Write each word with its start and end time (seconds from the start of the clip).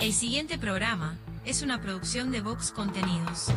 El 0.00 0.14
siguiente 0.14 0.56
programa 0.56 1.18
es 1.44 1.60
una 1.60 1.82
producción 1.82 2.30
de 2.30 2.40
Vox 2.40 2.70
Contenidos. 2.70 3.48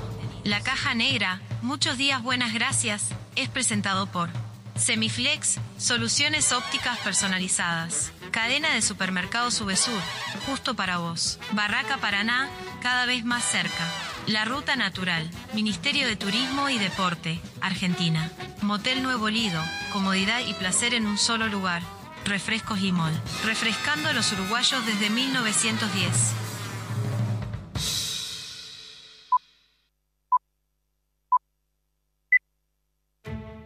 La 0.43 0.59
Caja 0.59 0.93
Negra, 0.93 1.39
muchos 1.61 1.97
días 1.97 2.21
buenas 2.21 2.53
gracias, 2.53 3.11
es 3.37 3.47
presentado 3.47 4.07
por 4.07 4.29
Semiflex, 4.75 5.59
soluciones 5.77 6.51
ópticas 6.51 6.99
personalizadas. 6.99 8.11
Cadena 8.31 8.73
de 8.73 8.81
supermercados 8.81 9.53
Subesur, 9.53 10.01
justo 10.45 10.75
para 10.75 10.97
vos. 10.97 11.39
Barraca 11.53 11.97
Paraná, 11.99 12.49
cada 12.81 13.05
vez 13.05 13.23
más 13.23 13.45
cerca. 13.45 13.87
La 14.27 14.43
Ruta 14.43 14.75
Natural, 14.75 15.29
Ministerio 15.53 16.05
de 16.07 16.17
Turismo 16.17 16.67
y 16.67 16.77
Deporte, 16.77 17.39
Argentina. 17.61 18.29
Motel 18.61 19.01
Nuevo 19.01 19.29
Lido, 19.29 19.63
comodidad 19.93 20.41
y 20.45 20.53
placer 20.55 20.93
en 20.93 21.07
un 21.07 21.17
solo 21.17 21.47
lugar. 21.47 21.83
Refrescos 22.25 22.81
y 22.81 22.91
Mol, 22.91 23.11
refrescando 23.43 24.07
a 24.07 24.13
los 24.13 24.31
uruguayos 24.31 24.85
desde 24.85 25.09
1910. 25.09 26.11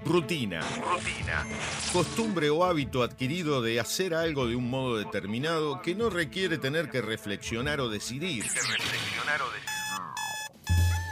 Rutina. 0.04 0.62
Rutina. 0.62 1.46
Costumbre 1.94 2.50
o 2.50 2.64
hábito 2.64 3.04
adquirido 3.04 3.62
de 3.62 3.80
hacer 3.80 4.16
algo 4.16 4.48
de 4.48 4.56
un 4.56 4.70
modo 4.70 4.98
determinado 4.98 5.82
que 5.82 5.94
no 5.94 6.10
requiere 6.10 6.58
tener 6.58 6.90
que 6.90 7.02
reflexionar 7.02 7.80
o 7.82 7.90
decidir. 7.90 8.44
reflexionar 8.44 9.42
o 9.42 9.52
decidir. 9.52 9.68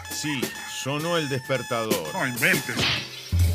Sí, 0.09 0.41
sonó 0.81 1.17
el 1.17 1.29
despertador. 1.29 2.11
No 2.13 2.25
inventes. 2.25 3.14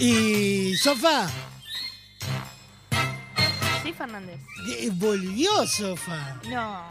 Y 0.00 0.74
Sofá, 0.78 1.28
Sí, 3.82 3.92
Fernández. 3.92 4.38
Volvió, 4.92 5.66
Sofa. 5.66 6.36
No. 6.48 6.86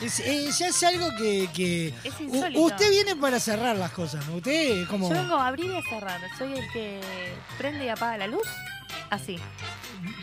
Es, 0.00 0.18
eh, 0.20 0.50
ya 0.58 0.66
es 0.68 0.82
algo 0.82 1.10
que. 1.16 1.48
que- 1.54 1.94
Es 2.04 2.20
insólito. 2.20 2.60
usted 2.62 2.90
viene 2.90 3.14
para 3.16 3.38
cerrar 3.38 3.76
las 3.76 3.92
cosas, 3.92 4.26
¿no? 4.26 4.36
Usted 4.36 4.86
como. 4.88 5.08
Yo 5.08 5.14
vengo 5.22 5.36
a 5.36 5.46
abrir 5.48 5.66
y 5.66 5.76
a 5.76 5.82
cerrar. 5.88 6.20
Soy 6.38 6.52
el 6.58 6.72
que 6.72 7.00
prende 7.58 7.84
y 7.84 7.88
apaga 7.88 8.18
la 8.18 8.26
luz. 8.26 8.46
Así. 9.10 9.38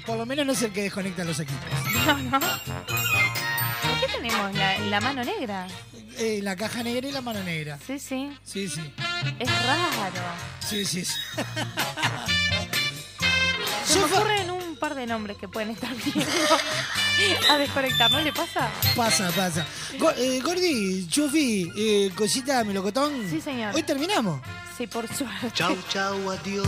Por 0.05 0.17
lo 0.17 0.25
menos 0.25 0.45
no 0.45 0.51
es 0.53 0.61
el 0.61 0.71
que 0.73 0.83
desconecta 0.83 1.23
los 1.23 1.39
equipos. 1.39 1.63
No, 2.05 2.17
no. 2.17 2.39
¿Por 2.39 3.99
qué 4.01 4.07
tenemos 4.17 4.53
la, 4.55 4.77
la 4.79 5.01
mano 5.01 5.23
negra? 5.23 5.67
Eh, 6.19 6.41
la 6.43 6.55
caja 6.55 6.83
negra 6.83 7.07
y 7.07 7.11
la 7.11 7.21
mano 7.21 7.41
negra. 7.43 7.79
Sí, 7.85 7.97
sí. 7.99 8.29
Sí, 8.43 8.67
sí. 8.67 8.81
Es 9.39 9.49
raro. 9.65 10.13
Sí, 10.67 10.85
sí. 10.85 11.05
sí. 11.05 11.13
Se 13.85 13.97
me 13.99 14.05
ocurren 14.05 14.51
un 14.51 14.75
par 14.77 14.93
de 14.95 15.07
nombres 15.07 15.37
que 15.37 15.47
pueden 15.47 15.71
estar 15.71 15.91
viendo 15.95 16.25
a 17.49 17.57
desconectar, 17.57 18.11
¿no 18.11 18.19
le 18.21 18.31
pasa? 18.31 18.69
pasa, 18.95 19.31
pasa. 19.31 19.65
Go- 19.97 20.11
eh, 20.15 20.39
Gordi, 20.43 21.07
Chufi, 21.07 21.71
eh, 21.75 22.11
cosita 22.15 22.63
melocotón. 22.63 23.27
Sí, 23.29 23.41
señor. 23.41 23.73
Hoy 23.75 23.81
terminamos. 23.83 24.41
Sí, 24.77 24.85
por 24.87 25.07
suerte. 25.07 25.51
Chau, 25.53 25.75
chau, 25.89 26.29
adiós. 26.29 26.67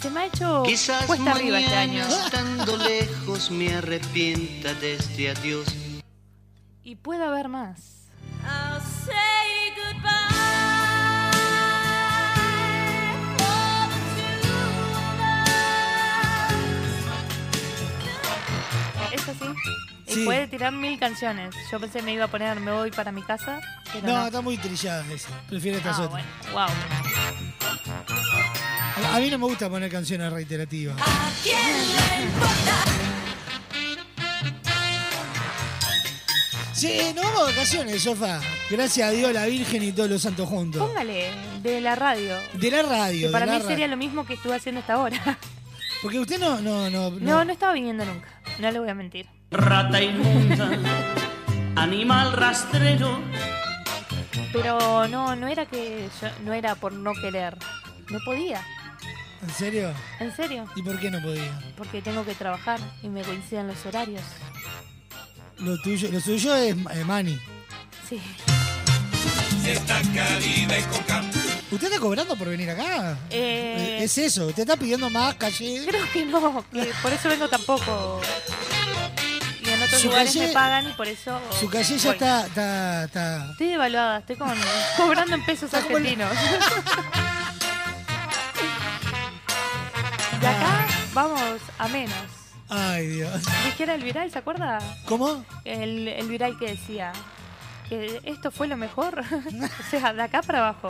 Se 0.00 0.10
me 0.10 0.20
ha 0.20 0.26
hecho 0.26 0.62
Quizás 0.64 1.04
cuesta 1.06 1.32
arriba 1.32 1.58
este 1.60 1.74
año. 1.74 2.02
mañana 2.04 2.24
estando 2.24 2.76
lejos 2.76 3.50
me 3.50 3.74
arrepienta 3.74 4.74
de 4.74 4.94
este 4.94 5.30
adiós. 5.30 5.66
Y 6.84 6.96
puede 6.96 7.24
haber 7.24 7.48
más. 7.48 8.01
Es 19.12 19.28
así. 19.28 19.44
Y 20.08 20.14
Sí. 20.14 20.24
puede 20.24 20.46
tirar 20.46 20.72
mil 20.72 20.98
canciones. 20.98 21.54
Yo 21.70 21.78
pensé 21.80 22.02
me 22.02 22.12
iba 22.12 22.24
a 22.24 22.28
poner 22.28 22.58
Me 22.60 22.72
voy 22.72 22.90
para 22.90 23.12
mi 23.12 23.22
casa. 23.22 23.60
Pero 23.92 24.06
No, 24.06 24.18
no. 24.20 24.26
está 24.26 24.40
muy 24.40 24.56
trillada 24.58 25.04
esa. 25.12 25.28
Prefiero 25.48 25.78
estas 25.78 25.98
Ah, 25.98 26.02
otras. 26.02 26.10
bueno. 26.10 26.26
Wow. 26.52 26.68
A, 29.12 29.16
a 29.16 29.20
mí 29.20 29.30
no 29.30 29.38
me 29.38 29.46
gusta 29.46 29.68
poner 29.68 29.90
canciones 29.90 30.32
reiterativas. 30.32 30.96
Sí, 36.82 36.98
nos 37.14 37.24
vamos 37.24 37.46
de 37.46 37.52
vacaciones, 37.52 38.02
Sofa. 38.02 38.40
Gracias 38.68 39.08
a 39.08 39.12
Dios, 39.12 39.32
la 39.32 39.46
Virgen 39.46 39.84
y 39.84 39.92
todos 39.92 40.10
los 40.10 40.20
santos 40.20 40.48
juntos. 40.48 40.84
Póngale 40.84 41.30
de 41.62 41.80
la 41.80 41.94
radio. 41.94 42.34
De 42.54 42.72
la 42.72 42.78
Que 42.78 42.82
radio. 42.82 43.30
para 43.30 43.46
de 43.46 43.52
la 43.52 43.58
mí 43.60 43.64
sería 43.64 43.86
lo 43.86 43.96
mismo 43.96 44.26
que 44.26 44.34
estuve 44.34 44.56
haciendo 44.56 44.80
hasta 44.80 44.94
ahora. 44.94 45.38
Porque 46.02 46.18
usted 46.18 46.40
no, 46.40 46.60
no, 46.60 46.90
no, 46.90 47.10
No, 47.20 47.44
no 47.44 47.52
estaba 47.52 47.72
viniendo 47.74 48.04
nunca. 48.04 48.26
No 48.58 48.68
le 48.68 48.80
voy 48.80 48.88
a 48.88 48.94
mentir. 48.94 49.28
Rata 49.52 50.02
inmunda, 50.02 50.76
animal 51.76 52.32
rastrero. 52.32 53.20
Pero 54.52 55.06
no, 55.06 55.36
no 55.36 55.46
era 55.46 55.66
que 55.66 56.08
yo, 56.20 56.28
no 56.44 56.52
era 56.52 56.74
por 56.74 56.94
no 56.94 57.12
querer. 57.14 57.56
No 58.10 58.18
podía. 58.24 58.60
¿En 59.40 59.50
serio? 59.50 59.92
En 60.18 60.34
serio. 60.34 60.66
¿Y 60.74 60.82
por 60.82 60.98
qué 60.98 61.12
no 61.12 61.22
podía? 61.22 61.60
Porque 61.76 62.02
tengo 62.02 62.24
que 62.24 62.34
trabajar 62.34 62.80
y 63.04 63.08
me 63.08 63.22
coinciden 63.22 63.68
los 63.68 63.86
horarios. 63.86 64.24
Lo 65.58 65.80
tuyo, 65.82 66.10
lo 66.10 66.20
suyo 66.20 66.54
es 66.56 66.74
eh, 66.74 67.04
Mani. 67.04 67.38
Sí. 68.08 68.20
¿Usted 71.70 71.86
está 71.88 72.00
cobrando 72.00 72.36
por 72.36 72.48
venir 72.48 72.68
acá? 72.70 73.16
Eh, 73.30 74.00
Es 74.02 74.18
eso, 74.18 74.46
usted 74.48 74.62
está 74.62 74.76
pidiendo 74.76 75.08
más 75.08 75.34
calle. 75.36 75.84
Creo 75.86 76.04
que 76.12 76.24
no, 76.26 76.64
que 76.72 76.90
por 77.00 77.12
eso 77.12 77.28
vengo 77.28 77.48
tampoco. 77.48 78.20
Y 79.64 79.68
en 79.70 79.82
otros 79.82 80.00
Su 80.02 80.08
lugares 80.08 80.32
calle- 80.32 80.46
me 80.48 80.52
pagan 80.52 80.88
y 80.88 80.92
por 80.92 81.06
eso. 81.06 81.40
Su 81.58 81.70
calle 81.70 81.96
ya 81.96 82.10
está, 82.10 82.46
está, 82.46 83.04
está. 83.04 83.50
Estoy 83.52 83.68
devaluada, 83.68 84.18
estoy 84.18 84.36
con, 84.36 84.52
cobrando 84.96 85.34
en 85.36 85.44
pesos 85.46 85.70
como 85.70 85.96
el- 85.96 86.06
argentinos. 86.06 86.30
De 90.40 90.46
acá 90.48 90.86
vamos 91.14 91.60
a 91.78 91.88
menos. 91.88 92.41
Ay, 92.68 93.06
Dios. 93.08 93.42
Dijera 93.66 93.94
el 93.94 94.02
viral, 94.02 94.30
¿se 94.30 94.38
acuerda? 94.38 94.78
¿Cómo? 95.06 95.44
El, 95.64 96.08
el 96.08 96.28
viral 96.28 96.58
que 96.58 96.66
decía 96.68 97.12
que 97.88 98.20
esto 98.24 98.50
fue 98.50 98.66
lo 98.68 98.76
mejor. 98.76 99.20
o 99.80 99.90
sea, 99.90 100.12
de 100.12 100.22
acá 100.22 100.42
para 100.42 100.58
abajo. 100.60 100.88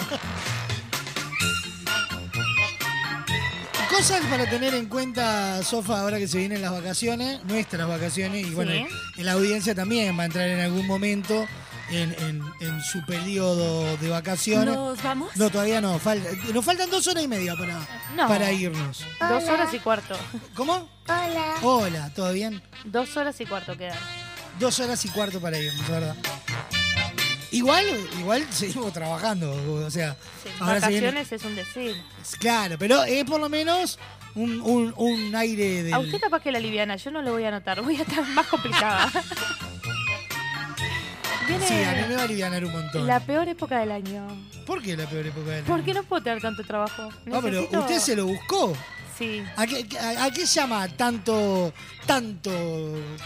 Cosas 3.90 4.24
para 4.30 4.48
tener 4.48 4.74
en 4.74 4.86
cuenta, 4.86 5.62
Sofa, 5.62 6.00
ahora 6.00 6.18
que 6.18 6.26
se 6.26 6.38
vienen 6.38 6.62
las 6.62 6.72
vacaciones, 6.72 7.44
nuestras 7.44 7.86
vacaciones, 7.86 8.46
y 8.46 8.50
bueno, 8.54 8.72
Sí. 8.72 8.86
en 9.18 9.26
la 9.26 9.32
audiencia 9.32 9.74
también 9.74 10.18
va 10.18 10.22
a 10.22 10.26
entrar 10.26 10.48
en 10.48 10.60
algún 10.60 10.86
momento 10.86 11.46
en, 11.90 12.12
en- 12.20 12.42
en 12.60 12.80
su 12.82 13.04
periodo 13.04 13.96
de 13.98 14.08
vacaciones. 14.08 14.74
¿Nos 14.74 15.02
vamos? 15.02 15.36
No, 15.36 15.50
todavía 15.50 15.80
no. 15.80 15.98
falta- 15.98 16.30
nos 16.52 16.64
faltan 16.64 16.90
dos 16.90 17.06
horas 17.08 17.22
y 17.24 17.28
media 17.28 17.54
para, 17.56 17.78
No. 18.16 18.28
para 18.28 18.50
irnos. 18.52 19.04
Dos 19.28 19.44
horas 19.44 19.72
y 19.74 19.78
cuarto. 19.78 20.16
¿Cómo? 20.54 20.88
Hola. 21.08 21.54
Hola, 21.62 22.10
¿todo 22.14 22.32
bien? 22.32 22.62
Dos 22.84 23.16
horas 23.16 23.40
y 23.40 23.46
cuarto 23.46 23.76
quedan. 23.76 23.98
Dos 24.58 24.78
horas 24.80 25.04
y 25.04 25.08
cuarto 25.08 25.40
para 25.40 25.58
irnos, 25.58 25.88
¿verdad? 25.88 26.16
Igual, 27.50 27.84
igual 28.18 28.46
seguimos 28.50 28.92
trabajando, 28.94 29.52
o 29.84 29.90
sea, 29.90 30.16
Sí, 30.42 30.48
ahora 30.58 30.80
se 30.80 30.88
viene- 30.88 31.08
vacaciones 31.08 31.32
es 31.32 31.44
un 31.44 31.54
decir. 31.54 32.02
Claro, 32.38 32.76
pero 32.78 33.04
es 33.04 33.24
por 33.24 33.38
lo 33.40 33.50
menos 33.50 33.98
un, 34.34 34.62
un- 34.62 34.94
un 34.96 35.34
aire 35.36 35.82
del... 35.82 35.92
A 35.92 35.98
usted 35.98 36.18
capaz 36.18 36.40
que 36.40 36.50
la 36.50 36.58
liviana, 36.60 36.96
yo 36.96 37.10
no 37.10 37.20
lo 37.20 37.32
voy 37.32 37.44
a 37.44 37.48
anotar, 37.48 37.82
voy 37.82 37.96
a 37.98 38.02
estar 38.02 38.26
más 38.28 38.46
complicada. 38.46 39.10
Viene 41.46 41.66
Sí, 41.66 41.74
a 41.82 41.92
mí 41.94 42.02
me 42.08 42.14
va 42.14 42.20
a 42.20 42.24
aliviar 42.24 42.64
un 42.64 42.72
montón. 42.72 43.06
la 43.06 43.20
peor 43.20 43.48
época 43.48 43.78
del 43.80 43.90
año. 43.92 44.26
¿Por 44.66 44.80
qué 44.82 44.96
la 44.96 45.06
peor 45.08 45.26
época 45.26 45.50
del 45.50 45.64
¿Por 45.64 45.76
año? 45.76 45.84
qué 45.84 45.94
no 45.94 46.02
puedo 46.04 46.22
tener 46.22 46.40
tanto 46.40 46.62
trabajo? 46.64 47.08
No, 47.26 47.40
pero 47.42 47.60
Necesito- 47.62 47.80
usted 47.80 47.98
se 47.98 48.16
lo 48.16 48.26
buscó. 48.26 48.76
Sí, 49.18 49.42
¿A 49.56 49.66
qué, 49.66 49.86
a- 50.00 50.24
a 50.24 50.30
qué 50.30 50.46
llama 50.46 50.88
tanto, 50.88 51.72
tanto, 52.06 52.50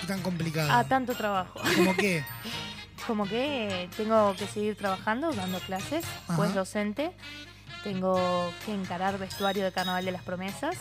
tan 0.06 0.20
complicado? 0.22 0.70
a 0.72 0.84
tanto 0.84 1.14
trabajo. 1.14 1.60
¿Cómo 1.76 1.94
qué? 1.96 2.24
Como 3.06 3.24
que 3.28 3.88
tengo 3.96 4.34
que 4.36 4.46
seguir 4.48 4.76
trabajando, 4.76 5.30
dando 5.32 5.60
clases, 5.60 6.04
Ajá. 6.26 6.36
pues 6.36 6.54
docente. 6.54 7.12
Tengo 7.84 8.52
que 8.64 8.74
encarar 8.74 9.16
vestuario 9.18 9.62
de 9.64 9.70
Carnaval 9.70 10.04
de 10.04 10.10
las 10.10 10.22
Promesas. 10.22 10.76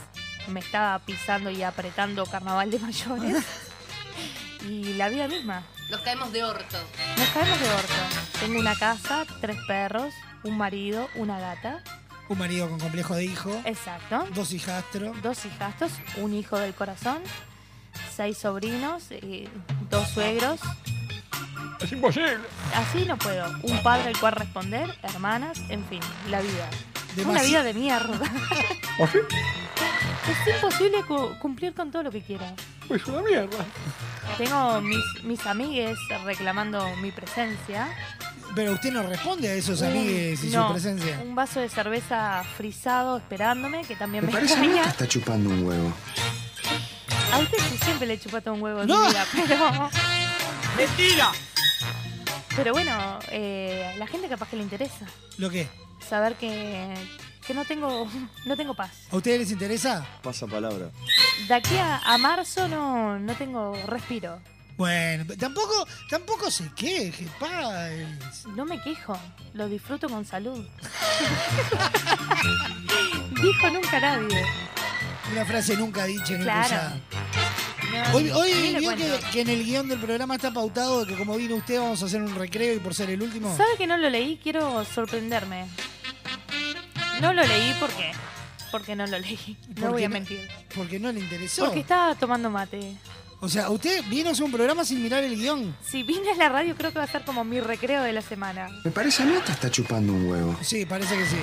Me 0.47 0.59
estaba 0.59 0.97
pisando 0.99 1.51
y 1.51 1.61
apretando 1.61 2.25
Carnaval 2.25 2.71
de 2.71 2.79
Mayores. 2.79 3.43
y 4.67 4.93
la 4.95 5.09
vida 5.09 5.27
misma. 5.27 5.63
Nos 5.89 6.01
caemos 6.01 6.31
de 6.31 6.43
orto. 6.43 6.77
Nos 7.17 7.29
caemos 7.29 7.59
de 7.59 7.69
orto. 7.69 7.93
Tengo 8.39 8.59
una 8.59 8.75
casa, 8.75 9.25
tres 9.41 9.57
perros, 9.67 10.13
un 10.43 10.57
marido, 10.57 11.09
una 11.15 11.39
gata. 11.39 11.81
Un 12.27 12.39
marido 12.39 12.67
con 12.69 12.79
complejo 12.79 13.15
de 13.15 13.25
hijo, 13.25 13.61
Exacto. 13.65 14.25
dos 14.33 14.51
hijastros. 14.51 15.21
Dos 15.21 15.45
hijastros, 15.45 15.91
un 16.17 16.33
hijo 16.33 16.57
del 16.57 16.73
corazón, 16.73 17.19
seis 18.15 18.37
sobrinos, 18.39 19.11
y 19.11 19.47
dos 19.91 20.09
suegros. 20.09 20.59
Es 21.81 21.91
imposible. 21.91 22.37
Así 22.73 23.05
no 23.05 23.15
puedo. 23.17 23.45
Un 23.61 23.83
padre 23.83 24.07
al 24.07 24.17
cual 24.19 24.33
responder, 24.33 24.97
hermanas, 25.03 25.59
en 25.69 25.85
fin, 25.85 25.99
la 26.31 26.41
vida. 26.41 26.67
Una 27.25 27.39
Demasi- 27.41 27.45
vida 27.47 27.63
de 27.63 27.73
mierda. 27.75 28.19
¿O 28.99 29.07
sí? 29.11 29.19
Es 30.47 30.55
imposible 30.55 31.03
cu- 31.07 31.37
cumplir 31.39 31.73
con 31.75 31.91
todo 31.91 32.03
lo 32.03 32.11
que 32.11 32.21
quiero. 32.23 32.45
Pues 32.87 33.05
una 33.05 33.21
mierda. 33.21 33.63
Tengo 34.37 34.81
mis, 34.81 35.03
mis 35.23 35.45
amigues 35.45 35.97
reclamando 36.25 36.85
mi 36.97 37.11
presencia. 37.11 37.87
Pero 38.53 38.73
usted 38.73 38.91
no 38.91 39.03
responde 39.03 39.49
a 39.49 39.53
esos 39.53 39.81
Un- 39.81 39.87
amigues 39.87 40.43
y 40.43 40.47
no, 40.49 40.67
su 40.67 40.73
presencia. 40.73 41.19
Un 41.23 41.35
vaso 41.35 41.59
de 41.59 41.69
cerveza 41.69 42.43
frisado 42.57 43.17
esperándome, 43.17 43.81
que 43.83 43.95
también 43.95 44.25
me, 44.25 44.31
extraña. 44.39 44.83
está 44.83 45.07
chupando 45.07 45.49
un 45.49 45.65
huevo. 45.65 45.93
A 47.33 47.39
usted 47.39 47.57
sí 47.69 47.77
siempre 47.83 48.07
le 48.07 48.19
chupa 48.19 48.41
todo 48.41 48.53
un 48.53 48.61
huevo 48.61 48.81
en 48.81 48.87
No. 48.87 49.01
mi 49.01 49.07
vida, 49.09 49.25
pero... 49.47 49.89
¡Mentira! 50.77 51.31
Pero 52.55 52.71
bueno, 52.73 53.19
eh, 53.31 53.91
a 53.93 53.97
la 53.97 54.07
gente 54.07 54.29
capaz 54.29 54.47
que 54.49 54.55
le 54.55 54.63
interesa 54.63 55.05
¿Lo 55.37 55.49
qué? 55.49 55.67
saber 56.07 56.35
que, 56.35 56.93
que 57.47 57.53
no 57.53 57.63
tengo 57.65 58.07
no 58.45 58.55
tengo 58.57 58.73
paz. 58.73 58.91
¿A 59.11 59.15
ustedes 59.17 59.39
les 59.39 59.51
interesa? 59.51 60.05
Pasa 60.21 60.47
palabra. 60.47 60.89
De 61.47 61.53
aquí 61.53 61.77
a, 61.77 61.97
a 61.99 62.17
marzo 62.17 62.67
no, 62.67 63.17
no 63.19 63.33
tengo 63.35 63.73
respiro. 63.87 64.39
Bueno, 64.77 65.23
tampoco, 65.39 65.87
tampoco 66.09 66.51
se 66.51 66.69
queje, 66.75 67.25
paz. 67.39 68.45
No 68.55 68.65
me 68.65 68.81
quejo, 68.81 69.17
lo 69.53 69.69
disfruto 69.69 70.09
con 70.09 70.25
salud. 70.25 70.65
Dijo 73.41 73.69
nunca 73.71 73.99
nadie. 73.99 74.43
Una 75.31 75.45
frase 75.45 75.75
nunca 75.77 76.05
dicha, 76.05 76.33
nunca 76.33 76.43
Claro. 76.43 76.65
usada. 76.65 76.99
No, 78.11 78.17
Hoy, 78.17 78.29
hoy 78.31 78.75
vio 78.77 78.95
que, 78.95 79.19
que 79.31 79.41
en 79.41 79.49
el 79.49 79.63
guion 79.63 79.87
del 79.87 79.99
programa 79.99 80.35
está 80.35 80.51
pautado 80.51 81.05
de 81.05 81.13
que 81.13 81.17
como 81.17 81.35
vino 81.37 81.55
usted 81.55 81.79
vamos 81.79 82.01
a 82.03 82.05
hacer 82.07 82.21
un 82.21 82.35
recreo 82.35 82.75
y 82.75 82.79
por 82.79 82.93
ser 82.93 83.09
el 83.09 83.21
último. 83.21 83.55
¿Sabe 83.55 83.77
que 83.77 83.87
no 83.87 83.95
lo 83.97 84.09
leí? 84.09 84.37
Quiero 84.43 84.83
sorprenderme. 84.85 85.65
No 87.21 87.33
lo 87.33 87.43
leí 87.43 87.73
porque 87.79 88.11
porque 88.71 88.95
no 88.95 89.07
lo 89.07 89.17
leí. 89.17 89.57
¿Por 89.73 89.83
No 89.85 89.91
voy 89.91 90.03
a 90.03 90.09
mentir. 90.09 90.49
Porque 90.75 90.99
no 90.99 91.09
le 91.11 91.21
interesó. 91.21 91.65
Porque 91.65 91.79
estaba 91.79 92.13
tomando 92.15 92.49
mate. 92.49 92.97
O 93.39 93.47
sea, 93.47 93.69
usted 93.69 94.03
vino 94.09 94.29
a 94.29 94.31
hacer 94.33 94.43
un 94.43 94.51
programa 94.51 94.83
sin 94.83 95.01
mirar 95.01 95.23
el 95.23 95.37
guion. 95.37 95.75
Si 95.81 96.03
vine 96.03 96.31
a 96.31 96.35
la 96.35 96.49
radio, 96.49 96.75
creo 96.75 96.91
que 96.91 96.97
va 96.97 97.05
a 97.05 97.07
ser 97.07 97.23
como 97.23 97.43
mi 97.43 97.61
recreo 97.61 98.01
de 98.01 98.11
la 98.11 98.21
semana. 98.21 98.67
Me 98.83 98.91
parece 98.91 99.23
a 99.23 99.27
mí 99.27 99.35
te 99.45 99.51
está 99.53 99.71
chupando 99.71 100.11
un 100.11 100.29
huevo. 100.29 100.57
Sí, 100.61 100.85
parece 100.85 101.15
que 101.15 101.25
sí. 101.25 101.37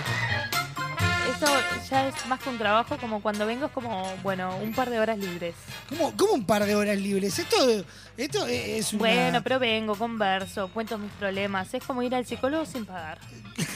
Esto 1.30 1.46
ya 1.90 2.08
es 2.08 2.26
más 2.26 2.40
que 2.40 2.48
un 2.48 2.58
trabajo, 2.58 2.96
como 2.98 3.22
cuando 3.22 3.46
vengo 3.46 3.66
es 3.66 3.72
como, 3.72 4.04
bueno, 4.22 4.56
un 4.58 4.72
par 4.74 4.90
de 4.90 4.98
horas 4.98 5.18
libres. 5.18 5.54
¿Cómo, 5.88 6.16
cómo 6.16 6.32
un 6.32 6.46
par 6.46 6.64
de 6.64 6.74
horas 6.74 6.98
libres? 6.98 7.38
Esto, 7.38 7.84
esto 8.16 8.46
es 8.46 8.92
una... 8.92 8.98
Bueno, 9.00 9.42
pero 9.42 9.58
vengo, 9.58 9.94
converso, 9.94 10.68
cuento 10.68 10.98
mis 10.98 11.12
problemas. 11.12 11.72
Es 11.74 11.84
como 11.84 12.02
ir 12.02 12.14
al 12.14 12.26
psicólogo 12.26 12.64
sin 12.66 12.86
pagar. 12.86 13.18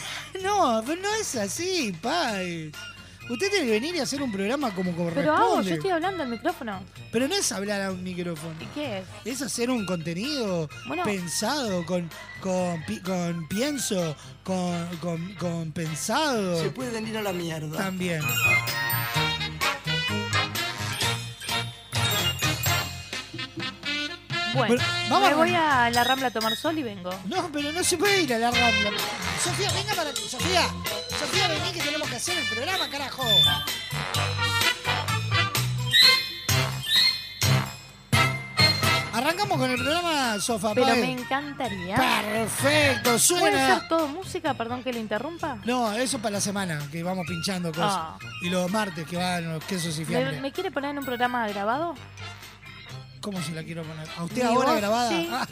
No, 0.43 0.83
pero 0.85 1.01
no 1.01 1.15
es 1.15 1.35
así, 1.37 1.97
Pai. 2.03 2.71
Usted 3.29 3.51
tiene 3.51 3.67
que 3.67 3.73
venir 3.73 3.95
y 3.97 3.99
hacer 3.99 4.23
un 4.23 4.31
programa 4.31 4.73
como 4.73 4.93
corresponde. 4.93 5.21
Pero 5.23 5.35
hago, 5.37 5.61
yo 5.63 5.75
estoy 5.75 5.91
hablando 5.91 6.23
al 6.23 6.29
micrófono. 6.29 6.81
Pero 7.11 7.27
no 7.27 7.35
es 7.35 7.51
hablar 7.51 7.83
a 7.83 7.91
un 7.91 8.03
micrófono. 8.05 8.55
¿Y 8.61 8.67
qué 8.67 8.99
es? 8.99 9.05
Es 9.25 9.43
hacer 9.43 9.69
un 9.71 9.85
contenido 9.85 10.69
Bueno. 10.87 11.03
pensado, 11.03 11.85
con, 11.87 12.09
con, 12.41 12.85
pi- 12.87 13.01
con 13.01 13.49
pienso, 13.49 14.15
con, 14.45 14.87
con, 14.99 15.35
con 15.35 15.73
pensado. 15.73 16.63
Se 16.63 16.71
pueden 16.71 17.09
ir 17.09 17.17
a 17.19 17.23
la 17.23 17.33
mierda. 17.33 17.77
También. 17.77 18.23
Bueno, 24.55 24.75
Bueno, 24.75 24.83
vamos 25.11 25.29
me 25.29 25.35
a- 25.35 25.37
voy 25.37 25.55
a 25.55 25.91
la 25.91 26.05
Rambla 26.05 26.29
a 26.29 26.31
tomar 26.31 26.57
sol 26.57 26.79
y 26.79 26.83
vengo. 26.83 27.11
No, 27.27 27.51
pero 27.53 27.73
no 27.73 27.85
se 27.85 27.99
puede 27.99 28.23
ir 28.23 28.33
a 28.33 28.39
la 28.39 28.51
rambla. 28.51 28.91
Sofía, 29.43 29.71
venga 29.73 29.95
para 29.95 30.11
aquí. 30.11 30.23
Sofía, 30.29 30.63
Sofía, 31.19 31.49
vení 31.49 31.73
que 31.73 31.81
tenemos 31.83 32.09
que 32.09 32.17
hacer 32.17 32.37
el 32.39 32.47
programa, 32.49 32.89
carajo. 32.91 33.25
Arrancamos 39.13 39.57
con 39.59 39.71
el 39.71 39.77
programa 39.79 40.39
Sofá. 40.41 40.75
Pero 40.75 40.89
me 40.95 41.13
encantaría. 41.13 41.97
Perfecto, 41.97 43.03
¿Puede 43.05 43.19
suena. 43.19 43.79
ser 43.79 43.89
todo 43.89 44.09
música? 44.09 44.53
Perdón 44.55 44.83
que 44.83 44.93
le 44.93 45.01
interrumpa. 45.01 45.57
No, 45.65 45.91
eso 45.93 46.19
para 46.19 46.33
la 46.33 46.41
semana, 46.41 46.87
que 46.93 47.03
vamos 47.03 47.25
pinchando 47.27 47.71
cosas. 47.73 47.93
Ah. 47.97 48.19
Y 48.43 48.51
los 48.51 48.71
martes 48.71 49.07
que 49.07 49.17
van 49.17 49.51
los 49.55 49.65
quesos 49.65 49.97
y 49.97 50.01
¿Me, 50.01 50.07
fiambres. 50.07 50.41
me 50.43 50.53
quiere 50.53 50.71
poner 50.71 50.91
en 50.91 50.99
un 50.99 51.05
programa 51.07 51.49
grabado? 51.49 51.95
¿Cómo 53.23 53.41
se 53.43 53.53
la 53.53 53.63
quiero 53.63 53.83
poner? 53.85 54.07
¿A 54.19 54.25
usted 54.25 54.43
ahora 54.43 54.75
grabada? 54.75 55.09
sí. 55.09 55.29
Ah. 55.33 55.47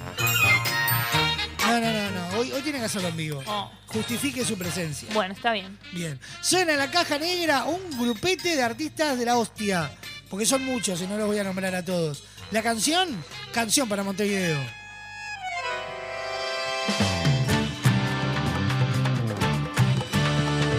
No, 1.74 1.80
no, 1.80 1.92
no, 1.92 2.10
no. 2.10 2.38
Hoy, 2.38 2.52
hoy 2.52 2.62
tiene 2.62 2.78
que 2.78 2.84
hacerlo 2.84 3.08
en 3.08 3.16
vivo. 3.16 3.42
Oh. 3.48 3.68
Justifique 3.88 4.44
su 4.44 4.56
presencia. 4.56 5.08
Bueno, 5.12 5.34
está 5.34 5.52
bien. 5.52 5.76
Bien. 5.92 6.20
Suena 6.40 6.74
en 6.74 6.78
la 6.78 6.88
caja 6.88 7.18
negra 7.18 7.64
un 7.64 7.98
grupete 7.98 8.54
de 8.54 8.62
artistas 8.62 9.18
de 9.18 9.24
la 9.24 9.36
hostia. 9.36 9.90
Porque 10.30 10.46
son 10.46 10.64
muchos 10.64 11.00
y 11.02 11.06
no 11.08 11.18
los 11.18 11.26
voy 11.26 11.38
a 11.38 11.42
nombrar 11.42 11.74
a 11.74 11.84
todos. 11.84 12.22
La 12.52 12.62
canción, 12.62 13.08
canción 13.52 13.88
para 13.88 14.04
Montevideo. 14.04 14.60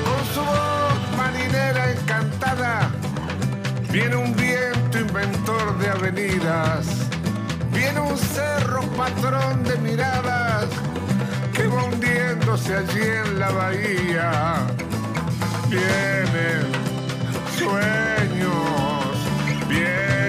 Con 0.05 0.33
su 0.33 0.41
voz 0.41 1.17
marinera 1.17 1.91
encantada, 1.91 2.89
viene 3.91 4.15
un 4.15 4.33
viento 4.33 4.97
inventor 4.97 5.77
de 5.77 5.89
avenidas, 5.89 6.85
viene 7.75 7.99
un 7.99 8.17
cerro 8.17 8.81
patrón 8.97 9.63
de 9.63 9.77
miradas 9.77 10.67
que 11.53 11.67
va 11.67 11.83
hundiéndose 11.83 12.75
allí 12.75 13.01
en 13.01 13.39
la 13.39 13.51
bahía. 13.51 14.31
Vienen 15.69 16.63
sueños, 17.57 19.13
vienen 19.67 20.24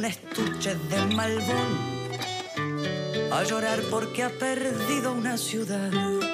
un 0.00 0.06
estuche 0.06 0.72
de 0.88 1.04
malbón 1.14 1.70
a 3.30 3.44
llorar 3.44 3.78
porque 3.90 4.22
ha 4.22 4.30
perdido 4.30 5.12
una 5.12 5.36
ciudad. 5.36 5.90
Viene 5.90 6.24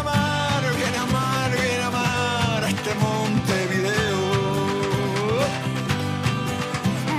a 0.00 0.02
mar, 0.02 0.62
viene 0.76 0.98
a 0.98 1.06
mar, 1.06 1.52
viene 1.52 1.84
a 1.84 2.68
este 2.68 2.92
Montevideo. 3.04 4.20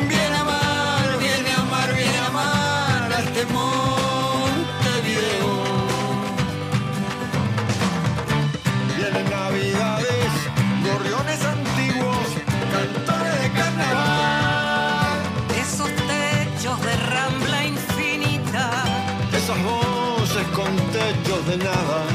Viene 0.09 0.35
a 0.35 0.43
mar, 0.43 1.17
viene 1.17 1.51
a 1.53 1.63
mar, 1.73 1.95
viene 1.95 2.17
a 2.17 2.29
mar 2.31 3.13
a 3.13 3.19
este 3.19 3.45
Montevideo. 3.45 3.84
another 21.55 22.14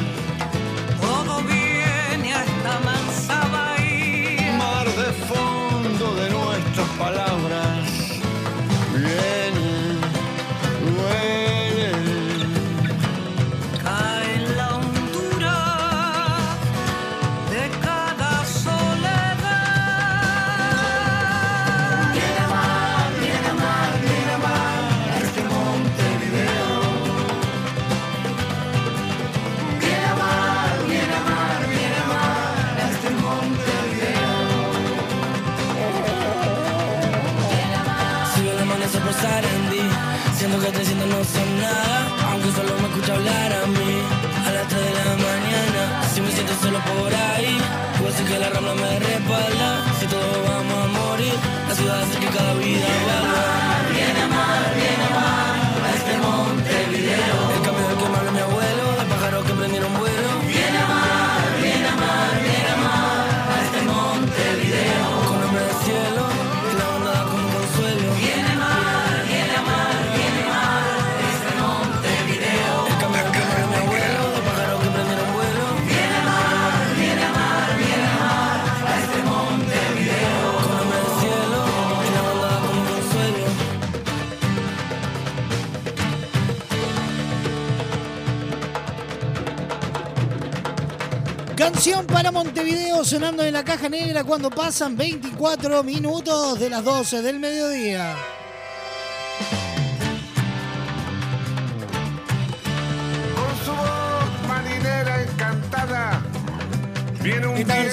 Canción 91.81 92.07
para 92.09 92.31
Montevideo 92.31 93.03
sonando 93.07 93.43
en 93.43 93.55
la 93.55 93.65
caja 93.65 93.89
negra 93.89 94.23
cuando 94.23 94.51
pasan 94.51 94.99
24 94.99 95.83
minutos 95.83 96.61
de 96.61 96.69
las 96.69 96.85
12 96.85 97.23
del 97.23 97.41
mediodía. 97.41 98.19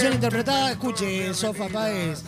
Interpretada, 0.04 0.72
escuche, 0.72 1.34
Sofa 1.34 1.68
Páez. 1.68 2.24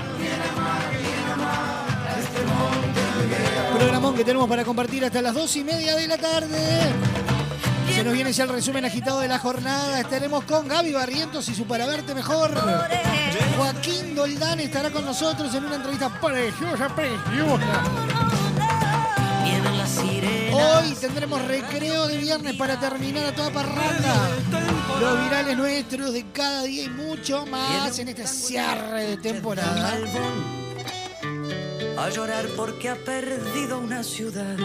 Programón 3.79 4.15
que 4.15 4.25
tenemos 4.25 4.49
para 4.49 4.65
compartir 4.65 5.05
hasta 5.05 5.21
las 5.23 5.35
dos 5.35 5.55
y 5.57 5.65
media 5.65 5.95
de 5.97 6.09
la 6.09 6.17
tarde. 6.19 6.59
Se 7.95 8.05
nos 8.05 8.13
viene 8.13 8.33
ya 8.33 8.45
el 8.45 8.51
resumen 8.51 8.85
agitado 8.85 9.21
de 9.21 9.29
la 9.29 9.39
jornada. 9.39 10.01
Estaremos 10.01 10.45
con 10.45 10.69
Gaby 10.69 10.93
Barrientos 10.93 11.49
y 11.49 11.55
su 11.55 11.67
Para 11.67 11.87
Verte 11.87 12.15
Mejor. 12.15 12.53
Joaquín 13.57 14.15
Doldán 14.15 14.61
estará 14.61 14.91
con 14.91 15.05
nosotros 15.05 15.55
en 15.55 15.65
una 15.65 15.77
entrevista 15.77 16.09
preciosa, 16.21 16.89
preciosa. 16.95 17.83
Hoy 20.53 20.95
tendremos 21.01 21.43
recreo 21.47 22.07
de 22.07 22.19
viernes 22.19 22.55
para 22.57 22.79
terminar 22.79 23.27
a 23.27 23.35
toda 23.35 23.51
parranda. 23.51 24.29
Los 25.01 25.25
virales 25.25 25.57
nuestros 25.57 26.13
de 26.13 26.27
cada 26.33 26.63
día 26.65 26.85
y 26.85 26.89
mucho 26.89 27.47
más 27.47 27.99
en 27.99 28.09
este 28.09 28.27
cierre 28.27 29.11
de 29.11 29.17
temporada. 29.17 29.99
A 31.99 32.09
llorar 32.09 32.47
porque 32.57 32.89
ha 32.89 32.97
perdido 32.97 33.79
una 33.79 34.03
ciudad. 34.03 34.57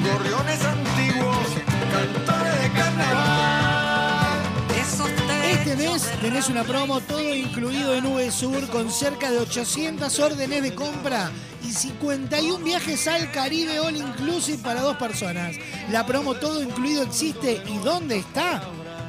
gorriones 0.03 0.65
antiguos, 0.65 1.47
cantores 1.91 2.61
de 2.61 2.69
carnaval. 2.71 4.39
Este 5.45 5.75
mes 5.75 6.09
tenés 6.21 6.49
una 6.49 6.63
promo 6.63 6.99
todo 7.01 7.33
incluido 7.33 7.95
en 7.95 8.05
VSUR 8.05 8.67
con 8.69 8.91
cerca 8.91 9.31
de 9.31 9.39
800 9.39 10.19
órdenes 10.19 10.61
de 10.61 10.75
compra 10.75 11.31
y 11.63 11.71
51 11.71 12.63
viajes 12.63 13.07
al 13.07 13.31
Caribe 13.31 13.79
All 13.79 13.95
Inclusive 13.95 14.57
para 14.61 14.81
dos 14.81 14.97
personas. 14.97 15.55
La 15.91 16.05
promo 16.05 16.35
todo 16.35 16.61
incluido 16.61 17.03
existe 17.03 17.63
y 17.67 17.77
¿dónde 17.77 18.17
está? 18.17 18.61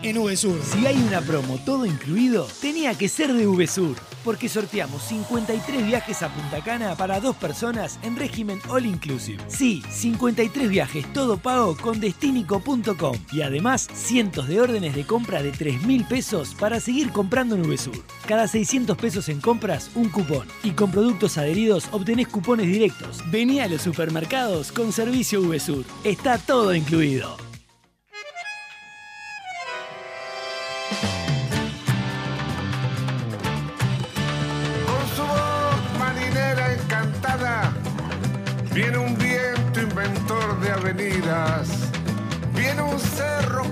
En 0.02 0.16
VSUR. 0.16 0.58
Si 0.62 0.86
hay 0.86 0.96
una 0.96 1.20
promo 1.20 1.58
todo 1.58 1.84
incluido, 1.84 2.46
tenía 2.60 2.94
que 2.94 3.08
ser 3.08 3.34
de 3.34 3.46
VSUR, 3.46 3.96
porque 4.24 4.48
sorteamos 4.48 5.02
53 5.02 5.86
viajes 5.86 6.22
a 6.22 6.32
Punta 6.32 6.62
Cana 6.64 6.96
para 6.96 7.20
dos 7.20 7.36
personas 7.36 7.98
en 8.02 8.16
régimen 8.16 8.60
all 8.68 8.86
inclusive. 8.86 9.42
Sí, 9.48 9.82
53 9.90 10.68
viajes 10.70 11.12
todo 11.12 11.36
pago 11.36 11.76
con 11.76 12.00
destinico.com 12.00 13.16
y 13.30 13.42
además 13.42 13.88
cientos 13.92 14.48
de 14.48 14.60
órdenes 14.60 14.94
de 14.94 15.04
compra 15.04 15.42
de 15.42 15.52
3 15.52 15.82
mil 15.82 16.04
pesos 16.06 16.54
para 16.58 16.80
seguir 16.80 17.10
comprando 17.10 17.54
en 17.54 17.62
VSUR. 17.62 18.02
Cada 18.26 18.48
600 18.48 18.96
pesos 18.96 19.28
en 19.28 19.40
compras, 19.40 19.90
un 19.94 20.08
cupón. 20.08 20.46
Y 20.62 20.70
con 20.70 20.90
productos 20.90 21.36
adheridos 21.36 21.88
obtenés 21.92 22.28
cupones 22.28 22.66
directos. 22.66 23.18
Vení 23.30 23.60
a 23.60 23.68
los 23.68 23.82
supermercados 23.82 24.72
con 24.72 24.92
servicio 24.92 25.42
VSUR. 25.42 25.84
Está 26.04 26.38
todo 26.38 26.74
incluido. 26.74 27.49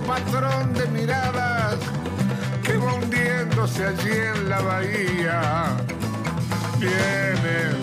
Patrón 0.08 0.72
de 0.72 0.86
miradas 0.86 1.76
que 2.64 2.78
va 2.78 2.94
hundiéndose 2.94 3.84
allí 3.84 4.10
en 4.10 4.48
la 4.48 4.60
bahía. 4.62 5.76
Viene 6.78 7.76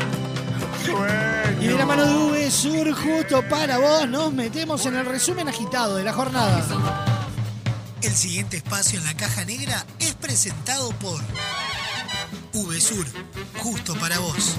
sueño. 0.84 1.62
Y 1.62 1.68
de 1.68 1.78
la 1.78 1.86
mano 1.86 2.04
de 2.04 2.48
VSUR 2.48 2.92
justo 2.94 3.48
para 3.48 3.78
vos 3.78 4.10
nos 4.10 4.34
metemos 4.34 4.84
en 4.88 4.96
el 4.96 5.06
resumen 5.06 5.48
agitado 5.48 5.98
de 5.98 6.04
la 6.04 6.14
jornada. 6.14 6.66
El 8.02 8.16
siguiente 8.16 8.58
espacio 8.58 8.98
en 8.98 9.06
la 9.06 9.16
caja 9.16 9.46
negra 9.46 9.86
es 10.00 10.16
presentado 10.16 10.90
por 10.94 11.22
VSUR, 12.54 13.06
justo 13.62 13.94
para 14.00 14.18
vos. 14.18 14.58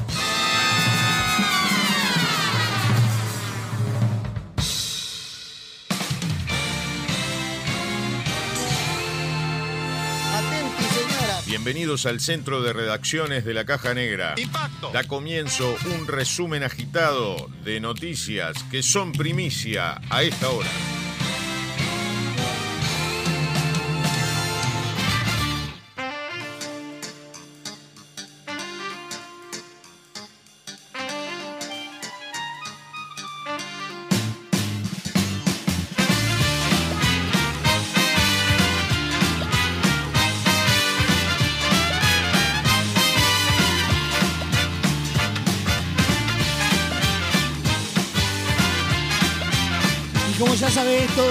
Bienvenidos 11.67 12.07
al 12.07 12.21
centro 12.21 12.63
de 12.63 12.73
redacciones 12.73 13.45
de 13.45 13.53
la 13.53 13.65
Caja 13.65 13.93
Negra. 13.93 14.35
Impacto. 14.37 14.93
Da 14.93 15.03
comienzo 15.03 15.77
un 15.99 16.07
resumen 16.07 16.63
agitado 16.63 17.51
de 17.65 17.81
noticias 17.81 18.63
que 18.71 18.85
son 18.85 19.11
primicia 19.11 20.01
a 20.09 20.23
esta 20.23 20.49
hora. 20.49 20.71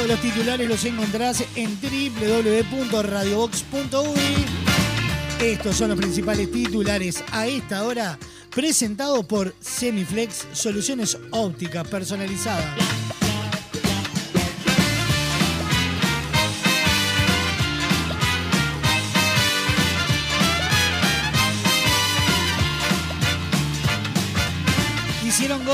Los 0.07 0.21
titulares 0.21 0.67
los 0.67 0.83
encontrás 0.85 1.43
en 1.55 1.79
www.radiobox.uy. 1.81 4.45
Estos 5.41 5.75
son 5.75 5.89
los 5.89 5.97
principales 5.97 6.51
titulares 6.51 7.23
a 7.31 7.47
esta 7.47 7.83
hora, 7.83 8.19
presentado 8.53 9.23
por 9.23 9.55
Semiflex, 9.59 10.45
soluciones 10.53 11.17
ópticas 11.31 11.87
personalizadas. 11.87 12.94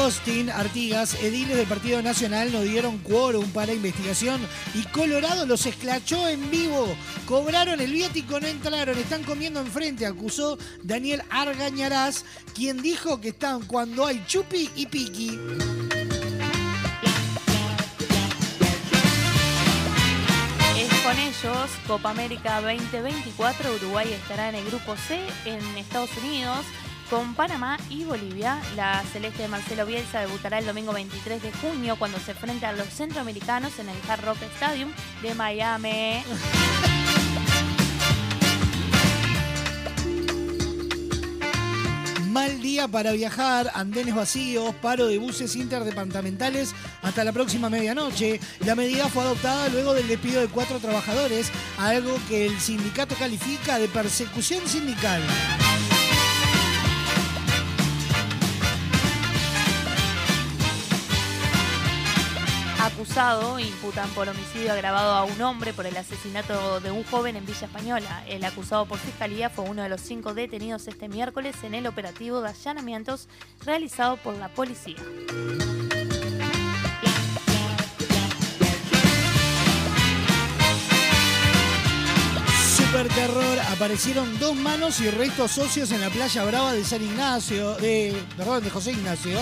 Agostín 0.02 0.50
Artigas, 0.50 1.14
ediles 1.22 1.56
del 1.56 1.68
Partido 1.68 2.02
Nacional 2.02 2.52
no 2.52 2.62
dieron 2.62 2.98
quórum 2.98 3.48
para 3.52 3.72
investigación 3.72 4.42
y 4.74 4.82
Colorado 4.86 5.46
los 5.46 5.68
esclachó 5.68 6.28
en 6.28 6.50
vivo. 6.50 6.88
Cobraron 7.28 7.80
el 7.80 7.92
viático, 7.92 8.40
no 8.40 8.48
entraron, 8.48 8.98
están 8.98 9.24
comiendo 9.24 9.60
enfrente, 9.60 10.08
acusó 10.08 10.58
Daniel 10.82 11.22
Argañarás, 11.30 12.26
quien 12.56 12.82
dijo 12.82 13.22
que 13.22 13.30
están 13.30 13.62
cuando 13.68 14.08
hay 14.08 14.24
chupi 14.26 14.72
y 14.76 14.88
piqui. 14.88 15.40
con 21.04 21.18
ellos, 21.18 21.70
Copa 21.88 22.12
América 22.12 22.62
2024, 22.62 23.76
Uruguay 23.76 24.14
estará 24.14 24.50
en 24.50 24.56
el 24.56 24.66
grupo 24.66 24.96
C 24.96 25.20
en 25.46 25.60
Estados 25.78 26.10
Unidos, 26.18 26.66
con 27.12 27.36
Panamá 27.36 27.78
y 27.90 28.06
Bolivia. 28.06 28.62
La 28.78 29.04
celeste 29.12 29.44
de 29.44 29.50
Marcelo 29.50 29.86
Bielsa 29.86 30.22
debutará 30.22 30.60
el 30.60 30.66
domingo 30.66 30.94
23 30.94 31.44
de 31.44 31.52
junio 31.52 31.98
cuando 32.00 32.18
se 32.20 32.32
enfrente 32.32 32.66
a 32.66 32.72
los 32.72 32.88
centroamericanos 32.88 33.78
en 33.80 33.90
el 33.90 33.98
Hard 34.08 34.24
Rock 34.24 34.38
Stadium 34.56 34.90
de 35.22 35.36
Miami. 35.36 36.24
Mal 42.30 42.62
día 42.62 42.88
para 42.88 43.12
viajar, 43.12 43.70
andenes 43.76 44.16
vacíos, 44.16 44.74
paro 44.76 45.08
de 45.08 45.18
buses 45.18 45.58
interdepartamentales 45.58 46.74
hasta 47.02 47.26
la 47.26 47.34
próxima 47.34 47.70
medianoche. 47.70 48.40
La 48.66 48.74
medida 48.74 49.10
fue 49.10 49.24
adoptada 49.24 49.68
luego 49.68 49.94
del 49.94 50.08
despido 50.08 50.40
de 50.40 50.48
cuatro 50.48 50.80
trabajadores, 50.80 51.52
algo 51.78 52.18
que 52.30 52.46
el 52.46 52.58
sindicato 52.62 53.16
califica 53.16 53.80
de 53.80 53.90
persecución 53.90 54.66
sindical. 54.66 55.22
Acusado, 63.02 63.58
imputan 63.58 64.08
por 64.12 64.30
homicidio 64.30 64.72
agravado 64.72 65.14
a 65.14 65.24
un 65.24 65.42
hombre 65.42 65.74
por 65.74 65.88
el 65.88 65.98
asesinato 65.98 66.80
de 66.82 66.92
un 66.92 67.04
joven 67.04 67.36
en 67.36 67.48
Villa 67.48 67.66
Española. 67.66 68.24
El 68.28 68.46
acusado 68.46 68.86
por 68.86 69.00
fiscalía 69.00 69.50
fue 69.50 69.66
uno 69.66 69.82
de 69.82 69.90
los 69.90 70.02
cinco 70.02 70.36
detenidos 70.36 70.88
este 70.88 71.10
miércoles 71.10 71.56
en 71.64 71.74
el 71.74 71.88
operativo 71.88 72.42
de 72.42 72.50
allanamientos 72.50 73.28
realizado 73.66 74.18
por 74.18 74.36
la 74.36 74.50
policía. 74.50 74.98
Super 82.76 83.08
terror, 83.16 83.60
aparecieron 83.72 84.38
dos 84.38 84.56
manos 84.56 85.00
y 85.00 85.10
restos 85.10 85.50
socios 85.50 85.92
en 85.92 86.02
la 86.02 86.12
playa 86.12 86.46
brava 86.46 86.74
de 86.74 86.84
San 86.84 87.02
Ignacio, 87.02 87.74
de, 87.78 88.16
perdón, 88.38 88.64
de 88.64 88.70
José 88.70 88.92
Ignacio. 88.92 89.40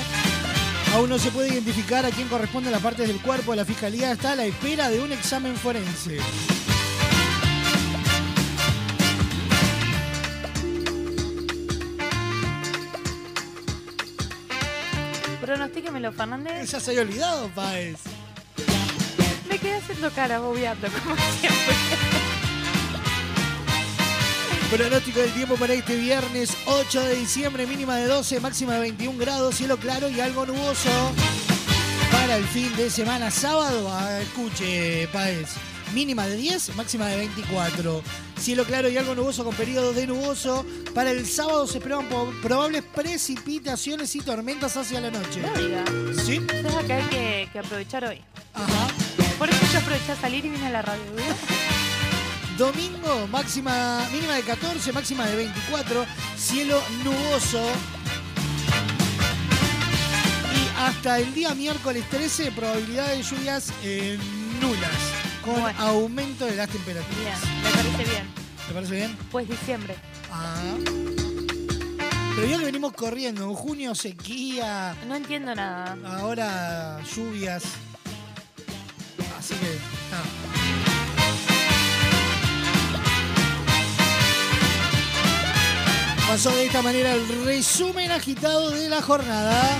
Aún 0.93 1.09
no 1.09 1.19
se 1.19 1.31
puede 1.31 1.49
identificar 1.49 2.05
a 2.05 2.09
quién 2.09 2.27
corresponde 2.27 2.71
las 2.71 2.81
partes 2.81 3.07
del 3.07 3.21
cuerpo. 3.21 3.55
La 3.55 3.65
fiscalía 3.65 4.11
está 4.11 4.33
a 4.33 4.35
la 4.35 4.45
espera 4.45 4.89
de 4.89 4.99
un 4.99 5.11
examen 5.11 5.55
forense. 5.55 6.17
Pronostíquemelo, 15.41 16.11
Fernández. 16.11 16.69
Ya 16.69 16.79
se 16.79 16.91
había 16.91 17.01
olvidado, 17.01 17.49
Páez. 17.55 17.97
Me 19.49 19.57
quedé 19.57 19.77
haciendo 19.77 20.11
cara, 20.11 20.39
bobeando, 20.39 20.87
como 21.03 21.15
siempre. 21.39 22.18
Pronóstico 24.69 25.19
del 25.19 25.33
tiempo 25.33 25.55
para 25.55 25.73
este 25.73 25.95
viernes 25.95 26.55
8 26.67 27.01
de 27.01 27.15
diciembre, 27.15 27.65
mínima 27.65 27.95
de 27.97 28.05
12, 28.05 28.39
máxima 28.39 28.75
de 28.75 28.81
21 28.81 29.17
grados, 29.17 29.55
cielo 29.55 29.77
claro 29.77 30.09
y 30.09 30.19
algo 30.19 30.45
nuboso. 30.45 30.89
Para 32.11 32.37
el 32.37 32.43
fin 32.45 32.75
de 32.77 32.91
semana, 32.91 33.31
sábado, 33.31 33.89
escuche, 34.19 35.07
Paez, 35.11 35.55
mínima 35.91 36.27
de 36.27 36.35
10, 36.37 36.75
máxima 36.75 37.07
de 37.07 37.17
24. 37.17 38.03
Cielo 38.39 38.63
claro 38.63 38.89
y 38.89 38.97
algo 38.97 39.15
nuboso 39.15 39.43
con 39.43 39.55
periodos 39.55 39.95
de 39.95 40.05
nuboso. 40.05 40.63
Para 40.93 41.09
el 41.09 41.25
sábado 41.25 41.65
se 41.65 41.79
esperan 41.79 42.07
probables 42.43 42.83
precipitaciones 42.83 44.15
y 44.15 44.19
tormentas 44.19 44.77
hacia 44.77 45.01
la 45.01 45.09
noche. 45.09 45.41
¿Sí? 46.23 46.35
Entonces 46.35 46.75
acá 46.75 46.97
hay 46.97 47.03
que, 47.05 47.49
que 47.51 47.59
aprovechar 47.59 48.05
hoy. 48.05 48.21
Ajá. 48.53 48.87
Por 49.39 49.49
eso 49.49 49.59
yo 49.73 49.79
aproveché 49.79 50.11
a 50.11 50.15
salir 50.15 50.45
y 50.45 50.49
vine 50.49 50.67
a 50.67 50.69
la 50.69 50.81
radio. 50.83 51.01
¿vio? 51.15 51.68
Domingo, 52.59 53.25
máxima, 53.31 54.05
mínima 54.11 54.33
de 54.35 54.43
14, 54.43 54.91
máxima 54.91 55.25
de 55.27 55.35
24, 55.37 56.05
cielo 56.37 56.83
nuboso. 57.05 57.63
Y 60.53 60.81
hasta 60.81 61.19
el 61.19 61.33
día 61.33 61.55
miércoles 61.55 62.03
13, 62.09 62.51
probabilidad 62.51 63.07
de 63.15 63.23
lluvias 63.23 63.71
eh, 63.81 64.19
nulas, 64.59 64.91
con 65.45 65.61
Bueno. 65.61 65.79
aumento 65.79 66.45
de 66.45 66.57
las 66.57 66.67
temperaturas. 66.67 67.17
Bien, 67.17 67.63
me 67.63 67.69
parece 67.71 68.11
bien. 68.11 68.27
¿Te 68.67 68.73
parece 68.73 68.93
bien? 68.95 69.17
Pues 69.31 69.47
diciembre. 69.47 69.95
Ah. 70.29 70.61
Pero 72.35 72.45
ya 72.45 72.57
que 72.57 72.65
venimos 72.65 72.91
corriendo, 72.91 73.45
en 73.45 73.53
junio 73.53 73.95
sequía, 73.95 74.97
No 75.07 75.15
entiendo 75.15 75.55
nada. 75.55 75.95
ahora 76.17 76.99
lluvias. 77.15 77.63
Así 79.39 79.53
que, 79.55 79.79
nada. 80.11 80.88
Pasó 86.29 86.51
de 86.51 86.67
esta 86.67 86.83
manera 86.83 87.11
el 87.13 87.43
resumen 87.43 88.11
agitado 88.11 88.69
de 88.69 88.87
la 88.87 89.01
jornada. 89.01 89.79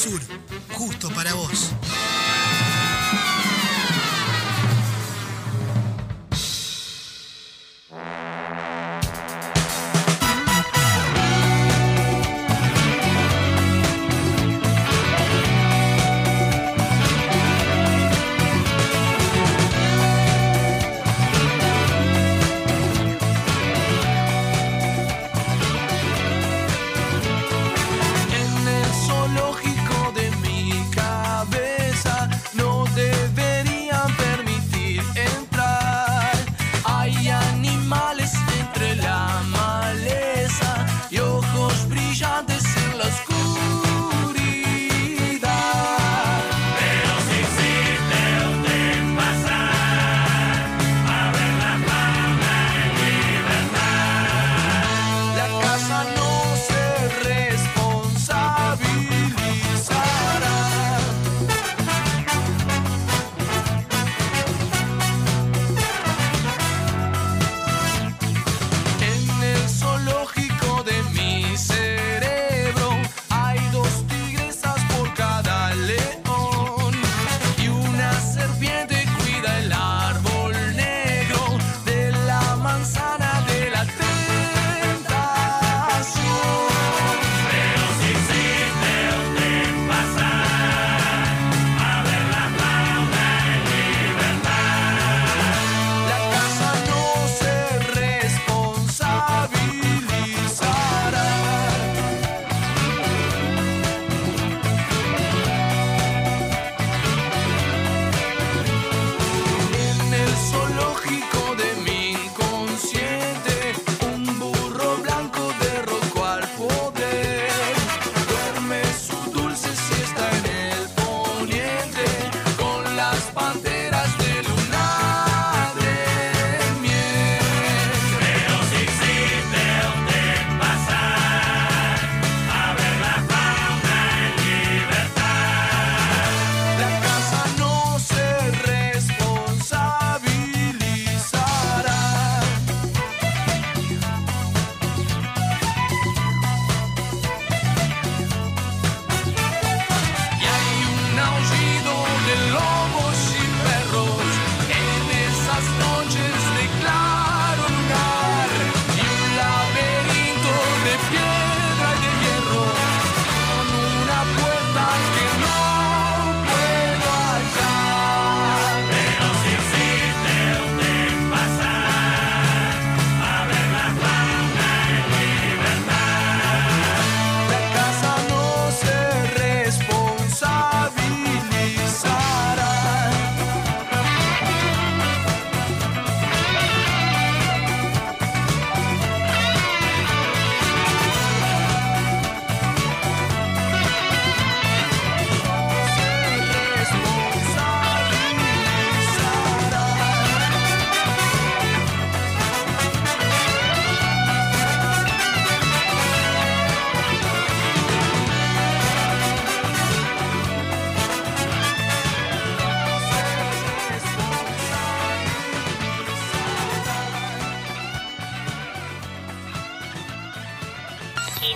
VSUR, 0.00 0.22
justo 0.72 1.10
para 1.10 1.34
vos. 1.34 1.74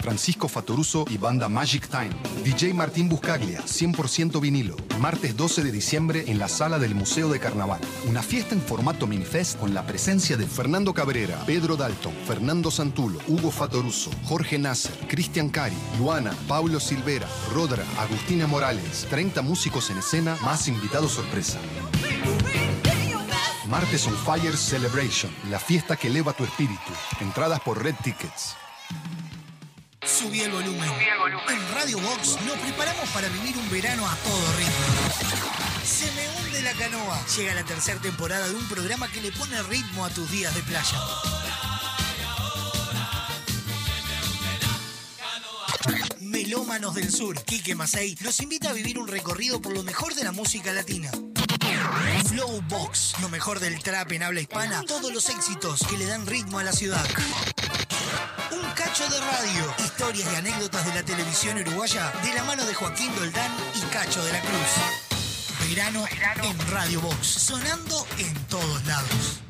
Francisco 0.00 0.48
Fatoruso 0.48 1.04
y 1.08 1.18
banda 1.18 1.48
Magic 1.48 1.88
Time. 1.88 2.10
DJ 2.44 2.74
Martín 2.74 3.08
Buscaglia, 3.08 3.62
100% 3.62 4.40
vinilo. 4.40 4.76
Martes 4.98 5.36
12 5.36 5.62
de 5.62 5.72
diciembre 5.72 6.24
en 6.26 6.38
la 6.38 6.48
sala 6.48 6.78
del 6.78 6.94
Museo 6.94 7.28
de 7.28 7.38
Carnaval. 7.38 7.80
Una 8.06 8.22
fiesta 8.22 8.54
en 8.54 8.62
formato 8.62 9.06
minifest 9.06 9.58
con 9.58 9.74
la 9.74 9.86
presencia 9.86 10.36
de 10.36 10.46
Fernando 10.46 10.94
Cabrera, 10.94 11.42
Pedro 11.46 11.76
Dalton, 11.76 12.14
Fernando 12.26 12.70
Santulo, 12.70 13.18
Hugo 13.28 13.50
Fatoruso, 13.50 14.10
Jorge 14.24 14.58
Nasser, 14.58 14.92
Cristian 15.08 15.48
Cari, 15.48 15.76
Luana, 15.98 16.32
Pablo 16.48 16.80
Silvera, 16.80 17.28
Rodra, 17.52 17.84
Agustina 17.98 18.46
Morales. 18.46 19.06
30 19.10 19.42
músicos 19.42 19.90
en 19.90 19.98
escena, 19.98 20.36
más 20.42 20.68
invitados 20.68 21.12
sorpresa. 21.12 21.58
Martes 23.68 24.06
on 24.08 24.16
Fire 24.16 24.56
Celebration, 24.56 25.30
la 25.48 25.60
fiesta 25.60 25.96
que 25.96 26.08
eleva 26.08 26.32
tu 26.32 26.42
espíritu. 26.44 26.90
Entradas 27.20 27.60
por 27.60 27.82
Red 27.82 27.94
Tickets. 28.02 28.56
Subí 30.06 30.40
el 30.40 30.50
volumen. 30.50 30.90
En 31.48 31.74
Radio 31.74 31.98
Box 31.98 32.38
nos 32.46 32.58
preparamos 32.58 33.08
para 33.10 33.28
vivir 33.28 33.56
un 33.58 33.68
verano 33.70 34.08
a 34.08 34.16
todo 34.16 34.52
ritmo. 34.56 35.84
Se 35.84 36.10
me 36.12 36.28
hunde 36.30 36.62
la 36.62 36.72
canoa. 36.72 37.22
Llega 37.36 37.54
la 37.54 37.64
tercera 37.64 38.00
temporada 38.00 38.48
de 38.48 38.54
un 38.54 38.66
programa 38.68 39.10
que 39.12 39.20
le 39.20 39.30
pone 39.30 39.62
ritmo 39.64 40.04
a 40.04 40.10
tus 40.10 40.30
días 40.30 40.54
de 40.54 40.62
playa. 40.62 40.98
Melómanos 46.20 46.94
del 46.94 47.12
Sur, 47.12 47.42
Quique 47.44 47.74
Masei, 47.74 48.16
nos 48.22 48.40
invita 48.40 48.70
a 48.70 48.72
vivir 48.72 48.98
un 48.98 49.06
recorrido 49.06 49.60
por 49.60 49.74
lo 49.74 49.82
mejor 49.82 50.14
de 50.14 50.24
la 50.24 50.32
música 50.32 50.72
latina. 50.72 51.10
Flow 52.26 52.62
Box, 52.68 53.14
lo 53.20 53.28
mejor 53.28 53.60
del 53.60 53.82
trap 53.82 54.12
en 54.12 54.22
habla 54.22 54.40
hispana, 54.40 54.82
todos 54.86 55.12
los 55.12 55.28
éxitos 55.28 55.84
que 55.88 55.98
le 55.98 56.06
dan 56.06 56.26
ritmo 56.26 56.58
a 56.58 56.64
la 56.64 56.72
ciudad. 56.72 57.06
Cacho 58.90 59.08
de 59.08 59.20
radio, 59.20 59.74
historias 59.78 60.32
y 60.32 60.34
anécdotas 60.34 60.84
de 60.84 60.94
la 60.94 61.04
televisión 61.04 61.56
uruguaya 61.58 62.12
de 62.24 62.34
la 62.34 62.42
mano 62.42 62.64
de 62.64 62.74
Joaquín 62.74 63.14
Doldán 63.14 63.52
y 63.76 63.80
Cacho 63.92 64.20
de 64.24 64.32
la 64.32 64.40
Cruz. 64.40 65.68
Verano 65.68 66.04
en 66.42 66.70
Radio 66.72 67.00
Box, 67.00 67.24
sonando 67.24 68.04
en 68.18 68.34
todos 68.46 68.84
lados. 68.86 69.49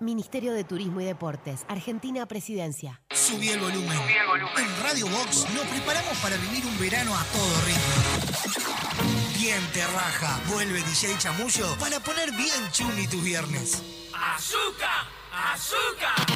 Ministerio 0.00 0.52
de 0.52 0.64
Turismo 0.64 1.00
y 1.00 1.04
Deportes, 1.04 1.64
Argentina 1.68 2.26
Presidencia. 2.26 3.00
Subí 3.10 3.48
el 3.48 3.58
volumen. 3.58 3.98
En 4.56 4.82
Radio 4.82 5.06
Box 5.08 5.46
nos 5.54 5.66
preparamos 5.66 6.16
para 6.18 6.36
vivir 6.36 6.64
un 6.66 6.78
verano 6.78 7.14
a 7.14 7.24
todo 7.24 7.60
ritmo. 7.66 9.18
Bien 9.38 9.60
te 9.72 9.84
raja. 9.86 10.40
Vuelve 10.48 10.82
DJ 10.82 11.16
Chamullo 11.18 11.76
para 11.78 12.00
poner 12.00 12.30
bien 12.32 12.70
chumi 12.72 13.06
tus 13.08 13.22
viernes. 13.22 13.82
¡Azúcar! 14.14 15.06
¡Azúcar! 15.32 16.28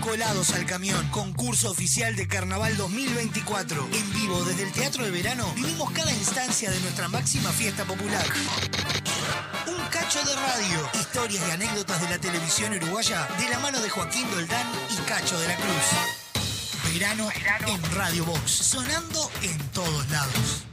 Colados 0.00 0.52
al 0.52 0.66
camión, 0.66 1.08
concurso 1.10 1.70
oficial 1.70 2.16
de 2.16 2.26
Carnaval 2.26 2.76
2024. 2.76 3.88
En 3.92 4.12
vivo 4.12 4.44
desde 4.44 4.64
el 4.64 4.72
Teatro 4.72 5.04
de 5.04 5.10
Verano 5.10 5.50
vivimos 5.54 5.90
cada 5.92 6.12
instancia 6.12 6.70
de 6.70 6.80
nuestra 6.80 7.08
máxima 7.08 7.50
fiesta 7.50 7.84
popular. 7.84 8.26
Un 9.68 9.81
cacho 10.12 10.28
de 10.28 10.34
radio, 10.34 10.90
historias 10.92 11.48
y 11.48 11.50
anécdotas 11.52 12.00
de 12.02 12.10
la 12.10 12.18
televisión 12.18 12.74
uruguaya 12.74 13.26
de 13.38 13.48
la 13.48 13.58
mano 13.60 13.80
de 13.80 13.88
Joaquín 13.88 14.28
Doldán 14.30 14.66
y 14.90 14.96
Cacho 15.08 15.38
de 15.40 15.48
la 15.48 15.56
Cruz. 15.56 16.92
Verano 16.92 17.28
en 17.66 17.94
Radio 17.94 18.24
Box, 18.26 18.50
sonando 18.50 19.30
en 19.42 19.58
todos 19.70 20.10
lados. 20.10 20.64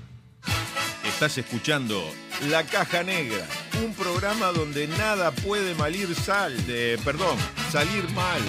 Estás 1.06 1.38
escuchando 1.38 2.04
La 2.50 2.66
Caja 2.66 3.04
Negra, 3.04 3.46
un 3.82 3.94
programa 3.94 4.48
donde 4.48 4.88
nada 4.88 5.32
puede 5.32 5.74
malir 5.76 6.14
sal, 6.16 6.66
de, 6.68 7.00
perdón, 7.06 7.38
salir 7.72 8.10
mal. 8.10 8.42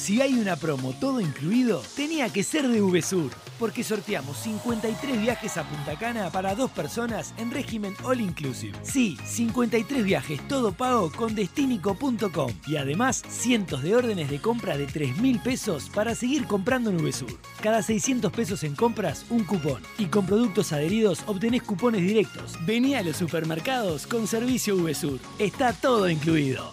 Si 0.00 0.22
hay 0.22 0.32
una 0.32 0.56
promo 0.56 0.94
todo 0.94 1.20
incluido, 1.20 1.82
tenía 1.94 2.30
que 2.30 2.42
ser 2.42 2.66
de 2.66 2.80
VSUR, 2.80 3.30
porque 3.58 3.84
sorteamos 3.84 4.38
53 4.38 5.20
viajes 5.20 5.58
a 5.58 5.68
Punta 5.68 5.98
Cana 5.98 6.30
para 6.30 6.54
dos 6.54 6.70
personas 6.70 7.34
en 7.36 7.50
régimen 7.50 7.94
all 8.02 8.18
inclusive. 8.18 8.78
Sí, 8.82 9.18
53 9.26 10.02
viajes 10.02 10.40
todo 10.48 10.72
pago 10.72 11.12
con 11.12 11.34
destinico.com 11.34 12.50
y 12.66 12.76
además 12.76 13.22
cientos 13.28 13.82
de 13.82 13.94
órdenes 13.94 14.30
de 14.30 14.40
compra 14.40 14.78
de 14.78 14.86
3 14.86 15.18
mil 15.18 15.38
pesos 15.38 15.90
para 15.90 16.14
seguir 16.14 16.46
comprando 16.46 16.88
en 16.88 16.96
VSUR. 16.96 17.38
Cada 17.60 17.82
600 17.82 18.32
pesos 18.32 18.64
en 18.64 18.74
compras, 18.74 19.26
un 19.28 19.44
cupón. 19.44 19.82
Y 19.98 20.06
con 20.06 20.24
productos 20.24 20.72
adheridos 20.72 21.24
obtenés 21.26 21.62
cupones 21.62 22.00
directos. 22.00 22.54
Vení 22.64 22.94
a 22.94 23.02
los 23.02 23.18
supermercados 23.18 24.06
con 24.06 24.26
servicio 24.26 24.76
VSUR. 24.76 25.20
Está 25.38 25.74
todo 25.74 26.08
incluido. 26.08 26.72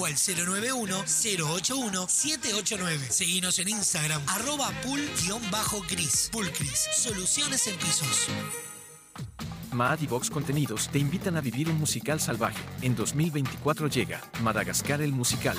o 0.00 0.06
al 0.06 0.14
091-081-789. 0.14 3.10
Seguinos 3.10 3.58
en 3.58 3.68
Instagram, 3.68 4.22
arroba 4.28 4.70
pool-gris. 4.82 6.30
Pulcris, 6.32 6.88
soluciones 6.96 7.66
en 7.66 7.76
pisos. 7.76 8.28
Maad 9.72 10.00
y 10.00 10.06
Vox 10.06 10.30
Contenidos 10.30 10.88
te 10.88 10.98
invitan 10.98 11.36
a 11.36 11.40
vivir 11.40 11.68
un 11.68 11.78
musical 11.78 12.20
salvaje. 12.20 12.60
En 12.82 12.94
2024 12.96 13.88
llega 13.88 14.20
Madagascar 14.42 15.00
el 15.02 15.12
musical. 15.12 15.56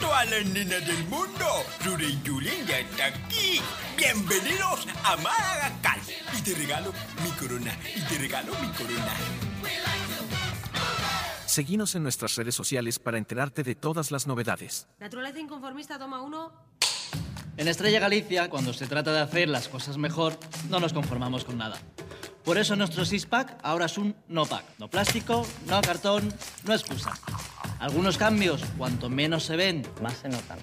todas 0.00 0.30
las 0.30 0.46
nenas 0.46 0.86
del 0.86 1.04
mundo. 1.08 1.46
Ruri 1.84 2.18
Yulín 2.22 2.64
ya 2.66 2.78
está 2.80 3.06
aquí. 3.06 3.60
Bienvenidos 3.96 4.86
a 5.04 5.16
Madagascar. 5.16 5.98
Y 6.38 6.42
te 6.42 6.54
regalo 6.54 6.92
mi 7.24 7.30
corona. 7.30 7.74
Y 7.94 8.00
te 8.02 8.18
regalo 8.18 8.52
mi 8.60 8.68
corona. 8.68 9.14
Seguinos 11.56 11.94
en 11.94 12.02
nuestras 12.02 12.36
redes 12.36 12.54
sociales 12.54 12.98
para 12.98 13.16
enterarte 13.16 13.62
de 13.62 13.74
todas 13.74 14.10
las 14.10 14.26
novedades. 14.26 14.88
Naturaleza 15.00 15.40
inconformista, 15.40 15.98
toma 15.98 16.20
uno. 16.20 16.52
En 17.56 17.66
Estrella 17.66 17.98
Galicia, 17.98 18.50
cuando 18.50 18.74
se 18.74 18.86
trata 18.86 19.10
de 19.10 19.20
hacer 19.20 19.48
las 19.48 19.66
cosas 19.66 19.96
mejor, 19.96 20.38
no 20.68 20.80
nos 20.80 20.92
conformamos 20.92 21.46
con 21.46 21.56
nada. 21.56 21.78
Por 22.44 22.58
eso 22.58 22.76
nuestro 22.76 23.06
six-pack 23.06 23.60
ahora 23.62 23.86
es 23.86 23.96
un 23.96 24.14
no-pack. 24.28 24.66
No 24.78 24.90
plástico, 24.90 25.46
no 25.66 25.80
cartón, 25.80 26.30
no 26.64 26.74
excusa. 26.74 27.14
Algunos 27.78 28.18
cambios, 28.18 28.62
cuanto 28.76 29.08
menos 29.08 29.44
se 29.44 29.56
ven, 29.56 29.82
más 30.02 30.18
se 30.18 30.28
notan. 30.28 30.58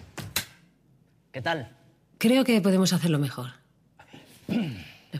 ¿Qué 1.31 1.41
tal? 1.41 1.75
Creo 2.19 2.43
que 2.43 2.61
podemos 2.61 2.93
hacerlo 2.93 3.17
mejor. 3.17 3.49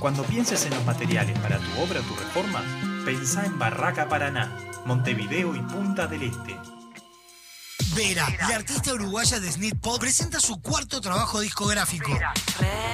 Cuando 0.00 0.24
pienses 0.24 0.64
en 0.66 0.74
los 0.74 0.84
materiales 0.84 1.38
para 1.38 1.58
tu 1.58 1.80
obra 1.80 2.00
o 2.00 2.02
tu 2.02 2.14
reforma, 2.14 2.62
pensá 3.04 3.46
en 3.46 3.58
Barraca 3.58 4.08
Paraná, 4.08 4.50
Montevideo 4.84 5.54
y 5.54 5.60
Punta 5.60 6.06
del 6.06 6.24
Este. 6.24 6.71
Vera, 7.94 8.26
la 8.48 8.56
artista 8.56 8.94
uruguaya 8.94 9.38
de 9.38 9.52
Snit 9.52 9.78
Pop, 9.78 10.00
presenta 10.00 10.40
su 10.40 10.60
cuarto 10.62 11.00
trabajo 11.00 11.40
discográfico. 11.40 12.10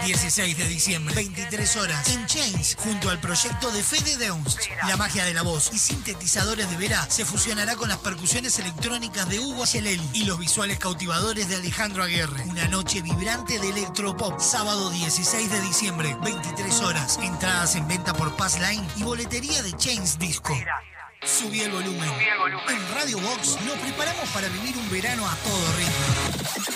16 0.05 0.59
de 0.59 0.69
diciembre, 0.69 1.15
23 1.15 1.77
horas, 1.77 2.09
en 2.09 2.27
Chains, 2.27 2.77
junto 2.81 3.11
al 3.11 3.21
proyecto 3.21 3.71
de 3.71 3.83
Fede 3.83 4.17
Deunst. 4.17 4.59
La 4.87 4.97
magia 4.97 5.25
de 5.25 5.35
la 5.35 5.43
voz 5.43 5.71
y 5.73 5.79
sintetizadores 5.79 6.69
de 6.69 6.77
Vera 6.77 7.07
se 7.09 7.25
fusionará 7.25 7.77
con 7.77 7.89
las 7.89 7.99
percusiones 7.99 8.59
electrónicas 8.59 9.29
de 9.29 9.39
Hugo 9.39 9.67
Celeli 9.67 10.09
y 10.15 10.25
los 10.25 10.39
visuales 10.39 10.79
cautivadores 10.79 11.49
de 11.49 11.57
Alejandro 11.57 12.03
Aguirre. 12.03 12.43
Una 12.45 12.67
noche 12.67 13.01
vibrante 13.01 13.59
de 13.61 13.69
electropop, 13.71 14.41
sábado 14.41 14.91
16 14.91 15.51
de 15.51 15.61
diciembre, 15.61 16.17
23 16.25 16.81
horas. 16.81 17.19
Entradas 17.23 17.77
en 17.77 17.87
venta 17.87 18.15
por 18.15 18.35
Passline 18.37 18.87
y 18.97 19.05
boletería 19.05 19.63
de 19.63 19.73
Chains 19.77 20.19
Disco. 20.19 20.57
Subí 21.25 21.61
el 21.61 21.71
volumen. 21.71 22.09
En 22.69 22.95
Radio 22.95 23.19
Box 23.19 23.59
nos 23.67 23.77
preparamos 23.79 24.29
para 24.31 24.49
vivir 24.49 24.77
un 24.77 24.89
verano 24.91 25.29
a 25.29 25.35
todo 25.37 25.77
ritmo. 25.77 26.69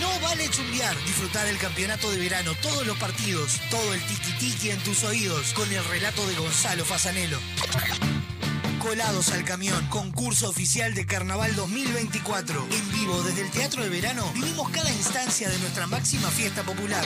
No 0.00 0.20
vale 0.20 0.48
chumbear. 0.50 0.96
Disfrutar 1.04 1.46
el 1.46 1.56
campeonato 1.58 2.10
de 2.10 2.18
verano, 2.18 2.52
todos 2.60 2.86
los 2.86 2.96
partidos, 2.98 3.60
todo 3.70 3.94
el 3.94 4.00
tiki-tiki 4.00 4.70
en 4.70 4.78
tus 4.80 5.04
oídos, 5.04 5.52
con 5.54 5.72
el 5.72 5.84
relato 5.84 6.26
de 6.26 6.34
Gonzalo 6.34 6.84
Fasanelo. 6.84 7.38
Colados 8.80 9.30
al 9.32 9.44
camión, 9.44 9.84
concurso 9.88 10.48
oficial 10.48 10.94
de 10.94 11.06
Carnaval 11.06 11.54
2024. 11.56 12.66
En 12.70 12.92
vivo 12.92 13.22
desde 13.22 13.42
el 13.42 13.50
Teatro 13.50 13.82
de 13.82 13.88
Verano, 13.88 14.30
vivimos 14.34 14.68
cada 14.70 14.90
instancia 14.90 15.48
de 15.48 15.58
nuestra 15.58 15.86
máxima 15.86 16.30
fiesta 16.30 16.62
popular. 16.62 17.04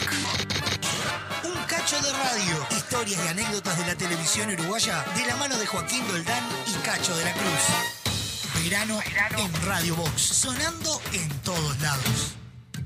Un 1.45 1.60
cacho 1.81 2.03
de 2.03 2.13
radio, 2.13 2.67
historias 2.77 3.21
y 3.25 3.29
anécdotas 3.29 3.79
de 3.79 3.87
la 3.87 3.95
televisión 3.95 4.51
uruguaya 4.51 5.03
de 5.17 5.25
la 5.25 5.37
mano 5.37 5.57
de 5.57 5.67
Joaquín 5.67 6.07
Doldán 6.09 6.45
y 6.67 6.75
Cacho 6.85 7.17
de 7.17 7.25
la 7.25 7.33
Cruz. 7.33 8.63
Verano 8.63 9.01
en 9.39 9.67
Radio 9.67 9.97
Box, 9.97 10.21
sonando 10.21 11.01
en 11.15 11.29
todos 11.41 11.81
lados. 11.81 12.40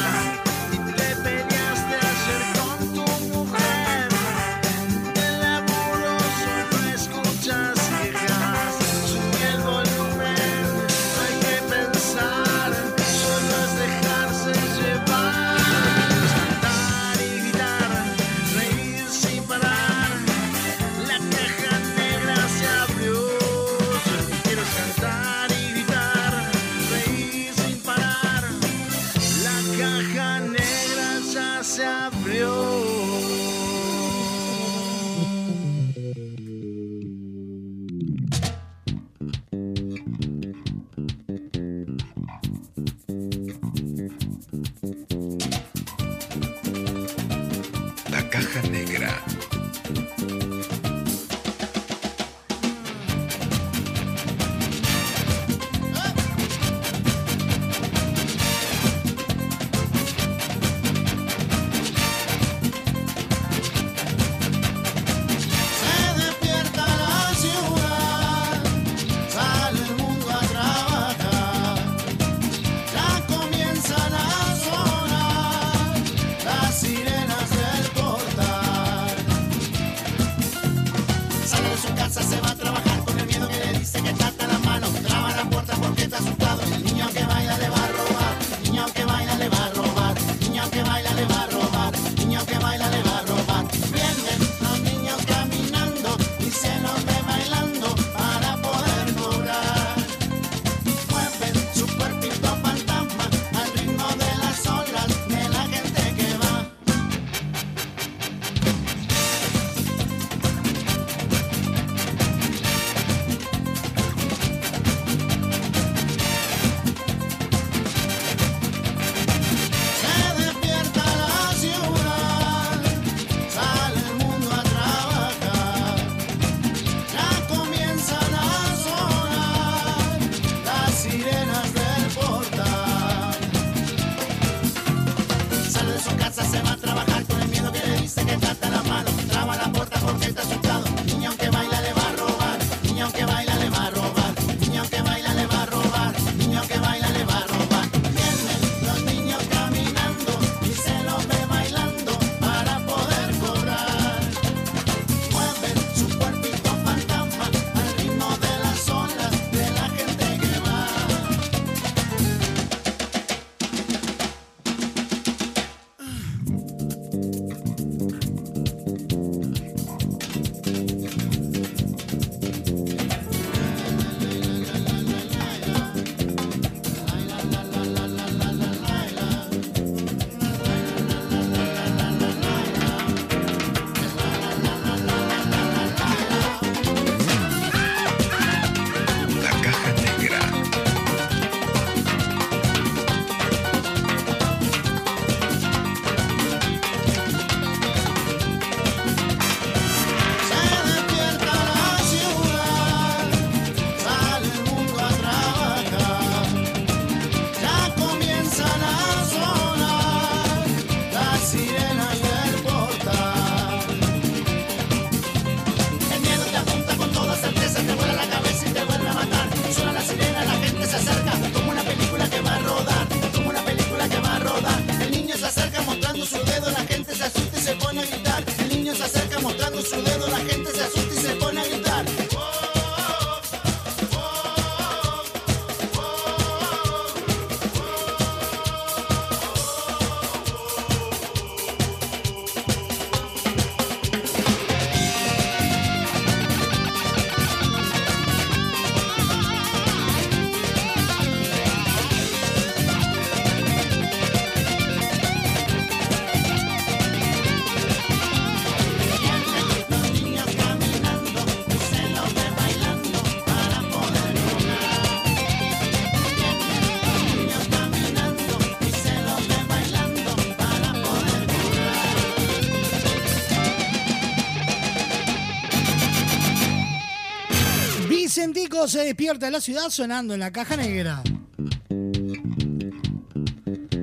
momentico 278.55 278.87
se 278.87 279.03
despierta 279.03 279.49
la 279.49 279.59
ciudad 279.59 279.89
sonando 279.89 280.33
en 280.33 280.39
la 280.39 280.49
caja 280.49 280.77
negra. 280.77 281.21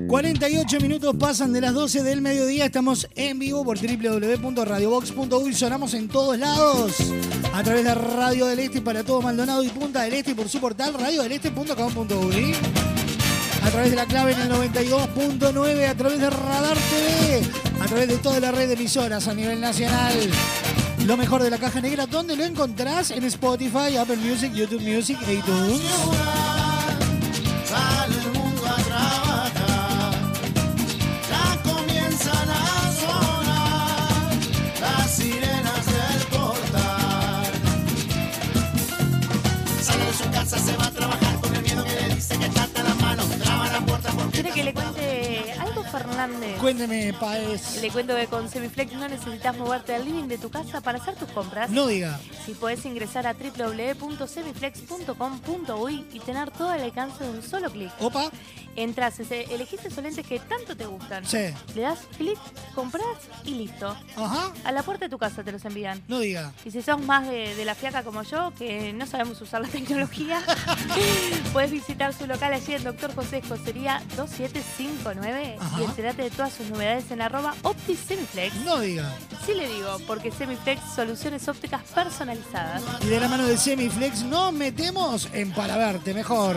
48 0.07 0.79
minutos 0.79 1.15
pasan 1.19 1.53
de 1.53 1.61
las 1.61 1.73
12 1.73 2.03
del 2.03 2.21
mediodía. 2.21 2.65
Estamos 2.65 3.07
en 3.15 3.39
vivo 3.39 3.65
por 3.65 3.79
www.radiobox.uy. 3.79 5.55
Sonamos 5.55 5.95
en 5.95 6.07
todos 6.07 6.37
lados. 6.37 6.97
A 7.51 7.63
través 7.63 7.83
de 7.83 7.95
Radio 7.95 8.45
del 8.45 8.59
Este 8.59 8.79
para 8.79 9.03
todo 9.03 9.23
Maldonado 9.23 9.63
y 9.63 9.69
Punta 9.69 10.03
del 10.03 10.13
Este 10.13 10.35
por 10.35 10.47
su 10.47 10.59
portal 10.59 10.93
radiodeleste.com.uy. 10.93 12.53
A 13.63 13.69
través 13.71 13.89
de 13.89 13.95
la 13.95 14.05
clave 14.05 14.33
en 14.33 14.41
el 14.41 14.51
92.9, 14.51 15.89
a 15.89 15.95
través 15.95 16.19
de 16.19 16.29
Radar 16.29 16.77
TV, 16.77 17.41
a 17.81 17.85
través 17.87 18.07
de 18.07 18.17
toda 18.17 18.39
la 18.39 18.51
red 18.51 18.67
de 18.67 18.73
emisoras 18.73 19.27
a 19.27 19.33
nivel 19.33 19.59
nacional. 19.59 20.13
Lo 21.05 21.17
mejor 21.17 21.43
de 21.43 21.49
la 21.49 21.57
caja 21.57 21.81
negra, 21.81 22.05
¿dónde 22.05 22.35
lo 22.35 22.45
encontrás? 22.45 23.11
En 23.11 23.23
Spotify, 23.25 23.97
Apple 23.97 24.17
Music, 24.17 24.53
YouTube 24.53 24.81
Music 24.81 25.17
e 25.27 25.33
iTunes. 25.33 26.42
Cuénteme, 46.85 47.13
Paez. 47.13 47.81
Le 47.81 47.89
cuento 47.91 48.13
que 48.15 48.27
con 48.27 48.49
Semiflex 48.49 48.91
no 48.93 49.07
necesitas 49.07 49.55
moverte 49.55 49.95
al 49.95 50.03
living 50.03 50.27
de 50.27 50.37
tu 50.37 50.49
casa 50.49 50.81
para 50.81 50.97
hacer 50.97 51.15
tus 51.15 51.29
compras. 51.29 51.69
No 51.69 51.87
diga. 51.87 52.19
Si 52.45 52.53
podés 52.53 52.83
ingresar 52.85 53.25
a 53.25 53.33
www.semiflex.com.uy 53.33 56.05
y 56.11 56.19
tener 56.19 56.51
todo 56.51 56.67
al 56.69 56.81
alcance 56.81 57.23
de 57.23 57.29
un 57.29 57.41
solo 57.41 57.71
clic. 57.71 57.89
Opa. 58.01 58.29
Entras, 58.75 59.19
elegís 59.19 59.85
esos 59.85 60.03
lentes 60.03 60.25
que 60.25 60.39
tanto 60.39 60.75
te 60.75 60.85
gustan. 60.85 61.25
Sí. 61.25 61.53
Le 61.75 61.81
das 61.81 61.99
clic, 62.17 62.37
compras 62.73 63.03
y 63.43 63.51
listo. 63.51 63.95
Ajá. 64.15 64.51
A 64.63 64.71
la 64.71 64.83
puerta 64.83 65.05
de 65.05 65.09
tu 65.09 65.17
casa 65.17 65.43
te 65.43 65.51
los 65.51 65.63
envían. 65.65 66.01
No 66.07 66.19
diga. 66.19 66.51
Y 66.65 66.71
si 66.71 66.81
sos 66.81 67.01
más 67.01 67.27
de, 67.27 67.55
de 67.55 67.65
la 67.65 67.75
fiaca 67.75 68.03
como 68.03 68.23
yo, 68.23 68.51
que 68.57 68.93
no 68.93 69.05
sabemos 69.05 69.39
usar 69.41 69.61
la 69.61 69.67
tecnología, 69.69 70.41
puedes 71.53 71.71
visitar 71.71 72.13
su 72.13 72.25
local 72.27 72.53
allí 72.53 72.73
en 72.73 72.83
Doctor 72.83 73.13
José 73.15 73.37
Escocería 73.37 74.01
2759 74.15 75.57
Ajá. 75.59 75.81
y 75.81 75.83
enterate 75.83 76.23
de 76.23 76.29
todas 76.31 76.53
sus 76.53 76.67
novedades 76.69 77.09
en 77.11 77.21
arroba 77.21 77.53
OptiSemiflex. 77.63 78.55
No 78.65 78.79
diga. 78.79 79.13
Sí 79.45 79.53
le 79.53 79.67
digo, 79.67 79.97
porque 80.07 80.31
Semiflex, 80.31 80.81
soluciones 80.95 81.47
ópticas 81.47 81.81
personalizadas. 81.93 82.81
Y 83.01 83.07
de 83.07 83.19
la 83.19 83.27
mano 83.27 83.45
de 83.45 83.57
Semiflex 83.57 84.23
nos 84.23 84.53
metemos 84.53 85.27
en 85.33 85.51
para 85.51 85.77
verte 85.77 86.13
mejor. 86.13 86.55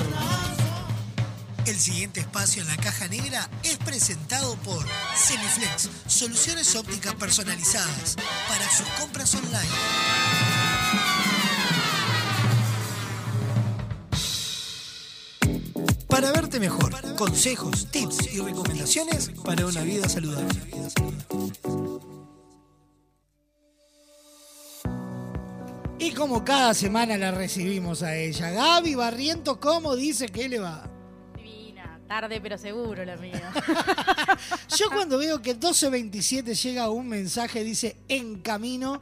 El 1.66 1.74
siguiente 1.74 2.20
espacio 2.20 2.62
en 2.62 2.68
la 2.68 2.76
caja 2.76 3.08
negra 3.08 3.50
es 3.64 3.76
presentado 3.78 4.54
por 4.58 4.86
Semiflex, 5.16 5.90
soluciones 6.06 6.76
ópticas 6.76 7.12
personalizadas 7.16 8.14
para 8.48 8.70
sus 8.70 8.86
compras 9.00 9.34
online. 9.34 9.68
Para 16.08 16.30
verte 16.30 16.60
mejor, 16.60 17.16
consejos, 17.16 17.88
tips 17.90 18.32
y 18.32 18.38
recomendaciones 18.38 19.32
para 19.44 19.66
una 19.66 19.80
vida 19.80 20.08
saludable. 20.08 20.60
Y 25.98 26.12
como 26.12 26.44
cada 26.44 26.74
semana 26.74 27.18
la 27.18 27.32
recibimos 27.32 28.04
a 28.04 28.14
ella. 28.14 28.50
Gaby 28.50 28.94
Barrientos, 28.94 29.56
¿cómo 29.56 29.96
dice 29.96 30.28
que 30.28 30.48
le 30.48 30.60
va? 30.60 30.95
Tarde 32.08 32.40
pero 32.40 32.56
seguro 32.58 33.04
la 33.04 33.16
mía. 33.16 33.52
Yo 34.76 34.88
cuando 34.90 35.18
veo 35.18 35.42
que 35.42 35.58
12.27 35.58 36.54
llega 36.54 36.88
un 36.90 37.08
mensaje, 37.08 37.64
dice 37.64 37.96
en 38.08 38.40
camino, 38.40 39.00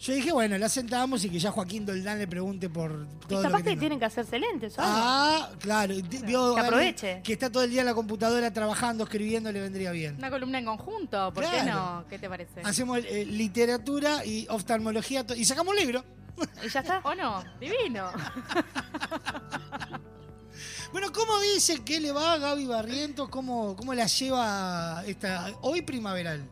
yo 0.00 0.14
dije, 0.14 0.32
bueno, 0.32 0.56
la 0.56 0.70
sentamos 0.70 1.22
y 1.24 1.28
que 1.28 1.38
ya 1.38 1.50
Joaquín 1.50 1.84
Doldán 1.84 2.18
le 2.18 2.26
pregunte 2.26 2.70
por 2.70 3.06
Y 3.22 3.26
todo 3.26 3.42
lo 3.42 3.50
capaz 3.50 3.62
que 3.62 3.70
que 3.70 3.76
tienen 3.76 3.98
que 3.98 4.06
hacerse 4.06 4.38
lentes 4.38 4.78
algo. 4.78 4.90
Ah, 4.90 5.50
claro. 5.58 5.94
vio 6.24 6.54
Que 6.54 6.60
aproveche. 6.60 7.20
Que 7.22 7.34
está 7.34 7.52
todo 7.52 7.64
el 7.64 7.70
día 7.70 7.80
en 7.80 7.86
la 7.86 7.92
computadora 7.92 8.50
trabajando, 8.50 9.04
escribiendo, 9.04 9.52
le 9.52 9.60
vendría 9.60 9.92
bien. 9.92 10.16
Una 10.16 10.30
columna 10.30 10.58
en 10.58 10.64
conjunto, 10.64 11.34
¿por 11.34 11.44
qué 11.44 11.64
no? 11.64 12.06
¿Qué 12.08 12.18
te 12.18 12.30
parece? 12.30 12.62
Hacemos 12.64 13.00
eh, 13.00 13.26
literatura 13.26 14.24
y 14.24 14.46
oftalmología 14.48 15.26
y 15.36 15.44
sacamos 15.44 15.74
un 15.74 15.80
libro. 15.80 16.02
Y 16.64 16.70
ya 16.70 16.80
está. 16.80 17.00
¿O 17.04 17.14
no? 17.14 17.44
Divino. 17.60 18.10
Bueno, 20.92 21.12
¿cómo 21.12 21.38
dice 21.40 21.82
que 21.84 22.00
le 22.00 22.12
va 22.12 22.32
a 22.32 22.38
Gaby 22.38 22.66
Barrientos? 22.66 23.28
¿Cómo, 23.28 23.76
cómo 23.76 23.94
la 23.94 24.06
lleva 24.06 25.02
esta 25.06 25.52
hoy 25.62 25.82
primaveral 25.82 26.48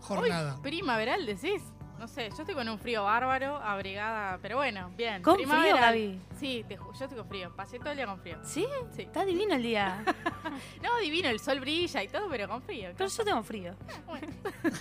jornada? 0.00 0.56
Hoy, 0.56 0.62
primaveral, 0.62 1.26
decís. 1.26 1.62
No 2.02 2.08
sé, 2.08 2.30
yo 2.30 2.38
estoy 2.40 2.56
con 2.56 2.68
un 2.68 2.80
frío 2.80 3.04
bárbaro, 3.04 3.58
abrigada, 3.58 4.36
pero 4.42 4.56
bueno, 4.56 4.90
bien. 4.96 5.22
¿Con 5.22 5.36
frío. 5.36 5.76
Gaby? 5.76 6.20
Sí, 6.40 6.64
te 6.66 6.74
yo 6.74 6.90
estoy 6.92 7.16
con 7.16 7.28
frío. 7.28 7.54
Pasé 7.54 7.78
todo 7.78 7.90
el 7.90 7.96
día 7.96 8.06
con 8.06 8.18
frío. 8.18 8.38
¿Sí? 8.42 8.66
Sí. 8.96 9.02
Está 9.02 9.24
divino 9.24 9.54
el 9.54 9.62
día. 9.62 10.04
No, 10.82 10.98
divino, 10.98 11.28
el 11.28 11.38
sol 11.38 11.60
brilla 11.60 12.02
y 12.02 12.08
todo, 12.08 12.28
pero 12.28 12.48
con 12.48 12.60
frío. 12.60 12.90
Pero 12.98 13.08
yo 13.08 13.24
tengo 13.24 13.42
frío. 13.42 13.74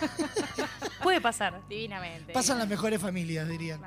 Puede 1.03 1.21
pasar. 1.21 1.61
Divinamente. 1.69 2.33
Pasan 2.33 2.57
las 2.57 2.67
mejores 2.67 2.99
familias, 2.99 3.47
dirían. 3.47 3.81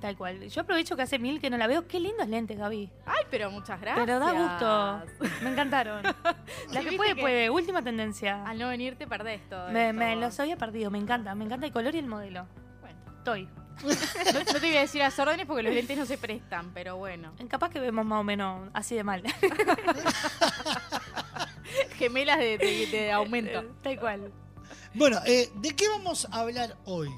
Tal 0.00 0.16
cual. 0.16 0.48
Yo 0.48 0.60
aprovecho 0.62 0.94
que 0.96 1.02
hace 1.02 1.18
mil 1.18 1.40
que 1.40 1.50
no 1.50 1.56
la 1.56 1.66
veo. 1.66 1.88
Qué 1.88 1.98
lindos 1.98 2.28
lentes, 2.28 2.56
Gaby. 2.56 2.88
Ay, 3.04 3.24
pero 3.30 3.50
muchas 3.50 3.80
gracias. 3.80 4.06
Pero 4.06 4.18
da 4.20 4.32
gusto. 4.32 5.28
Me 5.42 5.50
encantaron. 5.50 6.02
La 6.72 6.82
Sí, 6.82 6.90
que 6.90 6.96
puede, 6.96 7.14
que 7.16 7.20
puede. 7.20 7.50
Última 7.50 7.82
tendencia. 7.82 8.44
Al 8.44 8.58
no 8.58 8.68
venir 8.68 8.96
te 8.96 9.06
perdés 9.08 9.40
todo. 9.48 9.68
Me, 9.70 9.88
esto. 9.88 9.98
me 9.98 10.14
los 10.16 10.38
había 10.38 10.56
perdido. 10.56 10.90
Me 10.92 10.98
encanta. 10.98 11.34
Me 11.34 11.44
encanta 11.44 11.66
el 11.66 11.72
color 11.72 11.94
y 11.94 11.98
el 11.98 12.06
modelo. 12.06 12.46
Bueno. 12.80 12.98
Estoy. 13.18 13.48
No, 13.78 14.40
no 14.40 14.44
te 14.44 14.58
voy 14.58 14.76
a 14.76 14.80
decir 14.80 15.00
las 15.00 15.16
órdenes 15.20 15.46
porque 15.46 15.62
los 15.62 15.72
lentes 15.72 15.96
no 15.96 16.04
se 16.04 16.18
prestan, 16.18 16.72
pero 16.74 16.96
bueno. 16.96 17.32
Capaz 17.48 17.70
que 17.70 17.78
vemos 17.78 18.04
más 18.04 18.20
o 18.20 18.24
menos 18.24 18.68
así 18.74 18.96
de 18.96 19.04
mal. 19.04 19.22
Gemelas 21.96 22.38
de, 22.38 22.58
de- 22.58 22.86
de 22.90 23.12
aumento. 23.12 23.62
Tal 23.82 23.98
cual. 24.00 24.32
Bueno, 24.94 25.18
eh, 25.26 25.50
¿de 25.56 25.76
qué 25.76 25.88
vamos 25.88 26.26
a 26.30 26.40
hablar 26.40 26.76
hoy? 26.86 27.08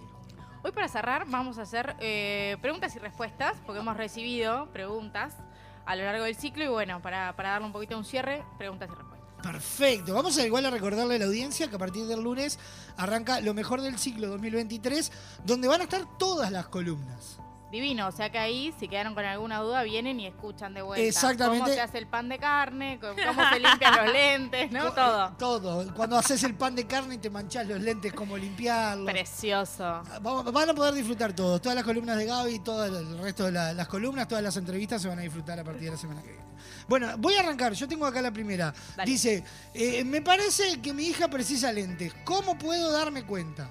Hoy 0.63 0.73
para 0.73 0.89
cerrar 0.89 1.25
vamos 1.27 1.59
a 1.59 1.63
hacer 1.63 1.97
eh, 2.01 2.59
preguntas 2.61 2.95
y 2.95 2.99
respuestas, 2.99 3.57
porque 3.65 3.81
hemos 3.81 3.97
recibido 3.97 4.71
preguntas 4.73 5.35
a 5.87 5.97
lo 5.97 6.05
largo 6.05 6.25
del 6.25 6.37
ciclo 6.37 6.63
y 6.65 6.69
bueno, 6.69 7.01
para, 7.01 7.35
para 7.35 7.53
darle 7.53 7.67
un 7.67 7.73
poquito 7.73 7.97
un 7.97 8.05
cierre, 8.05 8.45
preguntas 8.59 8.91
y 8.93 8.95
respuestas. 8.95 9.31
Perfecto. 9.43 10.13
Vamos 10.13 10.37
a 10.37 10.45
igual 10.45 10.67
a 10.67 10.71
recordarle 10.71 11.15
a 11.15 11.19
la 11.19 11.25
audiencia 11.25 11.71
que 11.71 11.77
a 11.77 11.79
partir 11.79 12.05
del 12.05 12.23
lunes 12.23 12.59
arranca 12.99 13.41
lo 13.41 13.55
mejor 13.55 13.81
del 13.81 13.99
ciclo 13.99 14.29
2023, 14.29 15.11
donde 15.47 15.67
van 15.67 15.81
a 15.81 15.85
estar 15.85 16.05
todas 16.19 16.53
las 16.53 16.69
columnas. 16.69 17.41
Divino, 17.71 18.09
o 18.09 18.13
sea 18.13 18.31
que 18.31 18.39
ahí, 18.39 18.75
si 18.81 18.89
quedaron 18.89 19.15
con 19.15 19.25
alguna 19.25 19.59
duda, 19.61 19.83
vienen 19.85 20.19
y 20.19 20.27
escuchan 20.27 20.75
de 20.75 20.83
vuelta. 20.83 21.07
Exactamente. 21.07 21.63
Cómo 21.65 21.75
se 21.75 21.81
hace 21.81 21.99
el 21.99 22.07
pan 22.09 22.29
de 22.29 22.39
carne, 22.39 22.99
cómo 23.01 23.15
se 23.53 23.61
limpian 23.61 24.05
los 24.05 24.13
lentes, 24.13 24.73
¿no? 24.73 24.93
Todo. 24.93 25.33
Todo. 25.39 25.95
Cuando 25.95 26.19
haces 26.19 26.43
el 26.43 26.55
pan 26.55 26.75
de 26.75 26.87
carne 26.87 27.15
y 27.15 27.19
te 27.19 27.31
manchás 27.31 27.67
los 27.69 27.81
lentes, 27.81 28.13
cómo 28.13 28.37
limpiarlos. 28.37 29.07
Precioso. 29.11 30.03
Van 30.21 30.69
a 30.71 30.75
poder 30.75 30.95
disfrutar 30.95 31.33
todos. 31.33 31.63
Todas 31.63 31.77
las 31.77 31.85
columnas 31.85 32.17
de 32.17 32.27
Gaby, 32.27 32.59
todo 32.61 32.85
el 32.87 33.19
resto 33.19 33.45
de 33.47 33.53
la- 33.53 33.73
las 33.73 33.87
columnas, 33.87 34.27
todas 34.27 34.43
las 34.43 34.57
entrevistas 34.57 35.01
se 35.03 35.09
van 35.09 35.19
a 35.21 35.23
disfrutar 35.23 35.59
a 35.61 35.65
partir 35.65 35.85
de 35.85 35.91
la 35.93 35.97
semana 35.97 36.23
que 36.23 36.29
viene. 36.29 36.45
Bueno, 36.89 37.09
voy 37.19 37.35
a 37.35 37.41
arrancar. 37.41 37.73
Yo 37.75 37.87
tengo 37.87 38.05
acá 38.05 38.21
la 38.21 38.33
primera. 38.33 38.75
Dice, 39.05 39.45
eh, 39.75 40.03
me 40.05 40.23
parece 40.23 40.81
que 40.83 40.93
mi 40.93 41.05
hija 41.07 41.29
precisa 41.29 41.71
lentes. 41.73 42.13
¿Cómo 42.25 42.59
puedo 42.59 42.91
darme 42.91 43.25
cuenta? 43.25 43.71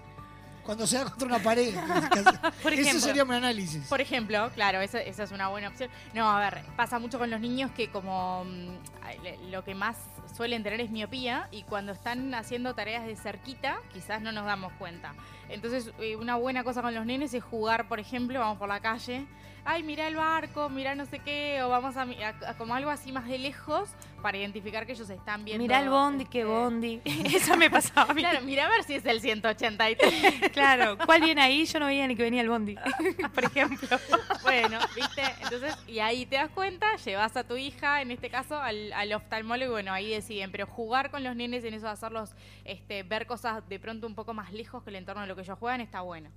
Cuando 0.70 0.86
se 0.86 1.00
da 1.00 1.06
contra 1.06 1.28
una 1.28 1.40
pared. 1.40 1.74
Por 2.62 2.74
Ese 2.74 2.82
ejemplo. 2.84 3.02
sería 3.02 3.26
mi 3.26 3.34
análisis. 3.34 3.88
Por 3.88 4.02
ejemplo, 4.02 4.52
claro, 4.54 4.82
esa, 4.82 5.02
esa 5.02 5.24
es 5.24 5.32
una 5.32 5.48
buena 5.48 5.70
opción. 5.70 5.90
No, 6.14 6.30
a 6.30 6.40
ver, 6.40 6.62
pasa 6.76 7.00
mucho 7.00 7.18
con 7.18 7.32
los 7.32 7.42
niños 7.42 7.72
que 7.72 7.90
como 7.90 8.46
mm, 8.46 9.50
lo 9.50 9.64
que 9.64 9.74
más 9.74 9.98
suelen 10.38 10.62
tener 10.62 10.80
es 10.80 10.92
miopía 10.92 11.48
y 11.50 11.64
cuando 11.64 11.92
están 11.92 12.36
haciendo 12.36 12.76
tareas 12.76 13.04
de 13.08 13.16
cerquita, 13.16 13.80
quizás 13.92 14.22
no 14.22 14.32
nos 14.32 14.46
damos 14.46 14.72
cuenta. 14.74 15.16
Entonces, 15.50 15.92
eh, 15.98 16.16
una 16.18 16.36
buena 16.36 16.64
cosa 16.64 16.84
con 16.84 16.94
los 16.94 17.04
nenes 17.04 17.34
es 17.34 17.44
jugar, 17.44 17.88
por 17.88 18.00
ejemplo, 18.00 18.40
vamos 18.40 18.60
por 18.60 18.70
la 18.70 18.80
calle, 18.80 19.26
ay, 19.66 19.84
mira 19.84 20.08
el 20.08 20.16
barco, 20.16 20.70
mira 20.70 20.96
no 20.96 21.06
sé 21.06 21.20
qué, 21.20 21.62
o 21.64 21.70
vamos 21.70 21.96
a, 21.98 22.02
a- 22.04 22.50
a 22.52 22.58
como 22.58 22.76
algo 22.76 22.90
así 22.90 23.12
más 23.12 23.28
de 23.28 23.38
lejos 23.38 23.90
para 24.22 24.38
identificar 24.38 24.86
que 24.86 24.92
ellos 24.92 25.10
están 25.10 25.46
viendo. 25.46 25.62
Mirá 25.64 25.80
el 25.82 25.90
bondi, 25.90 26.26
qué 26.26 26.44
bondi. 26.44 27.02
Eso 27.06 27.56
me 27.56 27.70
pasaba 27.70 28.12
a 28.12 28.14
mí. 28.14 28.22
Claro, 28.22 28.42
mira 28.42 28.66
a 28.66 28.70
ver 28.70 28.84
si 28.84 28.96
es 28.96 29.06
el 29.06 29.22
183. 29.22 30.52
Claro, 30.52 30.98
¿cuál 31.06 31.22
viene 31.22 31.42
ahí? 31.42 31.66
Yo 31.66 31.80
no 31.80 31.86
veía 31.86 32.06
ni 32.08 32.16
que 32.16 32.24
venía 32.24 32.42
el 32.42 32.50
bondi. 32.50 32.76
Por 33.34 33.46
ejemplo. 33.46 33.98
Bueno, 34.42 34.80
¿viste? 34.96 35.22
Entonces, 35.42 35.76
y 35.88 36.00
ahí 36.00 36.26
te 36.26 36.36
das 36.36 36.50
cuenta, 36.50 36.96
llevas 36.98 37.38
a 37.38 37.44
tu 37.46 37.56
hija, 37.56 38.02
en 38.02 38.12
este 38.12 38.30
caso, 38.30 38.60
al, 38.60 38.92
al 38.94 39.14
oftalmólogo, 39.14 39.70
y 39.70 39.74
bueno, 39.74 39.94
ahí 39.94 40.10
deciden. 40.10 40.52
Pero 40.52 40.66
jugar 40.68 41.12
con 41.12 41.24
los 41.24 41.36
nenes 41.36 41.64
en 41.64 41.74
eso, 41.74 41.86
de 41.86 41.92
hacerlos 41.94 42.32
este, 42.66 43.04
ver 43.04 43.26
cosas 43.26 43.68
de 43.70 43.80
pronto 43.80 44.06
un 44.08 44.16
poco 44.16 44.34
más 44.34 44.52
lejos 44.52 44.84
que 44.84 44.90
el 44.90 44.98
entorno 44.98 45.22
de 45.22 45.28
lo 45.28 45.36
que 45.36 45.42
ellos 45.44 45.58
juegan, 45.58 45.80
está 45.82 46.02
bueno. 46.02 46.30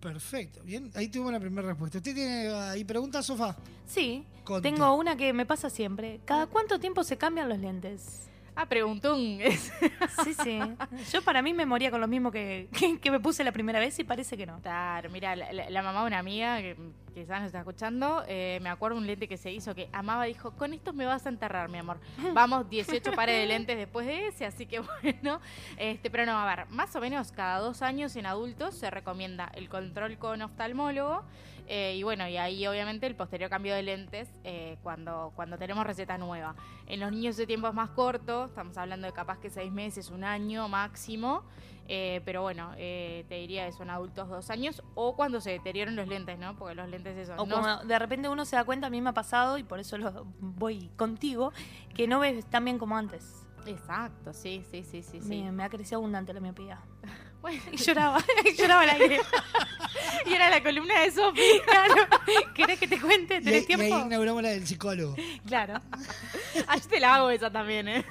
Perfecto. 0.00 0.62
Bien, 0.64 0.90
ahí 0.94 1.08
tuvimos 1.08 1.32
la 1.32 1.40
primera 1.40 1.68
respuesta. 1.68 1.98
¿Usted 1.98 2.14
tiene 2.14 2.48
ahí 2.48 2.84
preguntas, 2.84 3.26
Sofá? 3.26 3.56
Sí, 3.86 4.24
Conte. 4.44 4.70
tengo 4.70 4.94
una 4.94 5.16
que 5.16 5.32
me 5.32 5.44
pasa 5.44 5.68
siempre. 5.68 6.20
¿Cada 6.24 6.46
cuánto 6.46 6.80
tiempo 6.80 7.04
se 7.04 7.18
cambian 7.18 7.48
los 7.48 7.58
lentes? 7.58 8.22
Ah, 8.60 8.66
preguntón. 8.66 9.38
Sí, 10.24 10.34
sí. 10.34 10.58
Yo 11.12 11.22
para 11.22 11.40
mí 11.40 11.54
me 11.54 11.64
moría 11.64 11.90
con 11.90 12.00
lo 12.00 12.06
mismo 12.08 12.30
que, 12.30 12.68
que, 12.78 12.98
que 12.98 13.10
me 13.10 13.20
puse 13.20 13.42
la 13.42 13.52
primera 13.52 13.78
vez 13.78 13.98
y 13.98 14.04
parece 14.04 14.36
que 14.36 14.44
no. 14.44 14.60
Claro, 14.60 15.08
mira, 15.10 15.34
la, 15.34 15.50
la- 15.52 15.70
la 15.70 15.82
mamá 15.82 16.00
de 16.02 16.06
una 16.08 16.18
amiga 16.18 16.58
que 16.58 16.76
quizás 17.14 17.38
nos 17.40 17.46
está 17.46 17.60
escuchando, 17.60 18.22
eh, 18.28 18.58
me 18.62 18.68
acuerdo 18.68 18.98
un 18.98 19.06
lente 19.06 19.26
que 19.28 19.36
se 19.38 19.50
hizo 19.50 19.74
que 19.74 19.88
amaba, 19.92 20.24
dijo, 20.24 20.50
con 20.52 20.74
estos 20.74 20.94
me 20.94 21.06
vas 21.06 21.24
a 21.26 21.30
enterrar, 21.30 21.70
mi 21.70 21.78
amor. 21.78 21.98
Vamos, 22.34 22.68
18 22.68 23.12
pares 23.12 23.36
de 23.40 23.46
lentes 23.46 23.76
después 23.78 24.06
de 24.06 24.26
ese, 24.28 24.44
así 24.44 24.66
que 24.66 24.80
bueno. 25.02 25.40
Este, 25.78 26.10
pero 26.10 26.26
no, 26.26 26.38
a 26.38 26.44
ver, 26.54 26.66
más 26.70 26.94
o 26.96 27.00
menos 27.00 27.32
cada 27.32 27.58
dos 27.60 27.80
años 27.82 28.14
en 28.16 28.26
adultos 28.26 28.74
se 28.74 28.90
recomienda 28.90 29.50
el 29.54 29.68
control 29.70 30.18
con 30.18 30.42
oftalmólogo. 30.42 31.22
Eh, 31.72 31.94
y 31.96 32.02
bueno, 32.02 32.26
y 32.28 32.36
ahí 32.36 32.66
obviamente 32.66 33.06
el 33.06 33.14
posterior 33.14 33.48
cambio 33.48 33.74
de 33.76 33.82
lentes 33.84 34.28
eh, 34.42 34.76
cuando, 34.82 35.32
cuando 35.36 35.56
tenemos 35.56 35.86
receta 35.86 36.18
nueva. 36.18 36.56
En 36.86 36.98
los 36.98 37.12
niños 37.12 37.36
ese 37.36 37.46
tiempo 37.46 37.68
es 37.68 37.74
más 37.74 37.90
corto, 37.90 38.46
estamos 38.46 38.76
hablando 38.76 39.06
de 39.06 39.12
capaz 39.12 39.38
que 39.38 39.50
seis 39.50 39.70
meses, 39.70 40.10
un 40.10 40.24
año 40.24 40.68
máximo. 40.68 41.44
Eh, 41.92 42.22
pero 42.24 42.42
bueno, 42.42 42.70
te 42.76 43.24
diría 43.28 43.66
que 43.66 43.72
son 43.72 43.90
adultos 43.90 44.28
dos 44.28 44.48
años 44.50 44.80
o 44.94 45.16
cuando 45.16 45.40
se 45.40 45.50
deterioran 45.50 45.96
los 45.96 46.06
lentes, 46.06 46.38
¿no? 46.38 46.56
Porque 46.56 46.74
los 46.76 46.88
lentes 46.88 47.16
eso. 47.16 47.34
O 47.36 47.46
no- 47.46 47.56
como 47.56 47.76
de 47.84 47.98
repente 47.98 48.28
uno 48.28 48.44
se 48.44 48.54
da 48.56 48.64
cuenta, 48.64 48.86
a 48.88 48.90
mí 48.90 49.00
me 49.00 49.10
ha 49.10 49.14
pasado 49.14 49.56
y 49.58 49.62
por 49.64 49.78
eso 49.80 49.96
lo 49.98 50.24
voy 50.40 50.88
contigo, 50.96 51.52
que 51.94 52.06
no 52.08 52.18
ves 52.20 52.44
tan 52.46 52.64
bien 52.64 52.78
como 52.78 52.96
antes. 52.96 53.44
Exacto, 53.66 54.32
sí, 54.32 54.64
sí, 54.70 54.82
sí, 54.82 55.02
sí. 55.02 55.20
sí. 55.20 55.28
Me, 55.42 55.52
me 55.52 55.62
ha 55.64 55.68
crecido 55.68 55.98
abundante 55.98 56.32
la 56.32 56.40
miopía. 56.40 56.80
Bueno, 57.40 57.62
Y 57.72 57.76
lloraba, 57.78 58.22
y 58.44 58.54
lloraba 58.54 58.82
al 58.82 58.90
aire. 58.90 59.20
y 60.26 60.32
era 60.34 60.50
la 60.50 60.62
columna 60.62 61.00
de 61.00 61.10
Sofi. 61.10 61.40
Claro. 61.64 61.94
¿Querés 62.54 62.78
que 62.78 62.86
te 62.88 63.00
cuente? 63.00 63.34
Y, 63.34 63.36
ahí- 63.38 63.44
¿Tenés 63.44 63.54
y 63.68 63.72
ahí 63.72 63.78
tiempo? 63.78 64.06
inauguramos 64.06 64.42
la 64.42 64.48
del 64.50 64.66
psicólogo. 64.66 65.16
Claro. 65.46 65.80
Ah, 66.68 66.76
yo 66.76 66.88
te 66.88 67.00
la 67.00 67.14
hago 67.14 67.30
esa 67.30 67.50
también, 67.50 67.88
¿eh? 67.88 68.04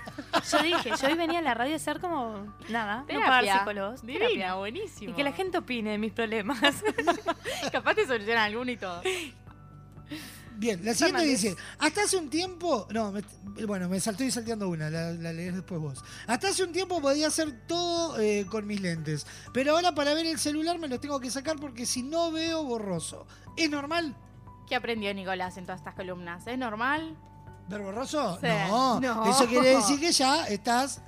Yo 0.52 0.60
dije, 0.64 0.92
yo 1.00 1.08
hoy 1.08 1.14
venía 1.14 1.40
a 1.40 1.42
la 1.44 1.54
radio 1.54 1.74
a 1.74 1.76
hacer 1.76 2.00
como 2.00 2.56
nada, 2.70 3.02
no 3.02 3.06
Terapia. 3.06 3.28
pagar 3.30 3.58
psicólogos. 3.60 4.02
Divina, 4.02 4.20
terapia. 4.26 4.54
buenísimo. 4.56 5.12
Y 5.12 5.16
que 5.16 5.24
la 5.24 5.32
gente 5.32 5.58
opine 5.60 5.92
de 5.92 5.98
mis 6.00 6.12
problemas. 6.14 6.60
Capaz 7.72 7.96
te 7.96 8.08
solucionan 8.08 8.44
alguno 8.46 8.72
y 8.72 8.78
todo. 8.78 9.02
Bien, 10.60 10.84
la 10.84 10.94
siguiente 10.94 11.20
Fernández. 11.22 11.42
dice, 11.42 11.56
hasta 11.80 12.04
hace 12.04 12.18
un 12.18 12.30
tiempo, 12.30 12.86
no, 12.92 13.12
me- 13.14 13.24
bueno, 13.66 13.88
me 13.88 14.00
saltó 14.02 14.24
y 14.26 14.32
salteando 14.32 14.68
una, 14.68 14.90
la, 14.90 15.12
la 15.14 15.32
lees 15.32 15.56
después 15.56 15.80
vos. 15.80 16.04
Hasta 16.28 16.50
hace 16.50 16.64
un 16.66 16.74
tiempo 16.74 17.02
podía 17.02 17.28
hacer 17.28 17.66
todo 17.66 18.20
eh, 18.20 18.46
con 18.50 18.68
mis 18.68 18.82
lentes, 18.82 19.26
pero 19.54 19.76
ahora 19.76 19.96
para 19.96 20.14
ver 20.14 20.26
el 20.26 20.38
celular 20.38 20.78
me 20.78 20.90
los 20.90 21.00
tengo 21.00 21.20
que 21.22 21.32
sacar 21.32 21.56
porque 21.60 21.86
si 21.86 22.04
no 22.04 22.32
veo 22.32 22.64
borroso. 22.64 23.26
¿Es 23.56 23.70
normal 23.70 24.16
¿Qué 24.68 24.76
aprendió 24.76 25.12
Nicolás 25.14 25.58
en 25.58 25.64
todas 25.66 25.80
estas 25.80 25.96
columnas? 25.96 26.46
¿Es 26.46 26.58
normal? 26.58 27.18
ver 27.70 27.82
borroso? 27.82 28.38
Sí. 28.42 28.48
No. 28.68 29.00
No. 29.00 29.32
eso 29.32 29.48
quiere 29.48 29.76
decir 29.78 30.00
que 30.02 30.12
ya 30.12 30.46
estás 30.48 31.02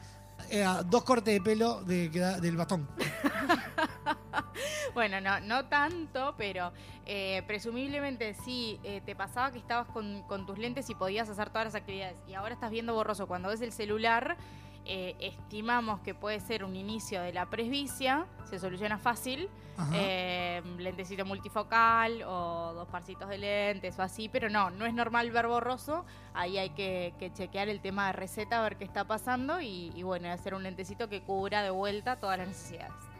eh, 0.49 0.63
a 0.63 0.81
dos 0.81 1.03
cortes 1.03 1.33
de 1.33 1.41
pelo 1.41 1.83
de, 1.83 2.07
del 2.09 2.55
bastón. 2.57 2.87
Bueno, 4.93 5.21
no, 5.21 5.39
no 5.39 5.65
tanto, 5.65 6.35
pero 6.37 6.73
eh, 7.05 7.43
presumiblemente 7.47 8.33
sí 8.33 8.79
eh, 8.83 9.01
te 9.05 9.15
pasaba 9.15 9.51
que 9.51 9.57
estabas 9.57 9.87
con, 9.87 10.23
con 10.23 10.45
tus 10.45 10.57
lentes 10.57 10.89
y 10.89 10.95
podías 10.95 11.29
hacer 11.29 11.49
todas 11.49 11.65
las 11.65 11.75
actividades 11.75 12.17
y 12.27 12.33
ahora 12.33 12.53
estás 12.53 12.71
viendo 12.71 12.93
borroso. 12.93 13.27
Cuando 13.27 13.49
ves 13.49 13.61
el 13.61 13.71
celular, 13.71 14.37
eh, 14.85 15.15
estimamos 15.19 15.99
que 15.99 16.15
puede 16.15 16.39
ser 16.39 16.63
un 16.63 16.75
inicio 16.75 17.21
de 17.21 17.31
la 17.31 17.45
presbicia, 17.45 18.25
se 18.49 18.57
soluciona 18.57 18.97
fácil, 18.97 19.47
eh, 19.93 20.61
lentecito 20.77 21.23
multifocal 21.23 22.23
o 22.23 22.73
dos 22.73 22.87
parcitos 22.87 23.29
de 23.29 23.37
lentes 23.37 23.97
o 23.99 24.01
así, 24.01 24.27
pero 24.27 24.49
no, 24.49 24.71
no 24.71 24.85
es 24.85 24.93
normal 24.93 25.29
ver 25.31 25.47
borroso, 25.47 26.03
ahí 26.33 26.57
hay 26.57 26.71
que, 26.71 27.13
que 27.19 27.31
chequear 27.31 27.69
el 27.69 27.79
tema 27.79 28.07
de 28.07 28.13
receta, 28.13 28.59
a 28.59 28.63
ver 28.63 28.77
qué 28.77 28.83
está 28.83 29.05
pasando 29.05 29.61
y, 29.61 29.91
y 29.95 30.03
bueno, 30.03 30.29
hacer 30.31 30.55
un 30.55 30.63
lentecito 30.63 31.09
que 31.09 31.21
cubra 31.21 31.61
de 31.61 31.69
vuelta 31.69 32.17
todas 32.17 32.39
las 32.39 32.47
necesidades. 32.47 33.10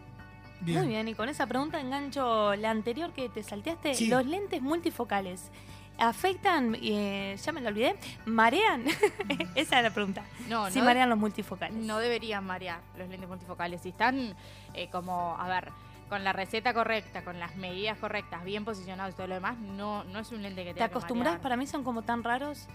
Muy 0.62 0.88
bien, 0.88 1.07
y 1.07 1.14
con 1.16 1.30
esa 1.30 1.47
pregunta 1.47 1.80
engancho 1.80 2.55
la 2.55 2.70
anterior 2.70 3.12
que 3.12 3.30
te 3.30 3.43
salteaste. 3.43 3.95
Sí. 3.95 4.07
Los 4.07 4.26
lentes 4.26 4.62
multifocales 4.62 5.49
afectan, 5.97 6.76
eh, 6.82 7.38
ya 7.41 7.51
me 7.51 7.62
lo 7.62 7.70
olvidé, 7.70 7.95
marean. 8.26 8.86
esa 9.55 9.78
es 9.78 9.84
la 9.84 9.91
pregunta. 9.91 10.24
No, 10.47 10.70
si 10.70 10.80
no 10.80 10.86
marean 10.86 11.09
los 11.09 11.18
multifocales. 11.18 11.76
No 11.76 11.99
deberían 11.99 12.45
marear 12.45 12.80
los 12.97 13.07
lentes 13.09 13.30
multifocales. 13.30 13.82
Si 13.82 13.89
están 13.89 14.36
eh, 14.74 14.89
como, 14.89 15.36
a 15.38 15.47
ver, 15.47 15.70
con 16.09 16.24
la 16.24 16.34
receta 16.34 16.74
correcta, 16.74 17.24
con 17.24 17.39
las 17.39 17.55
medidas 17.55 17.97
correctas, 17.97 18.43
bien 18.43 18.66
posicionados 18.66 19.14
y 19.14 19.16
todo 19.16 19.28
lo 19.28 19.36
demás, 19.36 19.57
no, 19.57 20.03
no 20.05 20.20
es 20.20 20.32
un 20.32 20.41
lente 20.41 20.64
que 20.64 20.74
te 20.74 20.80
¿Te 20.80 20.84
acostumbras? 20.84 21.39
Para 21.39 21.55
mí 21.55 21.68
son 21.68 21.84
como 21.84 22.01
tan 22.01 22.24
raros. 22.24 22.68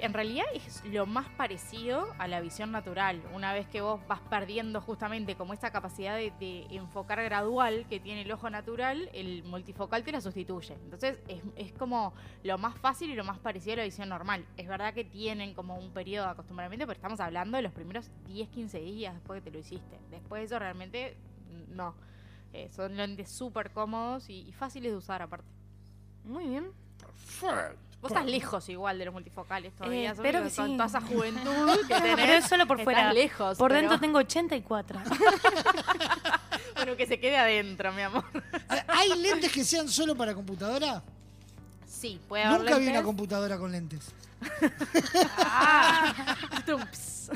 En 0.00 0.14
realidad 0.14 0.46
es 0.54 0.84
lo 0.84 1.06
más 1.06 1.28
parecido 1.30 2.14
a 2.18 2.28
la 2.28 2.40
visión 2.40 2.70
natural. 2.70 3.20
Una 3.34 3.52
vez 3.52 3.66
que 3.66 3.80
vos 3.80 4.00
vas 4.06 4.20
perdiendo 4.20 4.80
justamente 4.80 5.34
como 5.34 5.52
esta 5.52 5.72
capacidad 5.72 6.14
de, 6.16 6.32
de 6.38 6.66
enfocar 6.70 7.22
gradual 7.22 7.86
que 7.88 7.98
tiene 7.98 8.22
el 8.22 8.30
ojo 8.30 8.48
natural, 8.48 9.10
el 9.12 9.42
multifocal 9.44 10.04
te 10.04 10.12
la 10.12 10.20
sustituye. 10.20 10.74
Entonces 10.74 11.18
es, 11.26 11.42
es 11.56 11.72
como 11.72 12.14
lo 12.44 12.58
más 12.58 12.78
fácil 12.78 13.10
y 13.10 13.14
lo 13.14 13.24
más 13.24 13.38
parecido 13.40 13.74
a 13.74 13.76
la 13.78 13.84
visión 13.84 14.08
normal. 14.08 14.46
Es 14.56 14.68
verdad 14.68 14.94
que 14.94 15.04
tienen 15.04 15.52
como 15.54 15.76
un 15.76 15.90
periodo 15.92 16.26
de 16.26 16.32
acostumbramiento, 16.32 16.86
pero 16.86 16.96
estamos 16.96 17.18
hablando 17.18 17.56
de 17.56 17.62
los 17.62 17.72
primeros 17.72 18.10
10, 18.26 18.48
15 18.50 18.78
días 18.80 19.14
después 19.14 19.42
que 19.42 19.50
te 19.50 19.56
lo 19.56 19.58
hiciste. 19.58 19.98
Después 20.10 20.40
de 20.40 20.46
eso 20.46 20.58
realmente 20.58 21.16
no. 21.68 21.94
Eh, 22.52 22.68
son 22.70 22.96
lentes 22.96 23.30
súper 23.30 23.72
cómodos 23.72 24.30
y, 24.30 24.48
y 24.48 24.52
fáciles 24.52 24.92
de 24.92 24.98
usar 24.98 25.22
aparte. 25.22 25.50
Muy 26.24 26.46
bien. 26.46 26.72
Vos 28.00 28.12
estás 28.12 28.26
lejos 28.26 28.68
igual 28.68 28.96
de 28.98 29.06
los 29.06 29.14
multifocales 29.14 29.74
todavía. 29.74 30.10
Eh, 30.10 30.12
espero 30.14 30.42
que 30.44 30.50
con 30.54 30.66
sí. 30.68 30.72
toda 30.76 30.86
esa 30.86 31.00
juventud 31.08 31.78
que 31.88 31.94
tenés. 31.94 32.16
Pero 32.16 32.32
es 32.34 32.44
solo 32.46 32.66
por 32.66 32.82
fuera. 32.84 33.12
lejos. 33.12 33.58
por 33.58 33.70
pero- 33.70 33.80
dentro 33.80 33.98
tengo 34.00 34.18
84. 34.18 35.00
Bueno, 36.76 36.96
que 36.96 37.06
se 37.08 37.18
quede 37.18 37.36
adentro, 37.36 37.92
mi 37.92 38.02
amor. 38.02 38.22
¿Hay 38.86 39.08
lentes 39.20 39.50
que 39.50 39.64
sean 39.64 39.88
solo 39.88 40.14
para 40.14 40.32
computadora? 40.32 41.02
Sí, 41.84 42.20
puede 42.28 42.44
haber 42.44 42.60
Nunca 42.60 42.78
vi 42.78 42.86
una 42.86 43.02
computadora 43.02 43.58
con 43.58 43.72
lentes. 43.72 44.12
Ah, 45.38 46.14
tumps. 46.64 47.30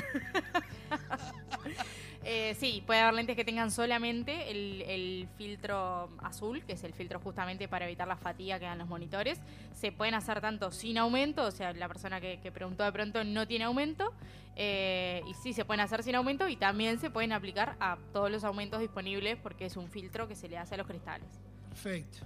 Eh, 2.35 2.55
sí, 2.55 2.83
puede 2.87 3.01
haber 3.01 3.13
lentes 3.13 3.37
que 3.37 3.45
tengan 3.45 3.71
solamente 3.71 4.51
el, 4.51 4.81
el 4.83 5.29
filtro 5.37 6.09
azul, 6.23 6.65
que 6.65 6.73
es 6.73 6.83
el 6.83 6.95
filtro 6.95 7.21
justamente 7.21 7.69
para 7.69 7.85
evitar 7.85 8.09
la 8.09 8.17
fatiga 8.17 8.59
que 8.59 8.65
dan 8.65 8.79
los 8.79 8.89
monitores. 8.89 9.39
Se 9.75 9.93
pueden 9.93 10.15
hacer 10.15 10.41
tanto 10.41 10.71
sin 10.71 10.97
aumento, 10.97 11.45
o 11.45 11.51
sea, 11.51 11.75
la 11.75 11.89
persona 11.89 12.23
que, 12.23 12.41
que 12.41 12.51
preguntó 12.51 12.85
de 12.85 12.93
pronto 12.93 13.23
no 13.23 13.47
tiene 13.47 13.67
aumento, 13.67 14.15
eh, 14.57 15.23
y 15.29 15.35
sí 15.35 15.53
se 15.53 15.67
pueden 15.67 15.81
hacer 15.81 16.03
sin 16.03 16.15
aumento 16.15 16.49
y 16.49 16.57
también 16.57 16.99
se 16.99 17.11
pueden 17.11 17.33
aplicar 17.33 17.77
a 17.81 17.99
todos 18.15 18.31
los 18.31 18.45
aumentos 18.45 18.81
disponibles 18.81 19.37
porque 19.37 19.67
es 19.67 19.77
un 19.77 19.89
filtro 19.89 20.27
que 20.27 20.35
se 20.35 20.49
le 20.49 20.57
hace 20.57 20.75
a 20.75 20.79
los 20.79 20.87
cristales. 20.87 21.29
Perfecto. 21.69 22.25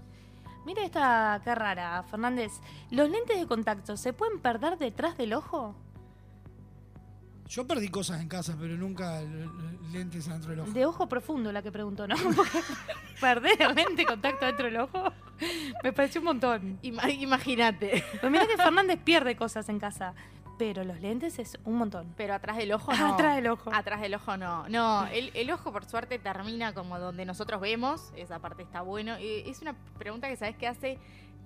Mira 0.65 0.85
esta 0.85 1.35
acá 1.35 1.57
rara, 1.57 2.05
Fernández. 2.05 2.53
¿Los 2.91 3.11
lentes 3.11 3.41
de 3.41 3.47
contacto 3.49 3.97
se 3.97 4.13
pueden 4.13 4.39
perder 4.39 4.79
detrás 4.79 5.17
del 5.17 5.33
ojo? 5.33 5.75
Yo 7.49 7.67
perdí 7.67 7.89
cosas 7.89 8.21
en 8.21 8.29
casa, 8.29 8.57
pero 8.59 8.77
nunca 8.77 9.21
lentes 9.93 10.29
adentro 10.29 10.51
del 10.51 10.61
ojo. 10.61 10.71
De 10.73 10.87
ojo 10.87 11.09
profundo 11.09 11.53
la 11.53 11.63
que 11.63 11.71
preguntó, 11.71 12.07
¿no? 12.09 12.17
Porque 12.37 12.59
perder 13.21 13.75
lente 13.75 14.05
contacto 14.05 14.47
dentro 14.47 14.67
del 14.67 14.79
ojo 14.79 15.13
me 15.83 15.93
pareció 15.93 16.21
un 16.21 16.27
montón. 16.27 16.79
Imagínate. 16.83 18.05
Pues 18.21 18.33
mira 18.33 18.47
que 18.47 18.57
Fernández 18.57 18.99
pierde 19.03 19.37
cosas 19.37 19.69
en 19.69 19.79
casa, 19.79 20.15
pero 20.59 20.85
los 20.85 21.01
lentes 21.01 21.39
es 21.39 21.59
un 21.65 21.77
montón. 21.77 22.13
Pero 22.17 22.35
atrás 22.35 22.57
del 22.57 22.73
ojo 22.73 22.93
no. 22.99 23.15
Atrás 23.15 23.37
del 23.37 23.47
ojo. 23.49 23.71
Atrás 23.73 24.01
del 24.01 24.15
ojo 24.15 24.37
no. 24.37 24.69
No, 24.69 25.07
el, 25.07 25.31
el 25.35 25.51
ojo 25.51 25.73
por 25.73 25.85
suerte 25.85 26.19
termina 26.19 26.75
como 26.75 26.99
donde 26.99 27.25
nosotros 27.25 27.61
vemos. 27.61 28.13
Esa 28.17 28.39
parte 28.41 28.63
está 28.63 28.83
bueno. 28.83 29.19
Y 29.21 29.49
es 29.49 29.63
una 29.63 29.75
pregunta 29.99 30.29
que 30.29 30.37
sabes 30.37 30.57
que 30.57 30.67
hace, 30.67 30.99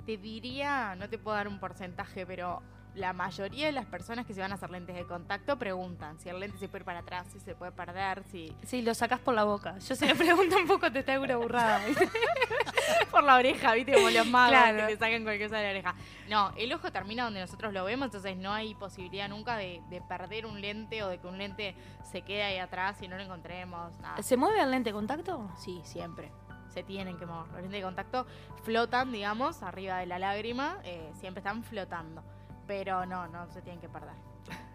te 0.07 0.17
diría, 0.17 0.95
no 0.97 1.09
te 1.09 1.19
puedo 1.19 1.37
dar 1.37 1.49
un 1.49 1.59
porcentaje, 1.59 2.25
pero 2.25 2.63
la 3.01 3.13
mayoría 3.13 3.67
de 3.67 3.73
las 3.73 3.87
personas 3.87 4.27
que 4.27 4.35
se 4.35 4.41
van 4.41 4.53
a 4.53 4.55
hacer 4.55 4.71
lentes 4.71 4.95
de 4.95 5.05
contacto 5.07 5.59
preguntan 5.59 6.19
si 6.19 6.29
el 6.29 6.39
lente 6.39 6.59
se 6.59 6.69
puede 6.69 6.83
ir 6.83 6.85
para 6.85 7.01
atrás, 7.01 7.27
si 7.33 7.41
se 7.41 7.55
puede 7.55 7.73
perder, 7.73 8.23
si... 8.31 8.55
Sí, 8.65 8.83
lo 8.83 8.95
sacás 8.95 9.19
por 9.21 9.35
la 9.35 9.45
boca. 9.45 9.79
Yo 9.79 9.97
si 9.97 10.05
me 10.07 10.15
pregunto 10.27 10.57
un 10.57 10.67
poco 10.67 10.93
te 10.93 11.01
está 11.01 11.19
una 11.19 11.37
burrada. 11.37 11.81
por 13.11 13.25
la 13.25 13.37
oreja, 13.37 13.73
¿viste? 13.75 13.95
Como 13.95 14.11
los 14.11 14.27
magos 14.27 14.51
Claro. 14.51 14.87
que 14.87 14.95
te 14.97 14.99
sacan 14.99 15.23
cualquier 15.25 15.49
cosa 15.49 15.59
de 15.61 15.65
la 15.65 15.71
oreja. 15.71 15.95
No, 16.29 16.53
el 16.57 16.73
ojo 16.73 16.93
termina 16.93 17.25
donde 17.25 17.41
nosotros 17.41 17.73
lo 17.73 17.85
vemos, 17.85 18.07
entonces 18.07 18.37
no 18.37 18.53
hay 18.53 18.75
posibilidad 18.75 19.29
nunca 19.29 19.57
de, 19.57 19.83
de 19.91 20.01
perder 20.03 20.47
un 20.47 20.61
lente 20.61 21.03
o 21.03 21.09
de 21.09 21.19
que 21.19 21.27
un 21.27 21.39
lente 21.39 21.75
se 22.11 22.23
quede 22.23 22.43
ahí 22.43 22.59
atrás 22.59 23.01
y 23.03 23.09
no 23.09 23.17
lo 23.17 23.23
encontremos. 23.23 23.99
Nada. 24.01 24.23
¿Se 24.23 24.37
mueve 24.37 24.61
el 24.61 24.71
lente 24.71 24.91
de 24.91 24.95
contacto? 24.95 25.51
Sí, 25.59 25.81
siempre. 25.85 26.31
Se 26.69 26.83
tienen 26.85 27.17
que 27.19 27.27
mover. 27.27 27.47
Los 27.49 27.63
lentes 27.63 27.73
de 27.81 27.83
contacto 27.83 28.27
flotan, 28.63 29.11
digamos, 29.11 29.63
arriba 29.63 29.99
de 29.99 30.07
la 30.07 30.19
lágrima. 30.19 30.79
eh, 30.85 31.11
siempre 31.19 31.41
están 31.41 31.65
flotando. 31.65 32.23
Pero 32.71 33.05
no, 33.05 33.27
no 33.27 33.49
se 33.49 33.63
tienen 33.63 33.81
que 33.81 33.89
perder. 33.89 34.15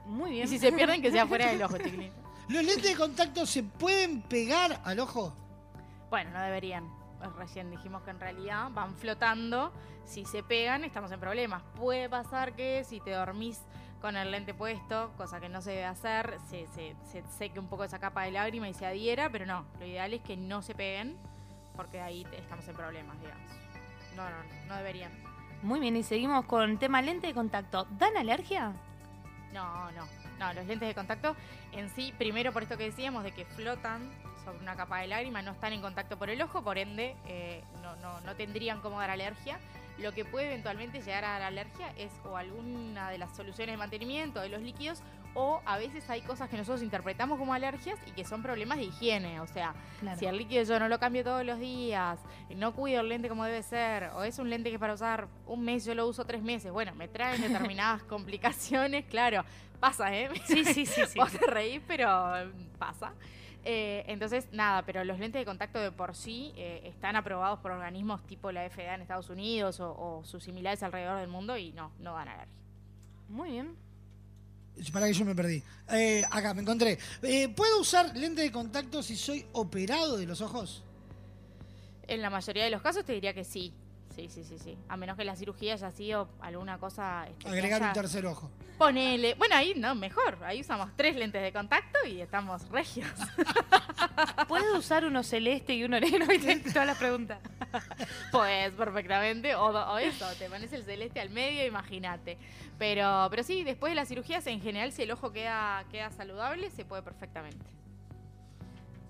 Muy 0.06 0.32
bien. 0.32 0.43
Y 0.43 0.50
si 0.50 0.60
se 0.60 0.70
pierden, 0.74 1.02
que 1.02 1.12
sea 1.12 1.26
fuera 1.28 1.48
del 1.48 1.64
ojo, 1.64 1.78
chiquilín. 1.78 2.12
¿Los 2.50 2.62
lentes 2.62 2.84
de 2.84 2.96
contacto 2.98 3.46
se 3.46 3.64
pueden 3.64 4.22
pegar 4.22 4.82
al 4.84 5.00
ojo? 5.00 5.34
Bueno, 6.10 6.32
no 6.32 6.41
deberían. 6.41 6.91
recién 7.38 7.72
dijimos 7.72 8.04
que 8.04 8.10
en 8.10 8.20
realidad 8.20 8.68
van 8.72 8.98
flotando. 8.98 9.72
Si 10.04 10.26
se 10.26 10.43
pegan, 10.43 10.84
estamos 10.84 11.10
en 11.14 11.22
problemas. 11.22 11.64
Puede 11.78 12.10
pasar 12.10 12.52
que 12.52 12.84
si 12.84 13.00
te 13.00 13.12
dormís 13.12 13.62
con 14.02 14.18
el 14.18 14.30
lente 14.30 14.54
puesto, 14.54 15.14
cosa 15.16 15.39
que 15.39 15.48
no 15.48 15.62
se 15.62 15.70
debe 15.70 15.86
hacer, 15.86 16.38
se, 16.50 16.68
se, 16.76 16.98
se 17.10 17.24
seque 17.38 17.60
un 17.60 17.70
poco 17.70 17.86
esa 17.86 17.98
capa 17.98 18.24
de 18.24 18.32
lágrima 18.32 18.68
y 18.68 18.74
se 18.74 18.86
adhiera, 18.86 19.30
pero 19.30 19.46
no, 19.46 19.64
lo 19.80 19.86
ideal 19.86 20.14
es 20.14 20.22
que 20.22 20.36
no 20.36 20.62
se 20.62 20.76
peguen, 20.76 21.16
porque 21.78 22.02
ahí 22.02 22.28
estamos 22.34 22.68
en 22.68 22.76
problemas, 22.76 23.18
digamos. 23.22 23.50
No, 24.18 24.30
no, 24.30 24.43
no, 24.43 24.66
no 24.68 24.76
deberían. 24.76 25.34
Muy 25.66 25.80
bien, 25.80 25.97
y 25.97 26.03
seguimos 26.03 26.45
con 26.45 26.78
tema 26.78 27.01
lente 27.01 27.26
de 27.26 27.34
contacto. 27.34 27.88
¿Dan 27.97 28.16
alergia? 28.18 28.72
No, 29.51 29.91
no, 29.93 30.05
no, 30.38 30.53
los 30.53 30.68
lentes 30.68 30.88
de 30.88 30.93
contacto 30.93 31.36
en 31.72 31.89
sí, 31.89 32.13
primero 32.20 32.53
por 32.53 32.61
esto 32.61 32.78
que 32.78 32.84
decíamos, 32.84 33.24
de 33.24 33.32
que 33.32 33.45
flotan 33.45 34.07
sobre 34.43 34.59
una 34.59 34.76
capa 34.76 34.99
de 34.99 35.07
lágrima, 35.07 35.41
no 35.41 35.53
están 35.53 35.74
en 35.74 35.82
contacto 35.82 36.20
por 36.20 36.30
el 36.30 36.39
ojo, 36.43 36.63
por 36.63 36.78
ende 36.78 37.16
eh, 37.28 37.63
no, 37.82 37.95
no, 37.95 38.22
no 38.22 38.36
tendrían 38.36 38.80
cómo 38.80 38.99
dar 38.99 39.09
alergia. 39.09 39.57
Lo 39.97 40.11
que 40.11 40.24
puede 40.24 40.45
eventualmente 40.45 41.01
llegar 41.01 41.26
a 41.26 41.30
dar 41.30 41.41
alergia 41.41 41.91
es 41.97 42.11
o 42.26 42.38
alguna 42.38 43.09
de 43.09 43.18
las 43.18 43.36
soluciones 43.36 43.74
de 43.74 43.78
mantenimiento 43.78 44.41
de 44.41 44.49
los 44.49 44.61
líquidos 44.61 45.01
o 45.36 45.61
a 45.65 45.77
veces 45.77 46.09
hay 46.09 46.21
cosas 46.21 46.49
que 46.49 46.57
nosotros 46.57 46.81
interpretamos 46.81 47.38
como 47.38 47.53
alergias 47.53 47.99
y 48.07 48.11
que 48.11 48.23
son 48.25 48.41
problemas 48.41 48.77
de 48.77 48.86
higiene. 48.86 49.39
O 49.41 49.47
sea, 49.47 49.75
Claro. 49.99 50.17
si 50.17 50.25
el 50.25 50.38
líquido 50.38 50.63
yo 50.63 50.79
no 50.79 50.88
lo 50.89 50.97
cambio 50.97 51.23
todos 51.23 51.45
los 51.45 51.59
días, 51.59 52.19
no 52.55 52.73
cuido 52.73 53.01
el 53.01 53.09
lente 53.09 53.29
como 53.29 53.43
debe 53.43 53.61
ser, 53.61 54.05
o 54.15 54.23
es 54.23 54.39
un 54.39 54.49
lente 54.49 54.71
que 54.71 54.79
para 54.79 54.93
usar 54.93 55.27
un 55.45 55.63
mes 55.63 55.86
yo 55.86 55.93
lo 55.93 56.07
uso 56.07 56.25
tres 56.25 56.41
meses, 56.41 56.71
bueno, 56.71 56.95
me 56.95 57.07
traen 57.07 57.41
determinadas 57.41 58.01
complicaciones, 58.15 59.05
claro, 59.05 59.43
pasa, 59.79 60.15
¿eh? 60.15 60.29
Sí, 60.45 60.63
sí, 60.65 60.86
sí, 60.86 61.05
sí. 61.05 61.19
Vos 61.19 61.31
te 61.31 61.45
reís, 61.45 61.81
pero 61.86 62.07
mm, 62.07 62.77
pasa. 62.77 63.13
Eh, 63.67 64.05
entonces, 64.07 64.47
nada, 64.51 64.83
pero 64.83 65.03
los 65.03 65.17
lentes 65.19 65.41
de 65.41 65.45
contacto 65.45 65.79
de 65.79 65.91
por 65.91 66.15
sí 66.15 66.53
eh, 66.55 66.81
están 66.86 67.15
aprobados 67.15 67.59
por 67.59 67.71
organismos 67.71 68.23
tipo 68.27 68.51
la 68.51 68.69
FDA 68.69 68.93
en 68.93 69.01
Estados 69.01 69.29
Unidos 69.31 69.79
o, 69.79 69.91
o 69.91 70.23
sus 70.23 70.43
similares 70.43 70.81
alrededor 70.83 71.19
del 71.19 71.27
mundo 71.29 71.57
y 71.57 71.71
no, 71.73 71.91
no 71.99 72.13
dan 72.13 72.27
alergia. 72.27 72.55
Muy 73.27 73.49
bien. 73.51 73.75
Para 74.91 75.07
que 75.07 75.13
yo 75.13 75.26
me 75.26 75.36
perdí. 75.36 75.63
Eh, 75.91 76.23
acá, 76.30 76.53
me 76.53 76.61
encontré. 76.61 76.97
Eh, 77.21 77.49
¿Puedo 77.49 77.80
usar 77.80 78.15
lente 78.15 78.41
de 78.41 78.51
contacto 78.51 79.01
si 79.01 79.15
soy 79.15 79.45
operado 79.53 80.17
de 80.17 80.26
los 80.26 80.41
ojos? 80.41 80.84
En 82.07 82.21
la 82.21 82.30
mayoría 82.30 82.65
de 82.65 82.69
los 82.69 82.82
casos 82.82 83.05
te 83.05 83.13
diría 83.13 83.34
que 83.34 83.43
sí. 83.43 83.73
Sí, 84.16 84.30
sí, 84.30 84.45
sí, 84.45 84.57
sí. 84.57 84.78
A 84.88 84.95
menos 84.95 85.18
que 85.18 85.26
la 85.26 85.36
cirugía 85.36 85.74
haya 85.74 85.91
sido 85.91 86.30
alguna 86.39 86.78
cosa... 86.78 87.28
este, 87.28 87.49
Agregar 87.49 87.82
un 87.82 87.91
tercer 87.91 88.26
ojo. 88.26 88.49
Ponele. 88.78 89.34
Bueno, 89.36 89.55
ahí 89.55 89.74
no, 89.76 89.93
mejor. 89.93 90.38
Ahí 90.45 90.61
usamos 90.61 90.89
tres 90.95 91.18
lentes 91.18 91.41
de 91.41 91.51
contacto 91.51 91.99
y 92.07 92.22
estamos 92.22 92.68
regios. 92.70 93.09
¿Puedo 94.47 94.78
usar 94.78 95.03
uno 95.03 95.22
celeste 95.22 95.74
y 95.76 95.84
uno 95.84 95.99
negro? 95.99 96.26
¿Viste? 96.28 96.55
Todas 96.72 96.88
las 96.88 96.97
preguntas. 96.97 97.39
Pues 98.32 98.72
perfectamente. 98.72 99.53
O, 99.55 99.66
o 99.66 99.97
eso, 99.97 100.26
te 100.39 100.49
pones 100.49 100.72
el 100.72 100.86
celeste 100.86 101.20
al 101.20 101.30
medio, 101.30 101.66
imagínate. 101.66 102.38
Pero, 102.80 103.28
pero 103.30 103.43
sí, 103.43 103.66
después 103.66 103.91
de 103.91 103.95
las 103.95 104.07
cirugías, 104.07 104.47
en 104.47 104.61
general, 104.61 104.93
si 104.93 105.01
el 105.01 105.11
ojo 105.11 105.34
queda, 105.34 105.84
queda 105.91 106.09
saludable, 106.11 106.70
se 106.72 106.86
puede 106.86 107.01
perfectamente. 107.01 107.66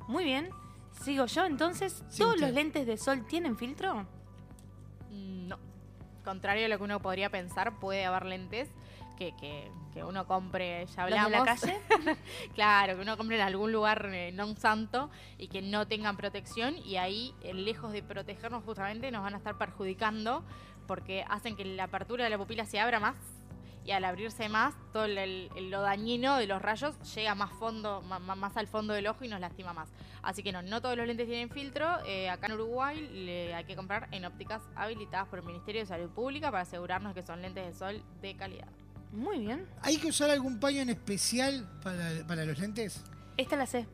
Muy 0.08 0.24
bien. 0.24 0.49
Sigo 1.03 1.28
yo, 1.28 1.45
entonces. 1.45 2.03
Sí, 2.10 2.20
¿Todos 2.20 2.36
usted. 2.36 2.47
los 2.47 2.56
lentes 2.56 2.88
de 2.88 2.97
sol 2.97 3.24
tienen 3.28 3.56
filtro? 3.56 4.08
Contrario 6.26 6.65
a 6.65 6.69
lo 6.69 6.78
que 6.78 6.84
uno 6.84 6.99
podría 6.99 7.30
pensar, 7.30 7.80
puede 7.80 8.03
haber 8.03 8.26
lentes 8.26 8.67
que, 9.15 9.34
que, 9.38 9.71
que 9.93 10.03
uno 10.03 10.28
compre, 10.28 10.86
ya 10.88 11.03
¿Los 11.03 11.11
de 11.11 11.17
hablamos. 11.19 11.47
la 11.47 11.55
calle? 11.55 11.80
claro, 12.55 12.95
que 12.95 13.01
uno 13.01 13.15
compre 13.15 13.38
en 13.38 13.43
algún 13.43 13.71
lugar 13.71 14.09
eh, 14.13 14.32
no 14.34 14.53
santo 14.55 15.09
y 15.38 15.47
que 15.47 15.61
no 15.61 15.88
tengan 15.88 16.17
protección 16.17 16.76
y 16.78 16.97
ahí, 16.97 17.34
eh, 17.43 17.53
lejos 17.53 17.93
de 17.93 18.03
protegernos 18.03 18.63
justamente, 18.63 19.11
nos 19.11 19.23
van 19.23 19.36
a 19.36 19.38
estar 19.38 19.57
perjudicando 19.57 20.43
porque 20.88 21.26
hacen 21.30 21.55
que 21.55 21.65
la 21.65 21.86
apertura 21.86 22.26
de 22.26 22.30
la 22.30 22.38
pupila 22.38 22.65
se 22.65 22.80
abra 22.80 22.99
más 22.99 23.15
y 23.86 23.92
al 23.92 24.04
abrirse 24.04 24.50
más, 24.50 24.74
todo 24.92 25.06
el- 25.06 25.18
el- 25.18 25.70
lo 25.70 25.82
dañino 25.82 26.38
de 26.38 26.48
los 26.48 26.62
rayos 26.62 26.96
llega 27.16 27.36
más 27.36 27.52
fondo, 27.60 28.02
ma- 28.02 28.20
más, 28.20 28.58
al 28.58 28.68
fondo 28.68 28.94
del 28.94 29.06
ojo 29.08 29.24
y 29.24 29.28
nos 29.28 29.40
lastima 29.40 29.74
más. 29.74 29.90
Así 30.24 30.42
que 30.42 30.52
no, 30.52 30.62
no 30.64 30.82
todos 30.82 30.98
los 30.98 31.06
lentes 31.06 31.28
tienen 31.28 31.50
filtro. 31.52 31.88
Eh, 32.06 32.30
acá 32.30 32.48
en 32.48 32.54
Uruguay 32.54 33.00
le 33.14 33.54
hay 33.54 33.64
que 33.66 33.76
comprar 33.76 34.08
en 34.12 34.26
ópticas 34.26 34.62
habilitadas 34.76 35.28
por 35.28 35.40
el 35.40 35.46
Ministerio 35.46 35.82
de 35.82 35.88
Salud 35.88 36.10
Pública 36.10 36.50
para 36.50 36.64
asegurarnos 36.64 37.14
que 37.14 37.22
son 37.22 37.42
lentes 37.44 37.64
de 37.66 37.74
sol 37.74 38.04
de 38.22 38.36
calidad. 38.36 38.68
Muy 39.12 39.40
bien. 39.40 39.68
¿Hay 39.84 39.98
que 39.98 40.08
usar 40.08 40.30
algún 40.32 40.60
paño 40.60 40.82
en 40.82 40.90
especial 40.90 41.70
para, 41.84 42.26
para 42.28 42.44
los 42.44 42.58
lentes? 42.58 43.04
Esta 43.38 43.56
la 43.56 43.68
sé. 43.68 43.86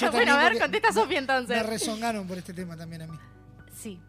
Yo 0.00 0.10
bueno, 0.12 0.34
a 0.34 0.38
ver, 0.50 0.58
contesta 0.58 0.92
Sofía 0.92 1.18
entonces. 1.20 1.56
Me 1.56 1.62
rezongaron 1.62 2.26
por 2.26 2.36
este 2.36 2.52
tema 2.52 2.76
también 2.76 3.02
a 3.02 3.06
mí. 3.06 3.16
Sí. 3.72 4.00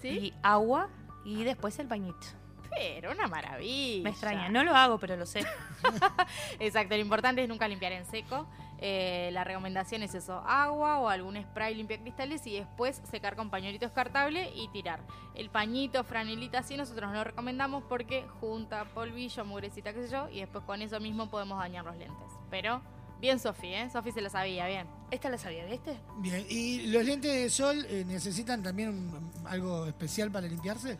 ¿Sí? 0.00 0.08
Y 0.08 0.34
agua 0.42 0.88
y 1.24 1.44
después 1.44 1.78
el 1.78 1.86
bañito. 1.86 2.26
Pero 2.70 3.10
una 3.12 3.26
maravilla. 3.26 4.04
Me 4.04 4.10
extraña. 4.10 4.48
No 4.48 4.62
lo 4.64 4.74
hago, 4.76 4.98
pero 4.98 5.16
lo 5.16 5.26
sé. 5.26 5.40
Exacto, 6.60 6.94
lo 6.94 7.00
importante 7.02 7.42
es 7.42 7.48
nunca 7.48 7.66
limpiar 7.68 7.92
en 7.92 8.04
seco. 8.06 8.46
Eh, 8.80 9.30
la 9.32 9.42
recomendación 9.42 10.04
es 10.04 10.14
eso, 10.14 10.38
agua 10.46 11.00
o 11.00 11.08
algún 11.08 11.36
spray 11.42 11.74
limpia 11.74 11.98
cristales 11.98 12.46
y 12.46 12.56
después 12.58 13.02
secar 13.10 13.34
con 13.34 13.50
pañuelito 13.50 13.84
descartable 13.86 14.52
y 14.54 14.68
tirar. 14.68 15.00
El 15.34 15.50
pañito, 15.50 16.04
franelita, 16.04 16.62
sí 16.62 16.76
nosotros 16.76 17.10
no 17.10 17.16
lo 17.16 17.24
recomendamos 17.24 17.82
porque 17.88 18.24
junta 18.40 18.84
polvillo, 18.94 19.44
mugrecita, 19.44 19.92
qué 19.92 20.06
sé 20.06 20.12
yo, 20.12 20.28
y 20.28 20.38
después 20.40 20.62
con 20.64 20.80
eso 20.80 21.00
mismo 21.00 21.28
podemos 21.28 21.58
dañar 21.58 21.84
los 21.84 21.96
lentes. 21.96 22.28
Pero 22.50 22.80
bien 23.20 23.40
Sofi, 23.40 23.66
¿eh? 23.74 23.90
Sofi 23.90 24.12
se 24.12 24.20
lo 24.20 24.30
sabía, 24.30 24.68
bien. 24.68 24.86
Esta 25.10 25.28
la 25.28 25.38
sabía, 25.38 25.64
¿viste? 25.64 25.98
Bien, 26.18 26.46
¿y 26.48 26.86
los 26.86 27.04
lentes 27.04 27.32
de 27.32 27.50
sol 27.50 27.84
eh, 27.88 28.04
necesitan 28.06 28.62
también 28.62 28.90
un- 28.90 29.32
algo 29.48 29.86
especial 29.86 30.30
para 30.30 30.46
limpiarse? 30.46 30.98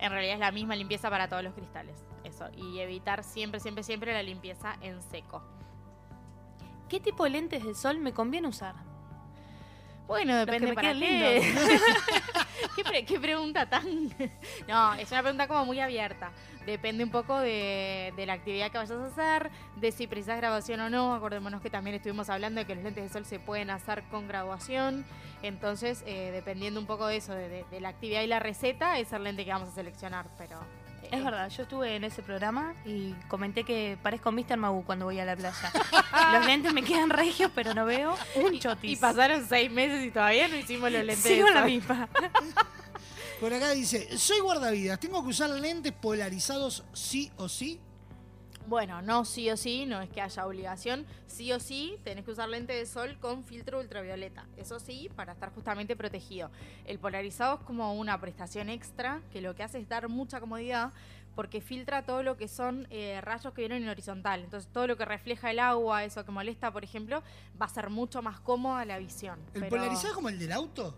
En 0.00 0.10
realidad 0.10 0.34
es 0.34 0.40
la 0.40 0.50
misma 0.50 0.74
limpieza 0.76 1.10
para 1.10 1.28
todos 1.28 1.42
los 1.44 1.54
cristales, 1.54 1.94
eso. 2.24 2.48
Y 2.56 2.80
evitar 2.80 3.22
siempre, 3.22 3.60
siempre, 3.60 3.84
siempre 3.84 4.12
la 4.12 4.22
limpieza 4.22 4.76
en 4.80 5.00
seco. 5.02 5.42
¿Qué 6.88 6.98
tipo 7.00 7.24
de 7.24 7.30
lentes 7.30 7.64
de 7.64 7.74
sol 7.74 7.98
me 7.98 8.12
conviene 8.12 8.48
usar? 8.48 8.74
Bueno, 10.06 10.32
que 10.32 10.38
depende 10.38 10.66
me 10.68 10.74
para 10.74 10.92
qué. 10.94 11.54
¿Qué, 12.76 12.82
pre- 12.82 13.04
qué 13.04 13.20
pregunta 13.20 13.68
tan...? 13.68 13.86
no, 14.68 14.94
es 14.94 15.10
una 15.12 15.22
pregunta 15.22 15.46
como 15.46 15.66
muy 15.66 15.78
abierta. 15.80 16.32
Depende 16.66 17.02
un 17.04 17.10
poco 17.10 17.38
de, 17.38 18.12
de 18.16 18.26
la 18.26 18.34
actividad 18.34 18.70
que 18.70 18.78
vayas 18.78 18.90
a 18.98 19.06
hacer, 19.06 19.50
de 19.76 19.92
si 19.92 20.06
precisas 20.06 20.36
graduación 20.36 20.80
o 20.80 20.90
no. 20.90 21.14
Acordémonos 21.14 21.62
que 21.62 21.70
también 21.70 21.96
estuvimos 21.96 22.28
hablando 22.28 22.60
de 22.60 22.66
que 22.66 22.74
los 22.74 22.84
lentes 22.84 23.02
de 23.04 23.08
sol 23.10 23.24
se 23.24 23.38
pueden 23.40 23.70
hacer 23.70 24.02
con 24.10 24.28
graduación. 24.28 25.04
Entonces, 25.42 26.02
eh, 26.06 26.30
dependiendo 26.32 26.78
un 26.78 26.86
poco 26.86 27.06
de 27.06 27.16
eso, 27.16 27.32
de, 27.34 27.48
de- 27.48 27.64
de 27.70 27.80
la 27.80 27.88
actividad 27.88 28.20
y 28.22 28.26
la 28.26 28.38
receta, 28.40 28.98
es 28.98 29.12
el 29.12 29.24
lente 29.24 29.44
que 29.44 29.52
vamos 29.52 29.70
a 29.70 29.72
seleccionar. 29.72 30.26
Pero 30.36 30.60
eh, 31.02 31.08
Es 31.12 31.24
verdad, 31.24 31.48
yo 31.48 31.62
estuve 31.62 31.96
en 31.96 32.04
ese 32.04 32.22
programa 32.22 32.74
y 32.84 33.14
comenté 33.28 33.64
que 33.64 33.96
parezco 34.02 34.30
Mr. 34.30 34.58
Magoo 34.58 34.84
cuando 34.84 35.06
voy 35.06 35.18
a 35.18 35.24
la 35.24 35.34
playa. 35.36 35.72
Los 36.34 36.44
lentes 36.46 36.74
me 36.74 36.82
quedan 36.82 37.08
regios, 37.08 37.50
pero 37.54 37.72
no 37.72 37.86
veo 37.86 38.14
un 38.36 38.58
chotis. 38.58 38.92
Y 38.92 38.96
pasaron 38.96 39.46
seis 39.48 39.70
meses 39.72 40.04
y 40.04 40.10
todavía 40.10 40.46
no 40.46 40.56
hicimos 40.56 40.92
los 40.92 41.04
lentes 41.04 41.24
Sigo 41.24 41.46
de 41.46 41.54
la 41.54 41.64
misma. 41.64 42.06
Por 43.40 43.54
acá 43.54 43.70
dice, 43.70 44.18
soy 44.18 44.40
guardavidas, 44.40 45.00
¿tengo 45.00 45.22
que 45.22 45.30
usar 45.30 45.48
lentes 45.48 45.92
polarizados 45.92 46.84
sí 46.92 47.32
o 47.38 47.48
sí? 47.48 47.80
Bueno, 48.66 49.00
no 49.00 49.24
sí 49.24 49.48
o 49.50 49.56
sí, 49.56 49.86
no 49.86 50.02
es 50.02 50.10
que 50.10 50.20
haya 50.20 50.46
obligación. 50.46 51.06
Sí 51.26 51.50
o 51.52 51.58
sí, 51.58 51.96
tenés 52.04 52.24
que 52.26 52.32
usar 52.32 52.50
lente 52.50 52.74
de 52.74 52.84
sol 52.84 53.16
con 53.18 53.42
filtro 53.42 53.80
ultravioleta. 53.80 54.46
Eso 54.58 54.78
sí, 54.78 55.08
para 55.16 55.32
estar 55.32 55.52
justamente 55.54 55.96
protegido. 55.96 56.50
El 56.84 56.98
polarizado 56.98 57.56
es 57.58 57.64
como 57.64 57.94
una 57.94 58.20
prestación 58.20 58.68
extra 58.68 59.22
que 59.32 59.40
lo 59.40 59.54
que 59.54 59.62
hace 59.62 59.78
es 59.78 59.88
dar 59.88 60.08
mucha 60.08 60.38
comodidad 60.38 60.92
porque 61.34 61.62
filtra 61.62 62.02
todo 62.04 62.22
lo 62.22 62.36
que 62.36 62.46
son 62.46 62.86
eh, 62.90 63.20
rayos 63.22 63.54
que 63.54 63.62
vienen 63.62 63.84
en 63.84 63.88
horizontal. 63.88 64.40
Entonces, 64.44 64.70
todo 64.70 64.86
lo 64.86 64.96
que 64.98 65.06
refleja 65.06 65.50
el 65.50 65.60
agua, 65.60 66.04
eso 66.04 66.24
que 66.26 66.30
molesta, 66.30 66.70
por 66.70 66.84
ejemplo, 66.84 67.22
va 67.60 67.66
a 67.66 67.70
ser 67.70 67.88
mucho 67.88 68.20
más 68.20 68.38
cómoda 68.40 68.84
la 68.84 68.98
visión. 68.98 69.38
¿El 69.54 69.60
Pero- 69.62 69.70
polarizado 69.70 70.08
es 70.08 70.14
como 70.14 70.28
el 70.28 70.38
del 70.38 70.52
auto? 70.52 70.94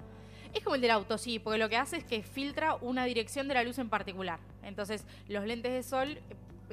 Es 0.52 0.62
como 0.62 0.76
el 0.76 0.80
del 0.80 0.90
auto, 0.90 1.18
sí, 1.18 1.38
porque 1.38 1.58
lo 1.58 1.68
que 1.68 1.76
hace 1.76 1.98
es 1.98 2.04
que 2.04 2.22
filtra 2.22 2.74
una 2.76 3.04
dirección 3.04 3.48
de 3.48 3.54
la 3.54 3.62
luz 3.64 3.78
en 3.78 3.88
particular. 3.88 4.38
Entonces, 4.62 5.04
los 5.28 5.46
lentes 5.46 5.72
de 5.72 5.82
sol 5.82 6.18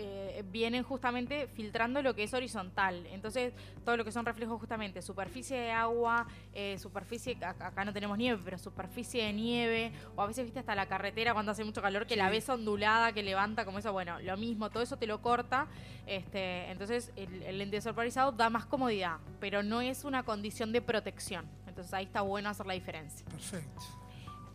eh, 0.02 0.44
vienen 0.50 0.84
justamente 0.84 1.48
filtrando 1.48 2.02
lo 2.02 2.16
que 2.16 2.24
es 2.24 2.34
horizontal. 2.34 3.06
Entonces, 3.08 3.54
todo 3.84 3.98
lo 3.98 4.06
que 4.06 4.14
son 4.14 4.26
reflejos 4.26 4.58
justamente, 4.58 5.02
superficie 5.02 5.58
de 5.58 5.72
agua, 5.72 6.26
eh, 6.54 6.78
superficie, 6.80 7.36
acá 7.36 7.68
acá 7.68 7.84
no 7.84 7.92
tenemos 7.92 8.18
nieve, 8.18 8.40
pero 8.46 8.58
superficie 8.58 9.26
de 9.26 9.34
nieve, 9.34 9.92
o 10.16 10.22
a 10.22 10.28
veces 10.28 10.46
viste 10.46 10.60
hasta 10.60 10.74
la 10.74 10.86
carretera 10.86 11.34
cuando 11.34 11.52
hace 11.52 11.66
mucho 11.66 11.82
calor, 11.82 12.08
que 12.08 12.16
la 12.16 12.30
ves 12.30 12.48
ondulada, 12.48 13.12
que 13.12 13.24
levanta 13.24 13.66
como 13.66 13.80
eso, 13.80 13.92
bueno, 13.92 14.22
lo 14.22 14.38
mismo, 14.38 14.70
todo 14.70 14.84
eso 14.84 14.96
te 14.96 15.06
lo 15.06 15.22
corta. 15.22 15.68
Este, 16.08 16.72
entonces, 16.72 17.12
el, 17.18 17.44
el 17.44 17.58
lente 17.58 17.76
de 17.76 17.82
sol 17.82 17.94
polarizado 17.94 18.32
da 18.32 18.50
más 18.50 18.66
comodidad, 18.66 19.18
pero 19.42 19.64
no 19.64 19.82
es 19.82 20.06
una 20.06 20.24
condición 20.24 20.72
de 20.72 20.82
protección. 20.82 21.46
Entonces, 21.80 21.94
ahí 21.94 22.04
está 22.06 22.22
bueno 22.22 22.50
hacer 22.50 22.66
la 22.66 22.74
diferencia. 22.74 23.26
Perfecto. 23.28 23.82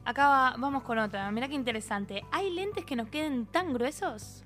Acá 0.05 0.29
va- 0.29 0.55
vamos 0.59 0.83
con 0.83 0.99
otra. 0.99 1.31
Mirá 1.31 1.49
qué 1.49 1.55
interesante. 1.55 2.22
¿Hay 2.31 2.51
lentes 2.51 2.85
que 2.85 2.97
nos 2.97 3.09
queden 3.09 3.47
tan 3.47 3.72
gruesos? 3.72 4.43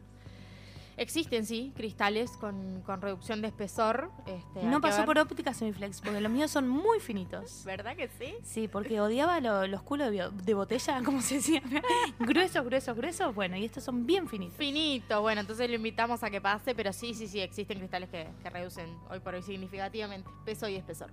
Existen, 0.96 1.46
sí, 1.46 1.72
cristales 1.76 2.30
con, 2.32 2.82
con 2.82 3.00
reducción 3.00 3.40
de 3.40 3.46
espesor. 3.48 4.10
Este, 4.26 4.64
No 4.64 4.80
pasó 4.80 5.04
por 5.04 5.16
óptica 5.18 5.54
semiflex, 5.54 6.00
porque 6.00 6.20
los 6.20 6.30
míos 6.30 6.50
son 6.50 6.68
muy 6.68 6.98
finitos. 6.98 7.62
¿Verdad 7.66 7.94
que 7.96 8.08
sí? 8.08 8.34
Sí, 8.44 8.66
porque 8.68 9.00
odiaba 9.00 9.38
lo- 9.40 9.66
los 9.68 9.82
culos 9.82 10.10
de, 10.12 10.54
botella, 10.54 11.00
como 11.04 11.20
se 11.20 11.36
decía. 11.36 11.62
gruesos, 12.20 12.64
gruesos, 12.64 12.96
gruesos. 12.96 13.32
Bueno, 13.34 13.56
y 13.56 13.64
estos 13.64 13.82
son 13.84 14.06
bien 14.06 14.28
finitos. 14.28 14.56
Finito, 14.56 15.20
bueno, 15.22 15.40
entonces 15.40 15.68
lo 15.68 15.74
invitamos 15.76 16.22
a 16.24 16.30
que 16.30 16.40
pase, 16.40 16.74
pero 16.76 16.92
sí, 16.92 17.14
sí, 17.14 17.26
sí, 17.28 17.40
existen 17.40 17.78
cristales 17.78 18.08
que, 18.08 18.28
que 18.42 18.50
reducen 18.50 18.88
hoy 19.10 19.20
por 19.20 19.34
hoy 19.34 19.42
significativamente 19.42 20.28
peso 20.44 20.68
y 20.68 20.74
espesor. 20.76 21.10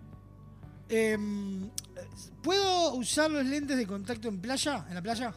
Em, 0.90 1.70
¿Puedo 2.44 2.94
usar 2.94 3.32
los 3.32 3.46
lentes 3.46 3.76
de 3.76 3.88
contacto 3.88 4.28
en 4.28 4.40
playa? 4.40 4.86
¿En 4.88 4.96
la 4.96 5.02
playa? 5.02 5.34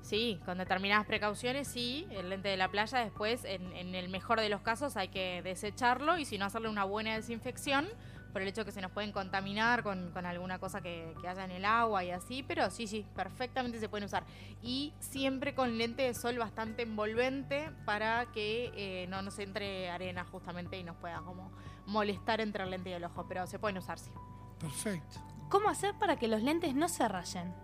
Sí, 0.00 0.40
con 0.46 0.56
determinadas 0.56 1.06
precauciones, 1.06 1.68
sí, 1.68 2.06
el 2.10 2.30
lente 2.30 2.48
de 2.48 2.56
la 2.56 2.70
playa 2.70 3.00
después, 3.00 3.44
en, 3.44 3.94
el 3.94 4.08
mejor 4.08 4.40
de 4.40 4.48
los 4.48 4.62
casos, 4.62 4.96
hay 4.96 5.08
que 5.08 5.42
desecharlo 5.42 6.16
y 6.16 6.24
si 6.24 6.38
no 6.38 6.46
hacerle 6.46 6.70
una 6.70 6.84
buena 6.84 7.14
desinfección 7.14 7.86
por 8.32 8.40
el 8.40 8.48
hecho 8.48 8.64
que 8.64 8.72
se 8.72 8.80
nos 8.80 8.90
pueden 8.90 9.12
contaminar 9.12 9.82
con, 9.82 10.10
con 10.12 10.24
alguna 10.24 10.58
cosa 10.58 10.80
que, 10.80 11.14
que 11.20 11.28
haya 11.28 11.44
en 11.44 11.50
el 11.50 11.66
agua 11.66 12.04
y 12.04 12.10
así, 12.10 12.42
pero 12.42 12.70
sí, 12.70 12.86
sí, 12.86 13.04
perfectamente 13.14 13.80
se 13.80 13.90
pueden 13.90 14.06
usar. 14.06 14.24
Y 14.62 14.94
siempre 14.98 15.54
con 15.54 15.76
lente 15.76 16.04
de 16.04 16.14
sol 16.14 16.38
bastante 16.38 16.82
envolvente 16.82 17.70
para 17.84 18.24
que 18.32 18.72
eh, 18.74 19.06
no 19.08 19.20
nos 19.20 19.38
entre 19.38 19.90
arena 19.90 20.24
justamente 20.24 20.78
y 20.78 20.84
nos 20.84 20.96
pueda 20.96 21.20
como 21.20 21.52
molestar 21.84 22.40
entre 22.40 22.64
el 22.64 22.70
lente 22.70 22.88
y 22.88 22.94
el 22.94 23.04
ojo, 23.04 23.26
pero 23.28 23.46
se 23.46 23.58
pueden 23.58 23.76
usar, 23.76 23.98
sí. 23.98 24.10
Perfecto. 24.58 25.20
¿Cómo 25.48 25.68
hacer 25.68 25.94
para 25.94 26.16
que 26.16 26.28
los 26.28 26.42
lentes 26.42 26.74
no 26.74 26.88
se 26.88 27.06
rayen? 27.08 27.54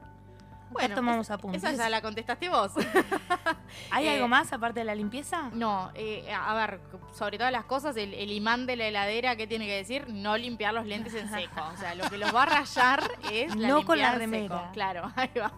Bueno, 0.74 0.94
tomamos 0.94 1.26
es- 1.26 1.30
apuntes. 1.30 1.62
Esa 1.64 1.72
ya 1.72 1.88
la 1.88 2.02
contestaste 2.02 2.48
vos. 2.48 2.72
¿Hay 3.90 4.06
Eh, 4.06 4.14
algo 4.14 4.28
más 4.28 4.52
aparte 4.52 4.80
de 4.80 4.84
la 4.84 4.94
limpieza? 4.94 5.50
No, 5.52 5.90
eh, 5.94 6.30
a 6.32 6.54
ver, 6.54 6.80
sobre 7.12 7.38
todas 7.38 7.52
las 7.52 7.64
cosas, 7.64 7.96
el, 7.96 8.12
el 8.14 8.30
imán 8.30 8.66
de 8.66 8.76
la 8.76 8.86
heladera, 8.86 9.36
¿qué 9.36 9.46
tiene 9.46 9.66
que 9.66 9.76
decir? 9.76 10.08
No 10.08 10.36
limpiar 10.36 10.74
los 10.74 10.86
lentes 10.86 11.14
en 11.14 11.30
seco. 11.30 11.60
O 11.72 11.76
sea, 11.78 11.94
lo 11.94 12.08
que 12.10 12.18
los 12.18 12.34
va 12.34 12.42
a 12.42 12.46
rayar 12.46 13.02
es 13.32 13.54
la 13.56 13.68
No 13.68 13.84
con 13.84 13.98
la 13.98 14.08
seco. 14.08 14.18
remera. 14.18 14.70
Claro, 14.72 15.12
ahí 15.16 15.30
va. 15.40 15.52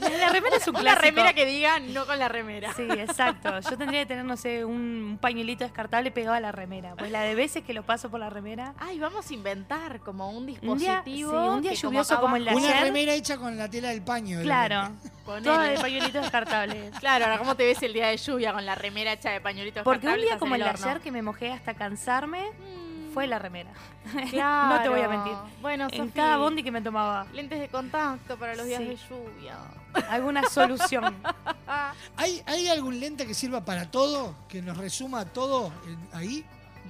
La, 0.00 0.08
la 0.08 0.28
remera 0.30 0.56
es 0.56 0.66
un 0.68 0.74
Una 0.76 0.82
clásico. 0.82 1.02
remera 1.02 1.32
que 1.32 1.46
diga 1.46 1.78
no 1.80 2.06
con 2.06 2.18
la 2.18 2.28
remera. 2.28 2.72
Sí, 2.74 2.82
exacto. 2.90 3.60
Yo 3.60 3.76
tendría 3.78 4.00
que 4.00 4.06
tener, 4.06 4.24
no 4.24 4.36
sé, 4.36 4.64
un, 4.64 4.78
un 5.12 5.18
pañuelito 5.20 5.64
descartable 5.64 6.10
pegado 6.10 6.34
a 6.36 6.40
la 6.40 6.52
remera. 6.52 6.94
Pues 6.96 7.10
la 7.10 7.22
de 7.22 7.34
veces 7.34 7.64
que 7.64 7.72
lo 7.74 7.82
paso 7.84 8.10
por 8.10 8.20
la 8.20 8.30
remera. 8.30 8.74
Ay, 8.78 8.98
vamos 8.98 9.30
a 9.30 9.34
inventar 9.34 10.00
como 10.00 10.30
un 10.30 10.38
Un 10.38 10.46
dispositivo. 10.46 10.84
día, 10.84 11.02
sí, 11.04 11.24
un 11.24 11.62
día 11.62 11.70
como 11.70 11.82
lluvioso 11.82 12.14
acá 12.14 12.20
como 12.22 12.36
el 12.36 12.44
de 12.44 12.54
Una 12.54 12.68
ayer. 12.68 12.82
remera 12.82 13.12
hecha 13.14 13.36
con 13.36 13.56
la 13.56 13.68
tela 13.68 13.88
del 13.90 14.02
paño. 14.02 14.37
Claro. 14.42 14.90
Toda 15.42 15.64
de 15.64 15.78
pañuelitos 15.78 16.22
descartables. 16.22 16.92
Claro, 17.00 17.26
ahora 17.26 17.38
cómo 17.38 17.54
te 17.54 17.64
ves 17.66 17.82
el 17.82 17.92
día 17.92 18.08
de 18.08 18.16
lluvia 18.16 18.52
con 18.52 18.64
la 18.64 18.74
remera 18.74 19.12
hecha 19.12 19.30
de 19.30 19.40
pañuelitos 19.40 19.82
Porque 19.84 20.06
un 20.06 20.12
descartables, 20.14 20.24
día 20.24 20.32
estás 20.34 20.40
como 20.40 20.54
en 20.54 20.62
el 20.62 20.66
de 20.80 20.84
ayer 20.88 21.00
que 21.02 21.12
me 21.12 21.22
mojé 21.22 21.52
hasta 21.52 21.74
cansarme, 21.74 22.50
fue 23.14 23.26
la 23.26 23.38
remera. 23.38 23.70
Claro. 24.30 24.74
no 24.76 24.82
te 24.82 24.88
voy 24.88 25.00
a 25.00 25.08
mentir. 25.08 25.32
Bueno, 25.60 25.88
en 25.90 26.08
cada 26.10 26.36
bondi 26.38 26.62
que 26.62 26.70
me 26.70 26.80
tomaba. 26.82 27.26
Lentes 27.32 27.60
de 27.60 27.68
contacto 27.68 28.36
para 28.38 28.54
los 28.54 28.66
días 28.66 28.80
Sí. 28.80 28.86
de 28.88 28.96
lluvia. 28.96 29.56
Alguna 30.10 30.44
solución. 30.48 31.14
¿Hay, 32.16 32.42
¿Hay 32.46 32.68
algún 32.68 32.98
lente 33.00 33.26
que 33.26 33.34
sirva 33.34 33.64
para 33.64 33.90
todo? 33.90 34.34
¿Que 34.48 34.62
nos 34.62 34.76
resuma 34.76 35.24
todo 35.26 35.72
en- 35.86 36.08
ahí? 36.18 36.44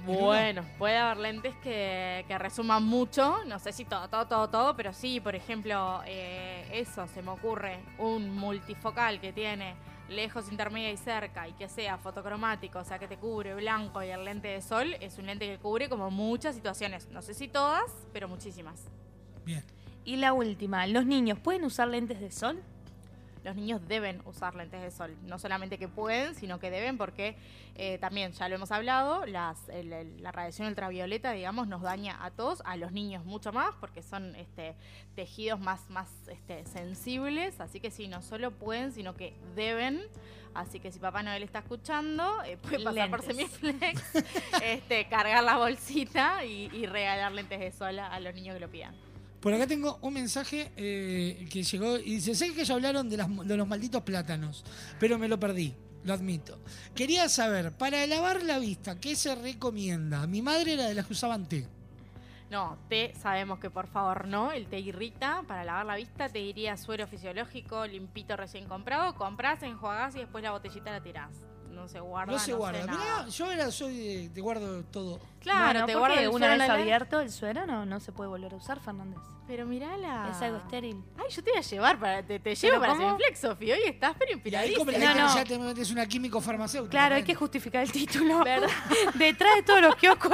Bueno, 0.05 0.63
puede 0.77 0.97
haber 0.97 1.17
lentes 1.17 1.55
que, 1.57 2.25
que 2.27 2.37
resuman 2.37 2.83
mucho, 2.83 3.43
no 3.45 3.59
sé 3.59 3.71
si 3.71 3.85
todo, 3.85 4.07
todo, 4.09 4.27
todo, 4.27 4.49
todo, 4.49 4.75
pero 4.75 4.93
sí, 4.93 5.19
por 5.19 5.35
ejemplo, 5.35 6.01
eh, 6.05 6.67
eso 6.73 7.07
se 7.07 7.21
me 7.21 7.31
ocurre, 7.31 7.79
un 7.97 8.35
multifocal 8.35 9.19
que 9.19 9.33
tiene 9.33 9.75
lejos, 10.09 10.51
intermedia 10.51 10.91
y 10.91 10.97
cerca 10.97 11.47
y 11.47 11.53
que 11.53 11.69
sea 11.69 11.97
fotocromático, 11.97 12.79
o 12.79 12.83
sea 12.83 12.99
que 12.99 13.07
te 13.07 13.17
cubre 13.17 13.55
blanco 13.55 14.03
y 14.03 14.09
el 14.09 14.25
lente 14.25 14.47
de 14.49 14.61
sol, 14.61 14.95
es 14.99 15.17
un 15.17 15.27
lente 15.27 15.45
que 15.47 15.57
cubre 15.57 15.89
como 15.89 16.09
muchas 16.09 16.55
situaciones, 16.55 17.07
no 17.09 17.21
sé 17.21 17.33
si 17.33 17.47
todas, 17.47 17.89
pero 18.11 18.27
muchísimas. 18.27 18.85
Y 20.05 20.17
la 20.17 20.33
última, 20.33 20.85
¿los 20.87 21.05
niños 21.05 21.39
pueden 21.39 21.63
usar 21.63 21.87
lentes 21.87 22.19
de 22.19 22.31
sol? 22.31 22.61
Los 23.43 23.55
niños 23.55 23.81
deben 23.87 24.21
usar 24.25 24.55
lentes 24.55 24.81
de 24.81 24.91
sol, 24.91 25.15
no 25.23 25.39
solamente 25.39 25.77
que 25.77 25.87
pueden, 25.87 26.35
sino 26.35 26.59
que 26.59 26.69
deben 26.71 26.97
porque 26.97 27.35
eh, 27.75 27.97
también, 27.99 28.31
ya 28.33 28.49
lo 28.49 28.55
hemos 28.55 28.71
hablado, 28.71 29.25
las, 29.25 29.69
el- 29.69 29.93
el- 29.93 30.21
la 30.21 30.31
radiación 30.31 30.67
ultravioleta, 30.67 31.31
digamos, 31.31 31.67
nos 31.67 31.81
daña 31.81 32.17
a 32.23 32.31
todos, 32.31 32.61
a 32.65 32.75
los 32.75 32.91
niños 32.91 33.23
mucho 33.25 33.53
más, 33.53 33.73
porque 33.79 34.03
son 34.03 34.35
este, 34.35 34.75
tejidos 35.15 35.59
más, 35.59 35.89
más 35.89 36.09
este, 36.27 36.65
sensibles, 36.65 37.59
así 37.61 37.79
que 37.79 37.91
sí, 37.91 38.07
no 38.07 38.21
solo 38.21 38.51
pueden, 38.51 38.91
sino 38.91 39.15
que 39.15 39.33
deben. 39.55 40.01
Así 40.55 40.79
que 40.79 40.91
si 40.91 40.97
Papá 40.99 41.21
Noel 41.21 41.43
está 41.43 41.59
escuchando, 41.59 42.41
eh, 42.43 42.57
puede 42.57 42.83
pasar 42.83 43.09
por. 43.11 43.21
Semiflex, 43.21 44.01
este, 44.63 45.07
cargar 45.07 45.43
la 45.43 45.57
bolsita 45.57 46.43
y, 46.43 46.69
y 46.73 46.87
regalar 46.87 47.31
lentes 47.31 47.59
de 47.59 47.71
sol 47.71 47.99
a, 47.99 48.07
a 48.07 48.19
los 48.19 48.33
niños 48.33 48.55
que 48.55 48.59
lo 48.59 48.67
pidan. 48.69 48.95
Por 49.39 49.53
acá 49.53 49.67
tengo 49.67 49.97
un 50.01 50.13
mensaje 50.13 50.71
eh, 50.75 51.47
que 51.49 51.63
llegó 51.63 51.97
y 51.97 52.15
dice, 52.15 52.35
sé 52.35 52.53
que 52.53 52.65
ya 52.65 52.73
hablaron 52.73 53.09
de, 53.09 53.17
las- 53.17 53.47
de 53.47 53.55
los 53.57 53.67
malditos 53.67 54.01
plátanos, 54.03 54.65
pero 54.99 55.17
me 55.17 55.27
lo 55.29 55.39
perdí, 55.39 55.73
lo 56.03 56.13
admito. 56.13 56.59
Quería 56.93 57.29
saber, 57.29 57.71
para 57.71 58.05
lavar 58.05 58.43
la 58.43 58.59
vista, 58.59 58.99
¿qué 58.99 59.15
se 59.15 59.33
recomienda? 59.35 60.27
Mi 60.27 60.41
madre 60.41 60.73
era 60.73 60.87
de 60.87 60.93
las 60.93 61.05
que 61.07 61.13
usaban 61.13 61.47
té. 61.47 61.65
No, 62.51 62.77
té 62.89 63.13
sabemos 63.21 63.59
que 63.59 63.69
por 63.69 63.87
favor 63.87 64.27
no, 64.27 64.51
el 64.51 64.65
té 64.67 64.79
irrita, 64.79 65.43
para 65.47 65.63
lavar 65.63 65.85
la 65.85 65.95
vista 65.95 66.27
te 66.29 66.39
diría 66.39 66.75
suero 66.77 67.07
fisiológico, 67.07 67.85
limpito 67.85 68.35
recién 68.35 68.65
comprado, 68.67 69.15
compras, 69.15 69.61
enjuagás 69.63 70.15
y 70.15 70.19
después 70.19 70.43
la 70.43 70.51
botellita 70.51 70.91
la 70.91 70.99
tirás. 71.01 71.29
No 71.79 71.87
se 71.87 71.99
guarda. 71.99 72.31
No 72.33 72.39
se 72.39 72.45
sé 72.47 72.53
guarda. 72.53 72.85
nada. 72.85 72.99
Mirá, 73.23 73.27
yo 73.29 73.51
era, 73.51 73.71
soy 73.71 73.97
de, 73.97 74.29
te 74.29 74.41
guardo 74.41 74.83
todo. 74.85 75.19
Claro, 75.39 75.65
Bueno, 75.65 75.85
te 75.85 75.95
guarda 75.95 76.21
el 76.21 76.29
una 76.29 76.49
vez 76.49 76.57
la- 76.59 76.73
abierto 76.73 77.19
el 77.21 77.31
suero 77.31 77.65
no, 77.65 77.85
no 77.85 77.99
se 77.99 78.11
puede 78.11 78.29
volver 78.29 78.53
a 78.53 78.57
usar, 78.57 78.79
Fernández. 78.79 79.19
Pero 79.47 79.65
mirala. 79.65 80.29
Es 80.31 80.41
algo 80.43 80.57
estéril. 80.57 81.03
Ay, 81.17 81.25
yo 81.31 81.43
te 81.43 81.49
voy 81.51 81.59
a 81.59 81.61
llevar 81.63 81.99
para, 81.99 82.17
te, 82.21 82.39
te 82.39 82.39
¿Pero 82.39 82.55
llevo 82.55 82.79
para 82.79 82.93
cómo? 82.93 83.07
Semiflex, 83.09 83.39
Sofi. 83.39 83.71
Hoy 83.71 83.79
estás 83.85 84.15
pero 84.19 84.31
inspiradísima. 84.33 84.91
No, 84.91 85.15
no. 85.15 85.35
ya 85.35 85.43
te 85.43 85.57
metes 85.57 85.89
una 85.91 86.05
químico 86.05 86.39
farmacéutica. 86.39 86.91
Claro, 86.91 87.15
hay 87.15 87.23
que 87.23 87.33
justificar 87.33 87.81
el 87.83 87.91
título. 87.91 88.43
¿Verdad? 88.43 88.67
Detrás 89.15 89.55
de 89.55 89.63
todos 89.63 89.81
los 89.81 89.95
kioscos, 89.95 90.31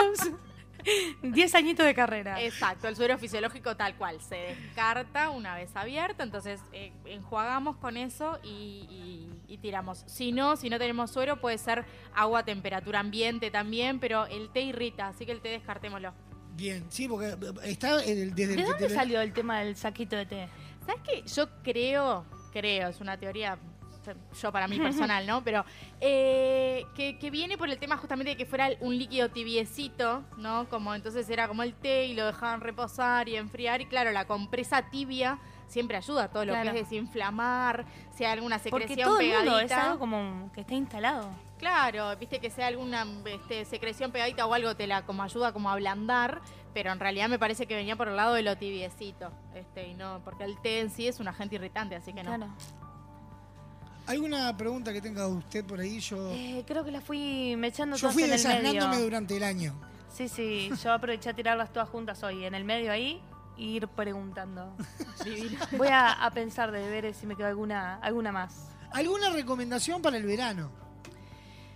10 1.21 1.55
añitos 1.55 1.85
de 1.85 1.93
carrera. 1.93 2.41
Exacto, 2.41 2.87
el 2.87 2.95
suero 2.95 3.17
fisiológico 3.17 3.75
tal 3.75 3.95
cual 3.95 4.21
se 4.21 4.35
descarta 4.35 5.29
una 5.29 5.55
vez 5.55 5.75
abierto, 5.75 6.23
entonces 6.23 6.61
eh, 6.73 6.91
enjuagamos 7.05 7.77
con 7.77 7.97
eso 7.97 8.39
y, 8.43 8.49
y- 9.47 9.53
y 9.53 9.57
tiramos. 9.59 10.03
Si 10.07 10.31
no, 10.31 10.55
si 10.57 10.69
no 10.69 10.77
tenemos 10.79 11.11
suero 11.11 11.39
puede 11.39 11.57
ser 11.57 11.85
agua 12.13 12.39
a 12.39 12.45
temperatura 12.45 12.99
ambiente 12.99 13.51
también, 13.51 13.99
pero 13.99 14.25
el 14.27 14.49
té 14.49 14.61
irrita, 14.61 15.07
así 15.07 15.25
que 15.25 15.31
el 15.31 15.41
té 15.41 15.49
descartémoslo. 15.49 16.13
Bien, 16.55 16.85
sí, 16.89 17.07
porque 17.07 17.27
eh, 17.27 17.37
está 17.63 18.03
el- 18.03 18.33
desde 18.33 18.55
¿De 18.55 18.61
el 18.61 18.67
dónde 18.67 18.89
salió 18.89 19.21
el 19.21 19.33
tema 19.33 19.59
del 19.59 19.75
saquito 19.75 20.15
de 20.15 20.25
té? 20.25 20.47
¿Sabes 20.85 21.01
qué? 21.03 21.23
Yo 21.27 21.49
creo, 21.63 22.25
creo, 22.53 22.87
es 22.89 23.01
una 23.01 23.17
teoría 23.17 23.57
yo 24.41 24.51
para 24.51 24.67
mí 24.67 24.79
personal, 24.79 25.25
¿no? 25.25 25.43
Pero 25.43 25.65
eh, 26.01 26.85
que, 26.95 27.17
que 27.19 27.29
viene 27.29 27.57
por 27.57 27.69
el 27.69 27.77
tema 27.79 27.97
justamente 27.97 28.31
de 28.31 28.37
que 28.37 28.45
fuera 28.45 28.69
un 28.79 28.97
líquido 28.97 29.29
tibiecito, 29.29 30.23
¿no? 30.37 30.67
Como 30.69 30.93
entonces 30.93 31.29
era 31.29 31.47
como 31.47 31.63
el 31.63 31.73
té 31.73 32.05
y 32.05 32.13
lo 32.13 32.25
dejaban 32.25 32.61
reposar 32.61 33.27
y 33.29 33.35
enfriar 33.35 33.81
y 33.81 33.85
claro, 33.85 34.11
la 34.11 34.25
compresa 34.25 34.89
tibia 34.89 35.39
siempre 35.67 35.97
ayuda 35.97 36.25
a 36.25 36.27
todo 36.29 36.45
lo 36.45 36.53
que 36.53 36.67
es 36.67 36.73
desinflamar, 36.73 37.85
si 38.11 38.23
hay 38.23 38.33
alguna 38.33 38.59
secreción 38.59 38.87
Porque 38.87 39.03
todo 39.03 39.19
el 39.19 39.27
pegadita. 39.27 39.51
mundo 39.51 39.65
es 39.65 39.71
algo 39.71 39.99
como 39.99 40.51
que 40.53 40.61
está 40.61 40.73
instalado. 40.73 41.29
Claro, 41.57 42.15
viste 42.17 42.39
que 42.39 42.49
sea 42.49 42.67
alguna 42.67 43.05
este, 43.25 43.65
secreción 43.65 44.11
pegadita 44.11 44.45
o 44.45 44.53
algo 44.53 44.75
te 44.75 44.87
la 44.87 45.05
como 45.05 45.23
ayuda 45.23 45.53
como 45.53 45.69
a 45.69 45.73
ablandar, 45.73 46.41
pero 46.73 46.91
en 46.91 46.99
realidad 46.99 47.29
me 47.29 47.39
parece 47.39 47.65
que 47.65 47.75
venía 47.75 47.95
por 47.95 48.09
el 48.09 48.15
lado 48.15 48.33
de 48.33 48.41
lo 48.41 48.57
tibiecito, 48.57 49.31
este, 49.53 49.87
y 49.87 49.93
no, 49.93 50.21
porque 50.23 50.43
el 50.43 50.59
té 50.61 50.81
en 50.81 50.89
sí 50.89 51.07
es 51.07 51.19
un 51.19 51.27
agente 51.27 51.55
irritante, 51.55 51.95
así 51.95 52.13
que 52.13 52.23
no. 52.23 52.35
Claro. 52.35 52.53
¿Alguna 54.07 54.55
pregunta 54.55 54.93
que 54.93 55.01
tenga 55.01 55.27
usted 55.27 55.65
por 55.65 55.79
ahí? 55.79 55.99
Yo, 55.99 56.31
Eh, 56.31 56.63
creo 56.67 56.83
que 56.85 56.91
las 56.91 57.03
fui 57.03 57.55
mechando 57.57 57.95
yo 57.95 58.01
todas 58.01 58.13
fui 58.13 58.23
en 58.23 58.33
el 58.33 58.63
medio. 58.63 58.99
durante 58.99 59.35
el 59.37 59.43
año. 59.43 59.73
Sí, 60.13 60.27
sí, 60.29 60.69
yo 60.83 60.93
aproveché 60.93 61.29
a 61.31 61.33
tirarlas 61.33 61.73
todas 61.73 61.89
juntas 61.89 62.21
hoy, 62.23 62.45
en 62.45 62.53
el 62.55 62.63
medio 62.63 62.91
ahí, 62.91 63.19
e 63.57 63.63
ir 63.63 63.87
preguntando. 63.87 64.75
Voy 65.77 65.87
a, 65.87 66.11
a 66.11 66.31
pensar 66.31 66.71
de 66.71 66.87
ver 66.89 67.13
si 67.13 67.25
me 67.25 67.35
quedó 67.35 67.47
alguna, 67.47 67.95
alguna 67.97 68.31
más. 68.31 68.67
¿Alguna 68.91 69.29
recomendación 69.31 70.01
para 70.01 70.17
el 70.17 70.23
verano? 70.25 70.71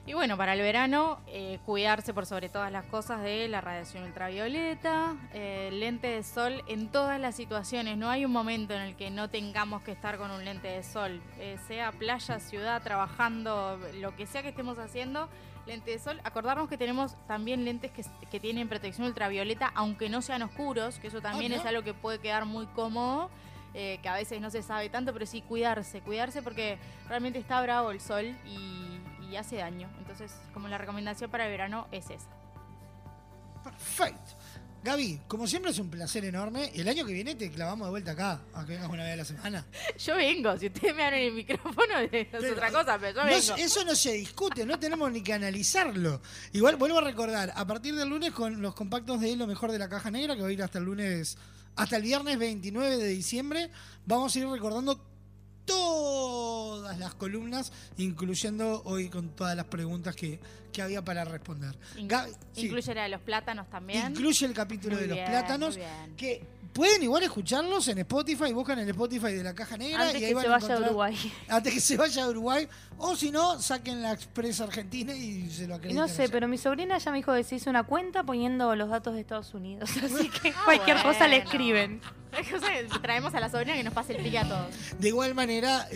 Y 0.09 0.15
bueno, 0.15 0.37
para 0.37 0.53
el 0.53 0.61
verano, 0.61 1.19
eh, 1.27 1.59
cuidarse 1.67 2.15
por 2.15 2.25
sobre 2.25 2.49
todas 2.49 2.71
las 2.71 2.83
cosas 2.85 3.21
de 3.21 3.47
la 3.47 3.61
radiación 3.61 4.05
ultravioleta, 4.05 5.15
eh, 5.35 5.69
lente 5.71 6.07
de 6.07 6.23
sol 6.23 6.63
en 6.67 6.87
todas 6.87 7.21
las 7.21 7.35
situaciones. 7.35 7.95
No 7.95 8.09
hay 8.09 8.25
un 8.25 8.31
momento 8.31 8.73
en 8.73 8.81
el 8.81 8.95
que 8.95 9.11
no 9.11 9.29
tengamos 9.29 9.83
que 9.83 9.91
estar 9.91 10.17
con 10.17 10.31
un 10.31 10.43
lente 10.43 10.67
de 10.67 10.81
sol, 10.81 11.21
Eh, 11.37 11.59
sea 11.67 11.91
playa, 11.91 12.39
ciudad, 12.39 12.81
trabajando, 12.81 13.79
lo 14.01 14.15
que 14.15 14.25
sea 14.25 14.41
que 14.41 14.49
estemos 14.49 14.79
haciendo. 14.79 15.29
Lente 15.67 15.91
de 15.91 15.99
sol, 15.99 16.19
acordarnos 16.23 16.69
que 16.69 16.77
tenemos 16.79 17.15
también 17.27 17.63
lentes 17.63 17.91
que, 17.91 18.03
que 18.31 18.39
tienen 18.39 18.67
protección 18.67 19.05
ultravioleta, 19.05 19.71
aunque 19.75 20.09
no 20.09 20.23
sean 20.23 20.41
oscuros, 20.41 20.97
que 20.97 21.09
eso 21.09 21.21
también 21.21 21.53
es 21.53 21.63
algo 21.67 21.83
que 21.83 21.93
puede 21.93 22.17
quedar 22.17 22.45
muy 22.45 22.65
cómodo, 22.65 23.29
eh, 23.75 23.99
que 24.01 24.09
a 24.09 24.15
veces 24.15 24.41
no 24.41 24.49
se 24.49 24.63
sabe 24.63 24.89
tanto, 24.89 25.13
pero 25.13 25.27
sí 25.27 25.43
cuidarse, 25.43 26.01
cuidarse 26.01 26.41
porque 26.41 26.79
realmente 27.07 27.37
está 27.37 27.61
bravo 27.61 27.91
el 27.91 28.01
sol 28.01 28.35
y, 28.47 28.89
y 29.29 29.35
hace 29.37 29.57
daño. 29.57 29.89
Entonces, 29.99 30.31
como 30.53 30.67
la 30.67 30.77
recomendación 30.77 31.29
para 31.29 31.45
el 31.45 31.51
verano 31.51 31.87
es 31.91 32.05
esa. 32.09 32.27
Perfecto. 33.63 34.31
Gaby, 34.81 35.19
como 35.27 35.45
siempre 35.45 35.71
es 35.71 35.79
un 35.79 35.89
placer 35.89 36.23
enorme. 36.23 36.71
El 36.73 36.87
año 36.87 37.05
que 37.05 37.11
viene 37.11 37.35
te 37.35 37.51
clavamos 37.51 37.87
de 37.87 37.89
vuelta 37.91 38.11
acá, 38.11 38.41
a 38.53 38.65
que 38.65 38.73
vengas 38.73 38.89
una 38.89 39.03
vez 39.03 39.13
a 39.13 39.17
la 39.17 39.25
semana. 39.25 39.65
Yo 39.99 40.15
vengo, 40.15 40.57
si 40.57 40.67
ustedes 40.67 40.95
me 40.95 41.03
abren 41.03 41.23
el 41.27 41.33
micrófono 41.33 41.97
es 42.11 42.27
otra 42.33 42.71
cosa, 42.71 42.97
pero 42.97 43.13
yo 43.13 43.23
No, 43.25 43.29
vengo. 43.29 43.55
eso 43.57 43.83
no 43.83 43.93
se 43.93 44.13
discute, 44.13 44.65
no 44.65 44.79
tenemos 44.79 45.11
ni 45.11 45.21
que 45.21 45.33
analizarlo. 45.33 46.21
Igual 46.53 46.77
vuelvo 46.77 46.99
a 46.99 47.01
recordar, 47.01 47.51
a 47.53 47.67
partir 47.67 47.93
del 47.95 48.07
lunes 48.07 48.31
con 48.31 48.61
los 48.61 48.73
compactos 48.73 49.19
de 49.19 49.35
lo 49.35 49.47
mejor 49.47 49.69
de 49.73 49.79
la 49.79 49.89
caja 49.89 50.09
negra, 50.11 50.35
que 50.37 50.43
va 50.43 50.47
a 50.47 50.51
ir 50.53 50.63
hasta 50.63 50.79
el 50.79 50.85
lunes, 50.85 51.37
hasta 51.75 51.97
el 51.97 52.03
viernes 52.03 52.39
29 52.39 52.97
de 52.97 53.07
diciembre, 53.09 53.69
vamos 54.05 54.33
a 54.33 54.39
ir 54.39 54.47
recordando 54.47 55.08
todas 55.69 56.97
las 56.99 57.13
columnas, 57.15 57.71
incluyendo 57.97 58.81
hoy 58.85 59.09
con 59.09 59.29
todas 59.29 59.55
las 59.55 59.65
preguntas 59.65 60.15
que, 60.15 60.39
que 60.71 60.81
había 60.81 61.03
para 61.03 61.23
responder. 61.25 61.75
In- 61.97 62.07
Gaby, 62.07 62.31
sí, 62.53 62.65
Incluye 62.65 62.93
la 62.95 63.03
de 63.03 63.09
los 63.09 63.21
plátanos 63.21 63.69
también. 63.69 64.11
incluye 64.11 64.45
el 64.45 64.53
capítulo 64.53 64.95
Muy 64.95 65.03
de 65.07 65.15
los 65.15 65.19
plátanos, 65.19 65.77
que 66.17 66.43
pueden 66.73 67.01
igual 67.03 67.23
escucharlos 67.23 67.87
en 67.87 67.97
Spotify, 67.99 68.53
buscan 68.53 68.79
el 68.79 68.89
Spotify 68.89 69.33
de 69.33 69.43
la 69.43 69.53
caja 69.55 69.75
negra 69.77 70.03
Antes 70.07 70.21
y 70.21 70.25
ahí 70.25 70.29
que 70.29 70.35
van 70.35 70.43
se 70.43 70.49
vaya 70.49 70.75
a 70.75 70.79
Uruguay. 70.81 71.33
Antes 71.47 71.73
que 71.73 71.79
se 71.81 71.97
vaya 71.97 72.23
a 72.23 72.29
Uruguay. 72.29 72.67
O 73.01 73.15
si 73.15 73.31
no, 73.31 73.59
saquen 73.61 74.01
la 74.01 74.11
Express 74.11 74.59
Argentina 74.59 75.15
y 75.15 75.49
se 75.49 75.67
lo 75.67 75.75
acreditan. 75.75 76.01
No 76.03 76.07
sé, 76.09 76.23
allá. 76.23 76.31
pero 76.33 76.47
mi 76.49 76.57
sobrina 76.57 76.97
ya 76.97 77.11
me 77.11 77.17
dijo 77.17 77.33
que 77.33 77.43
se 77.45 77.55
hizo 77.55 77.69
una 77.69 77.83
cuenta 77.83 78.23
poniendo 78.23 78.75
los 78.75 78.89
datos 78.89 79.13
de 79.13 79.21
Estados 79.21 79.53
Unidos. 79.53 79.89
Así 80.03 80.29
que 80.29 80.49
Ah, 80.49 80.61
cualquier 80.65 81.01
cosa 81.01 81.27
le 81.27 81.37
escriben. 81.37 82.01
Traemos 83.01 83.33
a 83.33 83.39
la 83.39 83.49
sobrina 83.49 83.75
que 83.75 83.83
nos 83.83 83.93
pase 83.93 84.15
el 84.15 84.23
pique 84.23 84.37
a 84.37 84.47
todos. 84.47 84.99
De 84.99 85.07
igual 85.07 85.33
manera, 85.33 85.87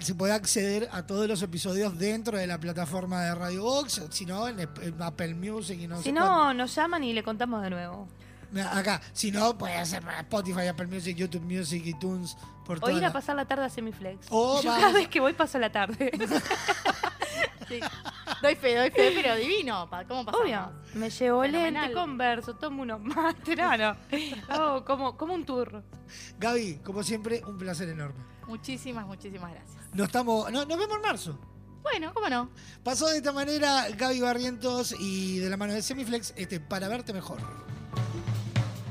se 0.00 0.14
puede 0.14 0.32
acceder 0.32 0.88
a 0.92 1.06
todos 1.06 1.28
los 1.28 1.40
episodios 1.42 1.96
dentro 1.98 2.36
de 2.36 2.46
la 2.46 2.58
plataforma 2.58 3.22
de 3.22 3.34
Radio 3.34 3.62
Box, 3.62 4.02
si 4.10 4.26
no, 4.26 4.48
en, 4.48 4.68
Apple 5.00 5.34
Music 5.34 5.78
y 5.80 5.86
no 5.86 5.98
Si 5.98 6.04
sé 6.04 6.12
no, 6.12 6.52
nos 6.52 6.74
llaman 6.74 7.04
y 7.04 7.12
le 7.12 7.22
contamos 7.22 7.62
de 7.62 7.70
nuevo. 7.70 8.08
Acá, 8.72 9.00
si 9.12 9.30
no, 9.30 9.56
puede 9.56 9.76
hacer 9.76 10.02
para 10.02 10.20
Spotify, 10.20 10.66
Apple 10.68 10.86
Music, 10.88 11.16
YouTube 11.16 11.42
Music, 11.44 11.82
iTunes, 11.86 12.36
por 12.64 12.78
O 12.78 12.80
toda 12.80 12.92
ir 12.92 12.98
a 12.98 13.08
la- 13.08 13.12
pasar 13.12 13.36
la 13.36 13.44
tarde 13.44 13.64
a 13.64 13.68
Semiflex. 13.68 14.26
O 14.30 14.60
Yo 14.62 14.68
vamos- 14.70 14.84
cada 14.84 14.92
vez 14.98 15.08
que 15.08 15.20
voy 15.20 15.32
paso 15.34 15.58
la 15.58 15.70
tarde. 15.70 16.10
Sí. 17.68 17.78
Doy 18.42 18.56
fe, 18.56 18.74
doy 18.74 18.90
fe, 18.90 19.12
pero 19.14 19.36
divino. 19.36 19.88
¿Cómo 20.08 20.24
pasamos? 20.24 20.40
Obvio. 20.42 20.72
Me 20.94 21.08
llevo 21.08 21.42
Fenomenal. 21.42 21.82
lente, 21.84 21.94
converso, 21.94 22.56
tomo 22.56 22.82
unos 22.82 23.00
máster. 23.00 23.56
No, 23.60 23.76
no. 23.76 23.96
Oh, 24.76 24.84
como, 24.84 25.16
como 25.16 25.34
un 25.34 25.44
tour. 25.46 25.84
Gaby, 26.40 26.80
como 26.84 27.04
siempre, 27.04 27.44
un 27.46 27.58
placer 27.58 27.88
enorme. 27.88 28.18
Muchísimas, 28.48 29.06
muchísimas 29.06 29.52
gracias. 29.52 29.76
Nos, 29.94 30.06
estamos, 30.08 30.50
no- 30.50 30.64
nos 30.64 30.78
vemos 30.78 30.96
en 30.96 31.02
marzo. 31.02 31.38
Bueno, 31.82 32.12
¿cómo 32.12 32.28
no? 32.28 32.50
Pasó 32.82 33.06
de 33.06 33.18
esta 33.18 33.30
manera 33.30 33.86
Gaby 33.96 34.20
Barrientos 34.20 34.92
y 34.98 35.38
de 35.38 35.48
la 35.48 35.56
mano 35.56 35.72
de 35.72 35.80
Semiflex, 35.82 36.34
este, 36.36 36.58
para 36.58 36.88
verte 36.88 37.12
mejor. 37.12 37.38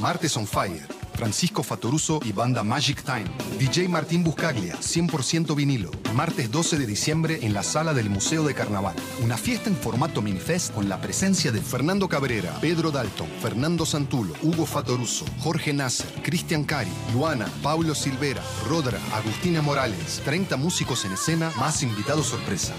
Martes 0.00 0.36
on 0.36 0.46
Fire. 0.46 0.86
Francisco 1.14 1.62
Fatoruso 1.62 2.20
y 2.24 2.32
banda 2.32 2.64
Magic 2.64 3.02
Time. 3.02 3.26
DJ 3.58 3.88
Martín 3.88 4.24
Buscaglia, 4.24 4.76
100% 4.76 5.54
vinilo. 5.54 5.90
Martes 6.14 6.50
12 6.50 6.78
de 6.78 6.86
diciembre 6.86 7.38
en 7.42 7.54
la 7.54 7.62
sala 7.62 7.94
del 7.94 8.10
Museo 8.10 8.44
de 8.44 8.54
Carnaval. 8.54 8.96
Una 9.22 9.36
fiesta 9.36 9.68
en 9.68 9.76
formato 9.76 10.20
minifest 10.20 10.74
con 10.74 10.88
la 10.88 11.00
presencia 11.00 11.52
de 11.52 11.60
Fernando 11.60 12.08
Cabrera, 12.08 12.52
Pedro 12.60 12.90
Dalton, 12.90 13.28
Fernando 13.40 13.86
Santulo, 13.86 14.34
Hugo 14.42 14.66
Fatoruso, 14.66 15.24
Jorge 15.38 15.72
Nasser, 15.72 16.12
Cristian 16.22 16.64
Cari, 16.64 16.90
Luana, 17.12 17.46
Paulo 17.62 17.94
Silvera, 17.94 18.42
Rodra, 18.68 18.98
Agustina 19.14 19.62
Morales. 19.62 20.22
30 20.24 20.56
músicos 20.56 21.04
en 21.04 21.12
escena, 21.12 21.52
más 21.56 21.82
invitados 21.82 22.26
sorpresa. 22.26 22.74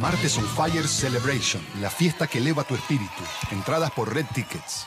Martes 0.00 0.38
on 0.38 0.44
Fire 0.44 0.86
Celebration, 0.86 1.60
la 1.80 1.90
fiesta 1.90 2.28
que 2.28 2.38
eleva 2.38 2.62
tu 2.62 2.76
espíritu. 2.76 3.24
Entradas 3.50 3.90
por 3.90 4.14
Red 4.14 4.26
Tickets. 4.32 4.86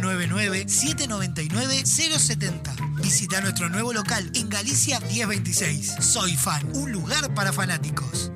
099-799-070. 0.00 3.00
Visita 3.00 3.40
nuestro 3.40 3.68
nuevo 3.68 3.92
local 3.92 4.30
en 4.34 4.48
Galicia 4.48 4.98
1026. 5.00 5.96
Soy 6.00 6.36
Fan, 6.36 6.70
un 6.74 6.92
lugar 6.92 7.34
para 7.34 7.52
fanáticos. 7.52 8.30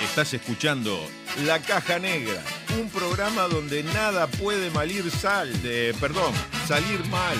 Estás 0.00 0.32
escuchando 0.34 0.98
La 1.46 1.58
Caja 1.60 1.98
Negra, 1.98 2.42
un 2.78 2.90
programa 2.90 3.48
donde 3.48 3.82
nada 3.82 4.26
puede 4.26 4.70
malir 4.70 5.10
sal, 5.10 5.62
de, 5.62 5.96
perdón, 5.98 6.34
salir 6.66 7.02
mal. 7.06 7.38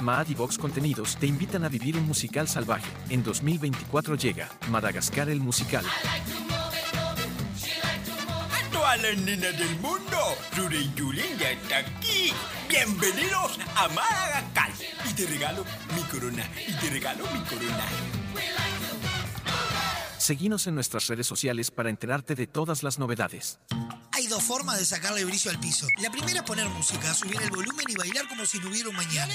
Maad 0.00 0.28
y 0.28 0.34
Vox 0.34 0.58
Contenidos 0.58 1.16
te 1.16 1.26
invitan 1.26 1.64
a 1.64 1.70
vivir 1.70 1.96
un 1.96 2.06
musical 2.06 2.46
salvaje. 2.46 2.90
En 3.08 3.22
2024 3.22 4.16
llega 4.16 4.50
Madagascar 4.70 5.30
el 5.30 5.40
musical. 5.40 5.86
Todas 8.86 9.02
las 9.02 9.18
nenas 9.18 9.58
del 9.58 9.80
mundo, 9.80 10.16
Rure 10.56 10.78
y 10.78 10.92
Julen 10.96 11.36
ya 11.40 11.50
está 11.50 11.78
aquí. 11.78 12.32
Bienvenidos 12.68 13.58
a 13.74 13.88
Madagascar. 13.88 14.70
Y 15.10 15.12
te 15.12 15.26
regalo 15.26 15.64
mi 15.92 16.02
corona, 16.02 16.48
y 16.68 16.72
te 16.72 16.90
regalo 16.90 17.24
mi 17.32 17.40
corona. 17.46 17.84
Seguinos 20.18 20.68
en 20.68 20.76
nuestras 20.76 21.08
redes 21.08 21.26
sociales 21.26 21.72
para 21.72 21.90
enterarte 21.90 22.36
de 22.36 22.46
todas 22.46 22.84
las 22.84 23.00
novedades. 23.00 23.58
Hay 24.12 24.28
dos 24.28 24.44
formas 24.44 24.78
de 24.78 24.84
sacarle 24.84 25.24
brillo 25.24 25.50
al 25.50 25.58
piso. 25.58 25.88
La 26.00 26.10
primera 26.10 26.38
es 26.38 26.44
poner 26.44 26.68
música, 26.68 27.12
subir 27.12 27.42
el 27.42 27.50
volumen 27.50 27.86
y 27.88 27.94
bailar 27.96 28.28
como 28.28 28.46
si 28.46 28.60
no 28.60 28.68
hubiera 28.68 28.88
un 28.88 28.94
mañana. 28.94 29.34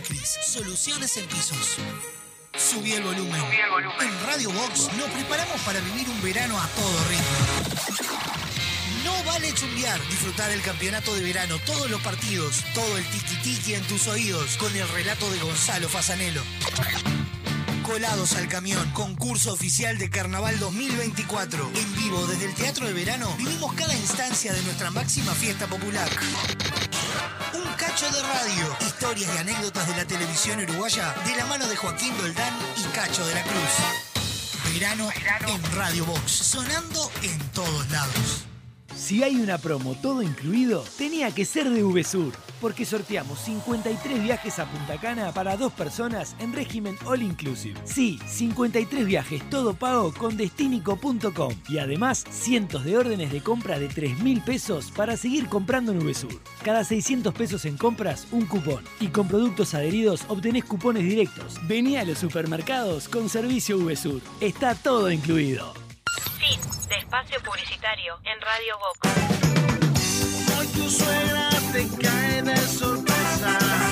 Soluciones 0.03 1.15
en 1.17 1.27
pisos. 1.27 1.77
Subí 2.57 2.93
el 2.93 3.03
volumen. 3.03 3.41
En 4.01 4.25
Radio 4.25 4.49
Box 4.51 4.89
nos 4.97 5.09
preparamos 5.11 5.61
para 5.61 5.79
vivir 5.79 6.09
un 6.09 6.21
verano 6.21 6.59
a 6.59 6.67
todo 6.69 7.03
ritmo. 7.09 8.01
No 9.03 9.23
vale 9.23 9.53
chumbear. 9.53 9.99
Disfrutar 10.09 10.49
el 10.51 10.61
campeonato 10.61 11.13
de 11.13 11.21
verano, 11.21 11.59
todos 11.65 11.89
los 11.89 12.01
partidos, 12.01 12.63
todo 12.73 12.97
el 12.97 13.05
tiki-tiki 13.05 13.75
en 13.75 13.83
tus 13.83 14.07
oídos, 14.07 14.57
con 14.57 14.75
el 14.75 14.87
relato 14.89 15.29
de 15.31 15.39
Gonzalo 15.39 15.87
Fasanelo. 15.87 16.41
Colados 17.83 18.35
al 18.35 18.47
camión, 18.47 18.89
concurso 18.91 19.53
oficial 19.53 19.97
de 19.97 20.09
Carnaval 20.09 20.57
2024. 20.59 21.71
En 21.75 21.95
vivo 21.95 22.25
desde 22.25 22.45
el 22.45 22.55
Teatro 22.55 22.87
de 22.87 22.93
Verano, 22.93 23.33
vivimos 23.37 23.73
cada 23.73 23.93
instancia 23.93 24.51
de 24.53 24.63
nuestra 24.63 24.89
máxima 24.89 25.33
fiesta 25.33 25.67
popular. 25.67 26.09
Cacho 27.91 28.09
de 28.09 28.21
Radio. 28.21 28.77
Historias 28.79 29.35
y 29.35 29.37
anécdotas 29.37 29.85
de 29.85 29.97
la 29.97 30.05
televisión 30.05 30.61
uruguaya 30.61 31.13
de 31.25 31.35
la 31.35 31.45
mano 31.45 31.67
de 31.67 31.75
Joaquín 31.75 32.15
Doldán 32.17 32.53
y 32.77 32.83
Cacho 32.95 33.25
de 33.27 33.33
la 33.35 33.43
Cruz. 33.43 34.73
Verano, 34.73 35.09
en 35.45 35.75
Radio 35.75 36.05
Box, 36.05 36.31
sonando 36.31 37.11
en 37.21 37.37
todos 37.49 37.89
lados. 37.91 38.50
Si 39.01 39.23
hay 39.23 39.37
una 39.37 39.57
promo 39.57 39.95
todo 39.95 40.21
incluido, 40.21 40.83
tenía 40.95 41.31
que 41.31 41.43
ser 41.43 41.67
de 41.71 41.81
VSUR, 41.81 42.33
porque 42.61 42.85
sorteamos 42.85 43.39
53 43.39 44.21
viajes 44.21 44.59
a 44.59 44.71
Punta 44.71 45.01
Cana 45.01 45.31
para 45.33 45.57
dos 45.57 45.73
personas 45.73 46.35
en 46.37 46.53
régimen 46.53 46.95
all 47.05 47.23
inclusive. 47.23 47.79
Sí, 47.83 48.19
53 48.27 49.03
viajes 49.03 49.49
todo 49.49 49.73
pago 49.73 50.13
con 50.13 50.37
destinico.com 50.37 51.51
y 51.67 51.79
además 51.79 52.23
cientos 52.29 52.85
de 52.85 52.95
órdenes 52.95 53.31
de 53.31 53.41
compra 53.41 53.79
de 53.79 53.87
3 53.87 54.19
mil 54.19 54.39
pesos 54.41 54.91
para 54.91 55.17
seguir 55.17 55.47
comprando 55.47 55.91
en 55.93 56.05
VSUR. 56.05 56.39
Cada 56.63 56.83
600 56.83 57.33
pesos 57.33 57.65
en 57.65 57.77
compras, 57.77 58.27
un 58.31 58.45
cupón. 58.45 58.83
Y 58.99 59.07
con 59.07 59.27
productos 59.27 59.73
adheridos 59.73 60.25
obtenés 60.27 60.65
cupones 60.65 61.03
directos. 61.03 61.59
Vení 61.67 61.97
a 61.97 62.05
los 62.05 62.19
supermercados 62.19 63.09
con 63.09 63.29
servicio 63.29 63.79
VSUR. 63.79 64.21
Está 64.41 64.75
todo 64.75 65.09
incluido. 65.09 65.73
Fin 66.51 66.59
de 66.89 66.95
espacio 66.95 67.39
publicitario 67.43 68.19
en 68.25 68.41
Radio 68.41 68.77
Box. 68.77 68.99
Hoy 70.57 70.67
tu 70.67 70.89
suegra 70.89 71.49
te 71.71 71.87
cae 71.97 72.41
de 72.41 72.57
sorpresa 72.57 73.90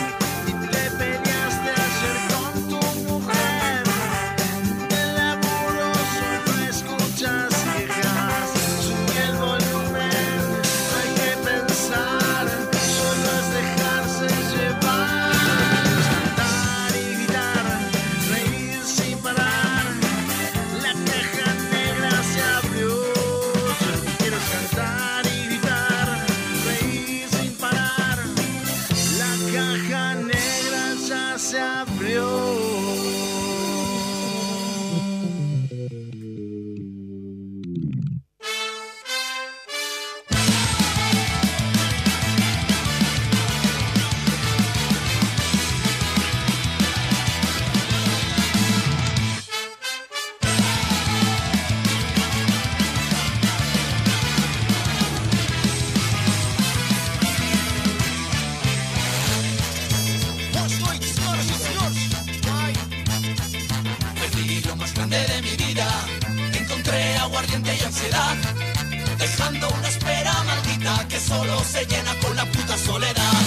solo 71.19 71.61
se 71.63 71.85
llena 71.85 72.13
con 72.19 72.35
la 72.35 72.45
puta 72.45 72.77
soledad. 72.77 73.41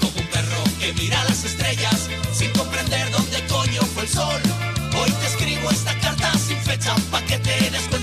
Como 0.00 0.18
un 0.18 0.26
perro 0.28 0.62
que 0.78 0.92
mira 0.92 1.22
las 1.24 1.44
estrellas 1.44 2.08
sin 2.32 2.50
comprender 2.52 3.10
dónde 3.10 3.44
coño 3.46 3.80
fue 3.94 4.04
el 4.04 4.08
sol. 4.08 4.40
Hoy 5.00 5.10
te 5.10 5.26
escribo 5.26 5.70
esta 5.70 5.94
carta 6.00 6.32
sin 6.38 6.58
fecha 6.58 6.94
pa' 7.10 7.22
que 7.22 7.38
te 7.38 7.70
des 7.70 7.82
cuenta 7.88 7.99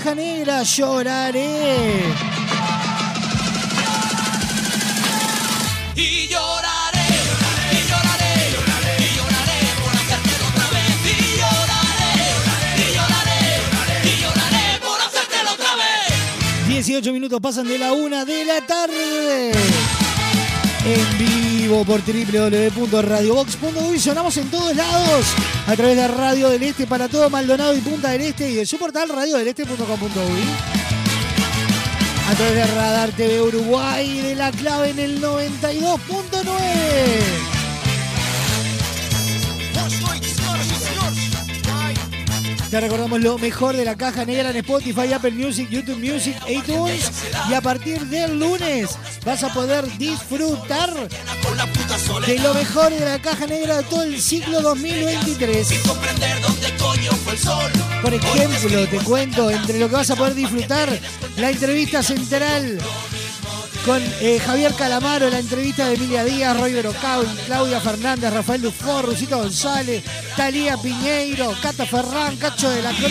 caja 0.00 0.14
negra, 0.14 0.62
lloraré. 0.62 1.44
Y 5.94 6.28
lloraré, 6.28 7.08
y 7.72 7.80
lloraré, 7.90 8.34
y 8.98 9.08
lloraré 9.16 9.58
por 9.80 9.92
hacértelo 10.00 10.46
otra 10.48 10.66
vez. 10.74 10.96
Y 11.04 11.38
lloraré, 11.40 12.12
y 12.76 12.86
lloraré, 12.96 13.40
y 14.04 14.20
lloraré 14.22 14.64
por 14.80 14.98
hacértelo 15.00 15.50
otra 15.52 15.72
vez. 15.76 16.68
18 16.68 17.12
minutos 17.12 17.40
pasan 17.40 17.68
de 17.68 17.78
la 17.78 17.92
una 17.92 18.24
de 18.24 18.44
la 18.44 18.66
tarde. 18.66 19.52
En 20.84 21.18
vivo 21.18 21.49
vivo 21.70 21.84
por 21.84 22.00
www.radiobox.uy. 22.00 24.00
Sonamos 24.00 24.36
en 24.36 24.50
todos 24.50 24.74
lados 24.74 25.26
a 25.66 25.76
través 25.76 25.96
de 25.96 26.08
Radio 26.08 26.48
del 26.48 26.64
Este 26.64 26.84
para 26.86 27.08
todo 27.08 27.30
Maldonado 27.30 27.76
y 27.76 27.80
Punta 27.80 28.10
del 28.10 28.22
Este 28.22 28.50
y 28.50 28.56
de 28.56 28.66
su 28.66 28.76
portal 28.78 29.08
radiodeleste.com.uy. 29.08 30.42
A 32.28 32.34
través 32.34 32.54
de 32.54 32.66
Radar 32.66 33.12
TV 33.12 33.40
Uruguay 33.40 34.20
de 34.20 34.34
la 34.34 34.50
clave 34.50 34.90
en 34.90 34.98
el 34.98 35.22
92.9. 35.22 37.60
Te 42.70 42.80
recordamos 42.80 43.20
lo 43.20 43.36
mejor 43.36 43.76
de 43.76 43.84
la 43.84 43.96
caja 43.96 44.24
negra 44.24 44.50
en 44.50 44.56
Spotify, 44.58 45.12
Apple 45.12 45.32
Music, 45.32 45.68
YouTube 45.70 45.98
Music, 45.98 46.36
iTunes. 46.48 47.10
Y 47.48 47.54
a 47.54 47.60
partir 47.60 48.06
del 48.06 48.38
lunes 48.38 48.96
vas 49.26 49.42
a 49.42 49.52
poder 49.52 49.84
disfrutar 49.98 50.92
de 52.18 52.38
lo 52.38 52.54
mejor 52.54 52.90
de 52.90 53.04
la 53.04 53.20
caja 53.20 53.46
negra 53.46 53.78
de 53.78 53.82
todo 53.84 54.02
el 54.02 54.20
ciclo 54.20 54.60
2023. 54.60 55.68
Por 58.02 58.14
ejemplo, 58.14 58.88
te 58.88 58.98
cuento, 58.98 59.50
entre 59.50 59.78
lo 59.78 59.88
que 59.88 59.94
vas 59.94 60.10
a 60.10 60.16
poder 60.16 60.34
disfrutar, 60.34 60.88
la 61.36 61.50
entrevista 61.50 62.02
central 62.02 62.78
con 63.84 64.02
eh, 64.20 64.38
Javier 64.44 64.74
Calamaro, 64.74 65.30
la 65.30 65.38
entrevista 65.38 65.86
de 65.86 65.94
Emilia 65.94 66.24
Díaz, 66.24 66.58
Roy 66.58 66.72
Berocao, 66.72 67.24
Claudia 67.46 67.80
Fernández, 67.80 68.32
Rafael 68.32 68.60
Dufour, 68.60 69.06
Rusito 69.06 69.38
González, 69.38 70.02
Talía 70.36 70.76
Piñeiro, 70.76 71.54
Cata 71.62 71.86
Ferrán, 71.86 72.36
Cacho 72.36 72.68
de 72.68 72.82
la 72.82 72.90
Cruz. 72.92 73.10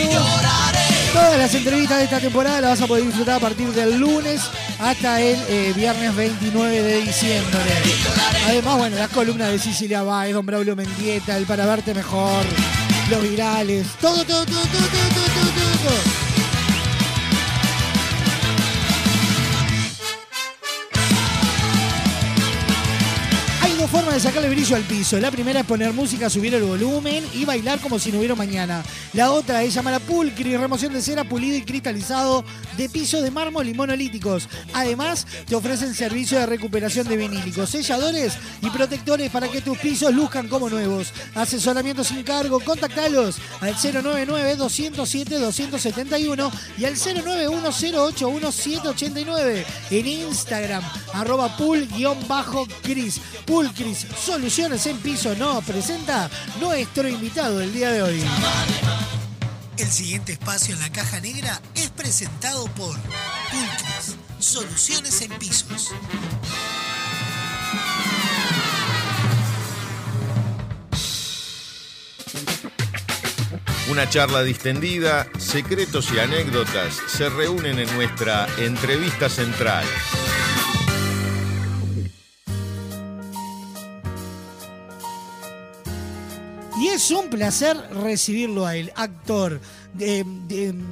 Todas 1.14 1.38
las 1.38 1.56
entrevistas 1.56 1.98
de 1.98 2.04
esta 2.04 2.20
temporada 2.20 2.62
las 2.62 2.72
vas 2.72 2.82
a 2.82 2.88
poder 2.88 3.06
disfrutar 3.06 3.38
a 3.38 3.40
partir 3.40 3.70
del 3.70 3.98
lunes 3.98 4.42
hasta 4.80 5.22
el 5.22 5.38
eh, 5.50 5.74
viernes 5.76 6.16
29 6.16 6.82
de 6.82 7.02
diciembre. 7.02 7.60
Además, 8.48 8.78
bueno, 8.78 8.98
las 8.98 9.10
columnas 9.10 9.52
de 9.52 9.60
Cecilia 9.60 10.04
Báez, 10.04 10.34
Don 10.34 10.46
Braulio 10.46 10.76
Mendieta, 10.76 11.38
el 11.38 11.46
Para 11.46 11.66
Verte 11.66 11.94
Mejor, 11.94 12.46
los 13.10 13.22
virales, 13.22 13.88
todo, 14.02 14.24
todo, 14.26 14.46
todo, 14.46 14.62
todo, 14.62 14.66
todo, 14.66 15.26
todo, 15.26 15.90
todo, 15.90 16.29
de 24.20 24.28
sacarle 24.28 24.50
brillo 24.50 24.76
al 24.76 24.84
piso. 24.84 25.18
La 25.18 25.32
primera 25.32 25.62
es 25.62 25.66
poner 25.66 25.94
música, 25.94 26.30
subir 26.30 26.54
el 26.54 26.64
volumen 26.64 27.26
y 27.34 27.46
bailar 27.46 27.80
como 27.80 27.98
si 28.00 28.12
no 28.12 28.18
hubiera 28.18 28.36
mañana. 28.36 28.84
La 29.14 29.32
otra 29.32 29.64
es 29.64 29.74
llamar 29.74 29.94
a 29.94 30.00
Pulcri, 30.00 30.58
remoción 30.58 30.92
de 30.92 31.02
cera 31.02 31.24
pulido 31.24 31.56
y 31.56 31.62
cristalizado 31.62 32.44
de 32.76 32.90
piso 32.90 33.22
de 33.22 33.32
mármol 33.32 33.70
y 33.70 33.74
monolíticos. 33.74 34.50
Además, 34.74 35.26
te 35.48 35.56
ofrecen 35.56 35.96
servicio 35.96 36.38
de 36.38 36.48
recuperación 36.48 37.08
de 37.08 37.16
vinílicos, 37.16 37.70
selladores 37.70 38.34
y 38.62 38.70
protectores 38.70 39.32
para 39.32 39.48
que 39.48 39.62
tus 39.62 39.78
pisos 39.78 40.14
luzcan 40.14 40.50
como 40.50 40.70
nuevos. 40.70 41.14
Asesoramiento 41.34 42.04
sin 42.04 42.24
cargo, 42.24 42.60
contactalos 42.60 43.38
al 43.62 43.74
099-207-271 43.76 46.52
y 46.78 46.84
al 46.84 46.96
091-081-789 46.96 49.66
en 49.92 50.08
Instagram, 50.08 50.84
arroba 51.14 51.56
pool-cris. 51.56 53.22
Poolcris, 53.46 54.09
soluciones 54.18 54.86
en 54.86 54.98
piso, 54.98 55.36
no 55.36 55.62
presenta 55.62 56.30
nuestro 56.60 57.08
invitado 57.08 57.58
del 57.58 57.74
día 57.74 57.92
de 57.92 58.02
hoy. 58.02 58.24
El 59.78 59.88
siguiente 59.88 60.34
espacio 60.34 60.76
en 60.76 60.82
la 60.82 60.92
caja 60.92 61.20
negra 61.22 61.62
es 61.76 61.90
presentado 61.90 62.66
por 62.76 62.96
Pulcris, 62.98 64.18
soluciones 64.40 65.22
en 65.22 65.32
pisos. 65.40 65.92
Una 73.90 74.08
charla 74.08 74.44
distendida, 74.44 75.28
secretos 75.40 76.12
y 76.14 76.20
anécdotas 76.20 76.96
se 77.08 77.28
reúnen 77.28 77.80
en 77.80 77.92
nuestra 77.96 78.48
entrevista 78.60 79.30
central. 79.30 79.84
Y 86.90 86.94
es 86.94 87.12
un 87.12 87.30
placer 87.30 87.78
recibirlo 87.92 88.66
a 88.66 88.76
él, 88.76 88.92
actor, 88.96 89.60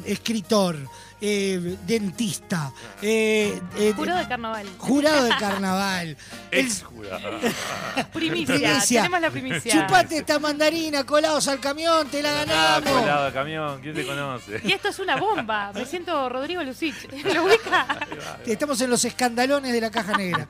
escritor, 0.06 0.78
eh, 1.20 1.76
dentista, 1.88 2.72
eh, 3.02 3.60
eh, 3.78 3.94
Jurado 3.96 4.20
de 4.20 4.28
carnaval. 4.28 4.68
jurado 4.78 5.24
de 5.24 5.30
carnaval. 5.40 6.18
Ex 6.52 6.84
jurado. 6.84 7.40
Primicia, 8.14 8.80
tenemos 8.88 9.22
la 9.22 9.32
primicia. 9.32 9.74
Chupate 9.74 10.18
esta 10.18 10.38
mandarina, 10.38 11.04
colados 11.04 11.48
al 11.48 11.60
camión, 11.60 12.08
te 12.10 12.22
la 12.22 12.42
Ah, 12.42 12.46
ganamos. 12.46 13.02
colado 13.02 13.26
de 13.26 13.32
camión, 13.34 13.82
¿quién 13.82 13.96
te 13.96 14.06
conoce? 14.06 14.62
Y 14.64 14.72
esto 14.74 14.90
es 14.90 15.00
una 15.00 15.16
bomba. 15.16 15.72
Me 15.74 15.86
siento 15.86 16.30
Rodrigo 16.30 16.64
Lucich. 16.64 17.12
¿Lo 17.34 17.46
ubica? 17.46 17.88
Estamos 18.46 18.80
en 18.82 18.90
los 18.92 19.04
escandalones 19.04 19.74
de 19.74 19.82
la 19.82 19.90
caja 19.90 20.16
negra. 20.16 20.48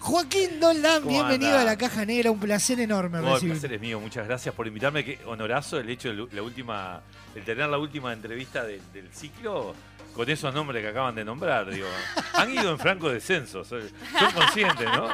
Joaquín 0.00 0.58
¿Cómo 0.60 1.08
bienvenido 1.08 1.58
a 1.58 1.64
la 1.64 1.76
caja 1.76 2.04
negra, 2.04 2.30
un 2.30 2.40
placer 2.40 2.80
enorme 2.80 3.20
No, 3.20 3.36
el 3.36 3.40
placer 3.52 3.72
es 3.74 3.80
mío, 3.80 4.00
muchas 4.00 4.26
gracias 4.26 4.54
por 4.54 4.66
invitarme. 4.66 5.04
Qué 5.04 5.18
honorazo 5.26 5.78
el 5.78 5.88
hecho 5.90 6.08
de 6.14 6.26
la 6.34 6.42
última, 6.42 7.02
el 7.34 7.44
tener 7.44 7.68
la 7.68 7.78
última 7.78 8.12
entrevista 8.12 8.64
del, 8.64 8.80
del 8.92 9.12
ciclo 9.12 9.74
con 10.14 10.28
esos 10.28 10.52
nombres 10.54 10.82
que 10.82 10.88
acaban 10.88 11.14
de 11.14 11.24
nombrar. 11.24 11.70
Digo, 11.70 11.86
han 12.34 12.50
ido 12.52 12.70
en 12.70 12.78
franco 12.78 13.10
descenso, 13.10 13.62
son 13.64 13.82
son 14.18 14.32
conscientes, 14.32 14.86
¿no? 14.86 15.08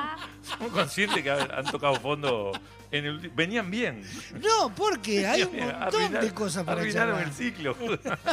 Son 0.59 0.71
conscientes 0.71 1.23
que 1.23 1.31
han, 1.31 1.51
han 1.51 1.65
tocado 1.67 1.97
fondo. 1.97 2.53
En 2.93 3.05
el, 3.05 3.21
ulti- 3.21 3.33
venían 3.35 3.69
bien. 3.69 4.05
No, 4.41 4.73
porque 4.73 5.27
hay 5.27 5.43
un 5.43 5.57
montón 5.59 6.13
de 6.13 6.33
cosas 6.33 6.63
para 6.63 6.81
Arruinaron 6.81 7.21
el 7.21 7.33
ciclo. 7.33 7.77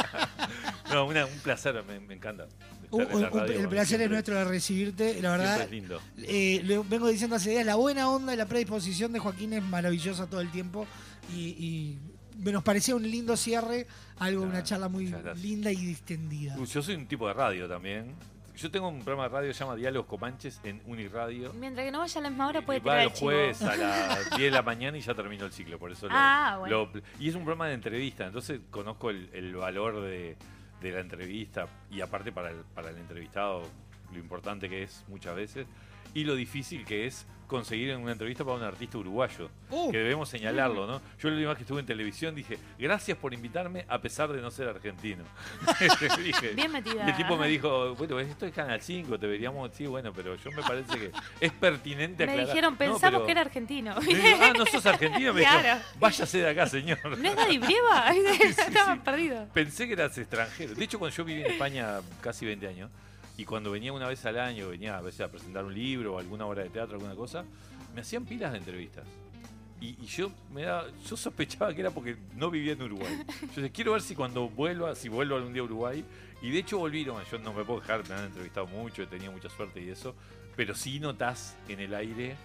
no, 0.92 1.06
una- 1.06 1.26
un 1.26 1.38
placer, 1.40 1.82
me, 1.86 1.98
me 1.98 2.14
encanta. 2.14 2.46
Un- 2.90 3.02
un- 3.12 3.22
radio, 3.30 3.60
el 3.60 3.68
placer 3.68 4.00
es 4.02 4.10
nuestro 4.10 4.34
de 4.36 4.44
recibirte, 4.44 5.20
la 5.22 5.30
verdad. 5.32 5.60
es 5.62 5.70
lindo. 5.70 6.00
eh, 6.18 6.60
le 6.64 6.78
vengo 6.78 7.08
diciendo 7.08 7.36
hace 7.36 7.50
días, 7.50 7.66
la 7.66 7.74
buena 7.76 8.08
onda 8.10 8.34
y 8.34 8.36
la 8.36 8.46
predisposición 8.46 9.12
de 9.12 9.18
Joaquín 9.18 9.52
es 9.52 9.62
maravillosa 9.62 10.26
todo 10.28 10.40
el 10.40 10.50
tiempo 10.50 10.86
y, 11.34 11.98
y 12.44 12.50
nos 12.50 12.62
parecía 12.62 12.94
un 12.96 13.02
lindo 13.08 13.36
cierre, 13.36 13.86
algo, 14.18 14.42
una 14.44 14.62
charla 14.62 14.88
muy 14.88 15.12
linda 15.42 15.70
y 15.72 15.76
distendida. 15.76 16.56
Yo 16.56 16.82
soy 16.82 16.94
un 16.96 17.06
tipo 17.06 17.26
de 17.28 17.34
radio 17.34 17.68
también. 17.68 18.14
Yo 18.56 18.70
tengo 18.70 18.86
un 18.86 19.02
programa 19.02 19.24
de 19.24 19.28
radio 19.30 19.48
que 19.48 19.54
se 19.54 19.60
llama 19.64 19.74
Diálogos 19.74 20.08
Comanches 20.08 20.60
en 20.62 20.80
Uniradio. 20.86 21.52
Mientras 21.54 21.84
que 21.84 21.90
no 21.90 21.98
vaya 21.98 22.20
a 22.20 22.22
la 22.22 22.28
misma 22.30 22.46
hora 22.46 22.64
puede 22.64 22.78
Va 22.78 22.82
tirar 22.84 22.98
el 23.00 23.06
el 23.08 23.12
chivo. 23.12 23.26
jueves 23.30 23.62
a 23.62 23.74
las 23.76 24.30
10 24.36 24.40
de 24.42 24.50
la 24.52 24.62
mañana 24.62 24.96
y 24.96 25.00
ya 25.00 25.12
terminó 25.12 25.44
el 25.46 25.50
ciclo, 25.52 25.76
por 25.76 25.90
eso 25.90 26.06
lo- 26.06 26.14
Ah, 26.16 26.58
bueno. 26.60 26.84
lo- 26.94 27.02
Y 27.18 27.28
es 27.30 27.34
un 27.34 27.40
programa 27.42 27.66
de 27.66 27.74
entrevista, 27.74 28.26
entonces 28.26 28.60
conozco 28.70 29.10
el, 29.10 29.28
el 29.32 29.56
valor 29.56 30.02
de, 30.02 30.36
de 30.88 30.96
la 30.96 31.00
entrevista 31.00 31.66
y 31.90 32.00
aparte 32.00 32.30
para 32.30 32.50
el, 32.50 32.58
para 32.74 32.90
el 32.90 32.98
entrevistado 32.98 33.62
lo 34.12 34.18
importante 34.18 34.68
que 34.68 34.82
es 34.82 35.04
muchas 35.08 35.34
veces 35.34 35.66
y 36.12 36.24
lo 36.24 36.34
difícil 36.34 36.84
que 36.84 37.06
es 37.06 37.26
conseguir 37.46 37.90
en 37.90 38.00
una 38.00 38.12
entrevista 38.12 38.44
para 38.44 38.56
un 38.56 38.62
artista 38.62 38.98
uruguayo, 38.98 39.48
Uh. 39.70 39.90
que 39.90 39.98
debemos 39.98 40.28
señalarlo, 40.28 40.86
¿no? 40.86 41.00
Yo 41.20 41.28
la 41.28 41.34
última 41.34 41.48
vez 41.50 41.56
que 41.58 41.62
estuve 41.64 41.80
en 41.80 41.86
televisión 41.86 42.34
dije, 42.34 42.58
gracias 42.78 43.18
por 43.18 43.34
invitarme 43.34 43.84
a 43.88 43.98
pesar 44.00 44.32
de 44.32 44.40
no 44.40 44.50
ser 44.50 44.68
argentino. 44.68 45.24
Dije, 46.22 46.48
Bien 46.54 46.70
metida. 46.72 47.04
y 47.06 47.10
el 47.10 47.16
tipo 47.16 47.36
me 47.36 47.48
dijo, 47.48 47.94
bueno, 47.96 48.20
esto 48.20 48.46
es 48.46 48.52
Canal 48.52 48.80
5, 48.80 49.18
deberíamos, 49.18 49.70
sí, 49.74 49.86
bueno, 49.86 50.12
pero 50.12 50.36
yo 50.36 50.50
me 50.52 50.62
parece 50.62 50.98
que 50.98 51.10
es 51.40 51.52
pertinente 51.52 52.24
Me 52.26 52.32
aclarar. 52.32 52.46
dijeron, 52.54 52.72
No, 52.74 52.78
pensamos 52.78 53.10
pero- 53.12 53.26
que 53.26 53.32
era 53.32 53.40
argentino. 53.42 53.94
me 54.00 54.06
dijo, 54.06 54.26
ah, 54.40 54.52
no 54.56 54.66
sos 54.66 54.86
argentino, 54.86 55.32
me 55.34 55.40
dijo, 55.40 55.52
Claro. 55.52 55.80
váyase 55.98 56.38
de 56.38 56.48
acá, 56.50 56.66
señor. 56.66 56.98
¿No 57.18 57.28
es 57.28 57.36
Daddy 57.36 57.58
Brieva? 57.58 58.10
Estaba 58.40 58.96
perdido. 59.02 59.48
Pensé 59.52 59.86
que 59.86 59.92
eras 59.94 60.16
extranjero. 60.16 60.74
De 60.74 60.84
hecho, 60.84 60.98
cuando 60.98 61.16
yo 61.16 61.24
viví 61.24 61.42
en 61.42 61.50
España 61.52 62.00
casi 62.20 62.46
20 62.46 62.68
años, 62.68 62.90
y 63.36 63.44
cuando 63.44 63.70
venía 63.70 63.92
una 63.92 64.08
vez 64.08 64.24
al 64.26 64.38
año, 64.38 64.68
venía 64.68 64.96
a 64.96 65.00
veces 65.00 65.22
a 65.22 65.28
presentar 65.28 65.64
un 65.64 65.74
libro 65.74 66.14
o 66.14 66.18
alguna 66.18 66.46
obra 66.46 66.62
de 66.62 66.70
teatro, 66.70 66.94
alguna 66.94 67.14
cosa, 67.14 67.44
me 67.94 68.00
hacían 68.00 68.24
pilas 68.24 68.52
de 68.52 68.58
entrevistas. 68.58 69.04
Y, 69.80 69.96
y 70.02 70.06
yo 70.06 70.30
me 70.52 70.62
daba, 70.62 70.86
yo 71.08 71.16
sospechaba 71.16 71.74
que 71.74 71.80
era 71.80 71.90
porque 71.90 72.16
no 72.36 72.50
vivía 72.50 72.72
en 72.72 72.82
Uruguay. 72.82 73.22
Yo 73.42 73.46
decía, 73.62 73.70
quiero 73.70 73.92
ver 73.92 74.02
si 74.02 74.14
cuando 74.14 74.48
vuelva, 74.48 74.94
si 74.94 75.08
vuelvo 75.08 75.36
algún 75.36 75.52
día 75.52 75.62
a 75.62 75.64
Uruguay, 75.66 76.04
y 76.40 76.50
de 76.50 76.58
hecho 76.58 76.78
volví, 76.78 77.04
no, 77.04 77.22
yo 77.30 77.38
no 77.38 77.52
me 77.52 77.64
puedo 77.64 77.80
dejar, 77.80 78.08
me 78.08 78.14
han 78.14 78.24
entrevistado 78.26 78.66
mucho, 78.66 79.02
he 79.02 79.06
tenido 79.06 79.32
mucha 79.32 79.48
suerte 79.50 79.82
y 79.82 79.88
eso, 79.90 80.14
pero 80.56 80.74
sí 80.74 81.00
notas 81.00 81.56
en 81.68 81.80
el 81.80 81.94
aire 81.94 82.36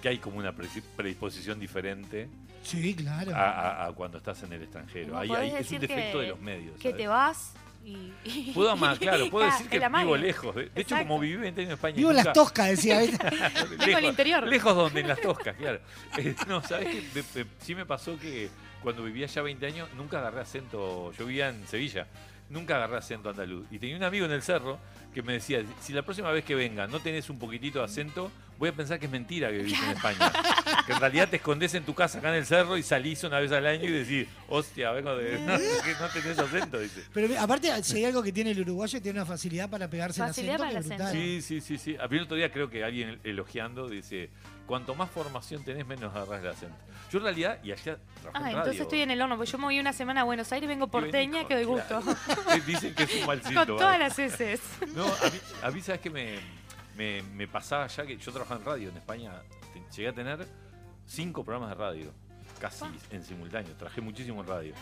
que 0.00 0.08
hay 0.08 0.18
como 0.18 0.38
una 0.38 0.52
predisposición 0.96 1.58
diferente 1.58 2.28
Sí, 2.62 2.94
claro. 2.94 3.34
a, 3.34 3.50
a- 3.50 3.86
a 3.86 3.92
cuando 3.92 4.18
estás 4.18 4.42
en 4.42 4.52
el 4.52 4.62
extranjero. 4.62 5.16
Ahí- 5.18 5.30
ahí 5.30 5.46
es 5.48 5.52
un 5.52 5.58
decir 5.58 5.80
defecto 5.80 6.18
que- 6.18 6.24
de 6.24 6.30
los 6.30 6.40
medios. 6.40 6.76
Que 6.76 6.90
¿sabes? 6.90 6.96
te 6.96 7.08
vas 7.08 7.52
y... 7.88 8.12
y- 8.24 8.52
Puedo 8.54 8.70
amar, 8.70 8.98
claro, 9.00 9.28
puedo 9.30 9.46
Ah, 9.46 9.50
decir 9.52 9.68
que 9.68 9.76
el 9.78 9.88
vivo 9.92 10.16
lejos. 10.16 10.54
De, 10.54 10.66
de 10.68 10.80
hecho, 10.80 10.96
como 10.98 11.18
viví 11.18 11.36
20 11.36 11.60
años 11.60 11.68
en 11.70 11.74
España. 11.74 11.96
Vivo 11.96 12.10
en 12.10 12.16
las 12.16 12.32
toscas, 12.32 12.68
decía. 12.68 13.00
lejos, 13.86 14.02
interior. 14.02 14.46
Lejos 14.46 14.74
donde, 14.74 15.00
en 15.00 15.08
las 15.08 15.20
toscas, 15.20 15.56
claro. 15.56 15.80
Eh, 16.18 16.34
no, 16.46 16.62
¿sabes 16.62 16.88
qué? 17.14 17.46
Sí 17.60 17.74
me 17.74 17.86
pasó 17.86 18.18
que 18.18 18.48
cuando 18.82 19.02
vivía 19.04 19.26
ya 19.26 19.42
20 19.42 19.66
años 19.66 19.88
nunca 19.96 20.18
agarré 20.18 20.40
acento. 20.40 21.12
Yo 21.18 21.26
vivía 21.26 21.48
en 21.48 21.66
Sevilla. 21.66 22.06
Nunca 22.50 22.76
agarré 22.76 22.96
acento 22.96 23.30
andaluz. 23.30 23.66
Y 23.70 23.78
tenía 23.78 23.96
un 23.96 24.02
amigo 24.04 24.26
en 24.26 24.32
el 24.32 24.42
cerro 24.42 24.78
que 25.12 25.22
me 25.22 25.34
decía, 25.34 25.62
si 25.80 25.92
la 25.92 26.02
próxima 26.02 26.30
vez 26.30 26.44
que 26.44 26.54
venga 26.54 26.86
no 26.86 27.00
tenés 27.00 27.30
un 27.30 27.38
poquitito 27.38 27.78
de 27.80 27.84
acento, 27.86 28.30
voy 28.58 28.68
a 28.68 28.72
pensar 28.72 28.98
que 28.98 29.06
es 29.06 29.12
mentira 29.12 29.50
que 29.50 29.58
vivís 29.58 29.80
en 29.82 29.90
España. 29.90 30.32
que 30.86 30.92
en 30.92 31.00
realidad 31.00 31.28
te 31.28 31.36
escondes 31.36 31.74
en 31.74 31.84
tu 31.84 31.94
casa 31.94 32.18
acá 32.18 32.28
en 32.30 32.36
el 32.36 32.46
cerro 32.46 32.76
y 32.76 32.82
salís 32.82 33.22
una 33.24 33.38
vez 33.40 33.50
al 33.52 33.66
año 33.66 33.84
y 33.84 33.90
decís, 33.92 34.26
hostia, 34.48 34.90
vengo 34.92 35.14
de... 35.16 35.38
No, 35.46 35.56
que 35.56 35.92
no 36.00 36.08
tenés 36.12 36.38
acento, 36.38 36.78
dice. 36.78 37.02
Pero 37.12 37.40
aparte, 37.40 37.82
si 37.82 37.98
hay 37.98 38.04
algo 38.06 38.22
que 38.22 38.32
tiene 38.32 38.50
el 38.52 38.60
uruguayo, 38.60 39.00
tiene 39.00 39.18
una 39.20 39.26
facilidad 39.26 39.68
para 39.70 39.88
pegarse 39.88 40.20
Facilidad 40.20 40.54
el 40.56 40.60
para 40.60 40.78
acento. 40.80 40.94
el 40.94 40.98
que 40.98 41.04
es 41.04 41.12
brutal. 41.12 41.40
Sí, 41.42 41.42
sí, 41.42 41.60
sí, 41.60 41.78
sí. 41.78 41.96
A 42.00 42.08
mí 42.08 42.16
el 42.16 42.24
otro 42.24 42.36
día 42.36 42.50
creo 42.52 42.68
que 42.70 42.84
alguien 42.84 43.18
elogiando 43.24 43.88
dice, 43.88 44.30
cuanto 44.68 44.94
más 44.94 45.10
formación 45.10 45.64
tenés, 45.64 45.84
menos 45.86 46.14
agarrás 46.14 46.40
el 46.42 46.48
acento. 46.50 46.76
Yo 47.10 47.18
en 47.18 47.24
realidad, 47.24 47.58
y 47.64 47.72
allá 47.72 47.98
trabajé 48.22 48.30
Ah, 48.34 48.38
en 48.38 48.46
entonces 48.48 48.66
radio. 48.74 48.82
estoy 48.82 49.00
en 49.00 49.10
el 49.10 49.20
horno, 49.22 49.36
porque 49.36 49.50
yo 49.50 49.58
me 49.58 49.64
voy 49.64 49.80
una 49.80 49.92
semana 49.92 50.20
a 50.20 50.24
Buenos 50.24 50.52
Aires, 50.52 50.68
vengo 50.68 50.86
porteña, 50.88 51.44
que 51.48 51.54
doy 51.54 51.64
gusto. 51.64 52.00
Eh, 52.54 52.62
Dicen 52.66 52.94
que 52.94 53.02
es 53.02 53.14
un 53.20 53.26
mal 53.26 53.40
Con 53.42 53.66
todas 53.66 53.98
las 53.98 54.16
heces. 54.18 54.60
No, 54.94 55.04
a 55.06 55.08
mí, 55.30 55.38
a 55.64 55.70
mí 55.72 55.80
sabes 55.80 56.00
que 56.00 56.10
me, 56.10 56.36
me, 56.96 57.22
me 57.34 57.48
pasaba 57.48 57.86
ya 57.88 58.06
que 58.06 58.16
yo 58.16 58.30
trabajaba 58.30 58.60
en 58.60 58.66
radio 58.66 58.88
en 58.90 58.96
España, 58.98 59.32
llegué 59.96 60.08
a 60.08 60.12
tener 60.12 60.46
cinco 61.06 61.42
programas 61.44 61.70
de 61.70 61.74
radio, 61.82 62.12
casi 62.60 62.84
en 63.10 63.24
simultáneo, 63.24 63.74
trabajé 63.74 64.00
muchísimo 64.00 64.42
en 64.42 64.46
radio. 64.46 64.74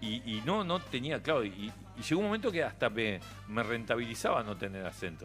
Y, 0.00 0.16
y 0.36 0.42
no, 0.44 0.64
no 0.64 0.80
tenía, 0.80 1.22
claro, 1.22 1.44
y, 1.44 1.72
y 1.96 2.02
llegó 2.02 2.20
un 2.20 2.26
momento 2.26 2.50
que 2.52 2.62
hasta 2.62 2.90
me, 2.90 3.20
me 3.48 3.62
rentabilizaba 3.62 4.42
no 4.42 4.56
tener 4.56 4.84
acento, 4.86 5.24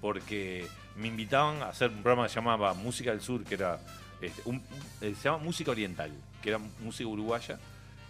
porque 0.00 0.66
me 0.96 1.08
invitaban 1.08 1.62
a 1.62 1.68
hacer 1.68 1.90
un 1.90 2.02
programa 2.02 2.24
que 2.24 2.28
se 2.30 2.34
llamaba 2.36 2.74
Música 2.74 3.10
del 3.10 3.20
Sur, 3.20 3.44
que 3.44 3.54
era, 3.54 3.78
este, 4.20 4.42
un- 4.44 4.62
eh, 5.00 5.14
se 5.16 5.24
llama 5.28 5.38
Música 5.38 5.70
Oriental, 5.70 6.10
que 6.42 6.48
era 6.50 6.58
música 6.58 7.08
uruguaya. 7.08 7.58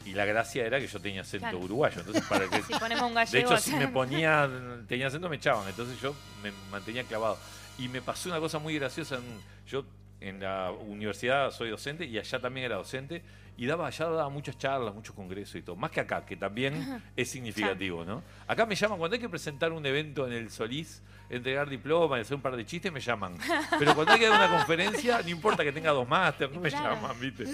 Y 0.04 0.12
la 0.12 0.24
gracia 0.24 0.64
era 0.64 0.78
que 0.80 0.86
yo 0.86 1.00
tenía 1.00 1.20
acento 1.22 1.44
Claro. 1.44 1.58
uruguayo. 1.58 1.98
Entonces, 2.00 2.24
para 2.24 2.48
que, 2.48 2.62
Si 2.62 2.72
ponemos 2.78 3.02
un 3.10 3.14
de 3.14 3.40
hecho, 3.40 3.56
si 3.58 3.74
me 3.74 3.88
ponía, 3.88 4.48
tenía 4.88 5.08
acento, 5.08 5.28
me 5.28 5.36
echaban. 5.36 5.68
Entonces 5.68 6.00
yo 6.00 6.14
me 6.42 6.52
mantenía 6.70 7.04
clavado. 7.04 7.36
Y 7.78 7.88
me 7.88 8.00
pasó 8.00 8.28
una 8.30 8.38
cosa 8.40 8.58
muy 8.58 8.74
graciosa. 8.78 9.16
en- 9.16 9.40
yo 9.66 9.84
en 10.20 10.40
la 10.40 10.70
universidad 10.72 11.50
soy 11.50 11.68
docente 11.70 12.04
y 12.06 12.18
allá 12.18 12.40
también 12.40 12.66
era 12.66 12.76
docente. 12.76 13.22
Y 13.58 13.66
daba, 13.66 13.88
allá 13.88 14.06
daba 14.06 14.28
muchas 14.28 14.56
charlas, 14.56 14.94
muchos 14.94 15.14
congresos 15.14 15.56
y 15.56 15.62
todo. 15.62 15.74
Más 15.76 15.90
que 15.90 15.98
acá, 16.00 16.24
que 16.24 16.36
también 16.36 17.02
es 17.16 17.28
significativo, 17.28 18.04
¿no? 18.04 18.22
Acá 18.46 18.64
me 18.64 18.74
llaman, 18.76 18.98
cuando 18.98 19.16
hay 19.16 19.20
que 19.20 19.28
presentar 19.28 19.72
un 19.72 19.84
evento 19.84 20.26
en 20.28 20.32
el 20.32 20.48
Solís, 20.50 21.02
entregar 21.28 21.68
diploma 21.68 22.16
y 22.18 22.20
hacer 22.20 22.36
un 22.36 22.40
par 22.40 22.54
de 22.56 22.64
chistes, 22.64 22.92
me 22.92 23.00
llaman. 23.00 23.34
Pero 23.78 23.94
cuando 23.96 24.12
hay 24.12 24.20
que 24.20 24.28
dar 24.28 24.38
una 24.48 24.56
conferencia, 24.58 25.20
no 25.22 25.28
importa 25.28 25.64
que 25.64 25.72
tenga 25.72 25.90
dos 25.90 26.08
máster, 26.08 26.50
no 26.52 26.60
me 26.60 26.68
Claro. 26.70 26.94
llaman, 26.94 27.18
¿viste? 27.20 27.46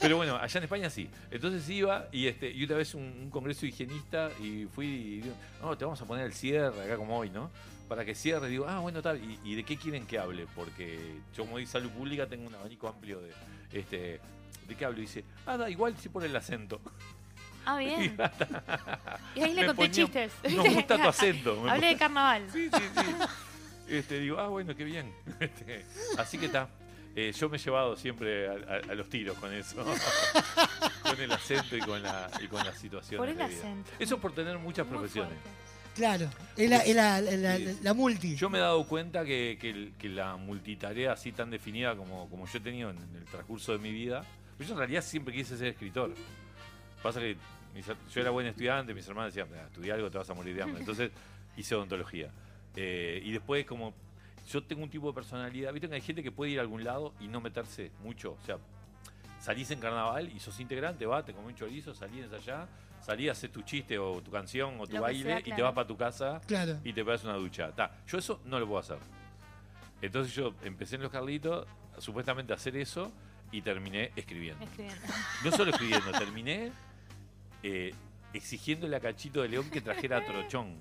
Pero 0.00 0.16
bueno, 0.16 0.36
allá 0.36 0.58
en 0.58 0.64
España 0.64 0.90
sí. 0.90 1.08
Entonces 1.30 1.66
iba 1.70 2.08
y 2.10 2.26
este 2.26 2.50
y 2.50 2.64
una 2.64 2.74
vez 2.74 2.94
un, 2.94 3.02
un 3.04 3.30
congreso 3.30 3.64
higienista 3.64 4.30
y 4.40 4.66
fui 4.66 4.86
y 4.86 5.20
digo, 5.20 5.34
no, 5.62 5.78
te 5.78 5.84
vamos 5.84 6.02
a 6.02 6.04
poner 6.06 6.26
el 6.26 6.32
cierre 6.34 6.82
acá 6.84 6.96
como 6.96 7.16
hoy, 7.16 7.30
¿no? 7.30 7.50
Para 7.88 8.04
que 8.04 8.14
cierre, 8.16 8.48
digo, 8.48 8.66
ah, 8.68 8.80
bueno, 8.80 9.00
tal. 9.00 9.18
¿Y, 9.22 9.38
y 9.44 9.54
de 9.54 9.62
qué 9.64 9.76
quieren 9.76 10.06
que 10.06 10.18
hable? 10.18 10.46
Porque 10.56 10.98
yo 11.36 11.44
como 11.44 11.58
di 11.58 11.66
salud 11.66 11.90
pública 11.90 12.26
tengo 12.26 12.48
un 12.48 12.54
abanico 12.56 12.88
amplio 12.88 13.20
de, 13.20 13.30
este, 13.72 14.20
¿de 14.68 14.74
qué 14.76 14.84
hablo? 14.84 14.98
Y 14.98 15.02
dice, 15.02 15.24
ah, 15.46 15.56
da 15.56 15.68
igual 15.70 15.96
si 15.98 16.08
pone 16.08 16.26
el 16.26 16.36
acento. 16.36 16.80
Ah, 17.64 17.76
bien. 17.78 18.16
Y 19.34 19.40
ahí 19.40 19.54
le 19.54 19.66
conté 19.66 19.82
ponía- 19.82 19.90
chistes. 19.90 20.32
Nos 20.52 20.74
gusta 20.74 20.96
tu 20.96 21.08
acento. 21.08 21.70
Hablé 21.70 21.86
de 21.88 21.96
carnaval. 21.96 22.46
Sí, 22.52 22.68
sí, 22.72 22.82
sí. 22.96 23.14
Este, 23.88 24.20
digo, 24.20 24.38
ah, 24.38 24.48
bueno, 24.48 24.74
qué 24.74 24.84
bien. 24.84 25.12
Este, 25.40 25.84
así 26.18 26.38
que 26.38 26.46
está. 26.46 26.68
Eh, 27.14 27.30
yo 27.38 27.48
me 27.50 27.58
he 27.58 27.60
llevado 27.60 27.94
siempre 27.94 28.48
a, 28.48 28.52
a- 28.52 28.92
a 28.92 28.94
los 28.94 29.08
tiros 29.10 29.36
con 29.36 29.52
eso. 29.52 29.84
con 31.02 31.20
el 31.20 31.30
acento 31.30 31.76
y 31.76 31.80
con 31.80 32.02
la, 32.02 32.30
y 32.42 32.46
con 32.48 32.64
las 32.64 32.78
situaciones. 32.78 33.18
Por 33.18 33.28
el 33.28 33.36
de 33.36 33.46
vida. 33.48 33.58
acento. 33.58 33.90
Eso 33.98 34.18
por 34.18 34.34
tener 34.34 34.58
muchas 34.58 34.86
profesiones. 34.86 35.34
Claro, 35.94 36.26
es 36.56 36.70
la, 36.70 36.78
es 36.78 36.96
la- 36.96 37.20
la- 37.20 37.58
la- 37.58 37.74
la 37.82 37.94
multi. 37.94 38.34
Yo 38.34 38.48
me 38.48 38.56
he 38.56 38.60
dado 38.62 38.82
cuenta 38.88 39.26
que, 39.26 39.58
que 39.60 39.92
que 39.98 40.08
la 40.08 40.36
multitarea 40.36 41.12
así 41.12 41.32
tan 41.32 41.50
definida 41.50 41.94
como, 41.94 42.30
como 42.30 42.46
yo 42.46 42.58
he 42.58 42.62
tenido 42.62 42.88
en, 42.88 42.96
el 43.14 43.24
transcurso 43.26 43.72
de 43.72 43.78
mi 43.78 43.92
vida, 43.92 44.24
yo 44.62 44.72
en 44.72 44.78
realidad 44.78 45.02
siempre 45.02 45.34
quise 45.34 45.56
ser 45.56 45.68
escritor. 45.68 46.12
Pasa 47.02 47.20
que 47.20 47.36
mis 47.74 47.86
yo 47.86 48.20
era 48.20 48.30
buen 48.30 48.46
estudiante, 48.46 48.92
mis 48.94 49.06
hermanos 49.08 49.34
decían, 49.34 49.48
"Ah, 49.58 49.64
estudia 49.66 49.94
algo, 49.94 50.10
te 50.10 50.18
vas 50.18 50.28
a 50.30 50.34
morir 50.34 50.54
de 50.54 50.62
hambre. 50.62 50.80
Entonces 50.80 51.10
hice 51.56 51.74
odontología. 51.74 52.30
Eh, 52.76 53.20
y 53.24 53.32
después 53.32 53.64
como 53.66 53.92
yo 54.50 54.62
tengo 54.62 54.82
un 54.82 54.90
tipo 54.90 55.06
de 55.08 55.14
personalidad, 55.14 55.72
viste 55.72 55.88
que 55.88 55.94
hay 55.94 56.00
gente 56.00 56.22
que 56.22 56.32
puede 56.32 56.52
ir 56.52 56.58
a 56.58 56.62
algún 56.62 56.84
lado 56.84 57.12
y 57.20 57.28
no 57.28 57.40
meterse 57.40 57.90
mucho. 58.02 58.32
O 58.40 58.44
sea, 58.46 58.58
salís 59.40 59.70
en 59.70 59.80
carnaval 59.80 60.30
y 60.34 60.38
sos 60.40 60.58
integrante, 60.60 61.06
va, 61.06 61.24
te 61.24 61.32
comés 61.32 61.50
un 61.50 61.54
chorizo, 61.56 61.94
salís 61.94 62.30
allá, 62.32 62.66
salís, 63.00 63.30
haces 63.30 63.50
tu 63.52 63.62
chiste 63.62 63.98
o 63.98 64.20
tu 64.22 64.30
canción 64.30 64.78
o 64.80 64.86
tu 64.86 64.96
Lo 64.96 65.02
baile 65.02 65.22
sea, 65.24 65.40
y 65.40 65.52
te 65.54 65.62
vas 65.62 65.72
para 65.72 65.86
tu 65.86 65.96
casa 65.96 66.40
Claro. 66.46 66.78
y 66.84 66.92
te 66.92 67.04
pegas 67.04 67.24
una 67.24 67.34
ducha. 67.34 67.72
Ta, 67.72 67.98
yo 68.06 68.18
eso 68.18 68.40
no 68.44 68.58
lo 68.60 68.66
puedo 68.66 68.80
hacer. 68.80 68.98
Entonces 70.00 70.34
yo 70.34 70.54
empecé 70.62 70.96
en 70.96 71.02
Los 71.02 71.12
Carlitos, 71.12 71.66
supuestamente 71.98 72.52
a 72.52 72.56
hacer 72.56 72.76
eso, 72.76 73.12
y 73.52 73.60
terminé 73.60 74.10
escribiendo. 74.16 74.64
Escribiendo. 74.64 75.06
No 75.44 75.52
solo 75.52 75.70
escribiendo, 75.70 76.10
terminé 76.12 76.72
eh, 77.62 77.94
exigiéndole 78.32 78.96
a 78.96 79.00
Cachito 79.00 79.42
de 79.42 79.48
León 79.48 79.70
que 79.70 79.80
trajera 79.80 80.18
a 80.18 80.24
Trochón 80.26 80.74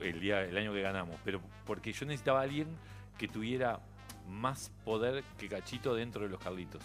el, 0.00 0.20
día, 0.20 0.42
el 0.42 0.56
año 0.56 0.72
que 0.72 0.80
ganamos. 0.80 1.16
Pero 1.24 1.42
porque 1.66 1.92
yo 1.92 2.06
necesitaba 2.06 2.40
a 2.40 2.42
alguien 2.44 2.68
que 3.18 3.28
tuviera 3.28 3.80
más 4.28 4.70
poder 4.84 5.24
que 5.36 5.48
Cachito 5.48 5.94
dentro 5.94 6.22
de 6.22 6.28
Los 6.28 6.40
Carlitos. 6.40 6.82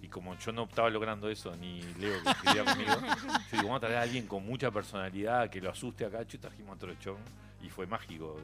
Y 0.00 0.08
como 0.08 0.36
yo 0.38 0.52
no 0.52 0.64
estaba 0.64 0.90
logrando 0.90 1.30
eso, 1.30 1.56
ni 1.56 1.80
Leo 1.94 2.22
que 2.22 2.30
escribía 2.30 2.64
conmigo, 2.72 2.92
yo 2.92 3.50
digo, 3.50 3.62
vamos 3.64 3.76
a 3.78 3.80
traer 3.80 3.96
a 3.96 4.02
alguien 4.02 4.26
con 4.26 4.44
mucha 4.44 4.70
personalidad 4.70 5.48
que 5.50 5.60
lo 5.60 5.70
asuste 5.70 6.04
a 6.04 6.10
Cacho 6.10 6.36
y 6.36 6.40
trajimos 6.40 6.76
a 6.76 6.78
Trochón. 6.78 7.16
Y 7.62 7.70
fue 7.70 7.86
mágico. 7.86 8.38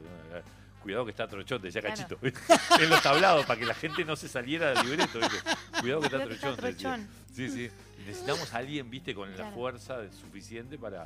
Cuidado 0.81 1.05
que 1.05 1.11
está 1.11 1.27
Trochón, 1.27 1.61
decía 1.61 1.81
Claro. 1.81 1.95
Cachito. 1.95 2.19
en 2.83 2.89
los 2.89 3.01
tablados, 3.01 3.45
para 3.45 3.59
que 3.59 3.65
la 3.65 3.73
gente 3.73 4.03
no 4.03 4.15
se 4.15 4.27
saliera 4.27 4.71
del 4.71 4.87
libreto. 4.87 5.19
¿viste? 5.19 5.37
Cuidado 5.79 6.01
que 6.01 6.07
está 6.07 6.17
Cuidado 6.17 6.27
que 6.27 6.33
está 6.33 6.55
Trochón. 6.55 7.07
Sí, 7.33 7.49
sí. 7.49 7.69
Necesitamos 8.05 8.53
a 8.53 8.57
alguien, 8.57 8.89
viste, 8.89 9.13
con 9.13 9.35
la 9.37 9.51
fuerza 9.51 9.99
suficiente 10.11 10.77
para. 10.77 11.05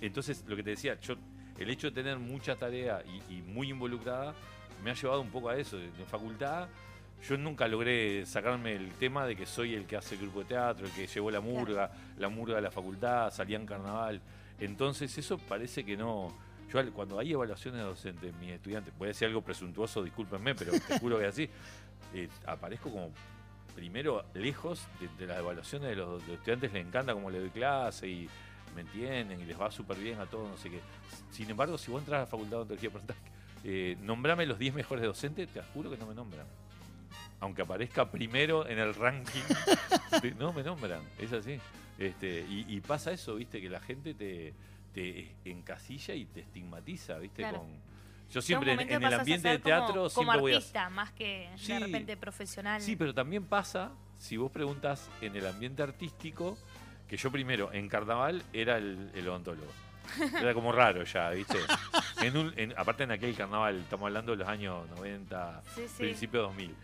Entonces, 0.00 0.44
lo 0.46 0.56
que 0.56 0.62
te 0.62 0.70
decía, 0.70 0.98
yo, 1.00 1.14
el 1.58 1.70
hecho 1.70 1.88
de 1.88 1.94
tener 1.94 2.18
mucha 2.18 2.56
tarea 2.56 3.02
y, 3.06 3.36
y 3.36 3.42
muy 3.42 3.70
involucrada 3.70 4.34
me 4.82 4.90
ha 4.90 4.94
llevado 4.94 5.20
un 5.20 5.30
poco 5.30 5.50
a 5.50 5.56
eso. 5.56 5.78
En 5.78 6.06
facultad, 6.06 6.68
yo 7.28 7.36
nunca 7.36 7.68
logré 7.68 8.24
sacarme 8.24 8.74
el 8.74 8.92
tema 8.94 9.26
de 9.26 9.36
que 9.36 9.46
soy 9.46 9.74
el 9.74 9.86
que 9.86 9.96
hace 9.96 10.14
el 10.14 10.22
grupo 10.22 10.40
de 10.40 10.46
teatro, 10.46 10.86
el 10.86 10.92
que 10.92 11.06
llevó 11.06 11.30
la 11.30 11.40
murga, 11.40 11.90
la 12.18 12.28
murga 12.28 12.56
de 12.56 12.62
la 12.62 12.70
facultad, 12.70 13.30
salía 13.30 13.56
en 13.56 13.66
carnaval. 13.66 14.20
Entonces, 14.58 15.16
eso 15.16 15.38
parece 15.38 15.84
que 15.84 15.96
no. 15.96 16.36
Yo, 16.72 16.92
cuando 16.92 17.18
hay 17.18 17.32
evaluaciones 17.32 17.80
de 17.80 17.86
docentes, 17.86 18.34
mis 18.36 18.52
estudiantes, 18.52 18.92
puede 18.96 19.12
ser 19.14 19.28
algo 19.28 19.42
presuntuoso, 19.42 20.02
discúlpenme, 20.02 20.54
pero 20.54 20.72
te 20.72 20.98
juro 20.98 21.18
que 21.18 21.26
así. 21.26 21.48
eh, 22.14 22.28
aparezco 22.46 22.90
como 22.90 23.12
primero 23.74 24.24
lejos 24.34 24.86
de, 25.18 25.26
las 25.26 25.38
evaluaciones 25.38 25.90
de 25.90 25.96
los, 25.96 26.22
estudiantes, 26.28 26.72
les 26.72 26.86
encanta 26.86 27.12
cómo 27.12 27.30
le 27.30 27.40
doy 27.40 27.50
clase 27.50 28.08
y 28.08 28.28
me 28.74 28.82
entienden 28.82 29.40
y 29.40 29.44
les 29.44 29.60
va 29.60 29.70
súper 29.70 29.98
bien 29.98 30.20
a 30.20 30.26
todos, 30.26 30.48
no 30.48 30.56
sé 30.56 30.70
qué. 30.70 30.80
Sin 31.30 31.50
embargo, 31.50 31.76
si 31.78 31.90
vos 31.90 32.00
entras 32.00 32.18
a 32.18 32.20
la 32.22 32.26
facultad 32.26 32.66
de 32.66 32.76
preguntás, 32.76 33.16
eh, 33.64 33.96
nombrame 34.00 34.46
los 34.46 34.58
10 34.58 34.74
mejores 34.74 35.04
docentes, 35.04 35.48
te 35.48 35.62
juro 35.62 35.90
que 35.90 35.96
no 35.96 36.06
me 36.06 36.14
nombran. 36.14 36.46
Aunque 37.40 37.62
aparezca 37.62 38.10
primero 38.10 38.68
en 38.68 38.78
el 38.78 38.94
ranking, 38.94 39.40
no 40.38 40.52
me 40.52 40.62
nombran, 40.62 41.00
es 41.18 41.32
así. 41.32 41.58
Este, 41.98 42.46
y 42.48 42.80
pasa 42.80 43.12
eso, 43.12 43.34
viste, 43.34 43.60
que 43.60 43.68
la 43.68 43.80
gente 43.80 44.14
te, 44.14 44.54
te 44.92 45.34
encasilla 45.44 46.14
y 46.14 46.24
te 46.26 46.40
estigmatiza, 46.40 47.18
viste, 47.18 47.42
Claro. 47.42 47.58
con. 47.58 47.90
Yo 48.32 48.40
siempre 48.40 48.72
en, 48.74 48.80
el 49.02 49.12
ambiente 49.14 49.48
de 49.48 49.58
teatro 49.58 49.94
como, 49.94 50.08
siempre 50.08 50.32
como 50.34 50.40
voy 50.42 50.52
a 50.52 50.56
artista, 50.58 50.88
más 50.90 51.10
que 51.12 51.48
Sí. 51.56 51.72
de 51.72 51.80
repente 51.80 52.16
profesional. 52.16 52.80
Sí, 52.80 52.94
pero 52.94 53.12
también 53.12 53.44
pasa, 53.44 53.90
si 54.18 54.36
vos 54.36 54.52
preguntas 54.52 55.10
en 55.20 55.34
el 55.34 55.46
ambiente 55.46 55.82
artístico, 55.82 56.56
que 57.08 57.16
yo 57.16 57.32
primero, 57.32 57.72
en 57.72 57.88
carnaval, 57.88 58.42
era 58.52 58.76
el, 58.78 59.10
el 59.14 59.26
odontólogo. 59.28 59.70
Era 60.40 60.54
como 60.54 60.72
raro 60.72 61.04
ya, 61.04 61.30
¿viste? 61.30 61.58
En 62.22 62.36
un, 62.36 62.52
en- 62.56 62.72
aparte 62.76 63.04
en 63.04 63.12
aquel 63.12 63.34
carnaval, 63.36 63.76
estamos 63.80 64.06
hablando 64.06 64.32
de 64.32 64.38
los 64.38 64.48
años 64.48 64.88
90, 64.90 65.62
Sí, 65.74 65.82
sí. 65.88 65.94
principio 65.98 66.42
2000, 66.42 66.74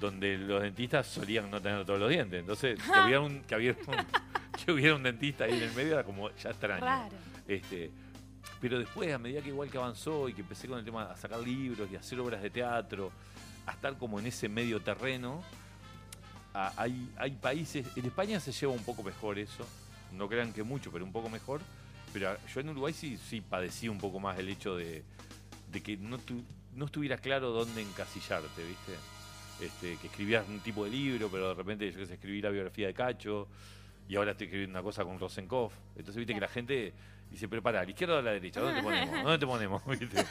donde 0.00 0.38
los 0.38 0.62
dentistas 0.62 1.06
solían 1.06 1.50
no 1.50 1.60
tener 1.60 1.84
todos 1.84 2.00
los 2.00 2.08
dientes. 2.08 2.40
Entonces, 2.40 2.80
que 2.92 3.00
hubiera 3.00 3.20
un, 3.20 3.42
que 3.42 3.54
hubiera 3.56 3.78
un, 3.86 3.96
que 4.64 4.72
hubiera 4.72 4.94
un 4.96 5.02
dentista 5.04 5.44
ahí 5.44 5.52
en 5.52 5.62
el 5.62 5.72
medio 5.74 5.94
era 5.94 6.04
como 6.04 6.30
ya 6.36 6.50
extraño. 6.50 6.84
Raro. 6.84 7.14
Este, 7.46 7.90
pero 8.60 8.78
después, 8.78 9.12
a 9.12 9.18
medida 9.18 9.42
que 9.42 9.48
igual 9.48 9.70
que 9.70 9.78
avanzó 9.78 10.28
y 10.28 10.34
que 10.34 10.40
empecé 10.42 10.68
con 10.68 10.78
el 10.78 10.84
tema 10.84 11.04
a 11.04 11.16
sacar 11.16 11.40
libros 11.40 11.88
y 11.90 11.96
hacer 11.96 12.18
obras 12.20 12.42
de 12.42 12.50
teatro, 12.50 13.10
a 13.66 13.72
estar 13.72 13.96
como 13.98 14.18
en 14.18 14.26
ese 14.26 14.48
medio 14.48 14.80
terreno, 14.80 15.42
hay, 16.52 17.10
hay 17.16 17.32
países, 17.32 17.86
en 17.96 18.04
España 18.06 18.38
se 18.38 18.52
lleva 18.52 18.72
un 18.72 18.84
poco 18.84 19.02
mejor 19.02 19.38
eso, 19.38 19.66
no 20.12 20.28
crean 20.28 20.52
que 20.52 20.62
mucho, 20.62 20.92
pero 20.92 21.04
un 21.04 21.12
poco 21.12 21.28
mejor, 21.28 21.60
pero 22.12 22.36
yo 22.52 22.60
en 22.60 22.68
Uruguay 22.68 22.92
sí, 22.92 23.18
sí 23.18 23.40
padecí 23.40 23.88
un 23.88 23.98
poco 23.98 24.20
más 24.20 24.38
el 24.38 24.48
hecho 24.48 24.76
de, 24.76 25.02
de 25.72 25.82
que 25.82 25.96
no, 25.96 26.18
tu- 26.18 26.44
no 26.76 26.84
estuviera 26.86 27.18
claro 27.18 27.50
dónde 27.50 27.82
encasillarte, 27.82 28.64
¿viste? 28.64 28.92
Este, 29.60 29.96
que 29.96 30.06
escribías 30.06 30.46
un 30.48 30.60
tipo 30.60 30.84
de 30.84 30.90
libro, 30.90 31.28
pero 31.28 31.48
de 31.48 31.54
repente 31.54 31.90
yo 31.90 31.98
que 31.98 32.06
sé, 32.06 32.14
escribí 32.14 32.40
la 32.40 32.50
biografía 32.50 32.86
de 32.86 32.94
Cacho, 32.94 33.48
y 34.08 34.14
ahora 34.16 34.32
estoy 34.32 34.46
escribiendo 34.46 34.78
una 34.78 34.82
cosa 34.82 35.02
con 35.02 35.18
Rosenkopf. 35.18 35.74
Entonces, 35.96 36.16
viste 36.16 36.34
que 36.34 36.40
la 36.40 36.48
gente 36.48 36.92
dice, 37.34 37.48
pero 37.48 37.62
pará, 37.62 37.80
¿a 37.80 37.84
la 37.84 37.90
izquierda 37.90 38.16
o 38.16 38.18
a 38.18 38.22
la 38.22 38.32
derecha? 38.32 38.60
¿Dónde 38.60 38.80
te 38.80 38.82
ponemos? 38.82 39.14
¿Dónde 39.22 39.38
te 39.38 39.46
ponemos? 39.46 39.86
¿Viste? 40.00 40.24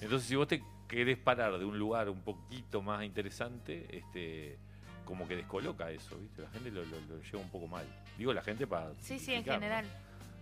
Entonces, 0.00 0.28
si 0.28 0.36
vos 0.36 0.48
te 0.48 0.62
querés 0.88 1.18
parar 1.18 1.58
de 1.58 1.64
un 1.64 1.78
lugar 1.78 2.08
un 2.08 2.20
poquito 2.22 2.82
más 2.82 3.04
interesante, 3.04 3.86
este 3.96 4.58
como 5.04 5.28
que 5.28 5.36
descoloca 5.36 5.88
eso, 5.90 6.16
¿viste? 6.18 6.42
La 6.42 6.50
gente 6.50 6.70
lo, 6.72 6.84
lo- 6.84 7.00
lo 7.08 7.22
lleva 7.22 7.38
un 7.38 7.48
poco 7.50 7.68
mal. 7.68 7.84
Digo 8.18 8.32
la 8.32 8.42
gente 8.42 8.66
para... 8.66 8.90
Sí, 9.00 9.20
sí, 9.20 9.34
en 9.34 9.44
general. 9.44 9.84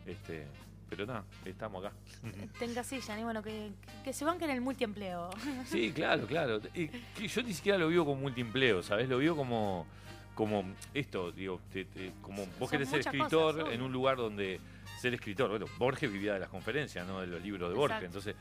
Este, 0.07 0.47
pero 0.89 1.05
nada, 1.05 1.25
estamos 1.45 1.85
acá. 1.85 1.95
Tenga 2.59 2.83
silla, 2.83 3.19
y 3.21 3.25
bueno, 3.25 3.43
que, 3.43 3.73
que 4.03 4.13
se 4.15 4.25
banquen 4.25 4.49
el 4.49 4.63
multiempleo. 4.63 5.29
Sí, 5.67 5.93
claro, 5.93 6.27
claro. 6.27 6.61
Y 6.75 6.89
que 6.89 7.29
yo 7.29 7.43
ni 7.43 7.53
siquiera 7.53 7.77
lo 7.77 7.89
vivo 7.89 8.07
como 8.07 8.23
multiempleo, 8.23 8.83
¿sabes? 8.83 9.07
Lo 9.07 9.19
vivo 9.19 9.37
como, 9.37 9.87
como 10.35 10.65
esto, 10.95 11.31
digo, 11.31 11.61
te- 11.71 11.85
te- 11.85 12.13
como 12.23 12.47
vos 12.47 12.57
Son 12.61 12.69
querés 12.71 12.89
ser 12.89 13.01
escritor 13.01 13.59
cosas, 13.59 13.75
en 13.75 13.83
un 13.83 13.93
lugar 13.93 14.17
donde 14.17 14.61
ser 15.05 15.15
escritor. 15.15 15.51
Bueno, 15.51 15.67
Borges 15.79 16.11
vivía 16.13 16.35
de 16.35 16.41
las 16.41 16.49
conferencias, 16.49 17.07
no 17.07 17.21
de 17.21 17.27
los 17.27 17.43
libros 17.43 17.69
de 17.71 17.75
Borges. 17.77 18.03
Exacto. 18.03 18.19
Entonces, 18.19 18.35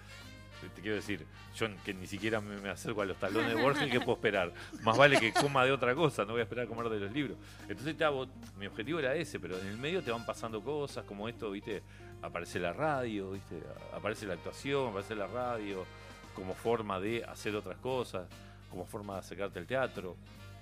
te- 0.76 0.81
quiero 0.81 0.95
decir, 0.95 1.26
yo 1.57 1.68
que 1.84 1.94
ni 1.94 2.07
siquiera 2.07 2.40
me, 2.40 2.56
me 2.57 2.69
acerco 2.69 3.02
a 3.02 3.06
los 3.06 3.18
talones 3.18 3.53
de 3.53 3.61
Borges, 3.61 3.91
¿qué 3.91 3.99
puedo 3.99 4.14
esperar? 4.14 4.53
Más 4.81 4.98
vale 4.98 5.19
que 5.19 5.34
coma 5.34 5.65
de 5.65 5.72
otra 5.73 5.94
cosa, 5.94 6.23
no 6.23 6.31
voy 6.31 6.40
a 6.40 6.44
esperar 6.44 6.65
a 6.65 6.68
comer 6.69 6.88
de 6.90 6.99
los 7.02 7.11
libros. 7.11 7.38
Entonces, 7.68 7.98
te 7.98 8.06
hago- 8.06 8.27
mi 8.57 8.65
objetivo 8.68 8.99
era 8.99 9.14
ese, 9.15 9.40
pero 9.40 9.60
en 9.60 9.68
el 9.68 9.77
medio 9.77 10.02
te 10.02 10.11
van 10.11 10.26
pasando 10.26 10.61
cosas 10.64 11.03
como 11.06 11.27
esto, 11.27 11.52
¿viste? 11.52 11.84
Aparece 12.22 12.60
la 12.60 12.72
radio, 12.72 13.31
¿viste? 13.31 13.61
Aparece 13.94 14.26
la 14.26 14.35
actuación, 14.35 14.90
aparece 14.91 15.15
la 15.15 15.27
radio, 15.27 15.85
como 16.34 16.53
forma 16.53 16.99
de 16.99 17.23
hacer 17.26 17.53
otras 17.56 17.77
cosas, 17.80 18.27
como 18.69 18.85
forma 18.85 19.14
de 19.15 19.19
acercarte 19.19 19.60
al 19.60 19.68
teatro. 19.68 20.15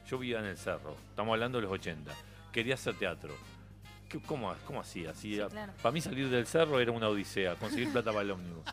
Yo 0.10 0.18
vivía 0.18 0.40
en 0.40 0.46
el 0.46 0.58
cerro, 0.58 0.96
estamos 1.12 1.34
hablando 1.34 1.60
de 1.60 1.62
los 1.64 1.72
80, 1.72 2.12
quería 2.52 2.74
hacer 2.74 2.96
teatro. 2.96 3.36
¿Qué- 4.12 4.20
¿Cómo, 4.22 4.54
cómo 4.66 4.82
hacía? 4.82 5.14
claro. 5.50 5.74
Para 5.82 5.92
mí 5.94 6.02
salir 6.02 6.30
del 6.30 6.46
cerro 6.46 6.80
era 6.80 6.92
una 6.92 7.08
odisea, 7.08 7.56
conseguir 7.56 7.92
plata 7.92 8.12
para 8.12 8.22
el 8.24 8.32
ómnibus, 8.32 8.64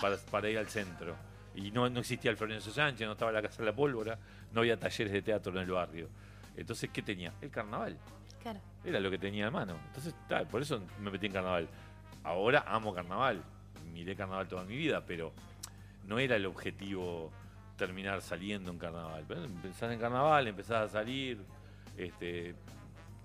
para, 0.00 0.16
para 0.30 0.48
ir 0.50 0.58
al 0.58 0.68
centro. 0.68 1.14
Y 1.54 1.70
no, 1.70 1.88
no 1.90 2.00
existía 2.00 2.30
el 2.30 2.36
Florencio 2.36 2.72
Sánchez, 2.72 3.06
no 3.06 3.12
estaba 3.12 3.30
la 3.32 3.42
Casa 3.42 3.58
de 3.58 3.66
la 3.66 3.74
Pólvora, 3.74 4.18
no 4.52 4.60
había 4.60 4.78
talleres 4.78 5.12
de 5.12 5.22
teatro 5.22 5.52
en 5.52 5.58
el 5.58 5.70
barrio. 5.70 6.08
Entonces, 6.56 6.90
¿qué 6.92 7.02
tenía? 7.02 7.32
El 7.40 7.50
carnaval. 7.50 7.96
Claro. 8.42 8.60
Era 8.84 8.98
lo 9.00 9.10
que 9.10 9.18
tenía 9.18 9.46
en 9.46 9.52
mano. 9.52 9.76
Entonces, 9.88 10.14
por 10.50 10.62
eso 10.62 10.82
me 11.00 11.10
metí 11.10 11.26
en 11.26 11.32
carnaval. 11.32 11.68
Ahora 12.24 12.64
amo 12.66 12.92
carnaval. 12.94 13.42
Miré 13.92 14.16
carnaval 14.16 14.48
toda 14.48 14.64
mi 14.64 14.76
vida, 14.76 15.04
pero 15.06 15.32
no 16.06 16.18
era 16.18 16.36
el 16.36 16.46
objetivo 16.46 17.30
terminar 17.76 18.20
saliendo 18.22 18.70
en 18.70 18.78
carnaval. 18.78 19.24
Pero 19.28 19.44
empezás 19.44 19.92
en 19.92 19.98
carnaval, 19.98 20.46
empezás 20.48 20.88
a 20.90 20.92
salir, 20.92 21.38
este, 21.96 22.54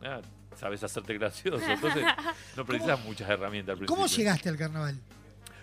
ah, 0.03 0.19
sabes 0.58 0.84
hacerte 0.84 1.14
gracioso. 1.14 1.64
Entonces, 1.66 2.04
no 2.56 2.66
precisas 2.66 3.04
muchas 3.06 3.30
herramientas 3.30 3.74
al 3.74 3.78
principio. 3.78 3.96
¿Cómo 3.96 4.08
llegaste 4.08 4.50
al 4.50 4.58
carnaval? 4.58 5.00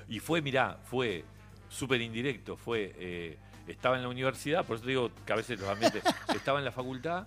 Y 0.09 0.21
fue, 0.21 0.41
mirá, 0.41 0.79
fue 0.85 1.25
súper 1.69 2.01
indirecto, 2.01 2.57
fue, 2.57 2.95
eh, 2.99 3.39
estaba 3.67 3.97
en 3.97 4.03
la 4.03 4.09
universidad, 4.09 4.65
por 4.65 4.77
eso 4.77 4.85
te 4.85 4.91
digo 4.91 5.11
que 5.27 5.33
a 5.33 5.37
veces 5.37 5.59
los 5.59 5.69
ambientes, 5.69 6.05
estaba 6.35 6.59
en 6.59 6.65
la 6.65 6.73
facultad, 6.73 7.27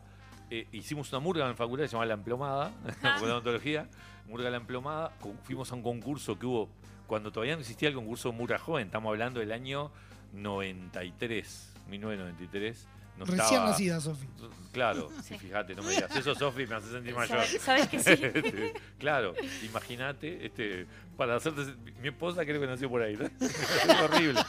eh, 0.49 0.68
hicimos 0.72 1.11
una 1.11 1.19
murga 1.19 1.44
en 1.44 1.49
la 1.49 1.56
facultad, 1.56 1.85
se 1.85 1.91
llamaba 1.91 2.06
La 2.06 2.14
Emplomada, 2.14 2.72
de 3.19 3.26
odontología, 3.26 3.88
murga 4.27 4.49
La 4.49 4.57
Emplomada, 4.57 5.11
fuimos 5.44 5.72
a 5.72 5.76
un 5.76 5.84
concurso 5.84 6.38
que 6.39 6.45
hubo, 6.45 6.69
cuando 7.07 7.31
todavía 7.31 7.56
no 7.56 7.61
existía 7.61 7.89
el 7.89 7.95
concurso 7.95 8.31
Murga 8.31 8.57
Joven, 8.57 8.88
estamos 8.88 9.10
hablando 9.10 9.39
del 9.39 9.52
año 9.52 9.91
93, 10.34 11.73
1993. 11.89 12.88
No 13.18 13.26
Recién 13.26 13.41
estaba- 13.44 13.69
nacida, 13.69 13.99
Sofi. 14.02 14.26
Claro, 14.72 15.10
sí, 15.23 15.35
fíjate, 15.39 15.73
no 15.73 15.81
me 15.81 15.89
digas 15.89 16.15
eso, 16.15 16.35
Sofi, 16.35 16.68
me 16.68 16.76
hace 16.76 16.91
sentir 16.91 17.15
mayor. 17.15 17.39
Sabes- 17.39 17.61
sabes 17.61 17.88
que 17.88 17.99
sí. 17.99 18.10
Este, 18.22 18.73
claro, 18.99 19.34
imagínate, 19.64 20.45
este, 20.45 20.85
para 21.15 21.35
hacerte. 21.35 21.73
Mi 22.02 22.10
esposa 22.10 22.45
creo 22.45 22.61
que 22.61 22.68
nació 22.68 22.88
por 22.89 23.02
ahí, 23.02 23.15
¿no? 23.18 23.26
es 23.45 24.02
horrible. 24.02 24.39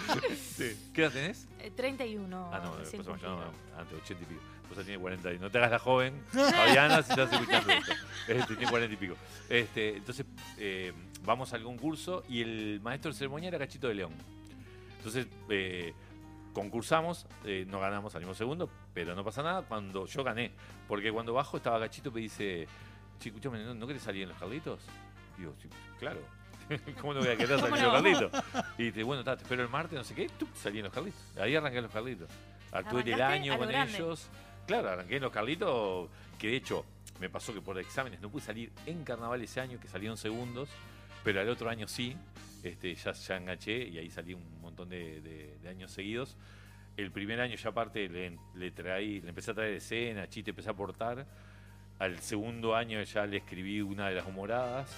Sí. 0.57 0.77
¿Qué 0.93 1.03
edad 1.03 1.12
tenés? 1.12 1.47
Eh, 1.61 1.70
31. 1.74 2.51
Ah, 2.53 2.59
no, 2.62 2.82
yo 2.85 2.99
no, 2.99 3.05
cumplido. 3.05 3.53
antes, 3.78 3.99
80 4.05 4.23
y 4.23 4.27
pico. 4.27 4.40
Esposa 4.65 4.82
tiene 4.85 4.99
40 5.01 5.32
y 5.32 5.39
no 5.39 5.51
te 5.51 5.57
hagas 5.57 5.70
la 5.70 5.78
joven, 5.78 6.12
Fabiana, 6.31 7.03
si 7.03 7.11
estás 7.12 7.32
escuchando 7.32 7.73
esto. 7.73 7.93
Este, 8.28 8.55
tiene 8.57 8.70
40 8.70 8.93
y 8.93 8.97
pico. 8.99 9.15
Este, 9.49 9.97
entonces, 9.97 10.27
eh, 10.59 10.93
vamos 11.24 11.55
al 11.55 11.62
concurso 11.62 12.23
y 12.28 12.43
el 12.43 12.81
maestro 12.82 13.11
de 13.11 13.16
ceremonia 13.16 13.49
era 13.49 13.59
Cachito 13.59 13.89
de 13.89 13.95
León. 13.95 14.12
Entonces, 14.99 15.27
eh, 15.49 15.95
concursamos, 16.52 17.26
eh, 17.44 17.64
no 17.68 17.80
ganamos, 17.80 18.12
salimos 18.12 18.36
segundo, 18.36 18.70
pero 18.94 19.14
no 19.14 19.24
pasa 19.24 19.42
nada 19.42 19.62
cuando 19.62 20.06
yo 20.06 20.24
gané. 20.24 20.52
Porque 20.86 21.12
cuando 21.12 21.32
bajo 21.32 21.56
estaba 21.56 21.78
Cachito 21.80 22.10
y 22.10 22.12
me 22.12 22.20
dice, 22.20 22.66
che, 23.18 23.28
escúchame, 23.28 23.62
¿no, 23.64 23.74
¿no 23.74 23.86
querés 23.86 24.02
salir 24.02 24.22
en 24.22 24.30
los 24.30 24.38
Carlitos? 24.38 24.80
Digo, 25.36 25.54
sí, 25.60 25.68
claro. 25.98 26.20
¿Cómo 27.00 27.14
no 27.14 27.20
voy 27.20 27.28
a 27.28 27.36
querer 27.36 27.58
salir 27.60 27.76
en 27.76 27.84
los. 27.84 27.92
Carlitos? 27.92 28.44
Y 28.76 28.84
dice, 28.84 29.02
bueno, 29.02 29.24
ta, 29.24 29.36
te 29.36 29.42
espero 29.42 29.62
el 29.62 29.68
martes, 29.68 29.96
no 29.98 30.04
sé 30.04 30.14
qué, 30.14 30.28
¡tup! 30.28 30.48
salí 30.54 30.78
en 30.78 30.84
los 30.84 30.92
Carlitos. 30.92 31.20
Ahí 31.38 31.54
arranqué 31.54 31.78
en 31.78 31.84
los 31.84 31.92
Carlitos. 31.92 32.30
Actué 32.72 33.00
en 33.02 33.08
el 33.08 33.22
año 33.22 33.58
con 33.58 33.68
grande. 33.68 33.96
ellos. 33.96 34.28
Claro, 34.66 34.90
arranqué 34.90 35.16
en 35.16 35.22
los 35.22 35.32
Carlitos, 35.32 36.10
que 36.38 36.48
de 36.48 36.56
hecho 36.56 36.84
me 37.20 37.30
pasó 37.30 37.54
que 37.54 37.60
por 37.60 37.78
exámenes 37.78 38.20
no 38.20 38.30
pude 38.30 38.42
salir 38.42 38.72
en 38.86 39.04
carnaval 39.04 39.40
ese 39.42 39.60
año, 39.60 39.80
que 39.80 39.88
salieron 39.88 40.16
segundos, 40.16 40.68
pero 41.24 41.40
al 41.40 41.48
otro 41.48 41.68
año 41.68 41.88
sí, 41.88 42.16
este, 42.62 42.94
ya, 42.94 43.12
ya 43.12 43.36
enganché 43.36 43.88
y 43.88 43.98
ahí 43.98 44.10
salí 44.10 44.34
un 44.34 44.57
montón 44.78 44.88
de, 44.90 45.20
de- 45.20 45.59
de 45.62 45.68
años 45.68 45.90
seguidos. 45.90 46.36
El 46.96 47.10
primer 47.12 47.40
año 47.40 47.55
ya 47.56 47.68
aparte 47.70 48.09
le, 48.09 48.36
le 48.55 48.70
traí, 48.70 49.20
le 49.20 49.28
empecé 49.28 49.50
a 49.52 49.55
traer 49.55 49.74
escena, 49.74 50.28
chiste, 50.28 50.50
empecé 50.50 50.68
a 50.68 50.72
aportar. 50.72 51.26
Al 51.98 52.18
segundo 52.20 52.74
año 52.76 53.02
ya 53.02 53.26
le 53.26 53.38
escribí 53.38 53.80
una 53.80 54.09
de 54.09 54.14
las 54.16 54.26
humoradas. 54.26 54.90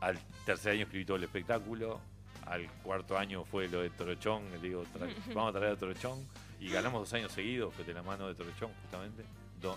Al 0.00 0.18
tercer 0.44 0.72
año 0.72 0.82
escribí 0.84 1.04
todo 1.04 1.16
el 1.16 1.24
espectáculo. 1.24 2.00
Al 2.46 2.66
cuarto 2.82 3.16
año 3.16 3.44
fue 3.44 3.68
lo 3.68 3.80
de 3.82 3.90
Torochón. 3.90 4.44
Le 4.52 4.58
digo, 4.58 4.84
vamos 5.34 5.54
a 5.54 5.58
traer 5.58 5.74
a 5.74 5.76
Torochón. 5.76 6.18
Y 6.60 6.68
ganamos 6.68 7.00
dos 7.02 7.12
años 7.14 7.32
seguidos, 7.32 7.74
de 7.84 7.92
la 7.94 8.02
mano 8.02 8.28
de 8.28 8.34
Torochón, 8.34 8.70
justamente. 8.82 9.22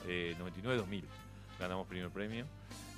Eh, 0.08 0.36
99-2000 0.40 1.04
ganamos 1.60 1.88
primer 1.88 2.10
premio. 2.10 2.46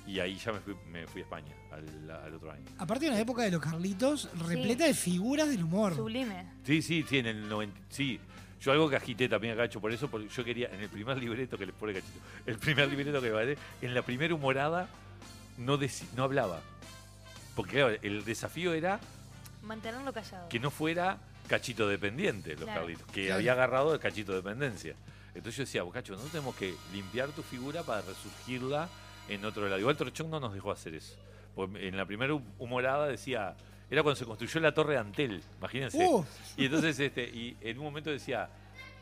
Y 0.06 0.20
ahí 0.20 0.36
ya 0.36 0.52
me 0.52 0.60
fui, 0.60 0.74
me 0.90 1.06
fui 1.06 1.20
a 1.20 1.24
España 1.24 1.52
al, 1.70 2.10
al 2.10 2.34
otro 2.34 2.50
año. 2.50 2.64
Aparte 2.78 3.04
de 3.04 3.10
una 3.10 3.20
época 3.20 3.42
de 3.42 3.50
los 3.50 3.60
Carlitos 3.60 4.28
repleta 4.38 4.86
de 4.86 4.94
figuras 4.94 5.48
del 5.48 5.64
humor. 5.64 5.94
Sublime. 5.94 6.46
Sí, 6.64 6.80
sí, 6.80 7.04
sí, 7.08 7.18
en 7.18 7.26
el 7.26 7.48
90. 7.48 7.78
Sí, 7.90 8.18
yo 8.60 8.72
algo 8.72 8.88
que 8.88 8.96
agité 8.96 9.28
también 9.28 9.52
a 9.54 9.56
Cacho 9.56 9.80
por 9.80 9.92
eso, 9.92 10.08
porque 10.10 10.28
yo 10.28 10.44
quería, 10.44 10.68
en 10.72 10.80
el 10.80 10.88
primer 10.88 11.18
libreto 11.18 11.58
que 11.58 11.66
le 11.66 11.72
pone 11.74 11.92
Cachito, 11.92 12.18
el 12.46 12.58
primer 12.58 12.88
libreto 12.88 13.20
que 13.20 13.30
vale, 13.30 13.58
en 13.82 13.92
la 13.94 14.02
primera 14.02 14.34
humorada 14.34 14.88
no, 15.58 15.78
deci- 15.78 16.06
no 16.16 16.24
hablaba. 16.24 16.60
Porque 17.54 17.72
claro, 17.72 17.96
el 18.02 18.24
desafío 18.24 18.72
era 18.72 19.00
Mantenerlo 19.62 20.12
callado. 20.12 20.48
que 20.48 20.58
no 20.58 20.70
fuera 20.70 21.18
Cachito 21.48 21.86
dependiente, 21.86 22.54
los 22.54 22.64
Claro. 22.64 22.80
Carlitos, 22.80 23.06
que 23.12 23.22
Claro. 23.26 23.34
había 23.40 23.52
agarrado 23.52 23.92
el 23.94 24.00
Cachito 24.00 24.32
dependencia. 24.32 24.94
Entonces 25.34 25.56
yo 25.56 25.62
decía, 25.64 25.82
"Vos, 25.82 25.92
Cacho, 25.92 26.12
nosotros 26.12 26.32
tenemos 26.32 26.56
que 26.56 26.74
limpiar 26.92 27.28
tu 27.30 27.42
figura 27.42 27.82
para 27.82 28.00
resurgirla 28.02 28.88
en 29.28 29.44
otro 29.44 29.64
lado. 29.64 29.78
Igual 29.78 29.96
Torchón 29.96 30.30
no 30.30 30.40
nos 30.40 30.52
dejó 30.54 30.70
hacer 30.72 30.94
eso. 30.94 31.16
Porque 31.54 31.88
en 31.88 31.96
la 31.96 32.06
primera 32.06 32.32
hu- 32.34 32.42
humorada 32.58 33.06
decía, 33.08 33.54
era 33.90 34.02
cuando 34.02 34.16
se 34.16 34.24
construyó 34.24 34.60
la 34.60 34.72
torre 34.72 34.94
de 34.94 34.98
Antel, 35.00 35.42
imagínense. 35.58 35.98
Uh. 36.08 36.24
Y 36.56 36.66
entonces, 36.66 36.98
este, 37.00 37.24
y 37.24 37.56
en 37.60 37.78
un 37.78 37.84
momento 37.84 38.10
decía, 38.10 38.48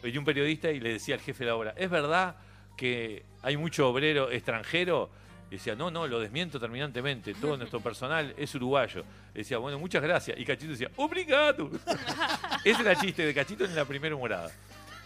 venía 0.02 0.18
un 0.18 0.24
periodista 0.24 0.70
y 0.70 0.80
le 0.80 0.92
decía 0.94 1.14
al 1.16 1.20
jefe 1.20 1.44
de 1.44 1.50
la 1.50 1.56
obra, 1.56 1.74
¿es 1.76 1.90
verdad 1.90 2.36
que 2.76 3.24
hay 3.42 3.56
mucho 3.56 3.88
obrero 3.88 4.30
extranjero? 4.30 5.10
Y 5.48 5.54
decía, 5.56 5.76
no, 5.76 5.90
no, 5.92 6.06
lo 6.08 6.18
desmiento 6.18 6.58
terminantemente, 6.58 7.32
todo 7.34 7.56
nuestro 7.58 7.80
personal 7.80 8.34
es 8.36 8.54
uruguayo. 8.54 9.04
Y 9.34 9.38
decía, 9.38 9.58
bueno, 9.58 9.78
muchas 9.78 10.02
gracias. 10.02 10.38
Y 10.38 10.44
Cachito 10.44 10.72
decía, 10.72 10.90
obrigado. 10.96 11.70
Ese 12.64 12.80
era 12.82 12.92
el 12.92 12.98
chiste 12.98 13.24
de 13.26 13.34
Cachito 13.34 13.64
en 13.64 13.74
la 13.74 13.84
primera 13.84 14.14
humorada. 14.14 14.50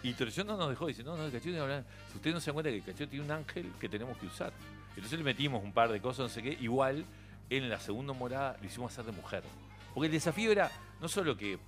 Y 0.02 0.14
Torchón 0.14 0.46
no 0.46 0.56
nos 0.56 0.70
dejó, 0.70 0.86
dice, 0.86 1.02
no, 1.02 1.14
no, 1.16 1.30
Cachito. 1.30 1.66
Si 2.10 2.16
ustedes 2.16 2.34
no 2.34 2.40
se 2.40 2.46
dan 2.46 2.54
cuenta 2.54 2.70
que 2.70 2.80
Cachito 2.80 3.08
tiene 3.10 3.24
un 3.24 3.30
ángel 3.32 3.70
que 3.78 3.88
tenemos 3.88 4.16
que 4.16 4.26
usar. 4.26 4.52
Entonces 4.96 5.18
le 5.18 5.24
metimos 5.24 5.62
un 5.62 5.72
par 5.72 5.90
de 5.90 6.00
cosas, 6.00 6.20
no 6.20 6.28
sé 6.28 6.42
qué. 6.42 6.56
Igual, 6.60 7.04
en 7.48 7.68
la 7.68 7.80
segunda 7.80 8.12
morada 8.12 8.56
lo 8.60 8.66
hicimos 8.66 8.92
hacer 8.92 9.04
de 9.04 9.12
mujer. 9.12 9.42
Porque 9.94 10.06
el 10.06 10.12
desafío 10.12 10.52
era 10.52 10.70
no 11.00 11.08
solo 11.08 11.36
que, 11.36 11.58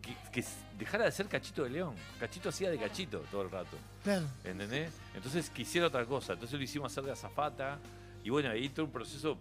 que, 0.00 0.14
que 0.32 0.44
dejara 0.78 1.04
de 1.04 1.12
ser 1.12 1.26
Cachito 1.26 1.64
de 1.64 1.70
León. 1.70 1.94
Cachito 2.18 2.48
hacía 2.48 2.70
de 2.70 2.78
Cachito 2.78 3.18
todo 3.30 3.42
el 3.42 3.50
rato. 3.50 3.76
Claro. 4.02 4.26
¿Entendés? 4.44 4.92
Entonces 5.14 5.50
quisiera 5.50 5.88
otra 5.88 6.04
cosa. 6.06 6.34
Entonces 6.34 6.58
lo 6.58 6.64
hicimos 6.64 6.92
hacer 6.92 7.04
de 7.04 7.12
azafata. 7.12 7.78
Y 8.24 8.30
bueno, 8.30 8.50
ahí 8.50 8.68
todo 8.68 8.86
un 8.86 8.92
proceso 8.92 9.38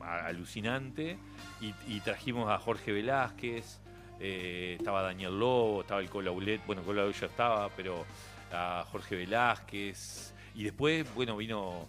alucinante. 0.00 1.18
Y, 1.60 1.74
y 1.88 2.00
trajimos 2.00 2.48
a 2.48 2.58
Jorge 2.58 2.92
Velázquez, 2.92 3.80
eh, 4.20 4.76
estaba 4.78 5.02
Daniel 5.02 5.38
Lobo, 5.38 5.80
estaba 5.80 6.00
el 6.00 6.10
Colaulet. 6.10 6.64
Bueno, 6.66 6.82
Colaulet 6.82 7.18
ya 7.18 7.26
estaba, 7.26 7.68
pero 7.70 8.04
a 8.52 8.84
Jorge 8.90 9.16
Velázquez. 9.16 10.32
Y 10.54 10.64
después, 10.64 11.12
bueno, 11.14 11.36
vino. 11.36 11.86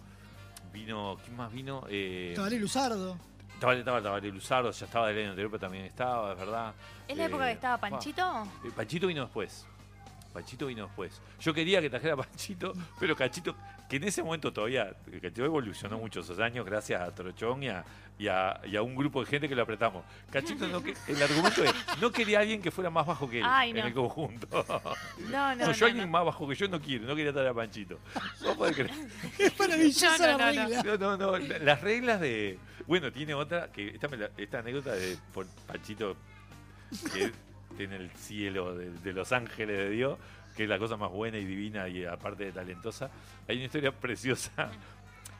Vino 0.72 1.16
¿Quién 1.24 1.36
más 1.36 1.52
vino? 1.52 1.84
Eh, 1.88 2.32
Tabaré 2.36 2.58
Luzardo. 2.58 3.16
estaba, 3.54 3.74
estaba 3.74 4.02
Tabaré 4.02 4.30
Luzardo, 4.32 4.70
ya 4.70 4.86
estaba 4.86 5.08
del 5.08 5.18
año 5.18 5.30
anterior, 5.30 5.50
pero 5.50 5.60
también 5.60 5.84
estaba, 5.84 6.32
es 6.32 6.38
verdad. 6.38 6.74
¿Es 7.08 7.16
la 7.16 7.24
Eh, 7.24 7.26
época 7.26 7.46
que 7.46 7.52
estaba 7.52 7.78
pa. 7.78 7.90
Panchito? 7.90 8.42
eh, 8.64 8.70
Panchito 8.74 9.06
vino 9.06 9.22
después. 9.22 9.66
Panchito 10.32 10.66
vino 10.66 10.86
después. 10.86 11.20
Yo 11.40 11.52
quería 11.52 11.80
que 11.80 11.90
trajera 11.90 12.14
a 12.14 12.16
Panchito, 12.18 12.72
pero 13.00 13.16
Cachito, 13.16 13.56
que 13.88 13.96
en 13.96 14.04
ese 14.04 14.22
momento 14.22 14.52
todavía, 14.52 14.94
Cachito 15.20 15.44
evolucionó 15.44 15.98
mucho 15.98 16.20
esos 16.20 16.38
años 16.38 16.64
gracias 16.64 17.00
a 17.02 17.12
Trochón 17.14 17.62
y 17.64 17.68
a, 17.68 17.84
y 18.18 18.28
a- 18.28 18.60
y 18.64 18.76
a 18.76 18.82
un 18.82 18.94
grupo 18.94 19.20
de 19.20 19.26
gente 19.26 19.48
que 19.48 19.54
lo 19.56 19.62
apretamos. 19.62 20.04
Cachito, 20.30 20.68
no 20.68 20.82
que- 20.82 20.94
el 21.08 21.20
argumento 21.22 21.64
es, 21.64 21.72
no 22.00 22.12
quería 22.12 22.38
a 22.38 22.40
alguien 22.42 22.62
que 22.62 22.70
fuera 22.70 22.90
más 22.90 23.06
bajo 23.06 23.28
que 23.28 23.38
él 23.40 23.44
Ay, 23.48 23.70
en 23.70 23.76
no. 23.78 23.86
el 23.86 23.94
conjunto. 23.94 24.46
No, 25.30 25.54
no, 25.56 25.72
yo 25.72 25.80
no, 25.80 25.86
alguien 25.86 26.10
más 26.10 26.24
bajo 26.24 26.46
que 26.48 26.54
yo 26.54 26.68
no 26.68 26.80
quiero, 26.80 27.06
no 27.06 27.16
quería 27.16 27.32
traer 27.32 27.48
a 27.48 27.54
Panchito. 27.54 27.98
No 28.42 28.54
puede 28.56 28.72
creer. 28.74 28.90
Es 29.38 29.58
maravillosa 29.58 30.16
No, 30.18 30.32
no, 30.32 30.38
la 30.38 30.52
no, 30.52 30.62
no. 30.62 30.68
regla. 30.68 30.82
No, 30.82 30.96
no, 30.98 31.16
no. 31.16 31.38
la- 31.38 31.58
Las 31.58 31.80
reglas 31.80 32.20
de. 32.20 32.58
Bueno, 32.86 33.10
tiene 33.12 33.34
otra, 33.34 33.70
que 33.72 33.96
esta, 34.40 34.58
anécdota 34.58 34.92
de 34.92 35.16
por 35.32 35.46
Panchito, 35.66 36.16
que 37.14 37.30
tiene 37.76 37.96
el 37.96 38.10
cielo 38.10 38.74
de, 38.74 38.90
de 38.90 39.12
Los 39.12 39.32
Ángeles 39.32 39.78
de 39.78 39.90
Dios, 39.90 40.18
que 40.56 40.64
es 40.64 40.68
la 40.68 40.78
cosa 40.78 40.96
más 40.96 41.10
buena 41.10 41.38
y 41.38 41.44
divina 41.44 41.88
y 41.88 42.04
aparte 42.04 42.44
de 42.44 42.52
talentosa. 42.52 43.10
Hay 43.48 43.56
una 43.56 43.66
historia 43.66 43.92
preciosa. 44.00 44.70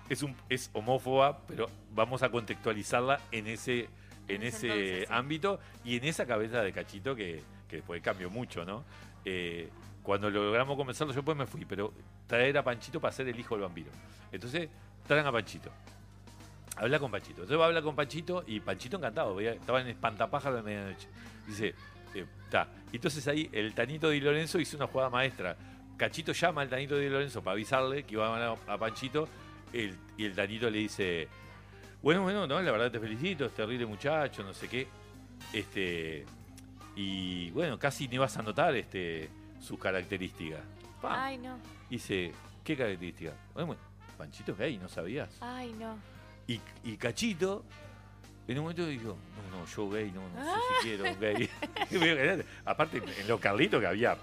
Es, 0.08 0.22
un, 0.22 0.34
es 0.48 0.70
homófoba, 0.72 1.46
pero 1.46 1.68
vamos 1.92 2.22
a 2.22 2.30
contextualizarla 2.30 3.20
en 3.30 3.46
ese, 3.46 3.88
en 4.26 4.42
ese 4.42 4.66
entonces, 4.66 5.08
sí. 5.08 5.14
ámbito 5.14 5.60
y 5.84 5.96
en 5.96 6.04
esa 6.04 6.26
cabeza 6.26 6.62
de 6.62 6.72
Cachito 6.72 7.14
que, 7.14 7.42
que 7.68 7.76
después 7.76 8.02
cambió 8.02 8.28
mucho, 8.28 8.64
¿no? 8.64 8.84
Eh, 9.24 9.68
cuando 10.02 10.30
logramos 10.30 10.76
convencerlo, 10.76 11.12
yo 11.12 11.18
después 11.18 11.36
me 11.36 11.46
fui, 11.46 11.64
pero 11.64 11.92
traer 12.26 12.56
a 12.58 12.64
Panchito 12.64 13.00
para 13.00 13.12
ser 13.12 13.28
el 13.28 13.38
hijo 13.38 13.54
del 13.54 13.62
vampiro. 13.62 13.90
Entonces, 14.32 14.68
traen 15.06 15.26
a 15.26 15.32
Panchito. 15.32 15.70
Habla 16.76 16.98
con 16.98 17.10
Panchito. 17.10 17.42
Entonces 17.42 17.58
va 17.58 17.64
a 17.64 17.66
hablar 17.68 17.82
con 17.82 17.94
Panchito 17.94 18.42
y 18.46 18.60
Panchito 18.60 18.96
encantado. 18.96 19.38
Estaba 19.38 19.80
en 19.80 19.88
Espantapájaro 19.88 20.56
de 20.56 20.62
medianoche. 20.62 21.08
Dice, 21.46 21.74
está. 22.18 22.68
Entonces 22.92 23.26
ahí 23.28 23.48
el 23.52 23.72
Tanito 23.74 24.10
Di 24.10 24.20
Lorenzo 24.20 24.58
hizo 24.58 24.76
una 24.76 24.86
jugada 24.86 25.08
maestra. 25.10 25.56
Cachito 25.96 26.32
llama 26.32 26.62
al 26.62 26.68
Tanito 26.68 26.96
Di 26.98 27.08
Lorenzo 27.08 27.42
para 27.42 27.52
avisarle 27.52 28.02
que 28.04 28.14
iba 28.14 28.26
a 28.26 28.38
ganar 28.38 28.56
a 28.66 28.78
Panchito. 28.78 29.28
el- 29.72 29.96
y 30.16 30.24
el 30.24 30.34
Tanito 30.34 30.68
le 30.68 30.78
dice, 30.78 31.28
bueno, 32.02 32.22
bueno, 32.22 32.46
no, 32.46 32.60
la 32.60 32.72
verdad 32.72 32.90
te 32.90 32.98
felicito, 32.98 33.44
es 33.44 33.52
terrible 33.54 33.86
muchacho, 33.86 34.42
no 34.42 34.52
sé 34.52 34.66
qué. 34.68 34.88
Este. 35.52 36.24
Y 36.96 37.50
bueno, 37.52 37.78
casi 37.78 38.08
ni 38.08 38.18
vas 38.18 38.36
a 38.36 38.42
notar 38.42 38.74
este, 38.74 39.30
sus 39.60 39.78
características. 39.78 40.60
Ay, 41.02 41.38
no. 41.38 41.56
Dice, 41.88 42.32
¿qué 42.64 42.76
características? 42.76 43.34
Bueno, 43.54 43.76
Panchito 44.18 44.52
es 44.52 44.58
gay, 44.58 44.76
¿no 44.78 44.88
sabías? 44.88 45.30
Ay, 45.40 45.72
no. 45.78 45.96
Y, 46.46 46.60
y 46.84 46.96
Cachito, 46.96 47.64
en 48.52 48.58
un 48.58 48.64
momento 48.64 48.86
dijo, 48.86 49.16
no, 49.50 49.58
no, 49.58 49.66
yo 49.66 49.90
gay, 49.90 50.10
no, 50.12 50.22
no 50.28 50.44
sé 50.44 50.50
Ah. 50.50 50.60
si 50.82 50.88
quiero 50.88 51.04
gay. 51.20 51.48
Digo, 51.90 52.44
Aparte, 52.64 52.98
en 53.18 53.28
los 53.28 53.40
Carlitos 53.40 53.80
que 53.80 53.86
había 53.86 54.16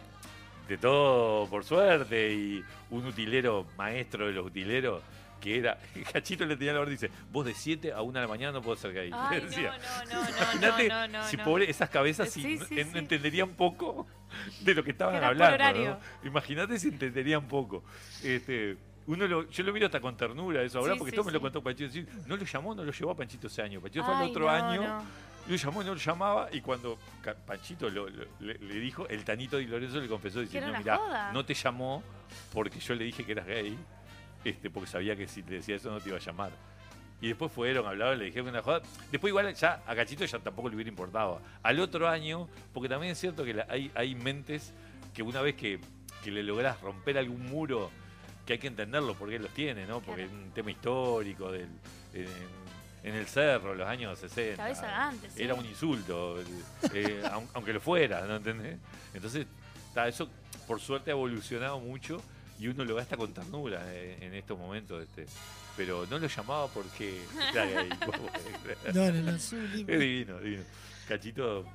de 0.67 0.77
todo 0.77 1.47
por 1.49 1.63
suerte 1.63 2.33
y 2.33 2.63
un 2.89 3.05
utilero 3.05 3.65
maestro 3.77 4.27
de 4.27 4.33
los 4.33 4.45
utileros 4.45 5.01
que 5.39 5.59
era, 5.59 5.77
Cachito 6.11 6.45
le 6.45 6.57
tenía 6.57 6.73
la 6.73 6.79
orden, 6.81 6.95
dice, 6.95 7.11
vos 7.31 7.45
de 7.45 7.53
7 7.53 7.93
a 7.93 8.01
1 8.01 8.11
de 8.13 8.21
la 8.21 8.27
mañana 8.27 8.51
no 8.53 8.61
puedo 8.61 8.75
ser 8.75 8.91
gay. 8.93 9.11
Ay, 9.13 9.41
decía. 9.45 9.77
no, 10.09 10.13
no, 10.15 10.23
no, 10.23 10.29
Imagínate 10.29 10.87
no, 10.89 11.07
no, 11.07 11.19
no, 11.19 11.27
si 11.27 11.37
pobre 11.37 11.69
esas 11.69 11.89
cabezas 11.89 12.29
Sí, 12.31 12.57
sí, 12.57 12.79
en- 12.79 12.91
sí. 12.91 12.97
entenderían 12.97 13.49
poco 13.51 14.07
de 14.61 14.73
lo 14.75 14.83
que 14.83 14.91
estaban 14.91 15.23
hablando. 15.23 15.99
Imagínate 16.23 16.79
si 16.79 16.87
entenderían 16.89 17.47
poco. 17.47 17.83
Este, 18.23 18.77
uno 19.07 19.27
lo- 19.27 19.49
yo 19.49 19.63
lo 19.63 19.73
miro 19.73 19.85
hasta 19.87 19.99
con 19.99 20.15
ternura 20.15 20.61
eso 20.63 20.79
ahora, 20.79 20.93
Sí, 20.93 20.99
porque 20.99 21.11
sí, 21.11 21.15
todo 21.15 21.25
me 21.25 21.31
lo 21.31 21.41
contó 21.41 21.61
Panchito. 21.63 22.11
No 22.27 22.35
lo 22.37 22.43
llamó, 22.45 22.75
no 22.75 22.83
lo 22.83 22.91
llevó 22.91 23.11
a 23.11 23.15
Panchito 23.15 23.47
ese 23.47 23.61
año. 23.61 23.81
Panchito 23.81 24.05
fue 24.05 24.15
Ay, 24.15 24.23
el 24.25 24.29
otro 24.31 24.45
no, 24.45 24.49
año. 24.49 24.81
no. 24.83 25.03
Lo 25.47 25.55
llamó 25.55 25.81
y 25.81 25.85
no 25.85 25.93
lo 25.93 25.99
llamaba. 25.99 26.49
Y 26.51 26.59
cuando 26.61 26.97
Panchito 27.45 27.89
lo- 27.89 28.09
lo- 28.09 28.25
le, 28.41 28.55
le 28.55 28.75
dijo, 28.79 29.07
el 29.07 29.23
Tanito 29.23 29.57
Di 29.57 29.65
Lorenzo 29.65 29.99
le 30.01 30.07
confesó 30.07 30.41
diciendo: 30.41 30.69
una 30.69 30.79
Mira, 30.79 30.97
joda". 30.97 31.31
no 31.31 31.45
te 31.45 31.53
llamó 31.53 32.03
porque 32.53 32.79
yo 32.79 32.95
le 32.95 33.05
dije 33.05 33.23
que 33.23 33.31
eras 33.31 33.45
gay. 33.47 33.77
Este, 34.43 34.69
porque 34.69 34.89
sabía 34.89 35.15
que 35.15 35.27
si 35.27 35.41
te 35.43 35.55
decía 35.55 35.75
eso 35.77 35.89
no 35.89 35.99
te 35.99 36.09
iba 36.09 36.17
a 36.17 36.21
llamar. 36.21 36.51
Y 37.19 37.29
después 37.29 37.51
fueron, 37.51 37.87
hablaron, 37.87 38.19
le 38.19 38.25
dijeron 38.25 38.49
una 38.49 38.61
joda. 38.61 38.81
Después 39.11 39.31
igual 39.31 39.51
ya 39.55 39.81
a 39.87 39.95
Cachito 39.95 40.23
ya 40.25 40.37
tampoco 40.39 40.69
le 40.69 40.75
hubiera 40.75 40.89
importado. 40.89 41.41
Al 41.63 41.79
otro 41.79 42.07
año, 42.07 42.47
porque 42.73 42.87
también 42.89 43.13
es 43.13 43.17
cierto 43.19 43.43
que 43.43 43.53
la- 43.55 43.65
hay, 43.69 43.89
hay 43.95 44.13
mentes 44.15 44.73
que 45.15 45.23
una 45.23 45.41
vez 45.41 45.55
que, 45.55 45.79
que 46.23 46.29
le 46.29 46.43
lográs 46.43 46.79
romper 46.81 47.17
algún 47.17 47.45
muro, 47.47 47.89
que 48.47 48.53
hay 48.53 48.59
que 48.59 48.67
entenderlo 48.67 49.13
porque 49.13 49.37
los 49.37 49.51
tiene, 49.53 49.85
¿no? 49.85 49.99
Porque 50.01 50.23
es 50.23 50.31
un 50.31 50.49
tema 50.55 50.71
histórico 50.71 51.51
del, 51.51 51.67
en, 52.13 52.27
en 53.03 53.13
el 53.15 53.27
cerro, 53.27 53.75
los 53.75 53.87
años 53.87 54.17
60. 54.17 54.55
Cabeza 54.63 54.87
grande, 54.87 55.29
sí. 55.29 55.43
Era 55.43 55.53
un 55.53 55.65
insulto, 55.65 56.39
eh, 56.93 57.21
aun- 57.31 57.47
aunque 57.53 57.73
lo 57.73 57.79
fuera, 57.81 58.25
¿no 58.25 58.37
entendés? 58.37 58.77
Entonces, 59.13 59.45
ta, 59.93 60.07
eso 60.07 60.29
por 60.65 60.79
suerte 60.79 61.11
ha 61.11 61.13
evolucionado 61.13 61.79
mucho 61.79 62.21
y 62.59 62.67
uno 62.67 62.83
lo 62.85 62.95
gasta 62.95 63.15
con 63.17 63.33
ternura 63.33 63.81
eh, 63.93 64.17
en 64.21 64.33
estos 64.33 64.57
momentos. 64.57 65.03
Este, 65.03 65.25
pero 65.75 66.07
no 66.09 66.17
lo 66.17 66.27
llamaba 66.27 66.67
porque 66.69 67.21
era 67.53 67.65
gay. 67.65 67.89
¿cómo 68.05 68.27
podés 68.27 68.57
creer? 68.63 68.95
No, 68.95 69.11
no, 69.11 69.21
no. 69.31 69.37
Es 69.37 69.51
divino, 69.85 70.39
divino. 70.39 70.63
Cachito, 71.07 71.65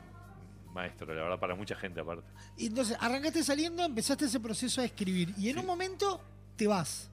maestro, 0.72 1.14
la 1.14 1.22
verdad, 1.22 1.38
para 1.38 1.54
mucha 1.54 1.74
gente 1.76 2.00
aparte. 2.00 2.24
Y 2.56 2.66
entonces, 2.66 2.96
arrancaste 2.98 3.44
saliendo, 3.44 3.84
empezaste 3.84 4.24
ese 4.24 4.40
proceso 4.40 4.80
de 4.80 4.86
escribir. 4.88 5.32
Y 5.38 5.50
en 5.50 5.58
un 5.58 5.66
momento 5.66 6.20
te 6.62 6.68
vas. 6.68 7.10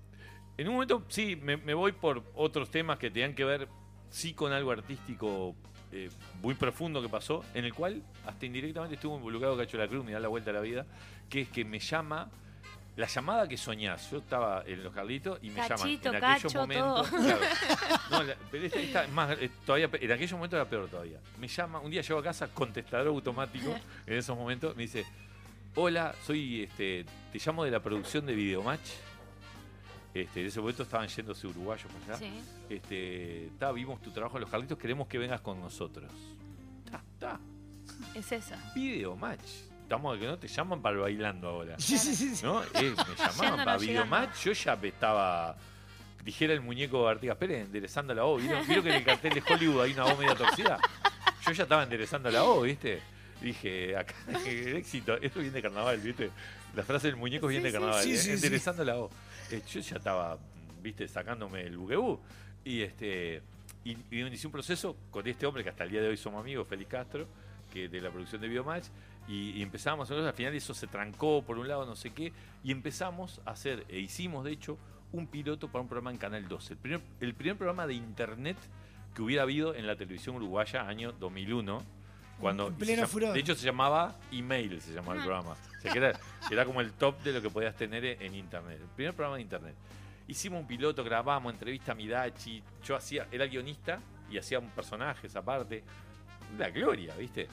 En 0.58 0.68
un 0.68 0.74
momento, 0.76 1.04
sí, 1.08 1.36
me, 1.36 1.58
me 1.58 1.74
voy 1.74 1.92
por 1.94 2.24
otros 2.36 2.70
temas 2.70 3.00
que 3.00 3.10
tenían 3.10 3.34
que 3.34 3.46
ver, 3.46 3.68
sí, 4.10 4.34
con 4.34 4.52
algo 4.52 4.72
artístico 4.72 5.56
eh, 5.92 6.10
muy 6.44 6.54
profundo 6.54 7.02
que 7.02 7.10
pasó, 7.10 7.44
en 7.54 7.66
el 7.66 7.74
cual 7.74 8.04
hasta 8.28 8.46
indirectamente 8.46 8.96
estuvo 8.96 9.16
involucrado 9.18 9.58
Cacho 9.58 9.78
de 9.78 9.84
la 9.86 9.90
Cruz, 9.90 10.06
me 10.06 10.12
da 10.12 10.20
la 10.20 10.28
vuelta 10.28 10.52
a 10.52 10.54
la 10.54 10.60
vida, 10.62 10.86
que 11.30 11.42
es 11.42 11.50
que 11.50 11.64
me 11.66 11.80
llama, 11.80 12.30
la 12.98 13.08
llamada 13.08 13.48
que 13.48 13.56
soñás. 13.58 14.12
Yo 14.12 14.18
estaba 14.18 14.64
en 14.68 14.84
los 14.84 14.94
Carlitos 14.94 15.40
y 15.42 15.50
me 15.50 15.66
Cachito, 15.66 16.12
llaman 16.12 16.16
en 16.16 16.24
aquellos 16.32 16.54
Cacho, 16.54 16.60
momentos. 16.60 17.10
todo. 17.10 17.20
claro. 17.24 17.42
No, 18.12 18.24
la- 18.24 18.36
pero 18.52 18.66
esta, 18.66 18.80
esta 18.80 19.04
es 19.06 19.12
más, 19.12 19.38
eh, 19.40 19.50
todavía, 19.66 19.90
en 19.94 20.12
aquellos 20.12 20.34
momentos 20.34 20.58
era 20.58 20.70
peor 20.70 20.88
todavía. 20.90 21.20
Me 21.40 21.48
llama, 21.48 21.80
un 21.80 21.90
día 21.90 22.02
llego 22.02 22.20
a 22.20 22.24
casa, 22.24 22.50
contestador 22.50 23.08
automático, 23.08 23.74
en 24.06 24.14
esos 24.14 24.38
momentos, 24.38 24.76
me 24.76 24.84
dice, 24.84 25.06
hola, 25.76 26.14
soy, 26.26 26.64
este, 26.64 27.06
te 27.32 27.40
llamo 27.44 27.64
de 27.64 27.72
la 27.72 27.80
producción 27.82 28.26
de 28.26 28.36
Videomatch. 28.36 28.90
Este, 30.14 30.42
en 30.42 30.48
ese 30.48 30.60
momento 30.60 30.84
estaban 30.84 31.08
yéndose 31.08 31.48
uruguayos 31.48 31.92
para 31.92 32.18
allá. 32.18 32.18
Sí. 32.18 32.42
Este, 32.70 33.52
ta, 33.60 33.72
vimos 33.72 34.02
tu 34.02 34.12
trabajo 34.12 34.38
en 34.38 34.42
los 34.42 34.50
Carlitos, 34.50 34.78
queremos 34.78 35.08
que 35.08 35.18
vengas 35.18 35.42
con 35.42 35.60
nosotros. 35.60 36.12
Ta, 36.90 37.04
ta, 37.20 37.40
Es 38.16 38.32
esa. 38.32 38.58
Videomatch. 38.74 39.70
Estamos 39.84 40.18
que 40.20 40.26
no 40.28 40.38
te 40.38 40.48
llaman 40.48 40.82
para 40.82 40.96
el 40.96 41.02
bailando 41.02 41.48
ahora. 41.48 41.80
Sí, 41.80 41.98
sí, 41.98 42.16
sí, 42.16 42.36
sí. 42.36 42.46
¿No? 42.46 42.62
Eh, 42.64 42.68
me 42.96 43.16
llamaban 43.18 43.58
para 43.58 43.74
no 43.74 43.80
Videomatch. 43.80 44.44
Yo 44.46 44.52
ya 44.52 44.74
estaba. 44.74 45.58
Dijera 46.24 46.54
el 46.54 46.62
muñeco 46.62 47.06
de 47.06 47.12
Artigas 47.12 47.38
Pérez, 47.38 47.66
enderezando 47.66 48.14
la 48.14 48.26
O. 48.26 48.38
¿Vieron, 48.38 48.64
¿Vieron 48.68 48.84
que 48.84 48.90
en 48.90 48.96
el 48.96 49.04
cartel 49.04 49.34
de 49.34 49.44
Hollywood 49.48 49.84
hay 49.84 49.94
una 49.94 50.06
O 50.06 50.18
media 50.18 50.36
torcida? 50.36 50.80
Yo 51.46 51.52
ya 51.54 51.64
estaba 51.64 51.84
enderezando 51.84 52.30
la 52.30 52.44
O, 52.44 52.62
¿viste? 52.62 53.02
Dije, 53.42 53.96
acá 53.96 54.14
el 54.46 54.76
éxito, 54.76 55.16
esto 55.16 55.40
viene 55.40 55.56
de 55.56 55.62
carnaval, 55.62 55.98
¿viste? 56.00 56.30
La 56.76 56.84
frase 56.84 57.08
del 57.08 57.16
muñeco 57.16 57.48
viene 57.48 57.66
de 57.66 57.72
carnaval, 57.72 58.04
sí, 58.04 58.14
¿eh? 58.14 58.18
sí, 58.18 58.24
sí. 58.24 58.32
enderezando 58.34 58.84
la 58.84 58.98
O. 58.98 59.10
Eh, 59.52 59.62
yo 59.68 59.80
ya 59.80 59.98
estaba, 59.98 60.38
¿viste? 60.82 61.08
Sacándome 61.08 61.62
el 61.62 61.78
buquebú. 61.78 62.20
Y 62.64 62.82
este. 62.82 63.42
Y, 63.84 63.98
inicié 64.12 64.48
un 64.48 64.52
proceso 64.52 64.96
con 65.10 65.26
este 65.28 65.46
hombre 65.46 65.64
que 65.64 65.70
hasta 65.70 65.84
el 65.84 65.92
día 65.92 66.02
de 66.02 66.10
hoy 66.10 66.18
somos 66.18 66.42
amigos, 66.42 66.68
Félix 66.68 66.90
Castro, 66.90 67.28
que 67.72 67.88
de 67.88 68.02
la 68.02 68.10
producción 68.10 68.42
de 68.42 68.48
Biomatch, 68.48 68.86
y, 69.28 69.52
y 69.52 69.62
empezamos, 69.62 70.10
nosotros, 70.10 70.28
al 70.28 70.34
final 70.34 70.54
eso 70.54 70.74
se 70.74 70.88
trancó 70.88 71.44
por 71.44 71.58
un 71.58 71.68
lado, 71.68 71.86
no 71.86 71.96
sé 71.96 72.12
qué, 72.12 72.34
y 72.64 72.72
empezamos 72.72 73.42
a 73.46 73.52
hacer, 73.52 73.86
e 73.88 74.00
hicimos 74.00 74.44
de 74.44 74.52
hecho, 74.52 74.78
un 75.12 75.28
piloto 75.28 75.70
para 75.70 75.82
un 75.82 75.88
programa 75.88 76.12
en 76.12 76.18
Canal 76.18 76.48
12. 76.48 76.74
El 76.74 76.80
primer, 76.80 77.02
el 77.22 77.34
primer 77.34 77.58
programa 77.58 77.88
de 77.88 77.94
internet 77.94 78.58
que 79.14 79.22
hubiera 79.22 79.44
habido 79.44 79.74
en 79.76 79.88
la 79.88 79.96
televisión 79.96 80.36
uruguaya, 80.36 80.88
año 80.88 81.12
2001. 81.14 81.84
Cuando, 82.40 82.68
En 82.68 82.74
y 82.74 82.78
pleno 82.78 83.08
furor. 83.08 83.34
de 83.34 83.40
hecho 83.40 83.54
se 83.56 83.66
llamaba 83.66 84.16
email, 84.32 84.82
se 84.82 84.94
llamaba 84.94 85.16
el 85.16 85.24
programa. 85.24 85.52
O 85.52 85.82
sea, 85.82 85.92
que 85.92 85.98
era, 85.98 86.20
era 86.52 86.66
como 86.66 86.82
el 86.82 86.92
top 86.94 87.22
de 87.24 87.34
lo 87.34 87.42
que 87.42 87.50
podías 87.50 87.76
tener 87.76 88.06
en 88.06 88.34
internet. 88.36 88.80
El 88.82 88.88
primer 88.90 89.14
programa 89.14 89.36
de 89.38 89.42
internet. 89.44 89.76
Hicimos 90.28 90.62
un 90.62 90.68
piloto, 90.68 91.04
grabamos, 91.04 91.52
entrevista 91.52 91.92
a 91.92 91.96
Midachi. 91.96 92.62
Yo 92.84 92.96
hacía, 92.96 93.28
era 93.32 93.46
guionista 93.48 94.00
y 94.30 94.38
hacía 94.38 94.60
un 94.60 94.70
personajes 94.70 95.36
aparte. 95.36 95.84
La 96.58 96.70
gloria, 96.70 97.16
¿viste? 97.16 97.48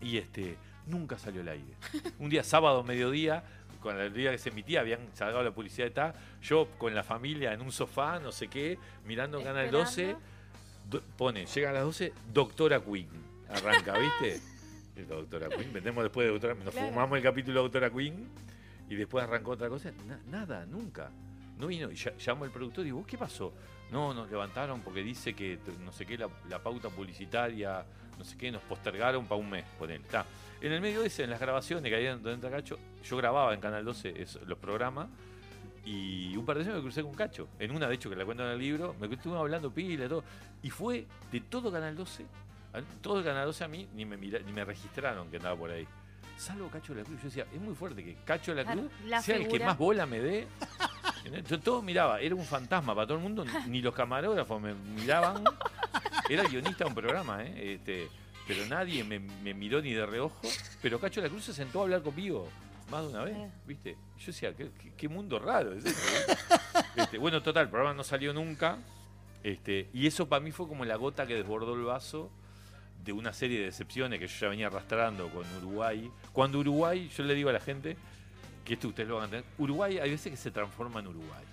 Y 0.00 0.18
este, 0.18 0.56
nunca 0.86 1.16
salió 1.18 1.40
al 1.42 1.48
aire. 1.48 1.74
Un 2.18 2.28
día 2.28 2.42
sábado, 2.44 2.82
mediodía, 2.84 3.42
con 3.80 3.98
el 3.98 4.12
día 4.12 4.30
que 4.30 4.38
se 4.38 4.50
emitía, 4.50 4.80
habían 4.80 5.00
sacado 5.14 5.42
la 5.42 5.50
publicidad 5.52 5.86
de 5.86 5.90
tal. 5.92 6.14
Yo 6.42 6.68
con 6.78 6.94
la 6.94 7.02
familia 7.02 7.52
en 7.52 7.60
un 7.62 7.72
sofá, 7.72 8.18
no 8.18 8.30
sé 8.32 8.48
qué, 8.48 8.78
mirando 9.04 9.42
Canal 9.42 9.70
12. 9.70 10.16
do- 10.88 11.02
pone, 11.16 11.46
llega 11.46 11.70
a 11.70 11.72
las 11.72 11.82
12, 11.84 12.12
Doctora 12.32 12.80
Queen. 12.80 13.08
Arranca, 13.50 13.98
¿viste? 13.98 14.40
El 14.96 15.06
Doctora 15.06 15.48
Queen. 15.48 15.72
Vendemos 15.72 16.02
después 16.04 16.26
de 16.26 16.32
Doctora 16.32 16.54
Nos 16.54 16.72
Claro. 16.74 16.88
fumamos 16.88 17.16
el 17.18 17.22
capítulo 17.22 17.60
de 17.60 17.62
Doctora 17.64 17.90
Queen 17.90 18.28
y 18.88 18.94
después 18.94 19.24
arrancó 19.24 19.52
otra 19.52 19.68
cosa. 19.68 19.90
Na- 20.06 20.20
nada, 20.30 20.64
nunca. 20.66 21.10
No 21.58 21.66
vino. 21.66 21.90
Y 21.90 21.94
ya- 21.96 22.12
llamo 22.24 22.44
al 22.44 22.50
productor 22.50 22.82
y 22.82 22.86
digo, 22.86 22.98
¿vos 22.98 23.06
qué 23.06 23.18
pasó? 23.18 23.52
No, 23.90 24.12
nos 24.14 24.30
levantaron 24.30 24.80
porque 24.80 25.02
dice 25.02 25.34
que 25.34 25.58
no 25.84 25.92
sé 25.92 26.04
qué, 26.06 26.18
la, 26.18 26.28
la 26.50 26.58
pauta 26.62 26.88
publicitaria, 26.88 27.84
no 28.18 28.24
sé 28.24 28.36
qué, 28.36 28.50
nos 28.50 28.62
postergaron 28.62 29.26
para 29.26 29.40
un 29.40 29.48
mes, 29.50 29.64
ponele. 29.78 30.02
Está. 30.02 30.24
En 30.60 30.72
el 30.72 30.80
medio 30.80 31.02
de 31.02 31.06
ese, 31.06 31.24
en 31.24 31.30
las 31.30 31.38
grabaciones 31.40 31.88
que 31.90 31.96
había 31.96 32.12
donde 32.14 32.32
entra 32.32 32.50
Cacho, 32.50 32.78
yo 33.04 33.16
grababa 33.16 33.54
en 33.54 33.60
Canal 33.60 33.84
12 33.84 34.14
es- 34.20 34.40
los 34.46 34.58
programas 34.58 35.08
y 35.84 36.36
un 36.36 36.44
par 36.44 36.56
de 36.56 36.60
veces 36.64 36.74
me 36.74 36.80
crucé 36.80 37.02
con 37.02 37.14
Cacho. 37.14 37.48
En 37.58 37.70
una, 37.70 37.86
de 37.88 37.94
hecho, 37.94 38.10
que 38.10 38.16
la 38.16 38.24
cuento 38.24 38.44
en 38.44 38.50
el 38.50 38.58
libro, 38.58 38.94
me 38.98 39.06
estuve 39.06 39.38
hablando 39.38 39.70
pila 39.70 40.06
y 40.06 40.08
todo. 40.08 40.24
Y 40.62 40.70
fue 40.70 41.06
de 41.30 41.40
todo 41.40 41.70
Canal 41.70 41.94
12, 41.94 42.24
a- 42.78 42.82
todo 43.02 43.18
el 43.18 43.24
Canal 43.24 43.46
12 43.46 43.64
a 43.64 43.68
mí 43.68 43.88
ni 43.94 44.04
me, 44.04 44.16
mira- 44.16 44.40
ni 44.40 44.52
me 44.52 44.64
registraron 44.64 45.30
que 45.30 45.36
andaba 45.38 45.56
por 45.56 45.70
ahí. 45.70 45.86
Salvo 46.36 46.68
Cacho 46.68 46.94
de 46.94 47.00
la 47.00 47.06
Cruz. 47.06 47.18
Yo 47.20 47.24
decía, 47.28 47.46
es 47.52 47.60
muy 47.60 47.74
fuerte 47.74 48.04
que 48.04 48.14
Cacho 48.24 48.54
de 48.54 48.62
la 48.62 48.70
Cruz 48.72 48.90
la 49.06 49.22
sea 49.22 49.36
el 49.36 49.48
que 49.48 49.58
más 49.60 49.78
bola 49.78 50.04
me 50.06 50.20
dé. 50.20 50.46
Yo 51.48 51.58
todo 51.58 51.82
miraba, 51.82 52.20
era 52.20 52.34
un 52.34 52.44
fantasma 52.44 52.94
para 52.94 53.06
todo 53.06 53.16
el 53.16 53.22
mundo, 53.22 53.44
ni 53.68 53.80
los 53.82 53.94
camarógrafos 53.94 54.60
me 54.60 54.74
miraban. 54.74 55.42
Era 56.28 56.44
guionista 56.44 56.84
de 56.84 56.88
un 56.90 56.94
programa, 56.94 57.42
¿eh? 57.42 57.74
Este, 57.74 58.08
pero 58.46 58.64
nadie 58.66 59.02
me, 59.02 59.18
me 59.18 59.54
miró 59.54 59.80
ni 59.80 59.92
de 59.92 60.04
reojo. 60.06 60.40
Pero 60.82 61.00
Cacho 61.00 61.20
de 61.20 61.28
la 61.28 61.32
Cruz 61.32 61.44
se 61.46 61.52
sentó 61.54 61.80
a 61.80 61.82
hablar 61.84 62.02
conmigo 62.02 62.48
más 62.90 63.02
de 63.02 63.08
una 63.08 63.24
vez. 63.24 63.36
¿viste? 63.66 63.96
Yo 64.18 64.26
decía, 64.26 64.54
qué, 64.54 65.08
mundo 65.08 65.38
raro 65.38 65.72
es 65.72 65.84
¿eh? 65.86 65.94
Este, 66.96 67.18
bueno, 67.18 67.42
total, 67.42 67.64
el 67.64 67.70
programa 67.70 67.94
no 67.94 68.04
salió 68.04 68.32
nunca. 68.32 68.78
Este, 69.42 69.88
y 69.92 70.06
eso 70.06 70.28
para 70.28 70.40
mí 70.40 70.52
fue 70.52 70.68
como 70.68 70.84
la 70.84 70.96
gota 70.96 71.26
que 71.26 71.34
desbordó 71.34 71.74
el 71.74 71.82
vaso 71.84 72.30
de 73.06 73.12
una 73.12 73.32
serie 73.32 73.60
de 73.60 73.66
decepciones 73.66 74.18
que 74.18 74.26
yo 74.26 74.34
ya 74.40 74.48
venía 74.48 74.66
arrastrando 74.66 75.28
con 75.30 75.44
Uruguay. 75.58 76.10
Cuando 76.32 76.58
Uruguay, 76.58 77.08
yo 77.16 77.22
le 77.24 77.34
digo 77.34 77.48
a 77.48 77.52
la 77.52 77.60
gente, 77.60 77.96
que 78.64 78.74
esto 78.74 78.88
ustedes 78.88 79.08
lo 79.08 79.14
van 79.14 79.22
a 79.22 79.26
entender, 79.26 79.50
Uruguay 79.58 79.98
hay 79.98 80.10
veces 80.10 80.30
que 80.32 80.36
se 80.36 80.50
transforma 80.50 80.98
en 81.00 81.06
Uruguay. 81.06 81.44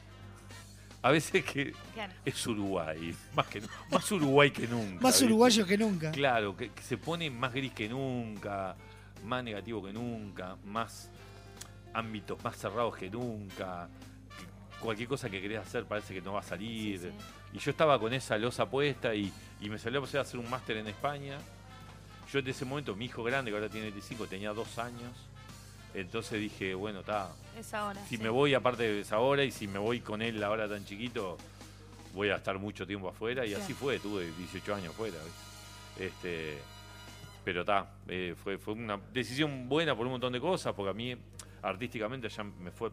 A 1.03 1.11
veces 1.11 1.43
que 1.45 1.73
Claro. 1.93 2.13
es 2.25 2.47
Uruguay, 2.47 3.13
más, 3.35 3.45
que, 3.47 3.61
más 3.91 4.11
Uruguay 4.11 4.49
que 4.51 4.67
nunca. 4.67 5.01
Más 5.01 5.13
¿viste? 5.13 5.25
uruguayo 5.25 5.65
que 5.65 5.77
nunca. 5.77 6.11
Claro, 6.11 6.57
que, 6.57 6.69
que 6.71 6.81
se 6.81 6.97
pone 6.97 7.29
más 7.29 7.53
gris 7.53 7.73
que 7.73 7.87
nunca, 7.87 8.75
más 9.25 9.43
negativo 9.43 9.83
que 9.83 9.93
nunca, 9.93 10.55
más 10.65 11.11
ámbitos 11.93 12.43
más 12.43 12.57
cerrados 12.57 12.95
que 12.95 13.09
nunca. 13.09 13.87
Cualquier 14.83 15.07
cosa 15.09 15.29
que 15.29 15.41
querés 15.41 15.59
hacer 15.59 15.85
parece 15.85 16.13
que 16.13 16.21
no 16.21 16.33
va 16.33 16.41
a 16.41 16.43
salir. 16.43 17.11
Y 17.53 17.57
yo 17.59 17.71
estaba 17.71 17.99
con 17.99 18.13
esa 18.13 18.37
losa 18.37 18.69
puesta 18.69 19.15
y, 19.15 19.31
y 19.61 19.69
me 19.69 19.79
salió 19.79 19.99
a 19.99 20.01
posibilidad 20.01 20.23
de 20.23 20.29
hacer 20.29 20.39
un 20.39 20.49
máster 20.49 20.77
en 20.77 20.87
España. 20.87 21.37
Yo 22.31 22.39
en 22.39 22.47
ese 22.47 22.65
momento, 22.65 22.95
mi 22.95 23.05
hijo 23.05 23.23
grande, 23.23 23.51
que 23.51 23.57
ahora 23.57 23.69
tiene 23.69 23.89
25, 23.91 24.27
tenía 24.27 24.53
dos 24.53 24.77
años. 24.77 25.11
Entonces 25.93 26.39
dije, 26.39 26.73
bueno, 26.73 27.01
está. 27.01 27.29
Es 27.57 27.73
ahora. 27.73 28.01
Si 28.05 28.17
sí. 28.17 28.23
me 28.23 28.29
voy, 28.29 28.53
aparte 28.55 29.01
es 29.01 29.11
ahora, 29.11 29.43
y 29.43 29.51
si 29.51 29.67
me 29.67 29.77
voy 29.79 29.99
con 30.01 30.21
él 30.21 30.43
ahora 30.43 30.67
tan 30.67 30.83
chiquito, 30.85 31.37
voy 32.13 32.29
a 32.29 32.37
estar 32.37 32.57
mucho 32.57 32.85
tiempo 32.87 33.07
afuera. 33.09 33.45
Y 33.45 33.49
Sí. 33.49 33.55
así 33.55 33.73
fue, 33.73 33.99
tuve 33.99 34.31
18 34.37 34.73
años 34.75 34.93
afuera. 34.93 35.17
Este, 35.99 36.57
pero 37.45 37.61
está, 37.61 37.91
eh, 38.07 38.35
fue, 38.41 38.57
fue 38.57 38.73
una 38.73 38.99
decisión 39.13 39.69
buena 39.69 39.95
por 39.95 40.07
un 40.07 40.13
montón 40.13 40.33
de 40.33 40.39
cosas, 40.39 40.73
porque 40.73 40.89
a 40.89 40.93
mí 40.93 41.15
artísticamente 41.61 42.27
ya 42.29 42.43
me 42.43 42.71
fue 42.71 42.89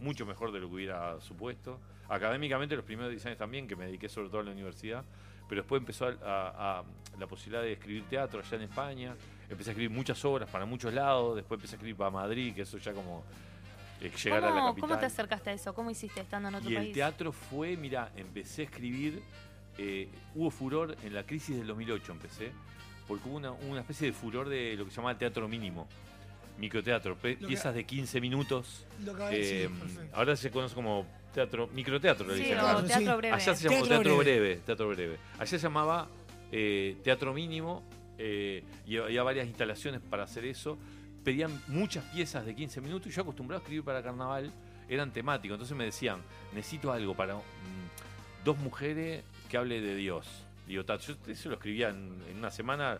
mucho 0.00 0.26
mejor 0.26 0.52
de 0.52 0.60
lo 0.60 0.68
que 0.68 0.74
hubiera 0.74 1.20
supuesto. 1.20 1.78
Académicamente 2.08 2.74
los 2.76 2.84
primeros 2.84 3.10
10 3.10 3.26
años 3.26 3.38
también, 3.38 3.66
que 3.68 3.76
me 3.76 3.86
dediqué 3.86 4.08
sobre 4.08 4.28
todo 4.28 4.40
a 4.40 4.44
la 4.44 4.52
universidad, 4.52 5.04
pero 5.48 5.62
después 5.62 5.80
empezó 5.80 6.06
a, 6.06 6.10
a- 6.24 6.78
a 6.80 6.84
la 7.18 7.26
posibilidad 7.26 7.62
de 7.62 7.72
escribir 7.72 8.04
teatro 8.08 8.40
allá 8.40 8.56
en 8.56 8.62
España, 8.62 9.14
empecé 9.50 9.70
a 9.70 9.72
escribir 9.72 9.90
muchas 9.94 10.22
obras 10.24 10.48
para 10.50 10.64
muchos 10.64 10.92
lados, 10.94 11.36
después 11.36 11.58
empecé 11.58 11.74
a 11.74 11.76
escribir 11.76 11.96
para 11.96 12.10
Madrid, 12.10 12.54
que 12.54 12.62
eso 12.62 12.78
ya 12.78 12.92
como 12.92 13.24
eh, 14.00 14.10
llegar 14.22 14.44
a 14.44 14.46
la 14.46 14.52
¿Cómo, 14.52 14.66
capital. 14.68 14.88
¿Cómo 14.88 15.00
te 15.00 15.06
acercaste 15.06 15.50
a 15.50 15.52
eso? 15.54 15.74
¿Cómo 15.74 15.90
hiciste 15.90 16.20
estando 16.20 16.48
en 16.48 16.54
otro 16.54 16.70
Y 16.70 16.74
el 16.76 16.82
país? 16.82 16.94
teatro 16.94 17.32
fue, 17.32 17.76
mira, 17.76 18.12
empecé 18.16 18.62
a 18.62 18.64
escribir, 18.66 19.20
eh, 19.76 20.08
hubo 20.34 20.50
furor 20.50 20.96
en 21.02 21.14
la 21.14 21.24
crisis 21.24 21.56
del 21.56 21.66
2008, 21.66 22.12
empecé, 22.12 22.52
porque 23.08 23.28
hubo 23.28 23.36
una, 23.38 23.50
una 23.52 23.80
especie 23.80 24.06
de 24.08 24.12
furor 24.12 24.48
de 24.48 24.76
lo 24.76 24.84
que 24.84 24.90
se 24.90 24.96
llamaba 24.96 25.18
teatro 25.18 25.48
mínimo, 25.48 25.88
microteatro, 26.58 27.16
pe- 27.16 27.34
Lo 27.34 27.40
que- 27.40 27.46
piezas 27.48 27.74
de 27.74 27.84
15 27.84 28.20
minutos. 28.20 28.84
Lo 29.04 29.14
que- 29.14 29.28
sí, 29.44 29.50
eh, 29.54 29.70
perfecto. 29.78 30.16
ahora 30.16 30.36
se 30.36 30.50
conoce 30.50 30.74
como 30.74 31.06
teatro, 31.32 31.68
microteatro, 31.72 32.26
le 32.26 32.34
Sí, 32.34 32.40
dicen 32.42 32.58
o 32.58 32.60
ahora. 32.62 32.86
teatro 32.86 33.16
breve. 33.16 33.34
Allá 33.34 33.54
se 33.54 33.64
llamó 33.64 33.76
Teatro 33.76 33.88
teatro, 33.88 34.16
breve. 34.18 34.40
breve. 34.40 34.56
teatro 34.66 34.88
breve. 34.88 35.18
Allá 35.38 35.46
se 35.46 35.58
llamaba 35.58 36.08
eh, 36.50 36.96
teatro 37.04 37.32
mínimo 37.34 37.84
eh, 38.18 38.64
y 38.86 38.96
había 38.96 39.22
varias 39.22 39.46
instalaciones 39.46 40.00
para 40.00 40.24
hacer 40.24 40.44
eso. 40.46 40.78
Pedían 41.22 41.62
muchas 41.68 42.04
piezas 42.06 42.44
de 42.46 42.54
15 42.54 42.80
minutos 42.80 43.06
y 43.12 43.14
yo 43.14 43.22
acostumbrado 43.22 43.60
a 43.60 43.62
escribir 43.62 43.84
para 43.84 44.02
carnaval 44.02 44.50
eran 44.88 45.12
temáticos. 45.12 45.54
Entonces 45.56 45.76
me 45.76 45.84
decían, 45.84 46.20
necesito 46.54 46.90
algo 46.90 47.14
para 47.14 47.34
mm, 47.36 47.40
dos 48.44 48.56
mujeres 48.58 49.22
que 49.50 49.56
hable 49.58 49.80
de 49.82 49.94
Dios. 49.94 50.26
Digo, 50.66 50.84
"Ta, 50.84 50.96
yo 50.98 51.14
eso 51.28 51.48
lo 51.50 51.56
escribía 51.56 51.90
en, 51.90 52.18
en 52.30 52.38
una 52.38 52.50
semana. 52.50 52.98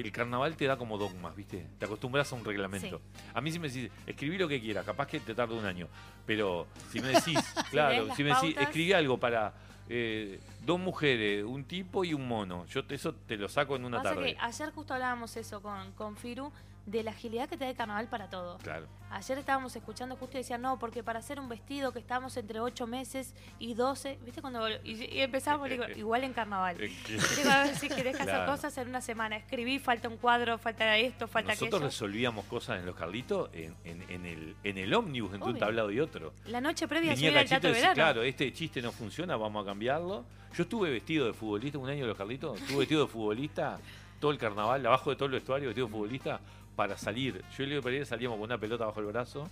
El 0.00 0.10
carnaval 0.12 0.56
te 0.56 0.66
da 0.66 0.76
como 0.76 0.98
dogmas, 0.98 1.34
¿viste? 1.36 1.66
Te 1.78 1.84
acostumbras 1.84 2.32
a 2.32 2.36
un 2.36 2.44
reglamento. 2.44 3.00
A 3.34 3.40
mí 3.40 3.50
si 3.52 3.58
me 3.58 3.68
decís, 3.68 3.90
escribí 4.06 4.38
lo 4.38 4.48
que 4.48 4.60
quieras, 4.60 4.84
capaz 4.84 5.06
que 5.06 5.20
te 5.20 5.34
tarda 5.34 5.54
un 5.54 5.64
año. 5.64 5.88
Pero 6.26 6.66
si 6.90 7.00
me 7.00 7.08
decís, 7.08 7.38
claro, 7.70 8.14
si 8.14 8.22
me 8.22 8.30
las 8.30 8.40
decís, 8.42 8.54
pautas. 8.54 8.68
escribí 8.70 8.92
algo 8.92 9.18
para 9.18 9.52
eh, 9.88 10.40
dos 10.64 10.78
mujeres, 10.78 11.44
un 11.44 11.64
tipo 11.64 12.04
y 12.04 12.14
un 12.14 12.26
mono. 12.26 12.64
Yo 12.66 12.84
te- 12.84 12.94
eso 12.94 13.14
te 13.14 13.36
lo 13.36 13.48
saco 13.48 13.76
en 13.76 13.84
una 13.84 13.98
Pasa 14.02 14.14
tarde. 14.14 14.34
que 14.34 14.40
ayer 14.40 14.70
justo 14.72 14.94
hablábamos 14.94 15.36
eso 15.36 15.60
con, 15.60 15.92
con 15.92 16.16
Firu, 16.16 16.52
de 16.86 17.02
la 17.04 17.12
agilidad 17.12 17.48
que 17.48 17.56
te 17.56 17.64
da 17.64 17.70
el 17.70 17.76
carnaval 17.76 18.08
para 18.08 18.28
todo. 18.28 18.58
Claro. 18.58 18.86
Ayer 19.10 19.36
estábamos 19.38 19.76
escuchando 19.76 20.16
justo 20.16 20.36
y 20.36 20.40
decían, 20.40 20.62
no, 20.62 20.78
porque 20.78 21.02
para 21.04 21.18
hacer 21.20 21.38
un 21.38 21.48
vestido 21.48 21.92
que 21.92 21.98
estábamos 21.98 22.36
entre 22.38 22.60
8 22.60 22.86
meses 22.86 23.34
y 23.58 23.74
12, 23.74 24.18
¿viste? 24.24 24.40
cuando 24.40 24.68
Y, 24.82 25.04
y 25.14 25.20
empezamos, 25.20 25.68
digo, 25.68 25.84
igual 25.96 26.24
en 26.24 26.32
carnaval. 26.32 26.76
A 27.50 27.66
si 27.74 27.88
querés 27.88 28.16
que 28.16 28.22
hacer 28.22 28.34
Claro. 28.34 28.50
cosas 28.52 28.76
en 28.78 28.88
una 28.88 29.00
semana. 29.00 29.36
Escribí, 29.36 29.78
falta 29.78 30.08
un 30.08 30.16
cuadro, 30.16 30.58
falta 30.58 30.96
esto, 30.96 31.28
falta 31.28 31.50
Nosotros 31.52 31.74
aquello. 31.74 31.86
resolvíamos 31.90 32.46
cosas 32.46 32.80
en 32.80 32.86
los 32.86 32.96
Carlitos 32.96 33.50
en, 33.52 33.76
en- 33.84 34.02
en 34.10 34.26
el, 34.26 34.56
en 34.64 34.78
el 34.78 34.94
ómnibus 34.94 35.34
entre 35.34 35.50
un 35.50 35.58
tablado 35.58 35.90
y 35.90 36.00
otro. 36.00 36.32
La 36.46 36.60
noche 36.60 36.88
previa 36.88 37.12
a 37.12 37.14
Venía 37.14 37.30
subir 37.46 37.54
al 37.54 37.72
verano. 37.72 37.94
claro, 37.94 38.22
este 38.22 38.52
chiste 38.52 38.80
no 38.82 38.90
funciona, 38.92 39.36
vamos 39.36 39.62
a 39.62 39.66
cambiarlo. 39.66 40.24
Yo 40.56 40.64
estuve 40.64 40.90
vestido 40.90 41.26
de 41.26 41.32
futbolista 41.34 41.78
un 41.78 41.88
año 41.88 42.02
de 42.02 42.08
los 42.08 42.16
Carlitos, 42.16 42.60
estuve 42.60 42.80
vestido 42.80 43.02
de 43.06 43.08
futbolista 43.12 43.78
todo 44.20 44.30
el 44.30 44.38
carnaval, 44.38 44.84
abajo 44.86 45.10
de 45.10 45.16
todo 45.16 45.26
el 45.26 45.32
vestuario, 45.32 45.68
vestido 45.68 45.86
de 45.88 45.92
futbolista, 45.92 46.40
para 46.76 46.96
salir. 46.96 47.42
Yo 47.56 47.64
y 47.64 47.66
Leo 47.66 47.82
Pereira 47.82 48.04
salíamos 48.04 48.36
con 48.38 48.44
una 48.44 48.58
pelota 48.58 48.86
bajo 48.86 49.00
el 49.00 49.06
brazo 49.06 49.48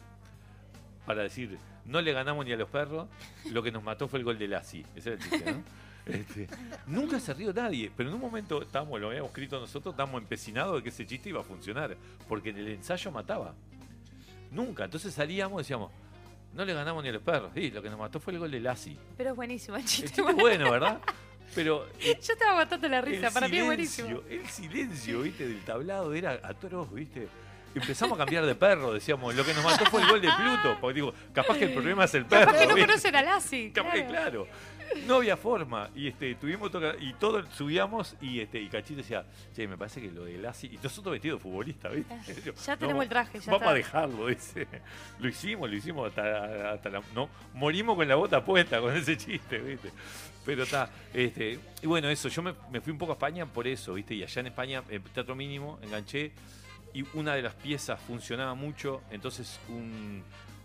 para 1.06 1.22
decir, 1.22 1.59
no 1.86 2.01
le 2.01 2.12
ganamos 2.12 2.44
ni 2.47 2.52
a 2.52 2.56
los 2.56 2.68
perros, 2.68 3.09
lo 3.51 3.62
que 3.62 3.72
nos 3.72 3.82
mató 3.82 4.06
fue 4.09 4.18
el 4.20 4.24
gol 4.24 4.38
de 4.38 4.48
Lassi. 4.48 4.84
Ese 4.94 5.12
era 5.14 5.22
el 5.24 5.30
chiste, 5.30 5.52
¿no? 5.52 5.62
Este, 6.06 6.48
nunca 6.86 7.20
se 7.20 7.32
rió 7.34 7.52
nadie, 7.52 7.92
pero 7.94 8.09
en 8.09 8.14
un 8.14 8.20
momento 8.22 8.62
estábamos, 8.62 8.98
lo 8.98 9.09
habíamos 9.09 9.28
escrito 9.30 9.60
nosotros, 9.60 9.92
estábamos 9.92 10.22
empecinados 10.22 10.76
de 10.76 10.82
que 10.82 10.88
ese 10.88 11.06
chiste 11.06 11.28
iba 11.28 11.40
a 11.40 11.44
funcionar, 11.44 11.94
porque 12.26 12.51
en 12.51 12.56
el 12.56 12.68
ensayo 12.68 13.12
mataba. 13.12 13.55
Nunca. 14.51 14.84
Entonces 14.86 15.12
salíamos 15.14 15.60
y 15.60 15.62
decíamos, 15.62 15.92
no 16.55 16.64
le 16.64 16.72
ganamos 16.72 17.02
ni 17.05 17.10
a 17.10 17.12
los 17.12 17.22
perros. 17.22 17.52
Sí, 17.55 17.70
lo 17.70 17.82
que 17.82 17.90
nos 17.90 17.98
mató 17.98 18.18
fue 18.18 18.32
el 18.32 18.38
gol 18.40 18.51
de 18.51 18.59
Lassi. 18.60 18.98
Pero 19.16 19.30
es 19.30 19.36
buenísimo 19.36 19.76
el 19.76 19.82
El 19.82 19.88
chiste. 19.88 20.06
chiste 20.16 20.30
es 20.30 20.36
bueno, 20.36 20.70
¿verdad? 20.70 21.01
Pero 21.55 21.86
eh, 22.01 22.18
Yo 22.27 22.32
estaba 22.32 22.52
aguantando 22.52 22.89
la 22.89 23.01
risa, 23.01 23.31
para 23.31 23.48
mí 23.48 23.59
es 23.59 23.62
silencio, 23.64 24.05
buenísimo. 24.05 24.22
El 24.28 24.48
silencio, 24.48 25.22
¿viste? 25.22 25.47
Del 25.48 25.60
tablado 25.64 26.12
era 26.14 26.40
atroz, 26.43 26.93
¿viste? 26.93 27.28
Empezamos 27.72 28.16
a 28.18 28.24
cambiar 28.24 28.44
de 28.47 28.56
perro, 28.56 28.93
decíamos, 28.93 29.32
lo 29.32 29.44
que 29.44 29.55
nos 29.55 29.62
mató 29.62 29.85
fue 29.86 30.02
el 30.02 30.09
gol 30.09 30.20
de 30.20 30.28
Pluto. 30.36 30.77
Porque 30.81 30.94
digo, 30.94 31.14
capaz 31.32 31.56
que 31.56 31.66
el 31.66 31.72
problema 31.72 32.05
es 32.05 32.14
el 32.14 32.27
perro. 32.27 32.47
Capaz 32.47 32.59
que 32.59 32.66
no 32.66 32.74
¿viste? 32.74 32.89
conocen 32.89 33.14
a 33.16 33.22
Lassi. 33.22 33.70
Capaz 33.74 33.93
que, 33.93 34.06
claro. 34.06 34.47
claro. 34.48 35.06
No 35.06 35.14
había 35.16 35.36
forma. 35.36 35.89
Y 35.94 36.09
este, 36.09 36.35
tuvimos 36.35 36.72
toca- 36.72 36.97
y 36.98 37.12
todo 37.12 37.47
subíamos 37.52 38.16
y 38.20 38.40
este, 38.40 38.60
y 38.60 38.68
Cachito 38.68 38.97
decía, 38.98 39.24
che, 39.55 39.68
me 39.68 39.78
parece 39.78 40.01
que 40.01 40.10
lo 40.10 40.24
de 40.24 40.36
Lassi. 40.39 40.66
Y 40.66 40.78
nosotros 40.82 41.12
vestidos 41.12 41.39
de 41.39 41.43
futbolista, 41.44 41.89
¿viste? 41.90 42.43
Yo, 42.44 42.55
Ya 42.55 42.77
tenemos 42.77 43.05
el 43.05 43.09
traje, 43.09 43.39
ya 43.39 43.52
Vamos 43.52 43.60
está. 43.60 43.70
a 43.70 43.74
dejarlo, 43.74 44.27
dice. 44.27 44.66
Lo 45.20 45.28
hicimos, 45.28 45.70
lo 45.70 45.77
hicimos 45.77 46.09
hasta, 46.09 46.72
hasta 46.72 46.89
la. 46.90 47.02
No, 47.14 47.28
morimos 47.55 47.94
con 47.94 48.09
la 48.09 48.16
bota 48.16 48.44
puesta 48.44 48.81
con 48.81 48.97
ese 48.97 49.16
chiste, 49.16 49.59
¿viste? 49.59 49.93
Pero 50.44 50.62
está. 50.62 50.90
Este, 51.12 51.58
y 51.82 51.86
bueno, 51.86 52.08
eso, 52.08 52.28
yo 52.28 52.42
me, 52.42 52.80
fui 52.80 52.92
un 52.92 52.98
poco 52.98 53.12
a 53.12 53.14
España 53.14 53.46
por 53.46 53.66
eso, 53.66 53.94
¿viste? 53.94 54.14
Y 54.14 54.22
allá 54.22 54.40
en 54.40 54.46
España, 54.46 54.82
en 54.88 55.02
Teatro 55.02 55.34
Mínimo, 55.34 55.78
enganché. 55.82 56.32
Y 56.92 57.04
una 57.14 57.34
de 57.34 57.42
las 57.42 57.54
piezas 57.54 58.00
funcionaba 58.00 58.54
mucho. 58.54 59.02
Entonces, 59.10 59.60
un, 59.68 60.22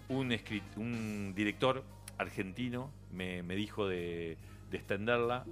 un, 0.10 0.31
escrit- 0.31 0.76
un 0.77 1.34
director 1.35 1.84
argentino 2.18 2.89
me, 3.11 3.43
me 3.43 3.56
dijo 3.56 3.88
de, 3.88 4.38
de 4.72 4.77
extenderla, 4.77 5.45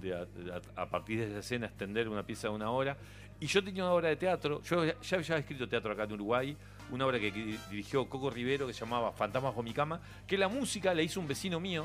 de 0.00 0.14
a, 0.76 0.86
partir 0.90 1.20
de 1.20 1.26
esa 1.28 1.38
escena, 1.38 1.66
extender 1.66 2.08
una 2.08 2.24
pieza 2.24 2.48
de 2.48 2.54
una 2.54 2.70
hora. 2.70 2.96
Y 3.40 3.46
yo 3.46 3.62
tenía 3.62 3.84
una 3.84 3.92
obra 3.92 4.08
de 4.08 4.16
teatro, 4.16 4.60
yo 4.64 4.84
ya, 4.84 5.00
ya 5.00 5.16
había 5.16 5.38
escrito 5.38 5.68
teatro 5.68 5.92
acá 5.92 6.02
en 6.02 6.12
Uruguay, 6.12 6.56
una 6.90 7.06
obra 7.06 7.20
que 7.20 7.30
dirigió 7.30 8.08
Coco 8.08 8.30
Rivero 8.30 8.66
que 8.66 8.72
se 8.72 8.80
llamaba 8.80 9.12
Fantasmas 9.12 9.54
con 9.54 9.64
mi 9.64 9.72
cama, 9.72 10.00
que 10.26 10.36
la 10.36 10.48
música 10.48 10.92
la 10.92 11.02
hizo 11.02 11.20
un 11.20 11.28
vecino 11.28 11.60
mío, 11.60 11.84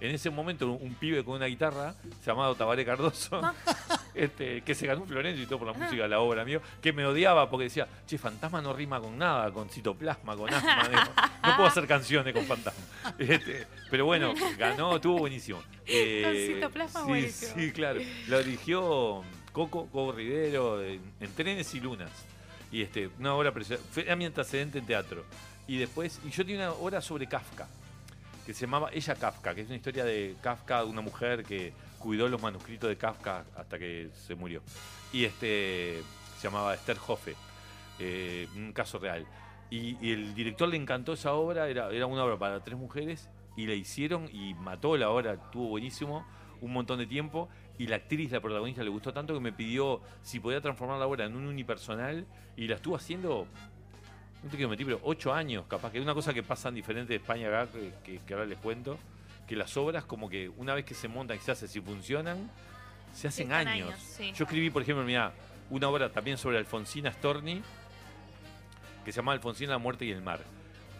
En 0.00 0.14
ese 0.14 0.30
momento, 0.30 0.70
un, 0.70 0.80
un 0.88 0.94
pibe 0.94 1.24
con 1.24 1.34
una 1.36 1.46
guitarra 1.46 1.94
llamado 2.24 2.54
Tabaré 2.54 2.84
Cardoso, 2.84 3.40
este, 4.14 4.60
que 4.62 4.74
se 4.74 4.86
ganó 4.86 5.02
un 5.02 5.08
Florencio 5.08 5.42
y 5.42 5.46
todo 5.46 5.58
por 5.58 5.68
la 5.68 5.72
música 5.74 6.02
de 6.02 6.08
la 6.08 6.20
obra 6.20 6.44
mío, 6.44 6.60
que 6.80 6.92
me 6.92 7.04
odiaba 7.04 7.50
porque 7.50 7.64
decía, 7.64 7.86
che, 8.06 8.16
fantasma 8.18 8.60
no 8.60 8.72
rima 8.72 9.00
con 9.00 9.18
nada, 9.18 9.50
con 9.52 9.68
citoplasma, 9.68 10.36
con 10.36 10.52
asma. 10.54 10.84
digo, 10.88 11.02
no 11.42 11.56
puedo 11.56 11.68
hacer 11.68 11.86
canciones 11.86 12.32
con 12.34 12.44
fantasma. 12.44 12.84
Este, 13.18 13.66
pero 13.90 14.04
bueno, 14.04 14.34
ganó, 14.56 14.96
estuvo 14.96 15.18
buenísimo. 15.18 15.60
Eh, 15.86 16.22
Con 16.24 16.54
citoplasma, 16.56 17.00
sí, 17.00 17.06
buenísimo. 17.08 17.52
Sí, 17.56 17.72
claro. 17.72 18.00
Lo 18.28 18.38
dirigió 18.42 19.22
Coco, 19.52 19.86
Coco 19.86 20.12
Rivero 20.12 20.82
en, 20.84 21.00
en 21.20 21.32
Trenes 21.34 21.74
y 21.74 21.80
Lunas. 21.80 22.10
Y 22.70 22.82
este, 22.82 23.08
una 23.18 23.34
obra 23.34 23.50
preciosa. 23.52 23.82
Fue- 23.90 24.02
Era 24.04 24.14
mi 24.14 24.26
antecedente 24.26 24.78
en 24.78 24.86
teatro. 24.86 25.24
Y 25.66 25.78
después, 25.78 26.20
y 26.24 26.30
yo 26.30 26.44
tenía 26.44 26.70
una 26.70 26.72
obra 26.72 27.00
sobre 27.00 27.26
Kafka, 27.26 27.66
que 28.48 28.54
se 28.54 28.62
llamaba 28.62 28.88
Ella 28.94 29.14
Kafka, 29.14 29.54
que 29.54 29.60
es 29.60 29.66
una 29.66 29.76
historia 29.76 30.06
de 30.06 30.34
Kafka, 30.40 30.82
de 30.82 30.88
una 30.88 31.02
mujer 31.02 31.44
que 31.44 31.74
cuidó 31.98 32.28
los 32.28 32.40
manuscritos 32.40 32.88
de 32.88 32.96
Kafka 32.96 33.44
hasta 33.54 33.78
que 33.78 34.08
se 34.14 34.34
murió. 34.34 34.62
Y 35.12 35.26
este 35.26 36.02
se 36.38 36.48
llamaba 36.48 36.72
Esther 36.72 36.96
Hoffe, 37.06 37.36
eh, 37.98 38.48
un 38.56 38.72
caso 38.72 38.98
real. 38.98 39.26
Y, 39.68 39.98
el 40.10 40.34
director 40.34 40.66
le 40.66 40.78
encantó 40.78 41.12
esa 41.12 41.34
obra, 41.34 41.68
era, 41.68 41.90
era 41.90 42.06
una 42.06 42.24
obra 42.24 42.38
para 42.38 42.64
tres 42.64 42.78
mujeres, 42.78 43.28
y 43.54 43.66
la 43.66 43.74
hicieron 43.74 44.30
y 44.32 44.54
mató 44.54 44.96
la 44.96 45.10
obra, 45.10 45.34
estuvo 45.34 45.68
buenísimo, 45.68 46.26
un 46.62 46.72
montón 46.72 47.00
de 47.00 47.06
tiempo. 47.06 47.50
Y 47.76 47.86
la 47.86 47.96
actriz, 47.96 48.32
la 48.32 48.40
protagonista, 48.40 48.82
le 48.82 48.88
gustó 48.88 49.12
tanto 49.12 49.34
que 49.34 49.40
me 49.40 49.52
pidió 49.52 50.00
si 50.22 50.40
podía 50.40 50.62
transformar 50.62 50.98
la 50.98 51.06
obra 51.06 51.26
en 51.26 51.36
un 51.36 51.44
unipersonal, 51.44 52.26
y 52.56 52.66
la 52.66 52.76
estuvo 52.76 52.96
haciendo 52.96 53.46
no 54.42 54.50
te 54.50 54.56
quiero 54.56 54.68
mentir, 54.68 54.86
pero 54.86 55.00
ocho 55.02 55.32
años, 55.32 55.64
capaz 55.68 55.90
que 55.90 55.98
es 55.98 56.04
una 56.04 56.14
cosa 56.14 56.32
que 56.32 56.42
pasa 56.42 56.68
en 56.68 56.76
diferente 56.76 57.12
de 57.12 57.16
España 57.16 57.48
acá, 57.48 57.72
que, 57.72 57.92
que- 58.04 58.20
que 58.24 58.34
ahora 58.34 58.46
les 58.46 58.58
cuento, 58.58 58.98
que 59.46 59.56
las 59.56 59.76
obras 59.76 60.04
como 60.04 60.28
que 60.28 60.48
una 60.50 60.74
vez 60.74 60.84
que 60.84 60.94
se 60.94 61.08
montan 61.08 61.36
y 61.36 61.40
se 61.40 61.50
hacen, 61.52 61.68
si 61.68 61.80
funcionan, 61.80 62.50
se 63.14 63.28
hacen 63.28 63.44
están 63.50 63.66
años. 63.68 63.88
años, 63.90 64.00
sí. 64.02 64.32
Yo 64.34 64.44
escribí, 64.44 64.70
por 64.70 64.82
ejemplo, 64.82 65.04
mira, 65.04 65.32
una 65.70 65.88
obra 65.88 66.10
también 66.10 66.38
sobre 66.38 66.58
Alfonsina 66.58 67.12
Storni, 67.12 67.62
que 69.04 69.12
se 69.12 69.16
llama 69.16 69.32
Alfonsina, 69.32 69.72
la 69.72 69.78
muerte 69.78 70.04
y 70.04 70.10
el 70.10 70.22
mar. 70.22 70.40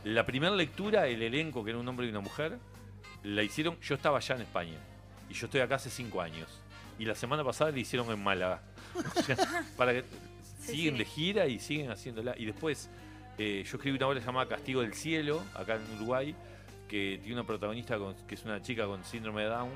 La 0.05 0.25
primera 0.25 0.55
lectura, 0.55 1.07
el 1.07 1.23
elenco, 1.23 1.63
que 1.65 1.71
era 1.71 1.79
un 1.79 1.87
hombre 1.89 2.07
y 2.07 2.11
una 2.11 2.21
mujer, 2.21 2.59
la 3.23 3.43
hicieron, 3.43 3.79
yo 3.81 3.95
estaba 3.95 4.19
allá 4.19 4.37
en 4.37 4.43
España, 4.43 4.79
y 5.29 5.35
yo 5.35 5.47
estoy 5.47 5.61
acá 5.61 5.75
hace 5.77 5.91
cinco 5.91 6.23
años. 6.23 6.49
Y 6.99 7.05
la 7.05 7.15
semana 7.15 7.45
pasada 7.45 7.71
la 7.71 7.79
hicieron 7.79 8.11
en 8.11 8.23
Málaga. 8.23 8.63
O 9.17 9.23
sea, 9.23 9.37
para 9.77 9.93
que 9.93 10.05
Sí, 10.61 10.73
siguen 10.73 10.95
sí. 10.95 10.99
de 10.99 11.05
gira 11.05 11.47
y 11.47 11.61
siguen 11.61 11.91
haciéndola. 11.91 12.35
Y 12.37 12.45
después, 12.47 12.91
eh, 13.39 13.63
yo 13.65 13.77
escribí 13.77 13.97
una 13.97 14.07
obra 14.09 14.21
llamada 14.21 14.49
Castigo 14.49 14.81
del 14.83 14.95
Cielo, 14.95 15.43
acá 15.55 15.77
en 15.77 15.97
Uruguay, 15.97 16.35
que 16.89 17.19
tiene 17.23 17.35
una 17.35 17.47
protagonista 17.47 17.97
con- 17.99 18.15
que 18.27 18.35
es 18.35 18.45
una 18.45 18.61
chica 18.63 18.87
con 18.87 19.05
síndrome 19.05 19.43
de 19.43 19.49
Down, 19.49 19.71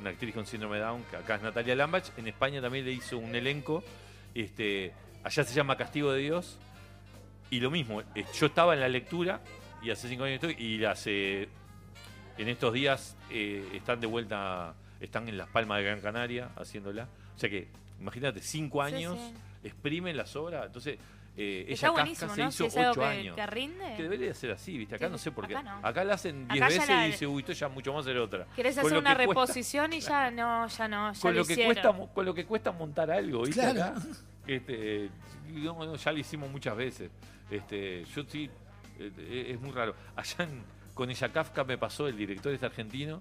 una 0.00 0.10
actriz 0.10 0.34
con 0.34 0.46
síndrome 0.46 0.76
de 0.78 0.82
Down, 0.82 1.04
que 1.10 1.16
acá 1.16 1.36
es 1.36 1.42
Natalia 1.42 1.76
Lambach. 1.76 2.08
En 2.18 2.26
España 2.26 2.60
también 2.60 2.84
le 2.84 2.92
hizo 2.92 3.16
un 3.18 3.34
elenco. 3.34 3.84
Este, 4.34 4.92
allá 5.22 5.44
se 5.44 5.54
llama 5.54 5.76
Castigo 5.76 6.10
de 6.12 6.20
Dios. 6.20 6.58
Y 7.50 7.60
lo 7.60 7.70
mismo, 7.70 8.00
eh, 8.14 8.24
yo 8.34 8.46
estaba 8.46 8.74
en 8.74 8.80
la 8.80 8.88
lectura 8.88 9.40
y 9.82 9.90
hace 9.90 10.08
cinco 10.08 10.24
años 10.24 10.42
estoy, 10.42 10.56
y 10.58 10.82
hace 10.84 11.48
en 12.38 12.48
estos 12.48 12.72
días 12.72 13.16
eh, 13.30 13.64
están 13.74 14.00
de 14.00 14.06
vuelta, 14.08 14.74
están 14.98 15.28
en 15.28 15.36
Las 15.38 15.48
Palmas 15.50 15.78
de 15.78 15.84
Gran 15.84 16.00
Canaria 16.00 16.50
haciéndola. 16.56 17.06
O 17.36 17.38
sea 17.38 17.48
que, 17.50 17.68
imagínate, 18.00 18.40
cinco 18.40 18.84
Sí, 18.88 18.94
años, 18.94 19.18
sí. 19.18 19.34
exprimen 19.68 20.16
las 20.16 20.34
obras. 20.34 20.66
Entonces, 20.66 20.98
eh, 21.36 21.66
Está 21.68 21.86
ella 21.88 21.92
buenísimo, 21.92 22.28
Kafka 22.28 22.34
se 22.36 22.42
¿no? 22.42 22.48
hizo 22.48 22.56
Si 22.58 22.66
es 22.66 22.76
algo 22.76 22.90
ocho 22.92 23.00
que, 23.00 23.06
años. 23.06 23.36
que 23.36 23.46
rinde. 23.46 23.94
Que 23.96 24.02
debería 24.04 24.34
ser 24.34 24.50
así, 24.52 24.78
¿viste? 24.78 24.94
Acá 24.94 25.06
Sí, 25.06 25.12
no 25.12 25.18
sé 25.18 25.32
por 25.32 25.46
qué. 25.48 25.56
acá 25.56 25.62
no. 25.80 25.86
Acá 25.86 26.04
la 26.04 26.14
hacen 26.14 26.46
10 26.48 26.62
Acá 26.62 26.70
ya 26.72 26.78
veces 26.80 26.88
la- 26.94 27.06
y 27.08 27.10
dice, 27.10 27.26
uy, 27.26 27.40
esto 27.40 27.52
ya 27.52 27.68
mucho 27.68 27.92
más 27.92 28.04
de 28.04 28.14
la 28.14 28.22
otra. 28.22 28.46
Querés 28.54 28.76
Con 28.76 28.86
hacer 28.86 28.98
una 28.98 29.14
cuesta- 29.16 29.28
reposición 29.30 29.92
y 29.92 30.00
ya 30.00 30.30
no, 30.30 30.66
ya 30.68 30.88
no, 30.88 31.12
ya 31.12 31.20
con 31.20 31.34
lo 31.34 31.40
lo, 31.40 31.46
que 31.46 31.64
cuesta, 31.64 31.92
con 32.14 32.24
lo 32.24 32.34
que 32.34 32.44
cuesta 32.46 32.72
montar 32.72 33.10
algo, 33.10 33.42
¿viste? 33.42 33.60
Claro. 33.60 33.82
Acá, 33.82 34.02
este, 34.46 35.10
no, 35.48 35.74
no, 35.84 35.96
ya 35.96 36.12
lo 36.12 36.18
hicimos 36.18 36.50
muchas 36.50 36.76
veces. 36.76 37.10
Este, 37.50 38.04
yo 38.04 38.22
sí, 38.28 38.48
eh, 38.98 39.46
es 39.50 39.60
muy 39.60 39.72
raro. 39.72 39.94
Allá 40.16 40.44
en- 40.44 40.62
con 40.94 41.10
ella 41.10 41.32
Kafka 41.32 41.64
me 41.64 41.76
pasó 41.76 42.06
el 42.06 42.16
director 42.16 42.52
este 42.52 42.66
argentino, 42.66 43.20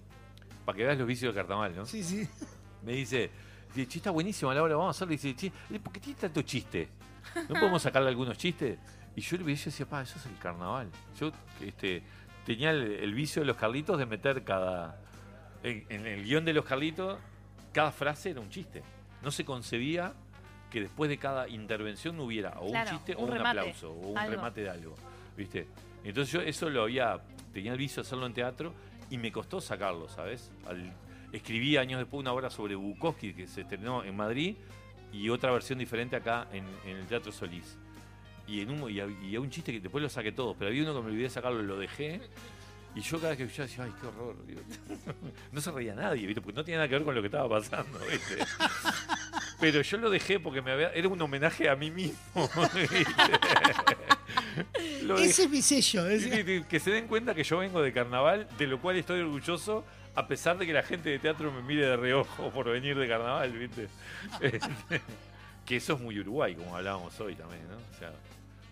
para 0.66 0.78
que 0.78 0.84
veas 0.86 0.98
los 0.98 1.08
vicios 1.08 1.34
de 1.34 1.42
carnaval, 1.42 1.76
¿no? 1.76 1.86
Sí, 1.88 2.04
sí. 2.04 2.28
Me 2.84 2.92
dice, 2.94 3.32
dice, 3.74 3.98
está 3.98 4.12
buenísimo 4.12 4.54
la 4.54 4.62
hora, 4.62 4.76
vamos 4.76 4.96
a 4.96 4.98
hacerlo. 4.98 5.14
Y 5.14 5.18
dice, 5.18 5.36
che, 5.36 5.80
¿por 5.80 5.92
qué 5.92 6.00
tiene 6.00 6.20
tanto 6.20 6.42
chiste? 6.44 6.88
¿No 7.50 7.56
podemos 7.60 7.82
sacarle 7.82 8.10
algunos 8.10 8.38
chistes? 8.38 8.78
Y 9.16 9.22
yo 9.22 9.38
le 9.38 9.44
veía 9.44 9.56
y 9.56 9.58
yo 9.60 9.66
decía, 9.66 9.86
pa, 9.86 10.02
eso 10.02 10.18
es 10.18 10.26
el 10.26 10.38
carnaval. 10.38 10.90
Yo 11.20 11.32
este, 11.62 12.02
tenía 12.46 12.72
el, 12.72 12.82
el 12.94 13.14
vicio 13.14 13.42
de 13.42 13.46
los 13.46 13.58
Carlitos 13.58 13.98
de 13.98 14.06
meter 14.06 14.44
cada. 14.44 15.00
En, 15.64 15.86
en 15.90 16.06
el 16.06 16.24
guion 16.24 16.44
de 16.46 16.54
los 16.54 16.66
Carlitos, 16.66 17.18
cada 17.72 17.92
frase 17.92 18.32
era 18.32 18.42
un 18.42 18.50
chiste. 18.50 18.82
No 19.22 19.32
se 19.32 19.46
concebía 19.46 20.14
que 20.70 20.82
después 20.82 21.10
de 21.10 21.18
cada 21.18 21.48
intervención 21.48 22.18
no 22.18 22.24
hubiera 22.24 22.60
o 22.60 22.68
Claro, 22.70 22.90
un 22.92 22.98
chiste 22.98 23.16
un 23.16 23.22
o 23.24 23.26
un 23.28 23.32
remate, 23.32 23.60
aplauso 23.60 23.92
o 23.92 24.08
un 24.10 24.18
algo. 24.18 24.36
remate 24.36 24.62
de 24.62 24.70
algo. 24.70 24.96
¿Viste? 25.38 25.68
Entonces 26.04 26.34
yo 26.34 26.42
eso 26.42 26.70
lo 26.70 26.84
había. 26.84 27.20
Tenía 27.54 27.72
el 27.72 27.78
vicio 27.78 28.02
de 28.02 28.08
hacerlo 28.08 28.26
en 28.26 28.34
teatro 28.34 28.74
y 29.12 29.18
me 29.18 29.32
costó 29.32 29.62
sacarlo, 29.62 30.10
¿sabes? 30.10 30.52
Al- 30.68 30.92
escribí 31.32 31.78
años 31.78 32.00
después 32.00 32.20
una 32.20 32.34
obra 32.34 32.50
sobre 32.50 32.76
Bukowski 32.76 33.34
que 33.34 33.48
se 33.48 33.62
estrenó 33.62 34.04
en 34.04 34.16
Madrid 34.16 34.56
y 35.14 35.30
otra 35.30 35.52
versión 35.52 35.80
diferente 35.80 36.16
acá 36.16 36.48
en, 36.52 36.66
en 36.86 36.98
el 36.98 37.06
Teatro 37.06 37.32
Solís. 37.32 37.78
Y 38.48 38.62
en 38.62 38.72
un, 38.72 38.92
y, 38.92 39.00
y 39.30 39.38
un 39.38 39.50
chiste 39.50 39.72
que 39.72 39.80
después 39.80 40.02
lo 40.02 40.10
saqué 40.10 40.32
todos, 40.32 40.56
pero 40.58 40.70
había 40.70 40.84
uno 40.84 40.94
que 40.96 41.02
me 41.02 41.08
olvidé 41.12 41.24
de 41.24 41.30
sacarlo, 41.30 41.62
lo 41.62 41.78
dejé. 41.78 42.20
Y 42.96 43.02
yo 43.02 43.18
cada 43.18 43.30
vez 43.30 43.38
que 43.38 43.48
yo 43.48 43.64
decía, 43.64 43.86
ay, 43.86 43.94
qué 44.00 44.08
horror. 44.08 44.36
no 45.52 45.62
se 45.62 45.72
reía 45.72 45.96
nadie, 45.96 46.28
¿viste? 46.28 46.42
Porque 46.42 46.56
no 46.56 46.64
tenía 46.64 46.78
nada 46.78 46.88
que 46.90 46.96
ver 46.96 47.04
con 47.04 47.16
lo 47.16 47.22
que 47.22 47.28
estaba 47.28 47.50
pasando, 47.50 48.00
¿viste? 48.00 48.38
Pero 49.60 49.82
yo 49.82 49.98
lo 49.98 50.10
dejé 50.10 50.40
porque 50.40 50.62
me 50.62 50.72
había, 50.72 50.92
era 50.92 51.08
un 51.08 51.22
homenaje 51.22 51.70
a 51.70 51.76
mí 51.76 51.90
mismo. 51.90 52.18
Ese 55.18 55.44
es 55.44 55.50
mi 55.50 55.62
sello. 55.62 56.04
que 56.70 56.80
se 56.80 56.92
den 56.92 57.08
cuenta 57.08 57.34
que 57.34 57.44
yo 57.44 57.58
vengo 57.60 57.82
de 57.82 57.94
carnaval, 57.94 58.48
de 58.58 58.68
lo 58.68 58.80
cual 58.80 58.98
estoy 58.98 59.22
orgulloso, 59.22 59.86
a 60.16 60.28
pesar 60.28 60.58
de 60.58 60.66
que 60.66 60.74
la 60.74 60.84
gente 60.84 61.10
de 61.10 61.20
teatro 61.20 61.52
me 61.52 61.62
mire 61.62 61.86
de 61.88 61.98
reojo 61.98 62.50
por 62.52 62.70
venir 62.70 62.98
de 62.98 63.08
carnaval, 63.08 63.52
¿viste? 63.52 63.88
Este, 64.42 65.02
que 65.66 65.78
eso 65.78 65.94
es 65.94 66.00
muy 66.02 66.20
Uruguay, 66.20 66.56
como 66.56 66.76
hablábamos 66.76 67.20
hoy 67.20 67.36
también, 67.36 67.62
¿no? 67.70 67.78
O 67.78 68.00
sea, 68.00 68.12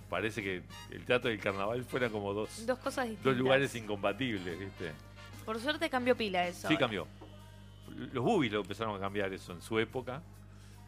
parece 0.09 0.43
que 0.43 0.61
el 0.91 1.05
teatro 1.05 1.29
y 1.31 1.35
el 1.35 1.39
carnaval 1.39 1.83
fueran 1.85 2.11
como 2.11 2.33
dos, 2.33 2.65
Dos 2.65 2.77
cosas 2.79 3.05
distintas. 3.05 3.23
dos 3.25 3.37
lugares 3.37 3.73
incompatibles, 3.75 4.59
¿viste? 4.59 4.91
Por 5.45 5.59
suerte 5.59 5.89
cambió 5.89 6.15
pila 6.15 6.45
eso. 6.47 6.67
Sí 6.67 6.77
cambió. 6.77 7.07
Los 8.13 8.23
boobies 8.23 8.51
lo 8.53 8.61
empezaron 8.61 8.95
a 8.95 8.99
cambiar 8.99 9.33
eso 9.33 9.53
en 9.53 9.61
su 9.61 9.79
época. 9.79 10.21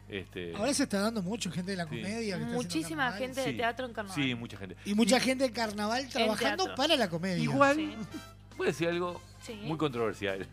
Este, 0.08 0.54
Ahora 0.54 0.72
se 0.74 0.82
está 0.82 1.00
dando 1.00 1.22
mucho 1.22 1.50
gente 1.50 1.70
de 1.70 1.76
la 1.78 1.84
Sí. 1.84 1.88
comedia. 1.96 2.38
que 2.38 2.44
Muchísima 2.44 3.10
gente 3.12 3.40
de 3.40 3.50
Sí. 3.52 3.56
teatro 3.56 3.86
en 3.86 3.92
carnaval. 3.94 4.22
Sí, 4.22 4.34
mucha 4.34 4.56
gente. 4.58 4.76
Y 4.84 4.94
mucha 4.94 5.18
gente 5.18 5.44
de 5.44 5.52
carnaval 5.52 6.06
trabajando 6.10 6.74
para 6.74 6.94
la 6.96 7.08
comedia. 7.08 7.42
Igual, 7.42 7.76
Sí. 7.76 7.96
voy 8.56 8.66
a 8.66 8.70
decir 8.70 8.88
algo 8.88 9.20
Sí. 9.42 9.60
muy 9.64 9.76
controversial. 9.76 10.46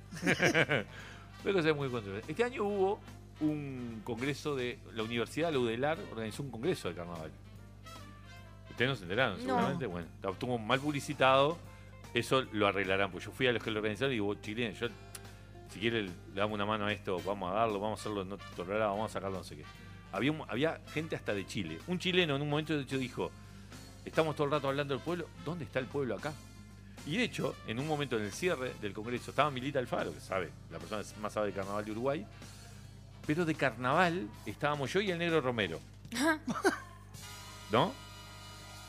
Voy 1.43 1.53
a 1.53 1.55
decir 1.55 1.73
muy 1.73 1.89
controversial. 1.89 2.23
Este 2.29 2.43
año 2.43 2.63
hubo 2.63 2.99
un 3.39 4.01
congreso 4.03 4.55
de 4.55 4.77
la 4.93 5.03
Universidad, 5.03 5.51
la 5.51 5.59
UDELAR, 5.59 5.97
organizó 6.11 6.43
un 6.43 6.51
congreso 6.51 6.89
de 6.89 6.95
carnaval. 6.95 7.31
Ustedes 8.69 8.89
no 8.89 8.95
se 8.95 9.03
enteraron, 9.03 9.37
No. 9.37 9.43
seguramente. 9.43 9.85
Bueno, 9.87 10.07
estuvo 10.31 10.57
mal 10.57 10.79
publicitado. 10.79 11.57
Eso 12.13 12.41
lo 12.51 12.67
arreglarán. 12.67 13.11
Pues 13.11 13.25
yo 13.25 13.31
fui 13.31 13.47
a 13.47 13.53
los 13.53 13.63
que 13.63 13.71
lo 13.71 13.79
organizaron 13.79 14.11
y 14.11 14.15
digo, 14.15 14.33
chileno, 14.35 14.75
yo, 14.77 14.87
si 15.69 15.79
quiere, 15.79 16.03
le 16.03 16.11
damos 16.35 16.53
una 16.55 16.65
mano 16.65 16.85
a 16.85 16.91
esto, 16.93 17.19
vamos 17.25 17.51
a 17.51 17.55
darlo, 17.55 17.79
vamos 17.79 17.99
a 17.99 18.01
hacerlo 18.01 18.25
no 18.25 18.37
tolerado, 18.55 18.91
vamos 18.91 19.09
a 19.11 19.13
sacarlo, 19.13 19.37
no 19.37 19.43
sé 19.43 19.55
qué. 19.57 19.63
Había, 20.11 20.33
había 20.49 20.81
gente 20.93 21.15
hasta 21.15 21.33
de 21.33 21.45
Chile. 21.47 21.79
Un 21.87 21.97
chileno 21.99 22.35
en 22.35 22.41
un 22.41 22.49
momento 22.49 22.75
de 22.75 22.81
hecho 22.83 22.97
dijo, 22.97 23.31
estamos 24.03 24.35
todo 24.35 24.45
el 24.45 24.51
rato 24.51 24.67
hablando 24.67 24.93
del 24.93 25.01
pueblo, 25.03 25.27
¿dónde 25.45 25.63
está 25.63 25.79
el 25.79 25.85
pueblo 25.85 26.15
acá? 26.15 26.33
Y 27.07 27.17
de 27.17 27.23
hecho, 27.23 27.55
en 27.67 27.79
un 27.79 27.87
momento 27.87 28.17
en 28.17 28.23
el 28.25 28.31
cierre 28.31 28.73
del 28.81 28.93
Congreso, 28.93 29.31
estaba 29.31 29.49
Milita 29.49 29.79
Alfaro, 29.79 30.13
que 30.13 30.19
sabe, 30.19 30.49
la 30.71 30.77
persona 30.77 31.03
más 31.21 31.33
sabe 31.33 31.47
de 31.47 31.53
carnaval 31.53 31.83
de 31.83 31.91
Uruguay, 31.91 32.25
pero 33.25 33.43
de 33.45 33.55
carnaval 33.55 34.27
estábamos 34.45 34.91
yo 34.93 35.01
y 35.01 35.09
el 35.11 35.17
negro 35.17 35.41
Romero, 35.41 35.79
¿no? 37.71 37.91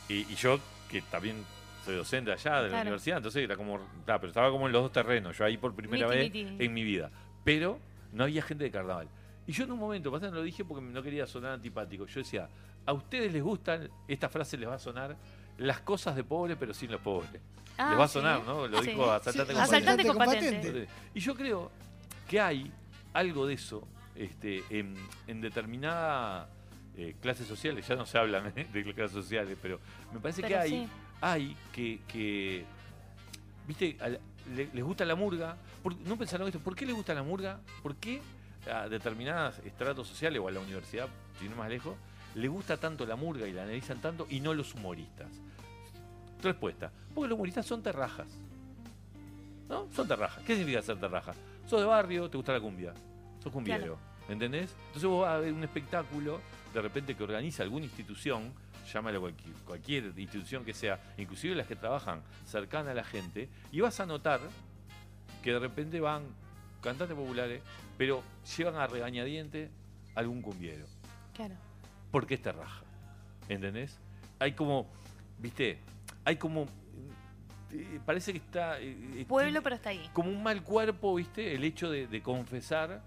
Y, 0.08 0.30
y 0.30 0.34
yo, 0.34 0.58
que 0.88 1.02
también 1.02 1.44
soy 1.84 1.96
docente 1.96 2.32
allá 2.32 2.56
de 2.56 2.62
la 2.64 2.68
Claro. 2.68 2.82
universidad, 2.82 3.16
entonces 3.18 3.42
era 3.44 3.56
como, 3.56 3.78
ta, 4.04 4.18
pero 4.18 4.28
estaba 4.28 4.50
como 4.50 4.66
en 4.66 4.72
los 4.72 4.82
dos 4.82 4.92
terrenos, 4.92 5.36
yo 5.36 5.44
ahí 5.44 5.56
por 5.56 5.74
primera 5.74 6.06
Miti, 6.08 6.18
vez 6.44 6.50
miti. 6.50 6.64
en 6.64 6.74
mi 6.74 6.84
vida. 6.84 7.10
Pero 7.44 7.78
no 8.12 8.24
había 8.24 8.42
gente 8.42 8.64
de 8.64 8.70
carnaval. 8.70 9.08
Y 9.46 9.52
yo 9.52 9.64
en 9.64 9.72
un 9.72 9.78
momento, 9.78 10.12
pasa 10.12 10.28
no 10.28 10.36
lo 10.36 10.42
dije 10.42 10.64
porque 10.64 10.84
no 10.84 11.02
quería 11.02 11.26
sonar 11.26 11.52
antipático, 11.52 12.06
yo 12.06 12.20
decía, 12.20 12.48
a 12.86 12.92
ustedes 12.92 13.32
les 13.32 13.42
gustan, 13.42 13.88
esta 14.06 14.28
frase 14.28 14.56
les 14.56 14.68
va 14.68 14.74
a 14.74 14.78
sonar, 14.78 15.16
las 15.58 15.80
cosas 15.80 16.14
de 16.14 16.24
pobre 16.24 16.56
pero 16.56 16.74
sin 16.74 16.90
los 16.90 17.00
pobres. 17.00 17.40
Ah, 17.78 17.90
les 17.90 17.98
va 17.98 18.04
a 18.04 18.08
sí. 18.08 18.12
sonar, 18.14 18.42
¿no? 18.44 18.66
Lo 18.68 18.82
Sí. 18.82 18.90
dijo 18.90 19.10
Asaltante 19.10 19.52
Sí, 19.52 19.54
con 19.54 19.62
Asaltante 19.64 20.06
con 20.06 20.16
patente. 20.18 20.56
patente. 20.56 20.88
Y 21.14 21.20
yo 21.20 21.34
creo 21.34 21.70
que 22.28 22.40
hay 22.40 22.70
algo 23.12 23.46
de 23.46 23.54
eso 23.54 23.86
este, 24.14 24.62
en, 24.70 24.94
en 25.26 25.40
determinada 25.40 26.48
eh, 26.96 27.14
clases 27.20 27.46
sociales, 27.46 27.86
ya 27.88 27.96
no 27.96 28.04
se 28.06 28.18
habla 28.18 28.40
de 28.50 28.94
clases 28.94 29.12
sociales, 29.12 29.56
pero 29.60 29.80
me 30.12 30.20
parece 30.20 30.42
que 30.42 30.54
hay, 30.56 30.70
sí. 30.70 30.88
hay 31.20 31.56
que, 31.72 32.00
que 32.06 32.64
viste, 33.66 33.96
le- 34.54 34.68
les 34.72 34.84
gusta 34.84 35.04
la 35.04 35.14
murga. 35.14 35.56
¿Por- 35.82 35.96
¿No 36.00 36.16
pensaron 36.18 36.46
esto? 36.46 36.60
¿Por 36.60 36.74
qué 36.76 36.84
les 36.86 36.94
gusta 36.94 37.14
la 37.14 37.22
murga? 37.22 37.60
¿Por 37.82 37.96
qué 37.96 38.20
a 38.70 38.88
determinados 38.88 39.58
estratos 39.64 40.06
sociales 40.06 40.40
o 40.42 40.48
a 40.48 40.50
la 40.52 40.60
universidad, 40.60 41.08
si 41.40 41.48
no 41.48 41.56
más 41.56 41.68
lejos, 41.70 41.96
le 42.34 42.48
gusta 42.48 42.76
tanto 42.76 43.04
la 43.06 43.16
murga 43.16 43.46
y 43.48 43.52
la 43.52 43.62
analizan 43.62 44.00
tanto 44.00 44.26
y 44.30 44.40
no 44.40 44.52
los 44.54 44.74
humoristas? 44.74 45.28
Respuesta. 46.42 46.90
Porque 47.14 47.28
los 47.28 47.36
humoristas 47.36 47.66
son 47.66 47.82
terrajas. 47.82 48.26
¿No? 49.68 49.88
Son 49.92 50.06
terrajas. 50.06 50.42
¿Qué 50.44 50.54
significa 50.54 50.82
ser 50.82 50.98
terraja? 50.98 51.32
Sos 51.66 51.80
de 51.80 51.86
barrio, 51.86 52.28
te 52.28 52.36
gusta 52.36 52.52
la 52.52 52.60
cumbia. 52.60 52.92
Sos 53.42 53.52
cumbiero. 53.52 53.96
¿Entendés? 54.28 54.74
Entonces 54.86 55.04
vos 55.04 55.22
vas 55.22 55.36
a 55.36 55.38
ver 55.38 55.52
un 55.52 55.64
espectáculo 55.64 56.40
de 56.72 56.80
repente 56.80 57.14
que 57.14 57.22
organiza 57.22 57.62
alguna 57.62 57.84
institución, 57.84 58.52
llámalo 58.92 59.20
cualquier, 59.20 59.54
cualquier 59.66 60.18
institución 60.18 60.64
que 60.64 60.74
sea, 60.74 61.00
inclusive 61.18 61.54
las 61.54 61.66
que 61.66 61.76
trabajan 61.76 62.22
cercana 62.46 62.92
a 62.92 62.94
la 62.94 63.04
gente, 63.04 63.48
y 63.70 63.80
vas 63.80 64.00
a 64.00 64.06
notar 64.06 64.40
que 65.42 65.52
de 65.52 65.58
repente 65.58 66.00
van 66.00 66.24
cantantes 66.80 67.16
populares, 67.16 67.62
pero 67.98 68.22
llevan 68.56 68.76
a 68.76 68.86
regañadiente 68.86 69.70
algún 70.14 70.42
cumbiero. 70.42 70.86
Claro. 71.34 71.54
Porque 72.10 72.34
es 72.34 72.42
terraja. 72.42 72.82
¿Entendés? 73.48 73.98
Hay 74.38 74.52
como, 74.52 74.86
viste, 75.38 75.78
hay 76.24 76.36
como, 76.36 76.66
eh, 77.72 78.00
parece 78.04 78.32
que 78.32 78.38
está... 78.38 78.80
eh, 78.80 78.96
eh, 79.16 79.24
Pueblo, 79.26 79.62
pero 79.62 79.76
está 79.76 79.90
ahí. 79.90 80.08
como 80.12 80.30
un 80.30 80.42
mal 80.42 80.62
cuerpo, 80.62 81.14
¿viste? 81.14 81.54
El 81.54 81.64
hecho 81.64 81.90
de, 81.90 82.06
de 82.06 82.22
confesar 82.22 83.02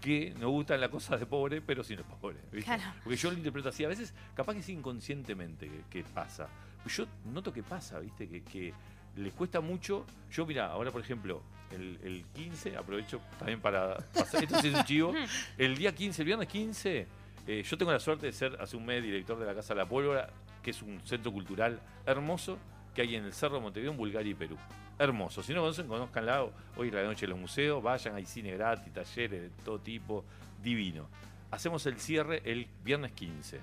que 0.00 0.32
no 0.38 0.50
gustan 0.50 0.80
las 0.80 0.90
cosas 0.90 1.18
de 1.18 1.26
pobre, 1.26 1.60
pero 1.60 1.82
sí 1.82 1.94
no 1.94 2.02
es 2.02 2.06
pobre. 2.06 2.38
¿viste? 2.52 2.64
Claro. 2.64 2.82
Porque 3.02 3.16
yo 3.16 3.30
lo 3.30 3.36
interpreto 3.36 3.68
así. 3.68 3.84
A 3.84 3.88
veces, 3.88 4.14
capaz 4.34 4.54
que 4.54 4.60
es 4.60 4.68
inconscientemente 4.68 5.68
que, 5.68 5.82
que 5.90 6.04
pasa. 6.04 6.48
Yo 6.86 7.04
noto 7.26 7.52
que 7.52 7.62
pasa, 7.62 7.98
¿viste? 7.98 8.28
Que, 8.28 8.42
que 8.42 8.72
les 9.16 9.32
cuesta 9.34 9.60
mucho. 9.60 10.06
Yo, 10.30 10.46
mira, 10.46 10.66
ahora 10.70 10.90
por 10.92 11.00
ejemplo, 11.00 11.42
el, 11.72 11.98
el 12.02 12.24
15, 12.32 12.76
aprovecho 12.76 13.20
también 13.38 13.60
para 13.60 13.96
pasar. 14.14 14.44
Esto 14.44 14.58
es 14.58 14.72
un 14.74 14.84
chivo. 14.84 15.12
El 15.58 15.76
día 15.76 15.92
15, 15.94 16.22
el 16.22 16.26
viernes 16.26 16.48
15, 16.48 17.06
eh, 17.46 17.62
yo 17.62 17.76
tengo 17.76 17.92
la 17.92 17.98
suerte 18.00 18.26
de 18.26 18.32
ser 18.32 18.56
hace 18.60 18.76
un 18.76 18.86
mes 18.86 19.02
director 19.02 19.38
de 19.38 19.44
la 19.46 19.54
Casa 19.54 19.74
de 19.74 19.80
la 19.80 19.88
Pólvora, 19.88 20.30
que 20.62 20.70
es 20.70 20.82
un 20.82 21.00
centro 21.04 21.32
cultural 21.32 21.80
hermoso 22.06 22.58
que 22.94 23.02
hay 23.02 23.14
en 23.16 23.24
el 23.24 23.32
Cerro 23.32 23.56
de 23.56 23.62
Montevideo, 23.62 23.92
en 23.92 23.98
Bulgaria 23.98 24.30
y 24.30 24.34
Perú. 24.34 24.56
Hermoso. 24.98 25.42
Si 25.42 25.54
no 25.54 25.60
conocen, 25.60 25.86
conozcanla. 25.86 26.46
Hoy 26.76 26.90
la 26.90 27.04
noche 27.04 27.26
de 27.26 27.28
los 27.28 27.38
museos, 27.38 27.82
vayan, 27.82 28.16
hay 28.16 28.26
cine 28.26 28.52
gratis, 28.52 28.92
talleres 28.92 29.42
de 29.42 29.50
todo 29.64 29.78
tipo, 29.78 30.24
divino. 30.62 31.06
Hacemos 31.50 31.86
el 31.86 31.98
cierre 32.00 32.42
el 32.44 32.66
viernes 32.82 33.12
15. 33.12 33.60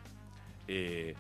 Eh, 0.68 1.16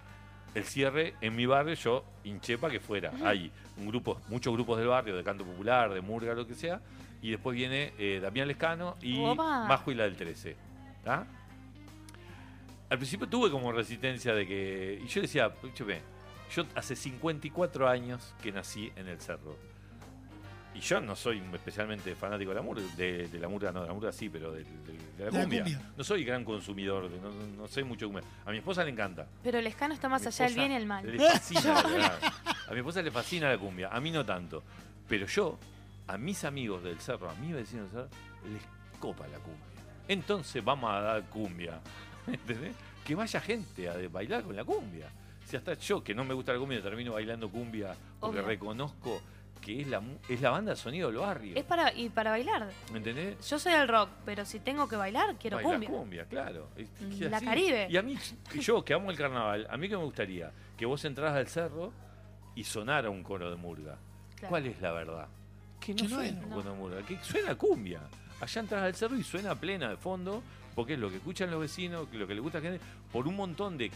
el 0.54 0.64
cierre 0.64 1.16
en 1.20 1.36
mi 1.36 1.46
barrio, 1.46 1.74
yo 1.76 2.06
hinché 2.24 2.58
para 2.58 2.72
que 2.72 2.80
fuera. 2.80 3.12
Hay 3.24 3.52
un 3.78 3.88
grupo, 3.88 4.22
muchos 4.30 4.54
grupos 4.54 4.78
del 4.78 4.88
barrio, 4.88 5.16
de 5.16 5.24
canto 5.24 5.44
popular, 5.44 5.94
de 5.94 6.00
murga, 6.00 6.34
lo 6.34 6.48
que 6.48 6.56
sea. 6.56 6.80
Y 7.22 7.32
después 7.32 7.56
viene 7.56 7.94
eh, 7.98 8.20
Damián 8.22 8.48
Lescano 8.48 8.96
y 9.02 9.22
Opa. 9.22 9.66
Majo 9.68 9.92
y 9.92 9.96
la 9.96 10.04
del 10.04 10.16
13. 10.16 10.56
¿tá? 11.04 11.28
Al 12.90 12.98
principio 12.98 13.28
tuve 13.28 13.50
como 13.52 13.72
resistencia 13.72 14.34
de 14.34 14.46
que. 14.48 15.02
Y 15.04 15.08
yo 15.08 15.22
decía, 15.22 15.52
yo 16.54 16.64
hace 16.76 16.96
54 16.96 17.88
años 17.90 18.34
que 18.42 18.52
nací 18.52 18.92
en 18.96 19.08
el 19.08 19.20
cerro. 19.20 19.58
Y 20.76 20.82
yo 20.82 21.00
no 21.00 21.16
soy 21.16 21.42
especialmente 21.54 22.14
fanático 22.16 22.50
de 22.50 22.56
la 22.56 22.62
murga, 22.62 22.84
de, 22.98 23.30
de 23.30 23.40
la 23.40 23.48
murga, 23.48 23.72
no, 23.72 23.82
de 23.84 23.88
la 23.88 23.94
murga 23.94 24.12
sí, 24.12 24.28
pero 24.28 24.52
de, 24.52 24.64
de- 24.66 25.16
de 25.18 25.32
la, 25.32 25.32
cumbia. 25.32 25.64
No 25.96 26.04
soy 26.04 26.26
gran 26.26 26.44
consumidor, 26.44 27.10
de- 27.10 27.18
no, 27.22 27.32
no- 27.32 27.68
soy 27.70 27.86
mucho 27.86 28.08
cumbia. 28.08 28.24
A 28.46 28.52
mi 28.52 28.58
esposa 28.58 28.84
le 28.84 28.92
encanta. 28.92 29.26
Pero 29.42 29.58
el 29.60 29.68
escano 29.68 29.94
está 29.94 30.10
más 30.10 30.28
allá 30.28 30.46
del 30.46 30.54
bien 30.56 30.72
y 30.74 30.76
el 30.76 30.86
mal. 30.86 31.10
Le 31.10 31.18
fascina, 31.18 31.82
la 31.82 31.82
verdad. 31.90 32.20
A 32.68 32.72
mi 32.74 32.80
esposa 32.80 33.02
le 33.02 33.10
fascina 33.10 33.50
la 33.50 33.58
cumbia, 33.58 33.88
a 33.90 34.02
mí 34.02 34.12
no 34.12 34.26
tanto. 34.26 34.64
Pero 35.08 35.26
yo, 35.28 35.58
a 36.08 36.18
mis 36.18 36.44
amigos 36.44 36.84
del 36.84 37.00
cerro, 37.00 37.30
a 37.30 37.36
mis 37.36 37.54
vecinos 37.56 37.90
del 37.94 38.10
cerro, 38.10 38.10
les 38.52 38.62
copa 39.00 39.26
la 39.28 39.38
cumbia. 39.40 39.64
Entonces 40.10 40.62
vamos 40.64 40.92
a 40.92 41.00
dar 41.00 41.24
cumbia. 41.30 41.80
¿Entendés? 42.28 42.76
Que 43.04 43.16
vaya 43.16 43.40
gente 43.42 43.90
a 43.90 43.96
bailar 44.10 44.44
con 44.44 44.56
la 44.56 44.64
cumbia. 44.64 45.08
Si 45.46 45.56
hasta 45.56 45.76
yo, 45.76 46.04
que 46.04 46.16
no 46.16 46.24
me 46.24 46.34
gusta 46.34 46.54
la 46.54 46.60
cumbia, 46.60 46.82
termino 46.82 47.14
bailando 47.14 47.50
cumbia 47.50 47.96
porque 48.20 48.40
Obvio. 48.40 48.48
reconozco 48.48 49.22
que 49.62 49.82
es 49.82 49.88
la, 49.88 50.00
mu- 50.00 50.18
es 50.30 50.42
la 50.42 50.50
banda 50.52 50.72
de 50.72 50.78
sonido 50.78 51.10
del 51.10 51.18
barrio. 51.20 51.56
Es 51.56 51.64
para, 51.64 51.94
y 51.94 52.10
para 52.10 52.32
bailar. 52.32 52.68
¿Me 52.92 52.98
entendés? 53.00 53.48
Yo 53.48 53.58
soy 53.60 53.74
del 53.74 53.88
rock, 53.88 54.10
pero 54.26 54.44
si 54.46 54.60
tengo 54.60 54.88
que 54.88 54.96
bailar, 54.96 55.36
quiero 55.40 55.58
Bailar 55.58 55.86
cumbia. 55.86 56.26
claro. 56.26 56.70
Es- 56.76 56.90
Mm, 57.02 57.12
es 57.24 57.32
la 57.32 57.38
así. 57.38 57.46
Caribe. 57.46 57.88
Y 57.90 57.98
a 57.98 58.02
mí, 58.02 58.18
que 58.52 58.60
yo 58.60 58.84
que 58.84 58.94
amo 58.94 59.10
el 59.12 59.18
carnaval, 59.18 59.68
a 59.70 59.78
mí 59.78 59.88
que 59.90 59.98
me 59.98 60.04
gustaría 60.04 60.52
que 60.78 60.86
vos 60.86 61.04
entraras 61.06 61.36
al 61.36 61.48
cerro 61.48 61.92
y 62.56 62.64
sonara 62.64 63.10
un 63.10 63.22
coro 63.24 63.50
de 63.50 63.56
murga. 63.56 63.98
Claro. 64.36 64.50
¿Cuál 64.50 64.66
es 64.68 64.82
la 64.82 64.92
verdad? 64.92 65.28
Que 65.80 65.94
no 65.94 65.98
Que 65.98 66.04
no 66.04 66.16
suena 66.16 66.40
un 66.46 66.50
coro 66.52 66.72
de 66.72 66.78
murga, 66.78 67.02
que 67.04 67.18
suena 67.24 67.56
cumbia. 67.56 68.02
Allá 68.42 68.62
entras 68.62 68.84
al 68.84 68.96
cerro 68.96 69.16
y 69.16 69.24
suena 69.24 69.56
plena 69.56 69.90
de 69.90 69.98
fondo, 69.98 70.44
porque 70.76 70.94
es 70.94 71.00
lo 71.00 71.10
que 71.10 71.18
escuchan 71.18 71.50
los 71.50 71.60
vecinos, 71.62 72.08
lo 72.14 72.28
que 72.28 72.36
le 72.36 72.42
gusta 72.42 72.58
a 72.60 72.62
la 72.62 72.70
gente, 72.72 72.86
por 73.12 73.28
un 73.28 73.36
montón 73.36 73.78
de, 73.78 73.90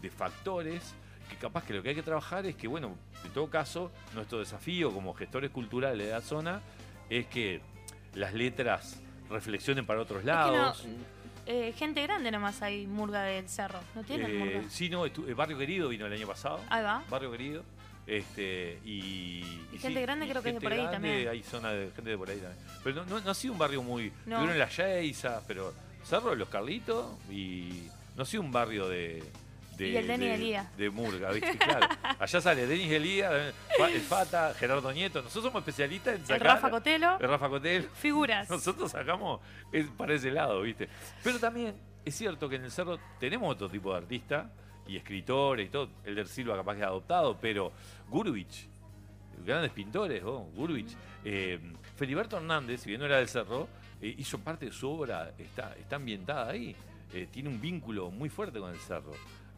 de 0.00 0.10
factores 0.10 0.94
que 1.28 1.36
capaz 1.36 1.64
que 1.64 1.74
lo 1.74 1.82
que 1.82 1.90
hay 1.90 1.94
que 1.94 2.02
trabajar 2.02 2.46
es 2.46 2.56
que, 2.56 2.66
bueno, 2.68 2.96
en 3.24 3.30
todo 3.32 3.48
caso, 3.50 3.90
nuestro 4.14 4.38
desafío 4.38 4.92
como 4.92 5.14
gestores 5.14 5.50
culturales 5.50 6.06
de 6.06 6.12
la 6.12 6.20
zona 6.22 6.60
es 7.08 7.26
que 7.26 7.60
las 8.14 8.32
letras 8.34 9.00
reflexionen 9.28 9.86
para 9.86 10.00
otros 10.00 10.20
Es 10.20 10.24
que 10.24 10.30
no, 10.32 10.52
lados. 10.52 10.86
eh, 11.46 11.72
gente 11.76 12.02
grande 12.02 12.30
nomás 12.32 12.60
hay 12.62 12.86
murga 12.86 13.22
del 13.22 13.48
cerro. 13.48 13.78
¿No 13.94 14.02
tienen 14.02 14.28
Eh, 14.30 14.34
murga? 14.38 14.62
sí, 14.70 14.88
no, 14.90 15.06
eh, 15.06 15.12
Barrio 15.36 15.56
Querido 15.58 15.88
vino 15.88 16.06
el 16.06 16.12
año 16.12 16.26
pasado. 16.26 16.60
Ahí 16.68 16.82
va. 16.82 17.04
Barrio 17.08 17.30
Querido. 17.30 17.62
Este, 18.06 18.80
y, 18.84 19.44
Y 19.72 19.78
gente 19.78 20.00
grande 20.02 20.28
creo 20.28 20.42
que 20.42 20.48
es 20.48 20.54
de 20.56 20.60
por 20.60 20.72
ahí 20.72 20.78
grande, 20.78 20.96
también. 20.96 21.28
Hay 21.28 21.42
zona 21.44 21.70
de 21.70 21.90
gente 21.94 22.10
de 22.10 22.18
por 22.18 22.28
ahí 22.28 22.38
también. 22.38 22.64
Pero 22.82 22.96
no, 22.96 23.04
no- 23.04 23.20
no 23.20 23.30
ha 23.30 23.34
sido 23.34 23.52
un 23.52 23.58
barrio 23.58 23.82
muy. 23.84 24.12
No. 24.26 24.36
Tuvieron 24.38 24.58
las 24.58 24.76
Yeisas, 24.76 25.44
pero 25.46 25.72
Cerro 26.04 26.30
de 26.30 26.36
los 26.36 26.48
Carlitos 26.48 27.06
y. 27.30 27.88
No 28.16 28.22
ha 28.22 28.26
sido 28.26 28.42
un 28.42 28.52
barrio 28.52 28.88
de. 28.88 29.22
de 29.76 29.88
Y 29.88 29.96
el 29.96 30.06
Denis 30.06 30.28
de, 30.28 30.34
Elías. 30.34 30.76
de 30.76 30.90
Murga, 30.90 31.30
¿viste? 31.32 31.56
Claro. 31.56 31.86
Allá 32.18 32.40
sale 32.40 32.66
Denis 32.66 32.90
Fa- 33.78 33.88
el 33.90 34.00
Fata, 34.00 34.54
Gerardo 34.58 34.92
Nieto. 34.92 35.22
Nosotros 35.22 35.44
somos 35.52 35.60
especialistas 35.60 36.14
en 36.16 36.20
El 36.22 36.26
sacar. 36.26 36.46
Rafa 36.56 36.70
Cotelo. 36.70 37.18
El 37.20 37.28
Rafa 37.28 37.48
Cotelo. 37.48 37.88
Figuras. 37.94 38.50
Nosotros 38.50 38.90
sacamos 38.90 39.40
es 39.72 39.86
para 39.88 40.14
ese 40.14 40.30
lado, 40.30 40.60
¿viste? 40.62 40.88
Pero 41.22 41.38
también 41.38 41.74
es 42.04 42.14
cierto 42.14 42.48
que 42.48 42.56
en 42.56 42.64
el 42.64 42.70
Cerro 42.70 42.98
tenemos 43.18 43.50
otro 43.52 43.68
tipo 43.70 43.92
de 43.92 43.98
artista 43.98 44.50
y 44.86 44.96
escritores 44.96 45.68
y 45.68 45.70
todo. 45.70 45.88
El 46.04 46.14
del 46.16 46.26
Silva 46.26 46.56
capaz 46.56 46.74
que 46.74 46.80
es 46.80 46.86
adoptado, 46.86 47.38
pero 47.40 47.72
Gurvich, 48.08 48.66
grandes 49.46 49.70
pintores, 49.70 50.22
¿no? 50.22 50.40
Gurvich. 50.54 50.94
Eh, 51.24 51.58
Feliberto 51.96 52.36
Hernández, 52.38 52.80
si 52.82 52.88
bien 52.88 53.00
no 53.00 53.06
era 53.06 53.18
del 53.18 53.28
Cerro, 53.28 53.68
eh, 54.00 54.14
hizo 54.18 54.38
parte 54.38 54.66
de 54.66 54.72
su 54.72 54.88
obra, 54.90 55.32
está, 55.38 55.74
está 55.76 55.96
ambientada 55.96 56.50
ahí. 56.50 56.74
Eh, 57.12 57.28
tiene 57.30 57.48
un 57.48 57.60
vínculo 57.60 58.10
muy 58.10 58.28
fuerte 58.28 58.58
con 58.60 58.70
el 58.70 58.78
Cerro. 58.78 59.12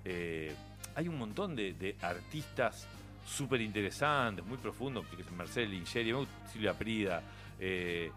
Eh, 0.04 0.54
hay 0.94 1.08
un 1.08 1.18
montón 1.18 1.54
de, 1.54 1.74
de 1.74 1.96
artistas 2.00 2.86
súper 3.26 3.60
interesantes, 3.60 4.44
muy 4.44 4.56
profundos, 4.58 5.04
Marcel 5.36 5.70
Lingeri, 5.70 6.12
Silvia 6.52 6.74
Prida, 6.76 7.22
eh, 7.60 8.10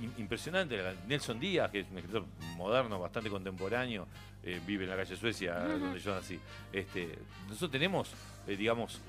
im- 0.00 0.18
impresionante. 0.20 0.80
Nelson 1.06 1.38
Díaz, 1.38 1.70
que 1.70 1.80
es 1.80 1.90
un 1.90 1.98
escritor 1.98 2.24
moderno, 2.56 2.98
bastante 3.00 3.28
contemporáneo, 3.28 4.06
eh, 4.42 4.60
vive 4.66 4.84
en 4.84 4.90
la 4.90 4.96
calle 4.96 5.16
Suecia, 5.16 5.58
donde 5.58 5.98
yo 5.98 6.14
nací. 6.14 6.38
Este, 6.72 7.18
nosotros 7.48 7.70
tenemos, 7.72 8.10
eh, 8.46 8.56
digamos, 8.56 9.00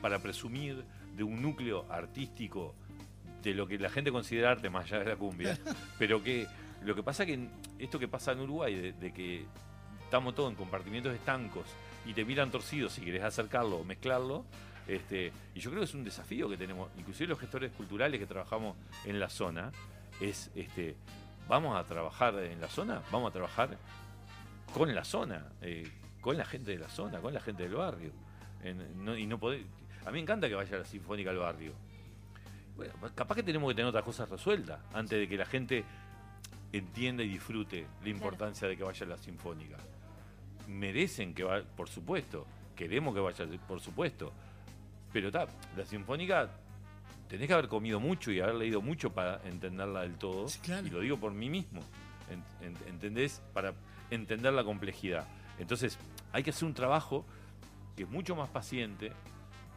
para 0.00 0.18
presumir 0.18 0.82
de 1.14 1.22
un 1.22 1.40
núcleo 1.42 1.84
artístico 1.90 2.74
de 3.42 3.54
lo 3.54 3.66
que 3.66 3.78
la 3.78 3.90
gente 3.90 4.10
considera 4.12 4.50
arte 4.52 4.70
más 4.70 4.84
allá 4.86 5.00
de 5.00 5.10
la 5.10 5.16
cumbia, 5.16 5.58
pero 5.98 6.22
que 6.22 6.46
lo 6.84 6.94
que 6.94 7.02
pasa 7.02 7.24
que 7.26 7.48
esto 7.78 7.98
que 7.98 8.08
pasa 8.08 8.32
en 8.32 8.40
Uruguay, 8.40 8.74
de, 8.74 8.92
de 8.92 9.12
que 9.12 9.44
estamos 10.04 10.34
todos 10.34 10.50
en 10.50 10.56
compartimientos 10.56 11.14
estancos 11.14 11.66
y 12.04 12.12
te 12.14 12.24
miran 12.24 12.50
torcidos 12.50 12.92
si 12.94 13.02
querés 13.02 13.22
acercarlo 13.22 13.76
o 13.78 13.84
mezclarlo, 13.84 14.44
este, 14.88 15.32
y 15.54 15.60
yo 15.60 15.70
creo 15.70 15.80
que 15.82 15.86
es 15.86 15.94
un 15.94 16.02
desafío 16.04 16.48
que 16.48 16.56
tenemos, 16.56 16.90
inclusive 16.98 17.28
los 17.28 17.38
gestores 17.38 17.70
culturales 17.72 18.18
que 18.18 18.26
trabajamos 18.26 18.76
en 19.04 19.20
la 19.20 19.28
zona, 19.28 19.70
es 20.20 20.50
este, 20.56 20.96
vamos 21.48 21.76
a 21.78 21.84
trabajar 21.84 22.34
en 22.40 22.60
la 22.60 22.68
zona, 22.68 23.00
vamos 23.12 23.30
a 23.30 23.32
trabajar 23.32 23.76
con 24.74 24.92
la 24.94 25.04
zona, 25.04 25.46
eh, 25.60 25.88
con 26.20 26.36
la 26.36 26.44
gente 26.44 26.72
de 26.72 26.78
la 26.78 26.88
zona, 26.88 27.20
con 27.20 27.32
la 27.34 27.40
gente 27.40 27.62
del 27.64 27.74
barrio. 27.74 28.10
En- 28.64 29.04
no- 29.04 29.16
y 29.16 29.26
no 29.26 29.38
poder- 29.38 29.64
a 30.04 30.06
mí 30.06 30.14
me 30.14 30.20
encanta 30.20 30.48
que 30.48 30.54
vaya 30.54 30.78
la 30.78 30.84
Sinfónica 30.84 31.30
al 31.30 31.38
barrio. 31.38 31.72
Bueno, 32.76 32.94
capaz 33.14 33.34
que 33.36 33.42
tenemos 33.42 33.68
que 33.70 33.74
tener 33.74 33.88
otras 33.88 34.04
cosas 34.04 34.28
resueltas 34.28 34.80
antes 34.94 35.18
de 35.18 35.28
que 35.28 35.36
la 35.36 35.44
gente 35.46 35.84
entienda 36.72 37.22
y 37.22 37.28
disfrute 37.28 37.86
la 38.02 38.08
importancia 38.08 38.66
de 38.66 38.76
que 38.76 38.82
vaya 38.82 39.06
la 39.06 39.18
Sinfónica. 39.18 39.76
Merecen 40.68 41.34
que 41.34 41.44
vaya, 41.44 41.64
por 41.76 41.88
supuesto. 41.88 42.46
Queremos 42.74 43.14
que 43.14 43.20
vaya, 43.20 43.46
por 43.68 43.80
supuesto. 43.80 44.32
Pero 45.12 45.30
ta, 45.30 45.46
la 45.76 45.84
Sinfónica 45.84 46.48
tenés 47.28 47.46
que 47.46 47.52
haber 47.52 47.68
comido 47.68 48.00
mucho 48.00 48.30
y 48.32 48.40
haber 48.40 48.54
leído 48.54 48.80
mucho 48.80 49.12
para 49.12 49.40
entenderla 49.44 50.00
del 50.02 50.14
todo. 50.14 50.46
Y 50.86 50.90
lo 50.90 51.00
digo 51.00 51.18
por 51.18 51.32
mí 51.32 51.50
mismo. 51.50 51.80
En- 52.30 52.66
en- 52.66 52.76
¿Entendés? 52.88 53.42
Para 53.52 53.74
entender 54.10 54.52
la 54.54 54.64
complejidad. 54.64 55.26
Entonces, 55.58 55.98
hay 56.32 56.42
que 56.42 56.50
hacer 56.50 56.64
un 56.66 56.74
trabajo 56.74 57.26
que 57.96 58.04
es 58.04 58.08
mucho 58.08 58.34
más 58.34 58.48
paciente, 58.48 59.12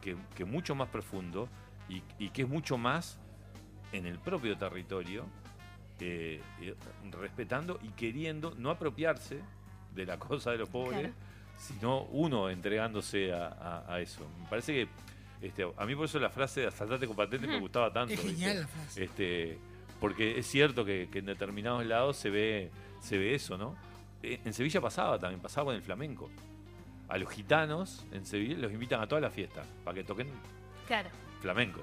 que, 0.00 0.16
que 0.34 0.46
mucho 0.46 0.74
más 0.74 0.88
profundo 0.88 1.48
y, 1.88 2.02
y 2.18 2.30
que 2.30 2.42
es 2.42 2.48
mucho 2.48 2.76
más 2.78 3.18
en 3.92 4.06
el 4.06 4.18
propio 4.18 4.56
territorio, 4.58 5.24
eh, 6.00 6.40
eh, 6.60 6.74
respetando 7.12 7.78
y 7.82 7.88
queriendo 7.90 8.54
no 8.58 8.70
apropiarse 8.70 9.40
de 9.94 10.06
la 10.06 10.18
cosa 10.18 10.50
de 10.50 10.58
los 10.58 10.68
pobres, 10.68 11.00
Claro. 11.00 11.14
sino 11.58 12.02
uno 12.10 12.50
entregándose 12.50 13.32
a, 13.32 13.46
a- 13.48 13.94
a 13.94 14.00
eso. 14.00 14.26
Me 14.42 14.48
parece 14.48 14.72
que 14.72 14.88
este, 15.46 15.66
a 15.76 15.84
mí 15.86 15.94
por 15.94 16.06
eso 16.06 16.18
la 16.18 16.30
frase 16.30 16.62
de 16.62 16.66
asaltante 16.68 17.06
con 17.06 17.14
patente 17.16 17.46
me 17.46 17.58
gustaba 17.60 17.92
tanto. 17.92 18.14
Es 18.14 18.20
genial 18.20 18.60
la 18.60 18.66
frase. 18.66 19.04
Este, 19.04 19.58
porque 20.00 20.38
es 20.38 20.46
cierto 20.46 20.84
que, 20.84 21.08
que 21.10 21.20
en 21.20 21.26
determinados 21.26 21.84
lados 21.86 22.16
se 22.16 22.28
ve, 22.30 22.70
se 23.00 23.16
ve 23.18 23.34
eso, 23.34 23.56
¿no? 23.56 23.76
Eh, 24.22 24.40
En 24.44 24.52
Sevilla 24.52 24.80
pasaba 24.80 25.18
también, 25.18 25.40
pasaba 25.40 25.66
con 25.66 25.74
el 25.76 25.82
flamenco. 25.82 26.28
A 27.08 27.16
los 27.18 27.30
gitanos 27.30 28.04
en 28.12 28.26
Sevilla 28.26 28.56
los 28.58 28.72
invitan 28.72 29.00
a 29.00 29.06
toda 29.06 29.20
la 29.20 29.30
fiesta 29.30 29.62
para 29.84 29.94
que 29.94 30.04
toquen 30.04 30.28
Claro, 30.86 31.08
flamenco. 31.40 31.80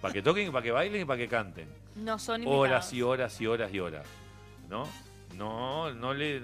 Para 0.00 0.12
que 0.14 0.22
toquen, 0.22 0.50
para 0.52 0.62
que 0.62 0.70
bailen 0.72 1.02
y 1.02 1.04
para 1.04 1.18
que 1.18 1.28
canten. 1.28 1.68
no 1.96 2.18
son 2.18 2.46
Horas 2.46 2.92
invitados. 2.92 2.92
y 2.92 3.02
horas 3.02 3.40
y 3.40 3.46
horas 3.46 3.74
y 3.74 3.80
horas. 3.80 4.06
¿No? 4.68 4.88
No, 5.36 5.92
no 5.92 6.12
le. 6.14 6.42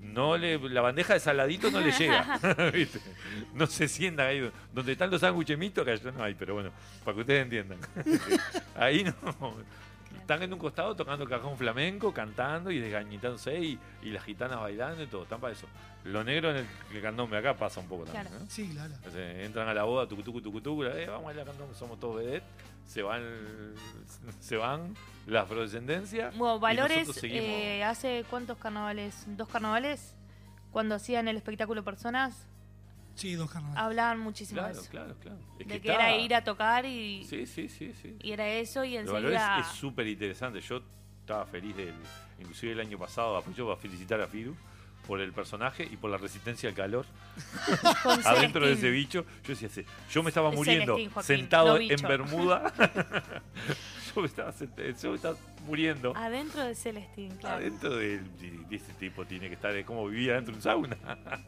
No 0.00 0.36
le, 0.36 0.58
la 0.68 0.80
bandeja 0.80 1.14
de 1.14 1.20
saladito 1.20 1.70
no 1.72 1.80
le 1.80 1.90
llega. 1.90 2.38
¿viste? 2.72 3.00
No 3.54 3.66
se 3.66 3.88
sientan 3.88 4.26
ahí 4.28 4.48
donde 4.72 4.92
están 4.92 5.10
los 5.10 5.20
sándwiches 5.20 5.58
mixtos, 5.58 5.84
que 5.84 5.90
allá 5.92 6.12
no 6.12 6.22
hay, 6.22 6.34
pero 6.34 6.54
bueno, 6.54 6.70
para 7.04 7.14
que 7.16 7.20
ustedes 7.22 7.42
entiendan. 7.42 7.78
ahí 8.76 9.02
no. 9.04 9.54
Están 10.28 10.42
en 10.42 10.52
un 10.52 10.58
costado 10.58 10.94
tocando 10.94 11.26
cajón 11.26 11.56
flamenco, 11.56 12.12
cantando 12.12 12.70
y 12.70 12.78
desgañitándose 12.78 13.58
y, 13.60 13.78
y 14.02 14.10
las 14.10 14.22
gitanas 14.24 14.60
bailando 14.60 15.02
y 15.02 15.06
todo. 15.06 15.22
Están 15.22 15.40
para 15.40 15.54
eso. 15.54 15.66
Lo 16.04 16.22
negro 16.22 16.50
en 16.50 16.58
el, 16.58 16.66
el 16.92 17.00
candombe 17.00 17.38
acá 17.38 17.56
pasa 17.56 17.80
un 17.80 17.88
poco 17.88 18.04
también. 18.04 18.26
Claro. 18.26 18.44
¿no? 18.44 18.50
Sí, 18.50 18.68
claro. 18.68 18.92
Entonces, 18.92 19.46
entran 19.46 19.66
a 19.68 19.72
la 19.72 19.84
boda, 19.84 20.06
tucu, 20.06 20.22
tucu, 20.22 20.42
tucu, 20.42 20.60
tucu, 20.60 20.84
eh, 20.84 21.06
vamos 21.06 21.30
a 21.30 21.32
ir 21.34 21.40
a 21.40 21.44
candombe, 21.46 21.74
somos 21.74 21.98
todos 21.98 22.16
vedet. 22.16 22.42
Se 22.84 23.00
van, 23.00 23.22
se 24.38 24.58
van 24.58 24.94
la 25.26 25.40
afrodescendencia. 25.40 26.30
Bueno, 26.36 26.60
Valores, 26.60 27.08
eh, 27.22 27.82
¿hace 27.82 28.26
cuántos 28.28 28.58
carnavales? 28.58 29.24
¿Dos 29.28 29.48
carnavales? 29.48 30.14
Cuando 30.72 30.94
hacían 30.94 31.28
el 31.28 31.38
espectáculo 31.38 31.84
Personas, 31.84 32.46
Sí, 33.18 33.34
dos 33.34 33.50
carnavales. 33.50 33.82
hablaban 33.82 34.20
muchísimo 34.20 34.60
Claro, 34.60 34.74
de 34.74 34.80
eso. 34.80 34.90
claro, 34.90 35.14
claro. 35.20 35.38
Es 35.58 35.66
de 35.66 35.80
que 35.80 35.92
era 35.92 36.16
ir 36.16 36.34
a 36.34 36.44
tocar 36.44 36.86
y, 36.86 37.24
Sí, 37.24 37.46
sí, 37.46 37.68
sí, 37.68 37.92
sí. 38.00 38.16
y 38.22 38.32
era 38.32 38.46
eso 38.48 38.84
y 38.84 38.96
enseguida... 38.96 39.58
es 39.60 39.66
súper 39.68 40.06
interesante. 40.06 40.60
Yo 40.60 40.80
estaba 41.20 41.44
feliz 41.46 41.76
del. 41.76 41.94
Inclusive 42.40 42.72
el 42.72 42.80
año 42.80 42.96
pasado 42.98 43.36
aprovecho 43.36 43.66
para 43.66 43.76
felicitar 43.80 44.20
a 44.20 44.28
Firu 44.28 44.54
por 45.06 45.20
el 45.20 45.32
personaje 45.32 45.82
y 45.90 45.96
por 45.96 46.10
la 46.10 46.16
resistencia 46.18 46.68
al 46.68 46.74
calor 46.74 47.06
adentro 48.24 48.66
de 48.66 48.74
ese 48.74 48.90
bicho. 48.90 49.24
Yo 49.42 49.48
decía, 49.48 49.68
"Se- 49.68 49.84
yo 50.10 50.22
me 50.22 50.28
estaba 50.28 50.50
Es 50.50 50.54
muriendo 50.56 50.94
Celestín, 50.94 51.10
Joaquín, 51.12 51.26
sentado 51.36 51.74
no 51.74 51.80
en. 51.80 52.02
Bermuda. 52.02 52.72
yo, 54.14 54.20
me 54.22 54.26
estaba 54.26 54.52
sent- 54.52 55.00
yo 55.02 55.10
me 55.10 55.16
estaba 55.16 55.36
muriendo. 55.66 56.12
Adentro 56.16 56.64
de 56.64 56.74
Celestín, 56.74 57.30
claro. 57.36 57.56
Adentro 57.56 57.96
de, 57.96 58.18
de- 58.18 58.64
de 58.68 58.76
ese 58.76 58.92
tipo 58.94 59.24
tiene 59.24 59.48
que 59.48 59.54
estar, 59.54 59.74
es 59.76 59.84
como 59.86 60.06
vivía 60.08 60.34
dentro 60.34 60.52
de 60.52 60.56
un 60.58 60.62
sauna. 60.62 60.96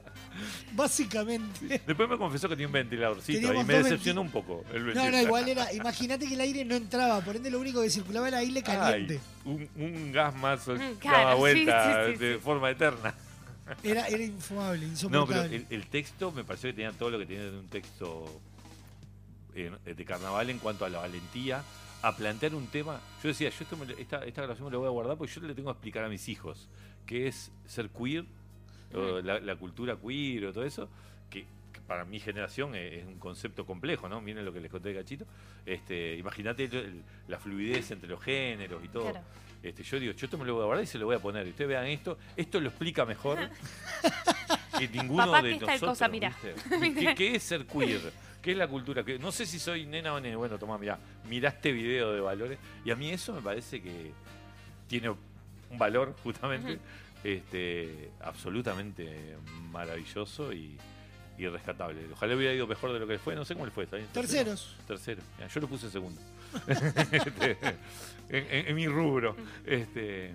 Básicamente. 0.72 1.80
Después 1.86 2.08
me 2.08 2.16
confesó 2.18 2.48
que 2.48 2.54
tenía 2.54 2.66
un 2.66 2.72
ventiladorcito 2.72 3.52
y 3.54 3.64
me 3.64 3.74
decepcionó 3.74 4.20
un 4.22 4.30
poco. 4.30 4.64
el 4.72 4.80
No, 4.80 4.86
ventilador. 4.86 5.12
no, 5.12 5.22
igual 5.22 5.48
era. 5.48 5.72
Imagínate 5.72 6.26
que 6.26 6.34
el 6.34 6.40
aire 6.40 6.64
no 6.64 6.74
entraba, 6.76 7.20
por 7.20 7.36
ende 7.36 7.50
lo 7.50 7.60
único 7.60 7.82
que 7.82 7.90
circulaba 7.90 8.28
era 8.28 8.38
aire 8.38 8.62
caliente. 8.62 9.20
Ay, 9.44 9.50
un, 9.50 9.68
un 9.76 10.12
gas 10.12 10.34
más 10.36 10.66
daba 10.66 10.78
claro, 10.98 11.32
sí, 11.32 11.38
vuelta 11.38 12.06
sí, 12.06 12.12
sí, 12.12 12.18
de 12.18 12.34
sí. 12.34 12.40
forma 12.40 12.70
eterna. 12.70 13.14
Era, 13.84 14.08
era 14.08 14.24
infumable, 14.24 14.84
No, 14.84 14.92
insoportable. 14.92 15.34
pero 15.48 15.54
el, 15.54 15.66
el 15.70 15.86
texto 15.86 16.32
me 16.32 16.42
pareció 16.42 16.70
que 16.70 16.74
tenía 16.74 16.90
todo 16.92 17.10
lo 17.10 17.18
que 17.20 17.26
tiene 17.26 17.44
de 17.44 17.58
un 17.58 17.68
texto 17.68 18.40
eh, 19.54 19.70
de 19.84 20.04
carnaval 20.04 20.50
en 20.50 20.58
cuanto 20.58 20.84
a 20.84 20.88
la 20.88 20.98
valentía, 20.98 21.62
a 22.02 22.16
plantear 22.16 22.54
un 22.54 22.66
tema. 22.66 23.00
Yo 23.22 23.28
decía, 23.28 23.50
yo 23.50 23.56
esto 23.60 23.76
me 23.76 23.92
esta, 24.00 24.24
esta 24.24 24.42
grabación 24.42 24.66
me 24.66 24.72
la 24.72 24.78
voy 24.78 24.86
a 24.86 24.90
guardar 24.90 25.16
porque 25.18 25.32
yo 25.32 25.40
le 25.42 25.54
tengo 25.54 25.68
que 25.68 25.72
explicar 25.76 26.04
a 26.04 26.08
mis 26.08 26.28
hijos 26.28 26.68
que 27.06 27.26
es 27.28 27.50
ser 27.66 27.90
queer, 27.90 28.24
o 28.94 29.20
la, 29.20 29.40
la 29.40 29.56
cultura 29.56 29.96
queer 29.96 30.46
o 30.46 30.52
todo 30.52 30.64
eso, 30.64 30.88
que, 31.28 31.44
que 31.72 31.80
para 31.86 32.04
mi 32.04 32.20
generación 32.20 32.74
es, 32.74 33.02
es 33.02 33.06
un 33.06 33.18
concepto 33.18 33.66
complejo, 33.66 34.08
¿no? 34.08 34.20
Miren 34.20 34.44
lo 34.44 34.52
que 34.52 34.60
les 34.60 34.70
conté 34.70 34.90
de 34.90 34.96
cachito. 34.96 35.26
Este, 35.66 36.16
Imagínate 36.16 36.68
la 37.28 37.38
fluidez 37.38 37.90
entre 37.90 38.08
los 38.08 38.20
géneros 38.22 38.84
y 38.84 38.88
todo. 38.88 39.10
Claro. 39.10 39.26
Este, 39.62 39.82
yo 39.82 40.00
digo, 40.00 40.12
yo 40.14 40.24
esto 40.24 40.38
me 40.38 40.44
lo 40.44 40.54
voy 40.54 40.62
a 40.62 40.66
guardar 40.66 40.84
y 40.84 40.86
se 40.86 40.98
lo 40.98 41.06
voy 41.06 41.16
a 41.16 41.18
poner. 41.18 41.46
Y 41.46 41.50
ustedes 41.50 41.68
vean 41.68 41.86
esto, 41.86 42.16
esto 42.36 42.60
lo 42.60 42.68
explica 42.68 43.04
mejor 43.04 43.38
que 44.78 44.88
ninguno 44.88 45.26
Papá, 45.26 45.42
de 45.42 45.52
¿qué 45.58 45.66
tal 45.66 45.80
nosotros. 45.80 45.98
cosa? 45.98 46.10
¿Qué, 46.94 47.14
qué 47.14 47.34
es 47.36 47.42
ser 47.42 47.66
queer? 47.66 48.12
¿Qué 48.42 48.52
es 48.52 48.56
la 48.56 48.68
cultura? 48.68 49.04
No 49.20 49.32
sé 49.32 49.44
si 49.46 49.58
soy 49.58 49.86
nena 49.86 50.14
o 50.14 50.20
nene. 50.20 50.36
Bueno, 50.36 50.58
toma, 50.58 50.78
mirá, 50.78 50.98
mirá 51.28 51.50
este 51.50 51.72
video 51.72 52.12
de 52.12 52.20
valores. 52.20 52.58
Y 52.84 52.90
a 52.90 52.96
mí 52.96 53.10
eso 53.10 53.32
me 53.34 53.40
parece 53.42 53.82
que 53.82 54.12
tiene 54.88 55.10
un 55.10 55.18
valor, 55.78 56.14
justamente, 56.22 56.78
este, 57.22 58.10
absolutamente 58.20 59.36
maravilloso 59.70 60.52
y, 60.52 60.76
y 61.38 61.46
rescatable. 61.48 62.00
Ojalá 62.12 62.34
hubiera 62.34 62.54
ido 62.54 62.66
mejor 62.66 62.92
de 62.92 62.98
lo 63.00 63.06
que 63.06 63.18
fue. 63.18 63.34
No 63.34 63.44
sé 63.44 63.54
cómo 63.54 63.66
le 63.66 63.72
fue. 63.72 63.84
¿está 63.84 63.96
bien? 63.96 64.08
Terceros. 64.12 64.76
Tercero. 64.86 65.22
Mirá, 65.36 65.48
Yo 65.48 65.60
lo 65.60 65.68
puse 65.68 65.90
segundo. 65.90 66.20
Este, 67.12 67.56
en, 68.28 68.46
en- 68.50 68.66
en 68.68 68.74
mi 68.76 68.88
rubro. 68.88 69.36
Este, 69.66 70.34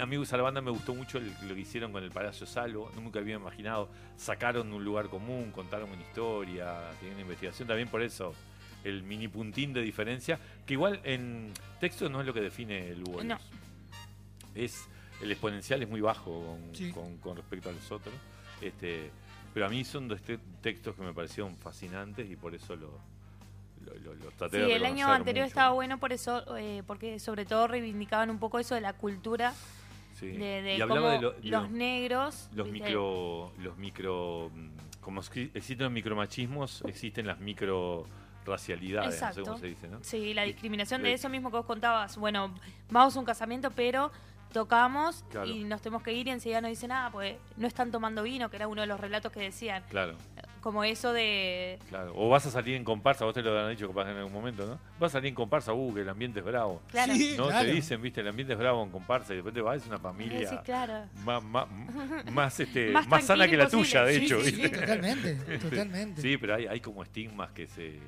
a 0.00 0.06
mí 0.06 0.16
a 0.16 0.36
la 0.36 0.42
banda 0.42 0.60
me 0.60 0.70
gustó 0.70 0.94
mucho 0.94 1.18
lo 1.20 1.54
que 1.54 1.60
hicieron 1.60 1.92
con 1.92 2.02
el 2.02 2.10
Palacio 2.10 2.46
Salvo. 2.46 2.90
Nunca 2.96 3.18
había 3.20 3.36
imaginado. 3.36 3.88
Sacaron 4.16 4.72
un 4.72 4.84
lugar 4.84 5.08
común, 5.08 5.50
contaron 5.52 5.90
una 5.90 6.02
historia, 6.02 6.90
tienen 6.98 7.14
una 7.14 7.22
investigación. 7.22 7.66
También 7.68 7.88
por 7.88 8.02
eso 8.02 8.34
el 8.84 9.02
mini 9.02 9.28
puntín 9.28 9.72
de 9.72 9.82
diferencia. 9.82 10.38
Que 10.66 10.74
igual 10.74 11.00
en 11.04 11.52
texto 11.80 12.08
no 12.08 12.20
es 12.20 12.26
lo 12.26 12.34
que 12.34 12.40
define 12.40 12.88
el 12.88 13.02
Hugo. 13.02 13.22
No. 13.24 13.38
Es, 14.54 14.88
el 15.22 15.30
exponencial 15.30 15.82
es 15.82 15.88
muy 15.88 16.00
bajo 16.00 16.44
con, 16.44 16.74
Sí. 16.74 16.90
con- 16.92 17.18
con 17.18 17.36
respecto 17.36 17.68
a 17.68 17.72
los 17.72 17.90
otros. 17.92 18.14
Este, 18.60 19.10
pero 19.54 19.66
a 19.66 19.68
mí 19.68 19.84
son 19.84 20.08
dos 20.08 20.20
te- 20.22 20.38
textos 20.62 20.94
que 20.96 21.02
me 21.02 21.12
parecieron 21.12 21.56
fascinantes 21.56 22.28
y 22.30 22.36
por 22.36 22.54
eso 22.54 22.76
lo, 22.76 22.98
lo, 23.84 23.94
lo- 23.94 24.14
los 24.14 24.34
traté 24.34 24.58
Sí, 24.58 24.66
de 24.70 24.76
el 24.76 24.84
año 24.84 25.08
anterior 25.08 25.44
mucho. 25.44 25.48
estaba 25.52 25.72
bueno 25.74 25.98
por 25.98 26.12
eso, 26.12 26.56
eh, 26.56 26.82
porque 26.86 27.18
sobre 27.18 27.44
todo 27.46 27.66
reivindicaban 27.68 28.30
un 28.30 28.38
poco 28.38 28.58
eso 28.58 28.74
de 28.74 28.80
la 28.80 28.92
cultura, 28.92 29.52
Sí. 30.14 30.26
de, 30.32 30.60
de 30.62 30.76
y 30.76 30.80
hablaba 30.80 31.00
cómo 31.00 31.10
de, 31.12 31.20
lo- 31.20 31.32
los 31.32 31.42
lo- 31.42 31.68
negros... 31.76 32.48
los 32.52 32.70
¿viste? 32.70 32.86
micro 32.88 33.52
los 33.58 33.76
micro 33.78 34.50
mm, 34.54 34.68
como 35.00 35.20
existen 35.22 35.78
los 35.84 35.92
micromachismos 35.92 36.82
existen 36.86 37.26
las 37.26 37.38
micro 37.40 38.04
racialidades 38.44 39.06
no 39.08 39.12
sé 39.12 39.16
Exacto. 39.18 39.42
cómo 39.44 39.58
se 39.58 39.66
dice 39.68 39.88
no 39.88 39.98
Sí, 40.02 40.34
la 40.34 40.42
discriminación 40.42 41.02
de- 41.02 41.08
de 41.08 41.14
eso 41.14 41.28
mismo 41.30 41.50
que 41.50 41.56
vos 41.56 41.64
contabas. 41.66 42.16
Bueno, 42.18 42.52
vamos 42.90 43.16
a 43.16 43.18
un 43.18 43.24
casamiento, 43.24 43.70
pero 43.70 44.10
tocamos 44.52 45.24
Claro. 45.30 45.46
y 45.48 45.64
nos 45.64 45.80
tenemos 45.80 46.02
que 46.02 46.12
ir 46.12 46.26
y 46.26 46.30
enseguida 46.30 46.60
nos 46.60 46.70
dicen, 46.70 46.90
ah, 46.92 47.08
pues 47.12 47.36
no 47.56 47.66
están 47.66 47.90
tomando 47.90 48.22
vino, 48.22 48.50
que 48.50 48.56
era 48.56 48.66
uno 48.68 48.80
de 48.82 48.88
los 48.88 49.00
relatos 49.00 49.30
que 49.32 49.40
decían. 49.40 49.82
claro 49.88 50.16
Como 50.60 50.84
eso 50.84 51.12
de... 51.12 51.78
claro 51.88 52.12
o 52.14 52.28
vas 52.28 52.44
a 52.46 52.50
salir 52.50 52.76
en 52.76 52.84
comparsa 52.84 53.24
vos 53.24 53.32
te 53.34 53.42
lo 53.42 53.50
habrán 53.50 53.70
dicho 53.70 53.88
capaz 53.88 54.10
en 54.10 54.16
algún 54.18 54.32
momento 54.32 54.66
no 54.66 54.78
vas 54.98 55.10
a 55.12 55.18
salir 55.18 55.28
en 55.28 55.34
comparsa 55.34 55.72
uh 55.72 55.94
que 55.94 56.02
el 56.02 56.08
ambiente 56.08 56.40
es 56.40 56.44
bravo 56.44 56.82
Claro. 56.90 57.14
Sí, 57.14 57.34
no 57.38 57.46
claro. 57.48 57.66
te 57.66 57.72
dicen 57.72 58.02
viste 58.02 58.20
el 58.20 58.28
ambiente 58.28 58.52
es 58.52 58.58
bravo 58.58 58.82
en 58.82 58.90
comparsa 58.90 59.32
y 59.32 59.36
después 59.36 59.54
te 59.54 59.60
vas 59.60 59.80
es 59.80 59.86
una 59.88 59.98
familia 59.98 60.48
Sí, 60.48 60.56
claro. 60.64 61.04
más, 61.24 61.42
más, 61.44 61.66
más, 62.30 62.60
este, 62.60 62.90
Más 62.92 63.08
más, 63.08 63.24
sana 63.24 63.48
que 63.48 63.56
la 63.56 63.68
tuya, 63.68 64.04
de 64.04 64.16
hecho. 64.16 64.40
Sí, 64.42 64.68
totalmente, 64.70 65.32
Este, 65.48 65.58
totalmente. 65.70 66.20
Sí, 66.22 66.36
pero 66.36 66.54
hay, 66.56 66.66
hay 66.66 66.80
como 66.80 67.02
estigmas 67.02 67.50
que 67.52 67.66
se 67.66 67.98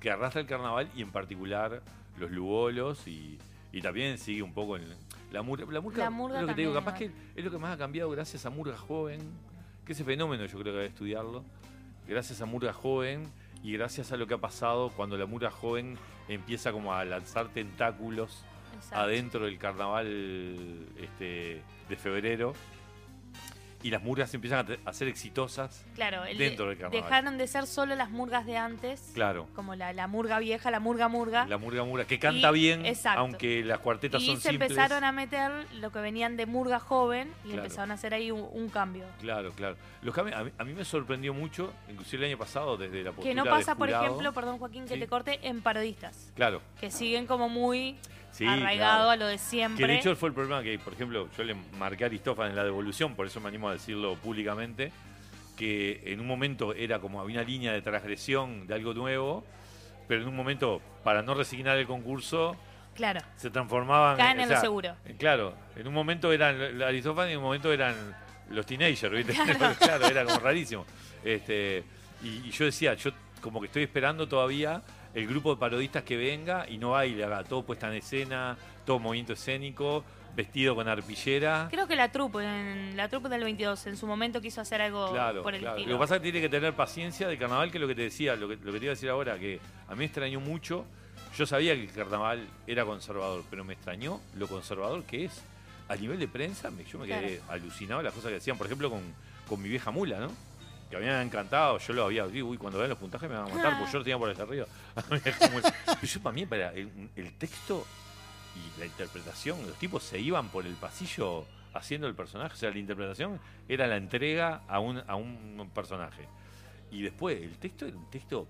que 0.00 0.10
arrastra 0.10 0.40
el 0.40 0.46
carnaval 0.46 0.88
y 0.96 1.02
en 1.02 1.10
particular 1.10 1.82
los 2.18 2.30
lugolos 2.30 3.06
y, 3.06 3.38
y 3.72 3.80
también 3.82 4.16
sigue 4.16 4.42
un 4.42 4.52
poco 4.54 4.76
en 4.76 4.88
la 5.32 5.42
murga. 5.42 5.66
La 5.70 5.80
murga, 5.80 5.98
La 6.04 6.10
murga 6.10 6.36
es 6.36 6.42
lo 6.42 6.48
que 6.48 6.54
te 6.54 6.60
digo, 6.62 6.72
capaz 6.72 6.94
que 6.94 7.10
es 7.36 7.44
lo 7.44 7.50
que 7.50 7.58
más 7.58 7.74
ha 7.74 7.78
cambiado 7.78 8.10
gracias 8.10 8.46
a 8.46 8.50
Murga 8.50 8.76
Joven, 8.78 9.20
que 9.84 9.92
ese 9.92 10.02
fenómeno 10.04 10.46
yo 10.46 10.58
creo 10.58 10.72
que 10.72 10.78
hay 10.80 10.86
que 10.86 10.92
estudiarlo. 10.94 11.44
Gracias 12.10 12.40
a 12.40 12.44
Murga 12.44 12.72
Joven 12.72 13.30
y 13.62 13.72
gracias 13.74 14.10
a 14.10 14.16
lo 14.16 14.26
que 14.26 14.34
ha 14.34 14.38
pasado 14.38 14.90
cuando 14.90 15.16
la 15.16 15.26
Murga 15.26 15.52
Joven 15.52 15.96
empieza 16.26 16.72
como 16.72 16.92
a 16.92 17.04
lanzar 17.04 17.50
tentáculos 17.50 18.42
Exacto. 18.74 18.96
adentro 18.96 19.44
del 19.44 19.58
carnaval 19.58 20.88
este, 20.98 21.62
de 21.88 21.96
febrero 21.96 22.52
y 23.82 23.90
las 23.90 24.02
murgas 24.02 24.32
empiezan 24.34 24.66
a, 24.84 24.90
a 24.90 24.92
ser 24.92 25.08
exitosas 25.08 25.84
Claro, 25.94 26.24
el 26.24 26.36
de- 26.36 26.44
dentro 26.44 26.66
del 26.68 26.76
carnaval. 26.76 27.02
dejaron 27.02 27.38
de 27.38 27.46
ser 27.46 27.66
solo 27.66 27.94
las 27.96 28.10
murgas 28.10 28.44
de 28.46 28.56
antes, 28.56 29.10
Claro. 29.14 29.46
como 29.54 29.74
la, 29.74 29.92
la 29.92 30.06
murga 30.06 30.38
vieja, 30.38 30.70
la 30.70 30.80
murga 30.80 31.08
murga. 31.08 31.46
La 31.46 31.58
murga 31.58 31.84
murga, 31.84 32.04
que 32.04 32.18
canta 32.18 32.50
Y- 32.50 32.54
bien, 32.54 32.84
exacto. 32.86 33.20
aunque 33.20 33.64
las 33.64 33.78
cuartetas 33.78 34.22
y 34.22 34.26
son 34.26 34.36
se 34.40 34.50
simples. 34.50 34.70
empezaron 34.70 35.04
a 35.04 35.12
meter 35.12 35.50
lo 35.74 35.90
que 35.92 35.98
venían 36.00 36.36
de 36.36 36.46
murga 36.46 36.78
joven 36.78 37.28
y 37.44 37.48
Claro. 37.48 37.62
empezaron 37.62 37.90
a 37.90 37.94
hacer 37.94 38.12
ahí 38.14 38.30
un, 38.30 38.46
un 38.52 38.68
cambio. 38.68 39.04
Claro, 39.20 39.52
claro. 39.52 39.76
Los 40.02 40.14
cambios- 40.14 40.36
a, 40.38 40.44
mí, 40.44 40.50
a 40.58 40.64
mí 40.64 40.72
me 40.74 40.84
sorprendió 40.84 41.32
mucho, 41.34 41.72
inclusive 41.88 42.24
el 42.24 42.30
año 42.32 42.38
pasado, 42.38 42.76
desde 42.76 43.02
la 43.02 43.10
postura 43.12 43.28
Que 43.30 43.34
no 43.34 43.44
de 43.44 43.50
pasa, 43.50 43.74
por 43.74 43.88
ejemplo, 43.90 44.32
perdón 44.32 44.58
Joaquín 44.58 44.86
que 44.86 44.94
Sí. 44.94 45.00
te 45.00 45.06
corte, 45.06 45.38
en 45.42 45.62
parodistas, 45.62 46.32
Claro. 46.34 46.60
que 46.80 46.90
siguen 46.90 47.26
como 47.26 47.48
muy 47.48 47.96
Sí, 48.40 48.46
arraigado 48.46 48.96
claro. 49.04 49.10
a 49.10 49.16
lo 49.16 49.26
de 49.26 49.38
siempre. 49.38 49.86
Que 49.86 49.92
de 49.92 49.98
hecho 49.98 50.16
fue 50.16 50.30
el 50.30 50.34
problema 50.34 50.62
que, 50.62 50.78
por 50.78 50.92
ejemplo, 50.94 51.28
yo 51.36 51.44
le 51.44 51.54
marqué 51.78 52.04
a 52.04 52.06
Aristófanes 52.06 52.50
en 52.50 52.56
la 52.56 52.64
devolución, 52.64 53.14
por 53.14 53.26
eso 53.26 53.40
me 53.40 53.48
animo 53.48 53.68
a 53.68 53.72
decirlo 53.72 54.14
públicamente, 54.16 54.92
que 55.56 56.02
en 56.06 56.20
un 56.20 56.26
momento 56.26 56.72
era 56.74 56.98
como 57.00 57.20
había 57.20 57.40
una 57.40 57.48
línea 57.48 57.72
de 57.72 57.82
transgresión 57.82 58.66
de 58.66 58.74
algo 58.74 58.94
nuevo, 58.94 59.44
pero 60.08 60.22
en 60.22 60.28
un 60.28 60.34
momento, 60.36 60.80
para 61.04 61.22
no 61.22 61.34
resignar 61.34 61.76
el 61.76 61.86
concurso, 61.86 62.56
Claro. 62.94 63.20
se 63.36 63.50
transformaban. 63.50 64.16
Caen 64.16 64.40
en 64.40 64.48
lo 64.48 64.54
sea, 64.54 64.60
seguro. 64.60 64.96
eh, 65.04 65.14
Claro, 65.18 65.54
en 65.76 65.86
un 65.86 65.94
momento 65.94 66.32
eran 66.32 66.82
Aristófanes 66.82 67.30
y 67.30 67.32
en 67.32 67.38
un 67.38 67.44
momento 67.44 67.72
eran 67.72 67.94
los 68.50 68.64
teenagers, 68.66 69.12
¿viste? 69.14 69.32
Claro. 69.34 69.74
Claro, 69.78 70.06
era 70.06 70.24
como 70.24 70.38
rarísimo. 70.40 70.84
Este, 71.22 71.84
y, 72.22 72.48
y 72.48 72.50
yo 72.50 72.64
decía, 72.64 72.94
yo 72.94 73.10
como 73.40 73.60
que 73.60 73.66
estoy 73.66 73.82
esperando 73.84 74.26
todavía 74.26 74.82
el 75.14 75.26
grupo 75.26 75.54
de 75.54 75.60
parodistas 75.60 76.02
que 76.04 76.16
venga 76.16 76.68
y 76.68 76.78
no 76.78 76.90
baile, 76.90 77.24
haga 77.24 77.42
todo 77.44 77.62
puesta 77.62 77.88
en 77.88 77.94
escena, 77.94 78.56
todo 78.84 78.98
movimiento 78.98 79.32
escénico, 79.32 80.04
vestido 80.36 80.74
con 80.76 80.86
arpillera. 80.88 81.68
Creo 81.70 81.86
que 81.88 81.96
la 81.96 82.12
trupe, 82.12 82.92
la 82.94 83.08
trupe 83.08 83.28
del 83.28 83.42
22, 83.42 83.86
en 83.88 83.96
su 83.96 84.06
momento 84.06 84.40
quiso 84.40 84.60
hacer 84.60 84.80
algo 84.80 85.10
Claro, 85.12 85.42
por 85.42 85.54
el 85.54 85.60
claro. 85.60 85.76
estilo. 85.76 85.92
Lo 85.92 85.98
que 85.98 86.00
pasa 86.04 86.14
es 86.16 86.20
que 86.20 86.30
tiene 86.30 86.40
que 86.40 86.48
tener 86.48 86.72
paciencia 86.74 87.26
de 87.28 87.36
carnaval, 87.36 87.70
que 87.70 87.78
es 87.78 87.82
lo 87.82 87.88
que 87.88 87.94
te 87.96 88.02
decía, 88.02 88.36
lo 88.36 88.48
que, 88.48 88.56
lo 88.56 88.72
que 88.72 88.78
te 88.78 88.84
iba 88.84 88.92
a 88.92 88.94
decir 88.94 89.08
ahora, 89.10 89.38
que 89.38 89.58
a 89.88 89.92
mí 89.92 89.98
me 89.98 90.04
extrañó 90.04 90.38
mucho. 90.40 90.84
Yo 91.36 91.46
sabía 91.46 91.74
que 91.74 91.82
el 91.82 91.92
carnaval 91.92 92.46
era 92.66 92.84
conservador, 92.84 93.44
pero 93.50 93.64
me 93.64 93.74
extrañó 93.74 94.20
lo 94.36 94.46
conservador 94.48 95.02
que 95.04 95.24
es. 95.26 95.42
A 95.88 95.96
nivel 95.96 96.20
de 96.20 96.28
prensa, 96.28 96.70
yo 96.90 96.98
me 97.00 97.06
quedé 97.08 97.38
Claro. 97.38 97.52
alucinado 97.52 98.02
las 98.02 98.14
cosas 98.14 98.28
que 98.28 98.34
decían, 98.34 98.56
por 98.56 98.66
ejemplo, 98.66 98.88
con, 98.90 99.00
con 99.48 99.60
mi 99.60 99.68
vieja 99.68 99.90
mula, 99.90 100.20
¿no? 100.20 100.30
Que 100.90 100.96
a 100.96 100.98
me 100.98 101.08
había 101.08 101.22
encantado, 101.22 101.78
yo 101.78 101.92
lo 101.94 102.04
había, 102.04 102.26
uy, 102.26 102.58
cuando 102.58 102.78
vean 102.78 102.90
los 102.90 102.98
puntajes 102.98 103.30
me 103.30 103.36
van 103.36 103.50
a 103.50 103.54
matar, 103.54 103.78
porque 103.78 103.92
yo 103.92 103.98
lo 103.98 104.04
tenía 104.04 104.18
por 104.18 104.28
el 104.28 104.40
arriba. 104.40 104.66
Yo 106.02 106.20
para 106.20 106.34
mí, 106.34 106.46
para 106.46 106.72
el, 106.72 107.32
texto 107.38 107.86
y 108.56 108.80
la 108.80 108.86
interpretación, 108.86 109.64
los 109.66 109.76
tipos 109.76 110.02
se 110.02 110.18
iban 110.18 110.48
por 110.48 110.66
el 110.66 110.74
pasillo 110.74 111.46
haciendo 111.74 112.08
el 112.08 112.14
personaje. 112.16 112.54
O 112.54 112.56
sea, 112.56 112.70
la 112.70 112.78
interpretación 112.78 113.38
era 113.68 113.86
la 113.86 113.96
entrega 113.96 114.62
a 114.66 114.80
un, 114.80 115.00
a 115.06 115.14
un 115.14 115.70
personaje. 115.72 116.26
Y 116.90 117.02
después, 117.02 117.40
el 117.40 117.56
texto 117.58 117.86
era 117.86 117.96
un 117.96 118.10
texto 118.10 118.48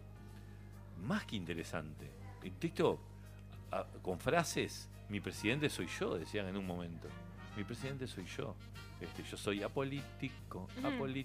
más 1.02 1.24
que 1.26 1.36
interesante. 1.36 2.10
El 2.42 2.52
texto 2.52 2.98
con 4.02 4.18
frases, 4.18 4.88
mi 5.08 5.20
presidente 5.20 5.68
soy 5.70 5.86
yo, 5.98 6.16
decían 6.18 6.46
en 6.46 6.56
un 6.56 6.66
momento. 6.66 7.08
Mi 7.56 7.64
presidente 7.64 8.06
soy 8.06 8.24
yo. 8.26 8.54
Este, 9.00 9.22
yo 9.22 9.36
soy 9.36 9.62
apolítico. 9.62 10.68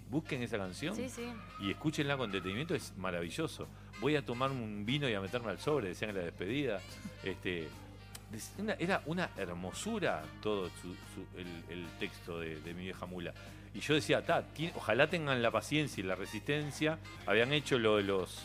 Busquen 0.10 0.42
esa 0.44 0.58
canción 0.58 0.96
Sí, 0.96 1.10
sí. 1.10 1.24
y 1.60 1.72
escúchenla 1.72 2.16
con 2.18 2.32
detenimiento, 2.32 2.74
es 2.76 2.94
maravilloso. 2.98 3.68
Voy 4.00 4.16
a 4.16 4.24
tomarme 4.26 4.62
un 4.64 4.86
vino 4.86 5.10
y 5.10 5.14
a 5.14 5.20
meterme 5.22 5.52
al 5.52 5.60
sobre, 5.60 5.90
decían 5.90 6.12
en 6.12 6.18
la 6.18 6.24
despedida. 6.24 6.80
Este, 7.24 7.68
una- 8.58 8.74
era 8.74 9.02
una 9.06 9.30
hermosura 9.38 10.24
todo 10.42 10.70
su- 10.82 10.94
su- 10.94 11.28
el, 11.38 11.48
el 11.70 11.86
texto 12.00 12.40
de, 12.40 12.60
de 12.62 12.74
mi 12.74 12.84
vieja 12.84 13.06
mula. 13.06 13.34
Y 13.74 13.80
yo 13.82 13.94
decía, 13.94 14.26
"Ta, 14.26 14.42
ti- 14.42 14.72
ojalá 14.76 15.10
tengan 15.10 15.42
la 15.42 15.52
paciencia 15.52 16.02
y 16.02 16.08
la 16.08 16.16
resistencia. 16.16 16.98
Habían 17.26 17.52
hecho 17.52 17.78
lo 17.78 17.98
de 17.98 18.04
los 18.04 18.42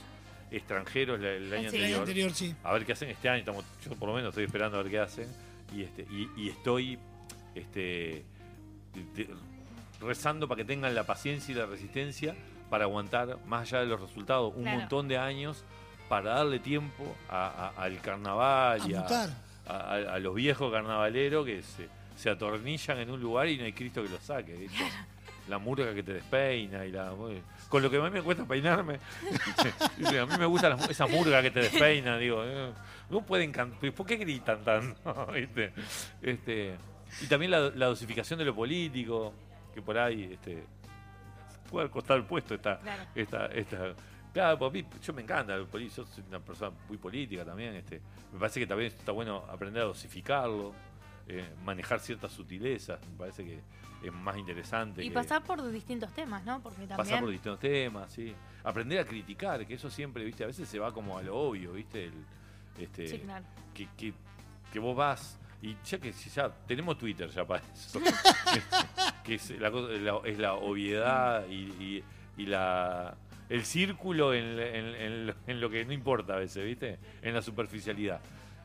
extranjeros 0.51 1.21
la- 1.21 1.31
el 1.31 1.53
año 1.53 1.71
Sí, 1.71 1.77
el 1.77 1.83
anterior. 1.85 1.87
año 1.91 1.99
anterior, 2.01 2.35
sí. 2.35 2.55
A 2.65 2.73
ver 2.73 2.85
qué 2.85 2.93
hacen 2.93 3.11
este 3.11 3.29
año. 3.29 3.39
Estamos, 3.41 3.65
yo 3.85 3.93
por 3.95 4.09
lo 4.09 4.15
menos 4.17 4.31
estoy 4.31 4.45
esperando 4.45 4.79
a 4.79 4.83
ver 4.83 4.91
qué 4.91 4.99
hacen. 4.99 5.29
Y, 5.75 5.83
este, 5.83 6.03
y, 6.11 6.29
y 6.37 6.49
estoy 6.49 6.99
este, 7.55 8.25
rezando 10.01 10.49
para 10.49 10.59
que 10.59 10.65
tengan 10.65 10.95
la 10.95 11.05
paciencia 11.05 11.53
y 11.53 11.55
la 11.59 11.67
resistencia 11.67 12.35
para 12.71 12.85
aguantar, 12.85 13.37
más 13.47 13.63
allá 13.63 13.81
de 13.81 13.87
los 13.87 14.01
resultados, 14.01 14.53
un 14.55 14.63
Claro. 14.63 14.79
montón 14.81 15.09
de 15.09 15.19
años 15.19 15.65
para 16.09 16.35
darle 16.37 16.59
tiempo 16.59 17.15
a- 17.29 17.73
a- 17.77 17.83
al 17.83 18.01
carnaval 18.01 18.81
A 18.81 18.89
y 18.89 18.95
a, 18.95 19.01
a- 19.01 19.73
a- 19.73 20.15
a 20.15 20.19
los 20.19 20.35
viejos 20.35 20.73
carnavaleros 20.73 21.45
que 21.47 21.63
se, 21.63 21.89
se 22.17 22.31
atornillan 22.31 22.99
en 22.99 23.11
un 23.11 23.21
lugar 23.21 23.49
y 23.49 23.59
no 23.59 23.65
hay 23.65 23.73
Cristo 23.73 24.03
que 24.03 24.09
los 24.09 24.21
saque. 24.23 24.55
¿viste? 24.55 24.85
La 25.49 25.59
murga 25.59 25.93
que 25.95 26.03
te 26.03 26.13
despeina 26.15 26.85
y 26.87 26.93
la. 26.93 27.13
Con 27.69 27.83
lo 27.83 27.91
que 27.91 27.99
más 27.99 28.13
me 28.13 28.23
cuesta 28.23 28.45
peinarme. 28.45 28.99
A 30.21 30.27
mí 30.27 30.33
me 30.39 30.47
gusta 30.47 30.69
la- 30.69 30.77
esa 30.87 31.07
murga 31.07 31.43
que 31.43 31.51
te 31.51 31.61
despeina. 31.61 32.19
Digo, 32.19 32.43
eh, 32.45 32.71
no 33.11 33.23
pueden 33.23 33.51
cantar. 33.51 33.93
¿Por 33.93 34.07
qué 34.07 34.17
gritan 34.17 34.63
tanto? 34.65 35.27
¿Viste? 35.35 35.73
Este, 36.23 36.77
y 37.23 37.27
también 37.27 37.51
la, 37.51 37.71
la 37.71 37.87
dosificación 37.87 38.39
de 38.39 38.45
lo 38.45 38.55
político, 38.55 39.33
que 39.75 39.83
por 39.83 39.99
ahí 39.99 40.31
este, 40.33 40.65
puede 41.71 41.89
costar 41.91 42.17
el 42.19 42.25
puesto 42.25 42.55
esta, 42.55 42.79
Claro. 42.81 43.03
esta, 43.15 43.47
esta. 43.47 43.95
Claro, 44.33 44.59
pues 44.59 44.71
a 44.71 44.73
mí, 44.73 44.87
yo 45.03 45.13
me 45.13 45.23
encanta 45.23 45.57
yo 45.57 45.67
soy 45.91 46.25
una 46.29 46.39
persona 46.39 46.71
muy 46.89 46.99
política 46.99 47.45
también. 47.45 47.75
Este, 47.75 48.01
me 48.33 48.39
parece 48.39 48.61
que 48.61 48.67
también 48.67 48.93
está 48.93 49.11
bueno 49.13 49.45
aprender 49.49 49.83
a 49.83 49.87
dosificarlo, 49.87 50.73
eh, 51.27 51.49
manejar 51.65 51.99
ciertas 51.99 52.31
sutilezas. 52.31 53.01
Me 53.09 53.17
parece 53.17 53.45
que 53.45 53.61
es 54.05 54.13
más 54.13 54.37
interesante. 54.37 55.03
Y 55.03 55.09
que 55.09 55.15
pasar 55.15 55.43
por 55.43 55.69
distintos 55.73 56.13
temas, 56.15 56.45
¿no? 56.45 56.63
Porque 56.63 56.77
también... 56.79 56.97
pasar 56.97 57.21
por 57.21 57.31
distintos 57.31 57.59
temas, 57.59 58.13
sí. 58.13 58.33
Aprender 58.63 59.01
a 59.01 59.05
criticar, 59.05 59.67
que 59.67 59.75
eso 59.75 59.91
siempre, 59.91 60.25
viste, 60.25 60.45
a 60.45 60.47
veces 60.47 60.69
se 60.69 60.79
va 60.79 60.93
como 60.93 61.19
a 61.19 61.23
lo 61.23 61.37
obvio, 61.37 61.73
viste, 61.73 62.05
el, 62.05 62.15
este, 62.79 63.09
Sí, 63.09 63.19
claro. 63.19 63.45
que, 63.75 63.89
que, 63.97 64.15
que 64.73 64.79
vos 64.79 64.95
vas 64.97 65.40
y 65.63 65.77
ya 65.85 65.99
que 65.99 66.13
si 66.13 66.31
ya 66.31 66.49
tenemos 66.67 66.97
Twitter 66.99 67.29
ya 67.31 67.47
para 67.47 67.63
eso, 67.73 68.01
que 69.25 69.35
es 69.35 69.51
la, 69.61 69.69
es 70.25 70.39
la 70.39 70.55
obviedad 70.55 71.47
y, 71.49 71.55
y- 71.83 72.05
y 72.39 72.47
la 72.47 73.15
el 73.49 73.65
círculo 73.65 74.33
en, 74.33 74.59
en- 74.61 74.95
en 74.95 75.27
lo, 75.27 75.35
en 75.47 75.61
lo 75.61 75.69
que 75.71 75.85
no 75.85 75.93
importa 75.93 76.35
a 76.35 76.37
veces, 76.39 76.65
viste, 76.65 76.99
en 77.21 77.35
la 77.35 77.43
superficialidad. 77.43 78.21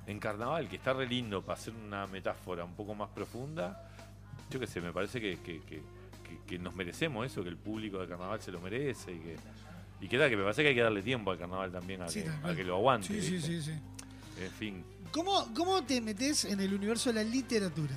En 0.08 0.20
carnaval, 0.20 0.70
que 0.70 0.76
está 0.76 0.94
re 0.94 1.08
lindo 1.08 1.42
para 1.42 1.58
hacer 1.60 1.74
una 1.74 2.06
metáfora 2.06 2.64
un 2.64 2.76
poco 2.76 2.94
más 2.94 3.10
profunda, 3.10 3.90
yo 4.52 4.60
qué 4.60 4.68
sé, 4.68 4.80
me 4.82 4.92
parece 4.94 5.20
que, 5.20 5.40
que- 5.42 5.62
que- 6.48 6.60
nos 6.60 6.76
merecemos 6.76 7.26
eso, 7.26 7.42
que 7.44 7.50
el 7.50 7.58
público 7.58 7.98
de 8.00 8.08
carnaval 8.08 8.40
se 8.40 8.52
lo 8.52 8.60
merece 8.62 9.12
y 9.14 9.18
que, 9.20 9.36
y 10.02 10.08
que, 10.08 10.18
que 10.30 10.38
me 10.38 10.44
parece 10.44 10.62
que 10.62 10.70
hay 10.70 10.76
que 10.76 10.82
darle 10.82 11.02
tiempo 11.02 11.32
al 11.32 11.40
carnaval 11.40 11.72
también 11.72 12.04
a, 12.04 12.08
Sí, 12.08 12.24
a 12.44 12.54
que 12.54 12.64
lo 12.64 12.76
aguante. 12.76 13.20
Sí, 13.22 13.42
sí, 13.42 13.62
sí. 13.62 13.72
En 14.40 14.52
fin. 14.52 14.86
¿Cómo, 15.16 15.54
¿Cómo 15.54 15.82
te 15.82 16.02
metes 16.02 16.44
en 16.44 16.60
el 16.60 16.74
universo 16.74 17.14
de 17.14 17.24
la 17.24 17.30
literatura? 17.30 17.96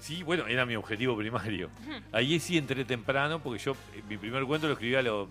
Sí, 0.00 0.22
bueno, 0.22 0.46
era 0.46 0.64
mi 0.64 0.74
objetivo 0.74 1.14
primario. 1.14 1.68
Ahí 2.10 2.40
sí 2.40 2.56
entré 2.56 2.86
temprano 2.86 3.38
porque 3.42 3.62
yo 3.62 3.72
eh, 3.94 4.02
mi 4.08 4.16
primer 4.16 4.44
cuento 4.44 4.66
lo 4.66 4.72
escribí 4.72 4.94
a 4.94 5.02
los 5.02 5.28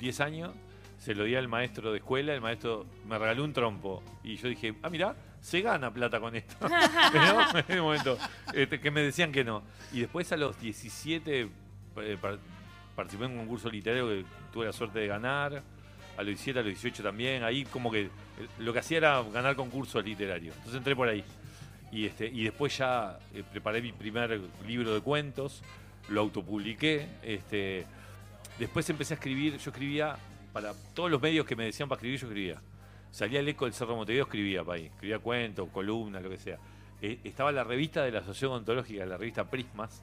10 0.00 0.20
años, 0.20 0.52
se 0.98 1.14
lo 1.14 1.22
di 1.22 1.36
al 1.36 1.46
maestro 1.46 1.92
de 1.92 1.98
escuela, 1.98 2.34
el 2.34 2.40
maestro 2.40 2.86
me 3.06 3.16
regaló 3.16 3.44
un 3.44 3.52
trompo 3.52 4.02
y 4.24 4.34
yo 4.34 4.48
dije, 4.48 4.74
ah, 4.82 4.90
mira, 4.90 5.14
se 5.40 5.60
gana 5.60 5.92
plata 5.94 6.18
con 6.18 6.34
esto. 6.34 6.56
Pero 7.12 7.38
en 7.68 7.78
un 7.78 7.84
momento 7.84 8.18
este, 8.52 8.80
que 8.80 8.90
me 8.90 9.02
decían 9.02 9.30
que 9.30 9.44
no. 9.44 9.62
Y 9.92 10.00
después 10.00 10.32
a 10.32 10.36
los 10.36 10.58
17 10.60 11.48
eh, 11.98 12.18
par- 12.20 12.40
participé 12.96 13.26
en 13.26 13.30
un 13.30 13.38
concurso 13.38 13.70
literario 13.70 14.08
que 14.08 14.24
tuve 14.52 14.66
la 14.66 14.72
suerte 14.72 14.98
de 14.98 15.06
ganar. 15.06 15.62
A 16.16 16.22
los 16.22 16.28
17, 16.28 16.58
a 16.58 16.62
los 16.62 16.72
18 16.72 17.02
también. 17.02 17.42
Ahí 17.42 17.64
como 17.64 17.90
que 17.90 18.08
lo 18.58 18.72
que 18.72 18.78
hacía 18.78 18.98
era 18.98 19.22
ganar 19.22 19.56
concursos 19.56 20.04
literarios. 20.04 20.54
Entonces 20.56 20.78
entré 20.78 20.96
por 20.96 21.08
ahí. 21.08 21.24
Y, 21.92 22.06
este, 22.06 22.26
y 22.26 22.44
después 22.44 22.76
ya 22.76 23.18
eh, 23.34 23.42
preparé 23.50 23.80
mi 23.80 23.92
primer 23.92 24.40
libro 24.66 24.94
de 24.94 25.00
cuentos, 25.00 25.62
lo 26.08 26.20
autopubliqué. 26.20 27.06
Este, 27.22 27.86
después 28.58 28.88
empecé 28.90 29.14
a 29.14 29.16
escribir, 29.16 29.56
yo 29.58 29.70
escribía 29.70 30.16
para 30.52 30.72
todos 30.94 31.10
los 31.10 31.20
medios 31.20 31.46
que 31.46 31.54
me 31.54 31.64
decían 31.64 31.88
para 31.88 31.98
escribir, 31.98 32.20
yo 32.20 32.26
escribía. 32.26 32.62
Salía 33.10 33.40
el 33.40 33.48
eco 33.48 33.64
del 33.64 33.74
Cerro 33.74 33.96
Montevideo, 33.96 34.24
escribía 34.24 34.64
para 34.64 34.78
ahí. 34.78 34.86
Escribía 34.86 35.18
cuentos, 35.18 35.68
columnas, 35.70 36.22
lo 36.22 36.30
que 36.30 36.38
sea. 36.38 36.58
Eh, 37.00 37.20
estaba 37.24 37.52
la 37.52 37.62
revista 37.62 38.02
de 38.02 38.10
la 38.10 38.18
Asociación 38.20 38.52
Ontológica, 38.52 39.04
la 39.06 39.16
revista 39.16 39.44
Prismas, 39.44 40.02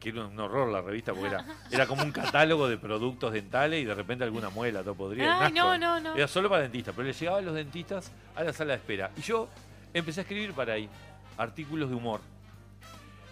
que 0.00 0.08
era 0.08 0.24
un 0.24 0.40
horror 0.40 0.68
la 0.70 0.80
revista, 0.80 1.12
porque 1.12 1.28
era, 1.28 1.44
era 1.70 1.86
como 1.86 2.02
un 2.02 2.10
catálogo 2.10 2.66
de 2.68 2.78
productos 2.78 3.32
dentales 3.32 3.82
y 3.82 3.84
de 3.84 3.94
repente 3.94 4.24
alguna 4.24 4.48
muela, 4.48 4.82
todo 4.82 4.94
podría. 4.94 5.44
Ay, 5.44 5.52
no, 5.52 5.76
no, 5.78 6.00
no. 6.00 6.16
Era 6.16 6.26
solo 6.26 6.48
para 6.48 6.62
dentistas, 6.62 6.94
pero 6.96 7.06
le 7.06 7.12
llegaban 7.12 7.44
los 7.44 7.54
dentistas 7.54 8.10
a 8.34 8.42
la 8.42 8.52
sala 8.52 8.72
de 8.72 8.78
espera. 8.78 9.10
Y 9.16 9.20
yo 9.20 9.48
empecé 9.92 10.20
a 10.20 10.22
escribir 10.22 10.52
para 10.52 10.72
ahí 10.72 10.88
artículos 11.36 11.90
de 11.90 11.94
humor. 11.94 12.20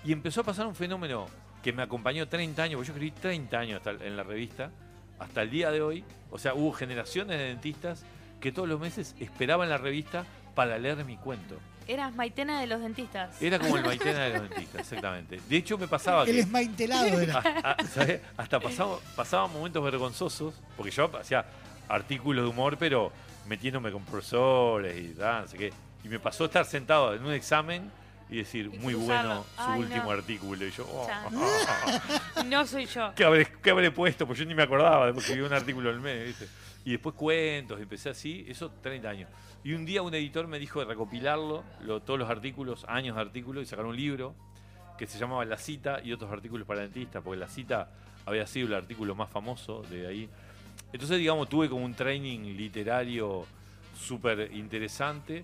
Y 0.04 0.12
empezó 0.12 0.42
a 0.42 0.44
pasar 0.44 0.66
un 0.66 0.74
fenómeno 0.74 1.26
que 1.62 1.72
me 1.72 1.82
acompañó 1.82 2.28
30 2.28 2.62
años, 2.62 2.76
porque 2.76 2.88
yo 2.88 2.92
escribí 2.92 3.10
30 3.12 3.58
años 3.58 3.76
hasta 3.78 4.04
en 4.04 4.16
la 4.16 4.22
revista, 4.22 4.70
hasta 5.18 5.42
el 5.42 5.50
día 5.50 5.70
de 5.70 5.80
hoy. 5.80 6.04
O 6.30 6.38
sea, 6.38 6.54
hubo 6.54 6.72
generaciones 6.72 7.38
de 7.38 7.44
dentistas 7.44 8.04
que 8.40 8.52
todos 8.52 8.68
los 8.68 8.78
meses 8.78 9.16
esperaban 9.18 9.68
la 9.68 9.78
revista 9.78 10.24
para 10.54 10.78
leer 10.78 11.04
mi 11.04 11.16
cuento. 11.16 11.56
Eras 11.88 12.14
Maitena 12.14 12.60
de 12.60 12.66
los 12.66 12.80
dentistas. 12.80 13.40
Era 13.40 13.58
como 13.58 13.76
el 13.78 13.84
Maitena 13.86 14.20
de 14.24 14.30
los 14.34 14.42
dentistas, 14.42 14.80
exactamente. 14.82 15.40
De 15.48 15.56
hecho, 15.56 15.78
me 15.78 15.88
pasaba 15.88 16.24
El 16.24 16.32
que... 16.32 16.40
esmaintelado 16.40 17.18
era. 17.20 17.42
Ah, 17.64 17.76
ah, 17.78 17.84
¿sabés? 17.92 18.20
Hasta 18.36 18.60
pasaba, 18.60 18.98
pasaba 19.16 19.46
momentos 19.46 19.82
vergonzosos, 19.82 20.54
porque 20.76 20.90
yo 20.92 21.10
hacía 21.18 21.44
artículos 21.88 22.44
de 22.44 22.50
humor, 22.50 22.76
pero 22.78 23.10
metiéndome 23.46 23.90
con 23.90 24.04
profesores 24.04 24.96
y 24.98 25.14
tal, 25.14 25.42
no 25.42 25.48
sé 25.48 25.56
qué. 25.56 25.72
Y 26.04 26.08
me 26.08 26.20
pasó 26.20 26.44
estar 26.44 26.64
sentado 26.66 27.14
en 27.14 27.24
un 27.24 27.32
examen 27.32 27.90
y 28.30 28.36
decir, 28.36 28.68
muy 28.68 28.92
cruzarlo. 28.92 29.28
bueno 29.28 29.44
su 29.56 29.70
Ay, 29.70 29.80
último 29.80 30.04
no. 30.04 30.10
artículo. 30.10 30.66
Y 30.66 30.70
yo, 30.70 30.86
oh, 30.86 31.08
no 32.44 32.66
soy 32.66 32.84
yo. 32.84 33.12
¿qué, 33.14 33.24
habré, 33.24 33.46
qué 33.62 33.70
habré 33.70 33.90
puesto? 33.90 34.26
Pues 34.26 34.38
yo 34.38 34.44
ni 34.44 34.54
me 34.54 34.62
acordaba, 34.62 35.06
después 35.06 35.24
escribí 35.24 35.46
un 35.46 35.54
artículo 35.54 35.88
al 35.88 36.00
mes, 36.00 36.26
¿viste? 36.26 36.48
Y 36.84 36.92
después 36.92 37.14
cuentos, 37.14 37.80
empecé 37.80 38.10
así, 38.10 38.44
eso 38.48 38.70
30 38.82 39.08
años. 39.08 39.30
Y 39.64 39.72
un 39.74 39.84
día 39.84 40.02
un 40.02 40.14
editor 40.14 40.46
me 40.46 40.58
dijo 40.58 40.80
de 40.80 40.86
recopilarlo, 40.86 41.64
lo- 41.84 42.00
todos 42.00 42.18
los 42.18 42.30
artículos, 42.30 42.84
años 42.88 43.16
de 43.16 43.22
artículos, 43.22 43.62
y 43.64 43.66
sacar 43.66 43.84
un 43.86 43.96
libro 43.96 44.34
que 44.96 45.06
se 45.06 45.18
llamaba 45.18 45.44
La 45.44 45.56
Cita 45.58 46.00
y 46.02 46.12
otros 46.12 46.30
artículos 46.32 46.66
para 46.66 46.80
dentistas, 46.80 47.22
porque 47.22 47.38
La 47.38 47.48
Cita 47.48 47.90
había 48.26 48.46
sido 48.46 48.68
el 48.68 48.74
artículo 48.74 49.14
más 49.14 49.30
famoso 49.30 49.82
de 49.90 50.06
ahí. 50.06 50.28
Entonces, 50.92 51.18
digamos, 51.18 51.48
tuve 51.48 51.68
como 51.68 51.84
un 51.84 51.94
training 51.94 52.56
literario 52.56 53.46
súper 53.96 54.50
interesante 54.54 55.42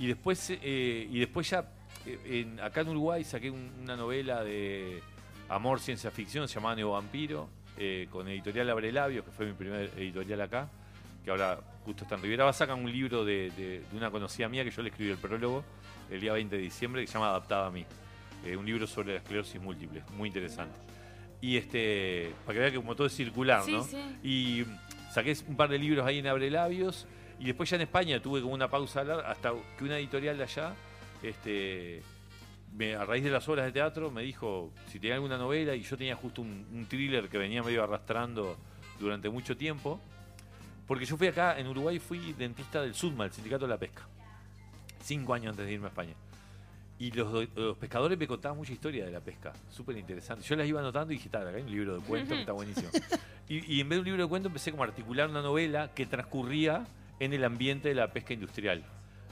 Y 0.00 0.06
después, 0.06 0.50
eh, 0.50 1.08
y 1.10 1.18
después 1.18 1.50
ya, 1.50 1.64
eh, 2.06 2.44
en- 2.46 2.60
acá 2.60 2.82
en 2.82 2.88
Uruguay 2.90 3.24
saqué 3.24 3.50
un- 3.50 3.72
una 3.82 3.96
novela 3.96 4.44
de 4.44 5.02
amor, 5.48 5.80
ciencia 5.80 6.12
ficción, 6.12 6.46
se 6.46 6.54
llamaba 6.54 6.76
Neo 6.76 6.92
Vampiro, 6.92 7.48
eh, 7.76 8.06
con 8.08 8.28
editorial 8.28 8.70
Abrelabios, 8.70 9.24
que 9.24 9.32
fue 9.32 9.46
mi 9.46 9.54
primer 9.54 9.90
editorial 9.96 10.40
acá, 10.42 10.68
que 11.24 11.32
ahora 11.32 11.58
justo 11.88 12.04
está 12.04 12.16
en 12.16 12.22
Rivera. 12.22 12.44
Va 12.44 12.50
a 12.50 12.52
sacar 12.52 12.74
un 12.76 12.90
libro 12.92 13.24
de, 13.24 13.50
de- 13.56 13.80
de 13.80 13.96
una 13.96 14.10
conocida 14.10 14.46
mía 14.46 14.62
que 14.62 14.70
yo 14.70 14.82
le 14.82 14.90
escribí 14.90 15.10
el 15.10 15.16
prólogo 15.16 15.64
el 16.10 16.20
día 16.20 16.34
20 16.34 16.54
de 16.54 16.60
diciembre, 16.62 17.00
que 17.00 17.06
se 17.06 17.14
llama 17.14 17.30
Adaptada 17.30 17.66
a 17.68 17.70
mí. 17.70 17.86
Eh, 18.44 18.56
un 18.56 18.66
libro 18.66 18.86
sobre 18.86 19.12
la 19.14 19.18
esclerosis 19.20 19.58
múltiple, 19.60 20.02
muy 20.16 20.28
interesante. 20.28 20.78
Y 21.40 21.56
este, 21.56 22.34
para 22.44 22.54
que 22.54 22.60
vean 22.60 22.72
que 22.72 22.76
como 22.76 22.94
todo 22.94 23.06
es 23.06 23.14
circular, 23.14 23.62
Sí, 23.62 23.72
¿no? 23.72 23.84
sí. 23.84 23.96
Y 24.22 24.64
saqué 25.12 25.34
un 25.46 25.56
par 25.56 25.70
de 25.70 25.78
libros 25.78 26.06
ahí 26.06 26.18
en 26.18 26.26
Abrelabios. 26.26 27.06
Y 27.40 27.44
después 27.46 27.70
ya 27.70 27.76
en 27.76 27.82
España 27.82 28.20
tuve 28.20 28.42
como 28.42 28.52
una 28.52 28.68
pausa 28.68 29.02
larga 29.02 29.30
hasta 29.30 29.52
que 29.78 29.84
una 29.84 29.96
editorial 29.98 30.36
de 30.36 30.42
allá, 30.42 30.74
este, 31.22 32.02
me- 32.76 32.94
a 32.96 33.04
raíz 33.06 33.24
de 33.24 33.30
las 33.30 33.48
obras 33.48 33.64
de 33.64 33.72
teatro, 33.72 34.10
me 34.10 34.22
dijo 34.22 34.72
si 34.88 34.98
tenía 35.00 35.14
alguna 35.14 35.38
novela 35.38 35.74
y 35.74 35.82
yo 35.82 35.96
tenía 35.96 36.16
justo 36.16 36.42
un, 36.42 36.66
un 36.72 36.86
thriller 36.86 37.28
que 37.30 37.38
venía 37.38 37.62
medio 37.62 37.82
arrastrando 37.82 38.56
durante 39.00 39.28
mucho 39.30 39.56
tiempo. 39.56 40.00
Porque 40.88 41.04
yo 41.04 41.16
fui 41.16 41.28
acá, 41.28 41.58
en 41.58 41.68
Uruguay, 41.68 41.98
fui 42.00 42.32
dentista 42.32 42.82
del 42.82 42.94
SUDMA, 42.94 43.26
el 43.26 43.32
Sindicato 43.32 43.66
de 43.66 43.70
la 43.70 43.78
Pesca. 43.78 44.08
Cinco 45.02 45.34
años 45.34 45.50
antes 45.50 45.66
de 45.66 45.72
irme 45.72 45.86
a 45.86 45.88
España. 45.90 46.14
Y 46.98 47.12
los, 47.12 47.48
los 47.54 47.76
pescadores 47.76 48.18
me 48.18 48.26
contaban 48.26 48.58
mucha 48.58 48.72
historia 48.72 49.04
de 49.04 49.12
la 49.12 49.20
pesca, 49.20 49.52
súper 49.70 49.96
interesante. 49.96 50.44
Yo 50.44 50.56
las 50.56 50.66
iba 50.66 50.80
anotando 50.80 51.12
y 51.12 51.16
dije, 51.16 51.28
"Tal, 51.28 51.46
acá 51.46 51.56
hay 51.56 51.62
un 51.62 51.70
libro 51.70 51.96
de 51.96 52.00
cuentos 52.04 52.34
que 52.34 52.40
está 52.40 52.52
buenísimo. 52.52 52.88
Y, 53.48 53.76
y 53.76 53.80
en 53.80 53.88
vez 53.88 53.98
de 53.98 54.00
un 54.00 54.04
libro 54.06 54.22
de 54.24 54.28
cuentos 54.28 54.50
empecé 54.50 54.72
como 54.72 54.82
a 54.82 54.86
articular 54.88 55.30
una 55.30 55.40
novela 55.40 55.92
que 55.94 56.06
transcurría 56.06 56.84
en 57.20 57.32
el 57.32 57.44
ambiente 57.44 57.88
de 57.88 57.94
la 57.94 58.12
pesca 58.12 58.34
industrial. 58.34 58.82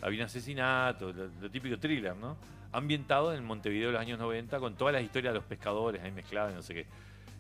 Había 0.01 0.21
un 0.21 0.27
asesinato, 0.27 1.13
lo, 1.13 1.27
lo 1.41 1.51
típico 1.51 1.77
thriller, 1.79 2.15
¿no? 2.15 2.37
Ambientado 2.71 3.35
en 3.35 3.45
Montevideo 3.45 3.89
de 3.89 3.93
los 3.95 4.01
años 4.01 4.19
90 4.21 4.61
con 4.61 4.77
todas 4.77 4.95
las 4.95 5.03
historias 5.03 5.33
de 5.33 5.41
los 5.41 5.45
pescadores 5.49 6.01
ahí 6.03 6.13
mezcladas, 6.13 6.55
no 6.55 6.63
sé 6.63 6.75
qué. 6.75 6.87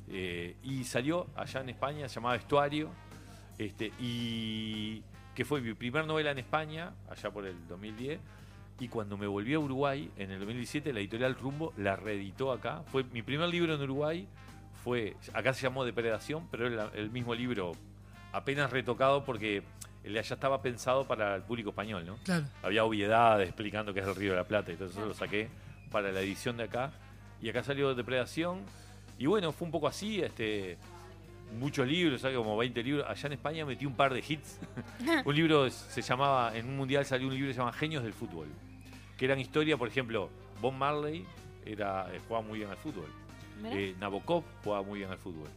Eh, 0.08 0.56
y 0.64 0.82
salió 0.84 1.28
allá 1.36 1.60
en 1.60 1.68
España, 1.68 2.08
se 2.08 2.16
llamaba 2.16 2.34
Estuario, 2.34 2.90
este, 3.58 3.92
y 3.98 5.02
que 5.34 5.44
fue 5.44 5.60
mi 5.60 5.74
primera 5.74 6.06
novela 6.06 6.30
en 6.30 6.38
España, 6.38 6.92
allá 7.08 7.30
por 7.30 7.46
el 7.46 7.66
2010. 7.68 8.20
Y 8.78 8.88
cuando 8.88 9.16
me 9.16 9.26
volví 9.26 9.54
a 9.54 9.58
Uruguay, 9.58 10.10
en 10.16 10.30
el 10.30 10.38
2017, 10.38 10.92
la 10.92 11.00
editorial 11.00 11.34
Rumbo 11.34 11.72
la 11.76 11.96
reeditó 11.96 12.52
acá. 12.52 12.82
Fue 12.92 13.04
mi 13.04 13.22
primer 13.22 13.48
libro 13.48 13.74
en 13.74 13.80
Uruguay, 13.80 14.28
fue, 14.84 15.16
acá 15.32 15.52
se 15.54 15.62
llamó 15.62 15.84
Depredación, 15.84 16.46
pero 16.50 16.66
era 16.68 16.90
el 16.94 17.10
mismo 17.10 17.34
libro 17.34 17.72
apenas 18.32 18.70
retocado 18.70 19.24
porque 19.24 19.62
allá 20.04 20.20
estaba 20.20 20.62
pensado 20.62 21.06
para 21.06 21.34
el 21.34 21.42
público 21.42 21.70
español, 21.70 22.06
¿no? 22.06 22.16
Claro. 22.24 22.46
Había 22.62 22.84
obviedades 22.84 23.48
explicando 23.48 23.92
qué 23.92 24.00
es 24.00 24.06
el 24.06 24.14
Río 24.14 24.32
de 24.32 24.36
la 24.36 24.44
Plata, 24.44 24.70
y 24.70 24.74
entonces 24.74 24.96
eso 24.96 25.06
lo 25.06 25.14
saqué 25.14 25.48
para 25.90 26.12
la 26.12 26.20
edición 26.20 26.56
de 26.56 26.64
acá. 26.64 26.92
Y 27.40 27.48
acá 27.48 27.62
salió 27.62 27.94
Depredación. 27.94 28.60
Y 29.18 29.26
bueno, 29.26 29.52
fue 29.52 29.66
un 29.66 29.72
poco 29.72 29.88
así, 29.88 30.20
este 30.20 30.78
muchos 31.58 31.86
libros, 31.86 32.20
¿sabes? 32.20 32.36
como 32.36 32.56
20 32.56 32.82
libros. 32.82 33.06
Allá 33.08 33.26
en 33.26 33.32
España 33.34 33.64
metí 33.64 33.86
un 33.86 33.94
par 33.94 34.12
de 34.12 34.20
hits. 34.26 34.58
un 35.24 35.34
libro 35.34 35.70
se 35.70 36.02
llamaba, 36.02 36.56
en 36.56 36.66
un 36.68 36.76
mundial 36.76 37.04
salió 37.04 37.26
un 37.28 37.34
libro 37.34 37.48
que 37.48 37.54
se 37.54 37.58
llama 37.60 37.72
Genios 37.72 38.02
del 38.02 38.12
Fútbol. 38.12 38.48
Que 39.16 39.24
eran 39.24 39.38
historia, 39.40 39.76
por 39.76 39.88
ejemplo, 39.88 40.28
Bob 40.60 40.72
Marley 40.74 41.24
era, 41.64 42.12
eh, 42.14 42.20
jugaba 42.28 42.46
muy 42.46 42.58
bien 42.58 42.70
al 42.70 42.76
fútbol. 42.76 43.06
Eh, 43.64 43.94
Nabokov 43.98 44.44
jugaba 44.62 44.82
muy 44.82 44.98
bien 44.98 45.10
al 45.10 45.18
fútbol. 45.18 45.48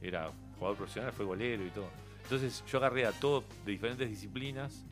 Era 0.00 0.30
jugador 0.56 0.76
profesional, 0.76 1.12
fue 1.12 1.24
golero 1.24 1.64
y 1.66 1.70
todo. 1.70 1.90
Entonces 2.22 2.62
yo 2.70 2.78
agarré 2.78 3.04
a 3.06 3.12
todos 3.12 3.44
de 3.64 3.72
diferentes 3.72 4.08
disciplinas, 4.08 4.84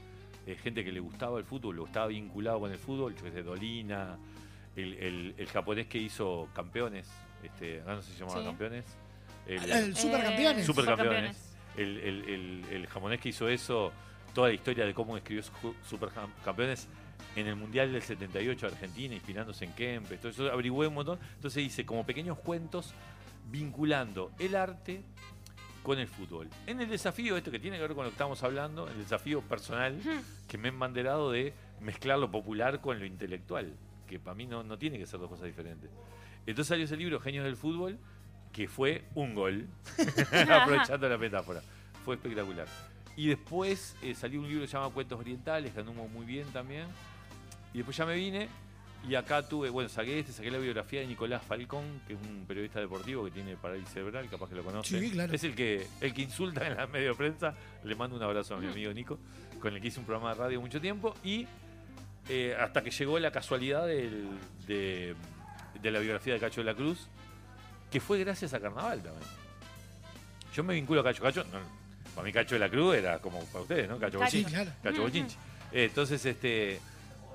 eh, 0.47 0.57
gente 0.57 0.85
que 0.85 0.91
le 0.91 1.01
gustaba 1.01 1.39
el 1.39 1.45
fútbol, 1.45 1.77
lo 1.77 1.87
estaba 1.87 2.07
vinculado 2.09 2.61
con 2.61 2.73
el 2.73 2.79
fútbol, 2.79 3.15
yo 3.15 3.31
sé, 3.31 3.43
Dolina, 3.43 4.17
el, 4.75 4.95
el- 4.95 5.35
el 5.39 5.47
japonés 5.49 5.87
que 5.87 5.99
hizo 5.99 6.49
campeones, 6.55 7.09
este, 7.43 7.83
no 7.87 8.01
sé 8.03 8.11
si 8.11 8.15
se 8.19 8.21
llamaba 8.25 8.41
Sí. 8.41 8.47
campeones. 8.47 8.85
El 9.47 9.97
Supercampeones. 9.97 10.67
Supercampeones. 10.67 11.55
El, 11.77 11.99
el- 11.99 12.29
el- 12.29 12.65
el 12.73 12.87
japonés 12.87 13.21
que 13.21 13.29
hizo 13.29 13.49
eso, 13.49 13.93
toda 14.35 14.49
la 14.49 14.55
historia 14.55 14.85
de 14.87 14.95
cómo 14.95 15.17
escribió 15.17 15.43
su- 15.43 15.75
Supercampeones 15.89 16.89
en 17.35 17.47
el 17.47 17.57
Mundial 17.57 17.93
del 17.93 18.03
78 18.03 18.67
de 18.67 18.73
Argentina, 18.73 19.15
inspirándose 19.15 19.65
en 19.67 19.73
Kempes, 19.73 20.21
todo 20.21 20.31
eso 20.31 20.51
averigüé 20.51 20.87
un 20.87 20.95
montón. 20.95 21.19
Entonces 21.35 21.63
hice 21.65 21.85
como 21.85 22.05
pequeños 22.07 22.39
cuentos 22.39 22.95
vinculando 23.51 24.33
el 24.39 24.57
arte 24.57 25.03
con 25.83 25.99
el 25.99 26.09
fútbol. 26.09 26.49
En 26.67 26.81
el 26.81 26.89
desafío, 26.89 27.37
esto 27.37 27.51
que 27.51 27.61
tiene 27.61 27.77
que 27.77 27.83
ver 27.83 27.95
con 27.95 28.05
lo 28.05 28.11
que 28.11 28.15
estamos 28.15 28.43
hablando, 28.43 28.89
el 28.89 28.99
desafío 28.99 29.41
personal 29.43 30.01
que 30.49 30.59
me 30.59 30.69
he 30.69 30.73
embanderado 30.73 31.31
de 31.31 31.53
mezclar 31.81 32.19
lo 32.19 32.31
popular 32.31 32.81
con 32.81 32.99
lo 32.99 33.05
intelectual, 33.07 33.73
que 34.09 34.19
para 34.19 34.35
mí 34.35 34.47
no, 34.47 34.65
no 34.65 34.79
tiene 34.79 34.99
que 34.99 35.07
ser 35.07 35.21
dos 35.21 35.29
cosas 35.29 35.47
diferentes. 35.47 35.91
Entonces 36.47 36.69
salió 36.69 36.85
ese 36.87 36.97
libro, 36.97 37.21
Genios 37.21 37.45
del 37.45 37.57
Fútbol, 37.57 37.99
que 38.57 38.67
fue 38.69 39.05
un 39.15 39.35
gol, 39.35 39.69
aprovechando 40.51 41.09
la 41.09 41.19
metáfora. 41.19 41.61
Fue 42.05 42.15
espectacular. 42.15 42.67
Y 43.17 43.29
después 43.29 43.95
eh, 44.03 44.15
salió 44.15 44.41
un 44.41 44.47
libro 44.49 44.63
que 44.63 44.67
se 44.69 44.73
llama 44.75 44.91
Cuentos 44.91 45.21
Orientales, 45.21 45.73
que 45.73 45.81
anduvo 45.81 46.09
muy 46.09 46.25
bien 46.25 46.47
también. 46.53 46.87
Y 47.75 47.79
después 47.79 47.97
ya 47.97 48.07
me 48.07 48.15
vine 48.15 48.49
y 49.09 49.15
acá 49.15 49.47
tuve, 49.47 49.69
bueno, 49.71 49.89
saqué 49.89 50.19
este, 50.19 50.33
saqué 50.33 50.51
la 50.51 50.59
biografía 50.59 51.01
de 51.01 51.07
Nicolás 51.07 51.43
Falcón, 51.45 52.01
que 52.07 52.15
es 52.15 52.19
un 52.21 52.45
periodista 52.47 52.81
deportivo 52.81 53.25
que 53.27 53.31
tiene 53.31 53.57
parálisis 53.57 53.91
cerebral, 53.93 54.27
capaz 54.31 54.49
que 54.49 54.55
lo 54.57 54.65
conocen. 54.65 55.01
Sí, 55.01 55.11
claro. 55.11 55.33
Es 55.35 55.45
el 55.45 55.55
que, 55.55 55.87
el 56.01 56.13
que 56.15 56.23
insulta 56.23 56.67
en 56.67 56.77
la 56.77 56.87
medio 56.87 57.15
prensa. 57.15 57.55
Le 57.85 57.95
mando 57.95 58.17
un 58.17 58.23
abrazo 58.23 58.55
a 58.55 58.59
mi 58.59 58.67
amigo 58.69 58.93
Nico, 58.93 59.19
con 59.61 59.75
el 59.75 59.81
que 59.83 59.89
hice 59.89 60.01
un 60.01 60.07
programa 60.07 60.35
de 60.35 60.41
radio 60.41 60.61
mucho 60.61 60.81
tiempo. 60.81 61.15
Y 61.23 61.47
eh, 62.29 62.57
hasta 62.59 62.83
que 62.83 62.91
llegó 62.91 63.19
la 63.19 63.31
casualidad 63.31 63.87
del- 63.87 64.29
de, 64.67 65.15
de 65.81 65.91
la 65.91 65.99
biografía 66.01 66.35
de 66.35 66.41
Cacho 66.41 66.63
de 66.63 66.65
la 66.65 66.75
Cruz, 66.75 67.09
que 67.91 68.01
fue 68.01 68.19
gracias 68.19 68.53
a 68.55 68.61
Carnaval 68.61 69.03
también. 69.03 69.29
Yo 70.55 70.65
me 70.65 70.75
vinculo 70.75 71.01
a 71.01 71.05
Cacho. 71.05 71.23
Cacho, 71.23 71.45
no, 71.45 71.59
para 72.15 72.25
mí 72.25 72.33
Cacho 72.33 72.55
de 72.55 72.61
la 72.61 72.71
Cruz 72.71 72.97
era 72.97 73.19
como 73.19 73.45
para 73.47 73.61
ustedes, 73.61 73.89
¿no? 73.89 73.99
Cacho 73.99 74.19
Bochinchi. 74.19 74.51
claro. 74.51 74.71
Cacho 74.83 75.03
Bochinchi. 75.03 75.37
Eh, 75.73 75.85
entonces, 75.85 76.25
este, 76.25 76.81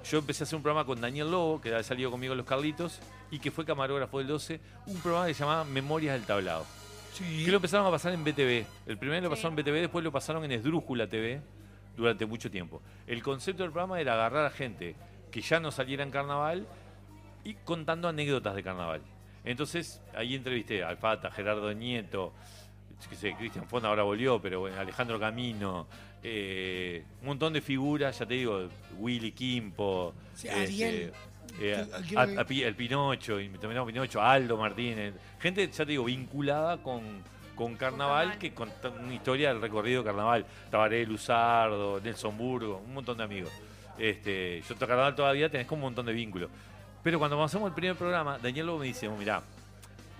yo 0.09 0.17
empecé 0.17 0.43
a 0.43 0.45
hacer 0.45 0.55
un 0.55 0.63
programa 0.63 0.85
con 0.85 0.99
Daniel 0.99 1.29
Lobo, 1.29 1.61
que 1.61 1.69
había 1.69 1.83
salido 1.83 2.09
conmigo 2.09 2.33
en 2.33 2.37
Los 2.37 2.47
Carlitos, 2.47 2.99
y 3.29 3.39
que 3.39 3.51
fue 3.51 3.65
camarógrafo 3.65 4.17
del 4.17 4.27
12, 4.27 4.59
un 4.87 4.97
programa 5.01 5.27
que 5.27 5.33
se 5.33 5.41
llamaba 5.41 5.63
Memorias 5.63 6.13
del 6.13 6.23
Tablado. 6.25 6.65
Sí. 7.13 7.43
Que 7.45 7.51
lo 7.51 7.57
empezaron 7.57 7.85
a 7.85 7.91
pasar 7.91 8.13
en 8.13 8.23
BTV. 8.23 8.65
El 8.87 8.97
primero 8.97 9.21
lo 9.21 9.29
pasaron 9.29 9.57
en 9.57 9.63
BTV, 9.63 9.73
después 9.81 10.03
lo 10.03 10.11
pasaron 10.11 10.43
en 10.45 10.53
Esdrújula 10.53 11.07
TV 11.07 11.41
durante 11.95 12.25
mucho 12.25 12.49
tiempo. 12.49 12.81
El 13.05 13.21
concepto 13.21 13.63
del 13.63 13.71
programa 13.71 13.99
era 14.01 14.13
agarrar 14.13 14.45
a 14.45 14.49
gente 14.49 14.95
que 15.29 15.41
ya 15.41 15.59
no 15.59 15.71
saliera 15.71 16.03
en 16.03 16.11
carnaval 16.11 16.65
y 17.43 17.53
contando 17.53 18.07
anécdotas 18.07 18.55
de 18.55 18.63
carnaval. 18.63 19.01
Entonces, 19.43 20.01
ahí 20.15 20.35
entrevisté 20.35 20.83
a 20.83 20.89
Alfata, 20.89 21.31
Gerardo 21.31 21.73
Nieto, 21.73 22.33
qué 23.09 23.15
sé, 23.15 23.33
Cristian 23.35 23.67
Fonda 23.67 23.89
ahora 23.89 24.03
volvió, 24.03 24.39
pero 24.41 24.59
bueno, 24.59 24.79
Alejandro 24.79 25.19
Camino, 25.19 25.87
eh, 26.23 27.03
un 27.21 27.27
montón 27.27 27.53
de 27.53 27.61
figuras, 27.61 28.19
ya 28.19 28.25
te 28.27 28.35
digo, 28.35 28.67
Willy 28.99 29.31
Quimpo, 29.31 30.13
Sí, 30.35 30.47
Ariel. 30.47 31.11
eh, 31.59 31.85
Que- 32.03 32.09
que- 32.09 32.17
a- 32.17 32.41
a 32.41 32.45
Pi- 32.45 32.63
el 32.63 32.75
Pinocho, 32.75 33.39
y 33.39 33.49
me 33.49 33.57
terminamos 33.57 33.91
Pinocho, 33.91 34.21
Aldo 34.21 34.57
Martínez, 34.57 35.15
gente, 35.39 35.67
ya 35.67 35.83
te 35.85 35.91
digo, 35.91 36.03
vinculada 36.05 36.77
con, 36.83 37.01
con 37.55 37.75
carnaval, 37.75 38.37
que 38.37 38.53
conta 38.53 38.89
una 38.89 39.13
historia 39.13 39.49
del 39.49 39.61
recorrido 39.61 40.01
de 40.01 40.05
carnaval. 40.05 40.45
Tabaré, 40.69 41.05
Luzardo, 41.05 41.99
Nelson 41.99 42.37
Burgo, 42.37 42.81
un 42.85 42.93
montón 42.93 43.17
de 43.17 43.23
amigos. 43.23 43.51
Este, 43.97 44.61
yo 44.67 44.75
to- 44.75 44.87
carnaval 44.87 45.15
todavía 45.15 45.49
tenés 45.49 45.67
como 45.67 45.79
un 45.79 45.87
montón 45.91 46.05
de 46.05 46.13
vínculos. 46.13 46.49
Pero 47.03 47.19
cuando 47.19 47.35
comenzamos 47.35 47.67
el 47.69 47.73
primer 47.73 47.95
programa, 47.95 48.37
Daniel 48.37 48.67
Lobo 48.67 48.79
me 48.79 48.85
dice, 48.85 49.09
mirá, 49.09 49.41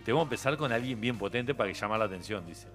te 0.03 0.11
vamos 0.11 0.23
a 0.23 0.27
empezar 0.27 0.57
con 0.57 0.71
alguien 0.71 0.99
bien 0.99 1.17
potente 1.17 1.53
para 1.53 1.71
que 1.71 1.77
llamar 1.77 1.99
la 1.99 2.05
atención, 2.05 2.45
dice. 2.45 2.67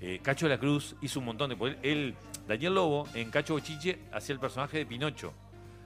Eh, 0.00 0.20
Cacho 0.22 0.46
de 0.46 0.50
la 0.50 0.58
Cruz 0.58 0.96
hizo 1.00 1.20
un 1.20 1.26
montón 1.26 1.50
de... 1.50 1.78
Él, 1.82 2.14
Daniel 2.48 2.74
Lobo, 2.74 3.08
en 3.14 3.30
Cacho 3.30 3.54
Bochiche, 3.54 4.00
hacía 4.12 4.34
el 4.34 4.40
personaje 4.40 4.78
de 4.78 4.86
Pinocho. 4.86 5.32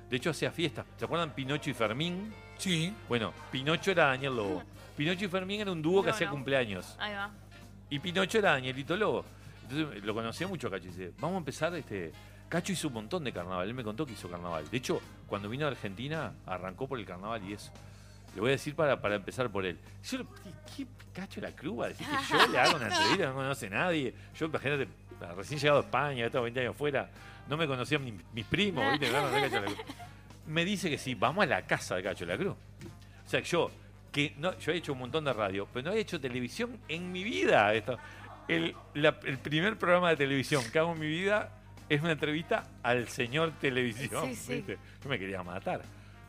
De 0.08 0.16
hecho, 0.16 0.30
hacía 0.30 0.50
fiestas. 0.50 0.86
¿Se 0.96 1.04
acuerdan 1.04 1.34
Pinocho 1.34 1.68
y 1.70 1.74
Fermín? 1.74 2.32
Sí. 2.56 2.94
Bueno, 3.08 3.32
Pinocho 3.52 3.90
era 3.90 4.06
Daniel 4.06 4.34
Lobo. 4.34 4.62
Pinocho 4.96 5.26
y 5.26 5.28
Fermín 5.28 5.60
era 5.60 5.70
un 5.70 5.82
dúo 5.82 6.02
que 6.02 6.10
hacía 6.10 6.26
no. 6.28 6.32
cumpleaños. 6.32 6.96
Ahí 6.98 7.14
va. 7.14 7.30
Y 7.90 7.98
Pinocho 7.98 8.38
era 8.38 8.52
Danielito 8.52 8.96
Lobo. 8.96 9.24
Entonces 9.62 10.02
lo 10.02 10.14
conocía 10.14 10.48
mucho 10.48 10.68
a 10.68 10.70
Cacho 10.70 10.86
y 10.86 10.88
dice, 10.88 11.12
vamos 11.20 11.36
a 11.36 11.38
empezar 11.38 11.74
este. 11.74 12.12
Cacho 12.48 12.72
hizo 12.72 12.88
un 12.88 12.94
montón 12.94 13.22
de 13.24 13.32
carnaval, 13.32 13.68
él 13.68 13.74
me 13.74 13.84
contó 13.84 14.06
que 14.06 14.12
hizo 14.12 14.28
carnaval. 14.30 14.68
De 14.70 14.76
hecho, 14.78 15.00
cuando 15.28 15.48
vino 15.48 15.66
a 15.66 15.68
Argentina, 15.68 16.32
arrancó 16.46 16.88
por 16.88 16.98
el 16.98 17.06
carnaval 17.06 17.42
y 17.48 17.52
eso. 17.52 17.70
Le 18.34 18.40
voy 18.40 18.50
a 18.50 18.52
decir 18.52 18.74
para, 18.74 19.00
para 19.00 19.14
empezar 19.16 19.48
por 19.50 19.64
él. 19.64 19.78
Yo, 20.04 20.18
¿qué, 20.76 20.86
Cacho 21.12 21.40
la 21.40 21.50
Cruz 21.52 21.80
va 21.80 21.84
a 21.86 21.88
decir 21.88 22.06
que 22.06 22.16
yo 22.32 22.46
le 22.48 22.58
hago 22.58 22.76
una 22.76 22.88
entrevista? 22.88 23.26
No 23.28 23.34
conoce 23.34 23.70
nadie. 23.70 24.14
Yo, 24.38 24.46
imagínate, 24.46 24.88
recién 25.36 25.58
llegado 25.60 25.78
a 25.80 25.82
España, 25.82 26.24
he 26.24 26.26
estado 26.26 26.44
20 26.44 26.60
años 26.60 26.76
fuera, 26.76 27.10
no 27.48 27.56
me 27.56 27.66
conocían 27.66 28.04
ni 28.04 28.12
mis 28.34 28.44
primos, 28.44 28.84
¿viste? 28.92 29.10
No, 29.10 29.30
no 29.30 29.48
Cruz. 29.64 29.76
Me 30.46 30.64
dice 30.64 30.88
que 30.90 30.98
sí, 30.98 31.14
vamos 31.14 31.42
a 31.44 31.46
la 31.46 31.62
casa 31.66 31.96
de 31.96 32.02
Cacho 32.02 32.24
de 32.26 32.32
la 32.32 32.38
Cruz. 32.38 32.54
O 33.26 33.28
sea, 33.28 33.40
yo, 33.40 33.70
que 34.12 34.34
no, 34.38 34.56
yo 34.58 34.72
he 34.72 34.76
hecho 34.76 34.92
un 34.92 35.00
montón 35.00 35.24
de 35.24 35.32
radio, 35.32 35.66
pero 35.72 35.90
no 35.90 35.96
he 35.96 36.00
hecho 36.00 36.20
televisión 36.20 36.78
en 36.88 37.10
mi 37.12 37.24
vida. 37.24 37.72
Esto. 37.74 37.98
El, 38.46 38.74
la- 38.94 39.18
el 39.24 39.38
primer 39.38 39.76
programa 39.76 40.10
de 40.10 40.16
televisión 40.16 40.62
que 40.72 40.78
hago 40.78 40.92
en 40.92 41.00
mi 41.00 41.08
vida 41.08 41.50
es 41.88 42.00
una 42.00 42.12
entrevista 42.12 42.66
al 42.82 43.08
señor 43.08 43.52
televisión. 43.60 44.26
Sí, 44.28 44.34
sí. 44.34 44.54
¿viste? 44.54 44.78
Yo 45.02 45.08
me 45.08 45.18
quería 45.18 45.42
matar. 45.42 45.82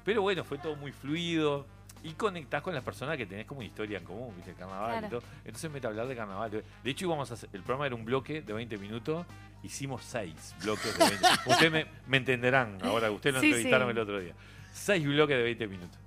Pero 0.06 0.22
bueno, 0.22 0.44
fue 0.44 0.58
todo 0.58 0.76
muy 0.76 0.92
fluido. 0.92 1.66
Y 2.02 2.14
conectás 2.14 2.62
con 2.62 2.74
las 2.74 2.84
personas 2.84 3.18
que 3.18 3.26
tenés 3.26 3.46
como 3.46 3.60
una 3.60 3.68
historia 3.68 3.98
en 3.98 4.06
común, 4.06 4.34
¿viste? 4.36 4.52
El 4.52 4.56
carnaval 4.58 5.04
y 5.06 5.10
todo. 5.10 5.22
Entonces 5.44 5.70
me 5.70 5.86
hablar 5.86 6.08
de 6.08 6.16
carnaval. 6.16 6.50
De 6.50 6.90
hecho, 6.90 7.06
íbamos 7.06 7.30
a 7.30 7.34
hacer, 7.34 7.50
el 7.52 7.62
programa 7.62 7.88
era 7.88 7.96
un 7.96 8.06
bloque 8.06 8.42
de 8.42 8.54
20 8.54 8.78
minutos. 8.78 9.26
Hicimos 9.64 10.04
seis 10.06 10.56
bloques 10.64 10.98
de 10.98 11.04
20 11.04 11.28
Ustedes 11.48 11.72
me, 11.72 11.86
me 12.08 12.18
entenderán 12.18 12.78
ahora, 12.84 13.12
ustedes 13.12 13.36
lo 13.36 13.42
Sí, 13.42 13.48
entrevistaron 13.48 13.90
el 13.90 14.00
otro 14.00 14.18
día. 14.22 14.34
Seis 14.72 15.06
bloques 15.06 15.36
de 15.36 15.44
20 15.44 15.68
minutos. 15.68 16.00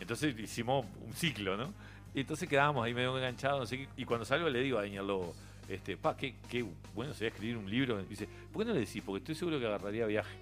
Entonces 0.00 0.38
hicimos 0.38 0.86
un 1.04 1.12
ciclo, 1.12 1.58
¿no? 1.58 1.74
Y 2.14 2.20
entonces 2.20 2.48
quedábamos 2.48 2.86
ahí 2.86 2.94
medio 2.94 3.14
enganchados, 3.14 3.60
no 3.60 3.66
sé 3.66 3.76
qué, 3.76 3.88
y 3.98 4.06
cuando 4.06 4.24
salgo 4.24 4.48
le 4.48 4.60
digo 4.60 4.78
a 4.78 4.82
Daniel 4.82 5.06
Lobo, 5.06 5.34
este, 5.68 5.96
pa, 5.96 6.16
qué, 6.16 6.34
qué 6.48 6.64
bueno 6.94 7.12
sería 7.14 7.28
escribir 7.28 7.56
un 7.56 7.70
libro. 7.70 8.00
Y 8.00 8.04
dice, 8.04 8.28
¿por 8.52 8.62
qué 8.62 8.68
no 8.68 8.74
le 8.74 8.80
decís? 8.80 9.02
Porque 9.04 9.18
estoy 9.18 9.34
seguro 9.34 9.58
que 9.58 9.66
agarraría 9.66 10.06
viaje. 10.06 10.36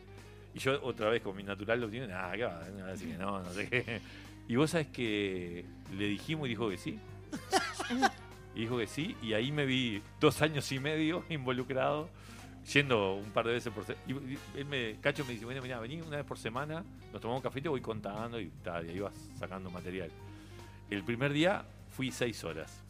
Y 0.54 0.58
yo 0.58 0.80
otra 0.82 1.08
vez 1.08 1.22
con 1.22 1.36
mi 1.36 1.42
natural 1.42 1.80
lo 1.80 1.88
tiene, 1.88 2.12
ah, 2.12 2.32
¿qué 2.34 2.44
va? 2.44 2.64
Me 2.74 2.82
va 2.82 2.88
a 2.88 2.92
decir 2.92 3.10
que 3.10 3.18
no, 3.18 3.42
no 3.42 3.52
sé 3.52 3.68
qué. 3.68 4.00
Y 4.46 4.56
vos 4.56 4.70
sabés 4.70 4.88
que 4.88 5.64
le 5.96 6.06
dijimos 6.06 6.46
y 6.46 6.50
dijo 6.50 6.68
que 6.68 6.76
sí. 6.76 6.98
Y 8.54 8.60
dijo 8.60 8.78
que 8.78 8.86
sí, 8.86 9.16
y 9.20 9.32
ahí 9.32 9.50
me 9.50 9.66
vi 9.66 10.00
dos 10.20 10.40
años 10.40 10.70
y 10.70 10.78
medio 10.78 11.24
involucrado, 11.28 12.08
yendo 12.72 13.14
un 13.14 13.30
par 13.30 13.46
de 13.46 13.54
veces 13.54 13.72
por 13.72 13.84
semana. 13.84 14.04
Y 14.06 14.58
él 14.58 14.64
me, 14.66 14.96
Cacho 15.00 15.24
me 15.24 15.32
dice, 15.32 15.44
bueno, 15.44 15.60
mira, 15.60 15.80
vení 15.80 16.00
una 16.00 16.18
vez 16.18 16.24
por 16.24 16.38
semana, 16.38 16.84
nos 17.12 17.20
tomamos 17.20 17.40
un 17.40 17.42
café 17.42 17.58
y 17.58 17.62
te 17.62 17.68
voy 17.68 17.80
contando 17.80 18.40
y, 18.40 18.50
tal, 18.62 18.86
y 18.86 18.90
ahí 18.90 19.00
vas 19.00 19.14
sacando 19.36 19.70
material. 19.72 20.08
El 20.88 21.02
primer 21.02 21.32
día 21.32 21.64
fui 21.96 22.12
seis 22.12 22.44
horas. 22.44 22.83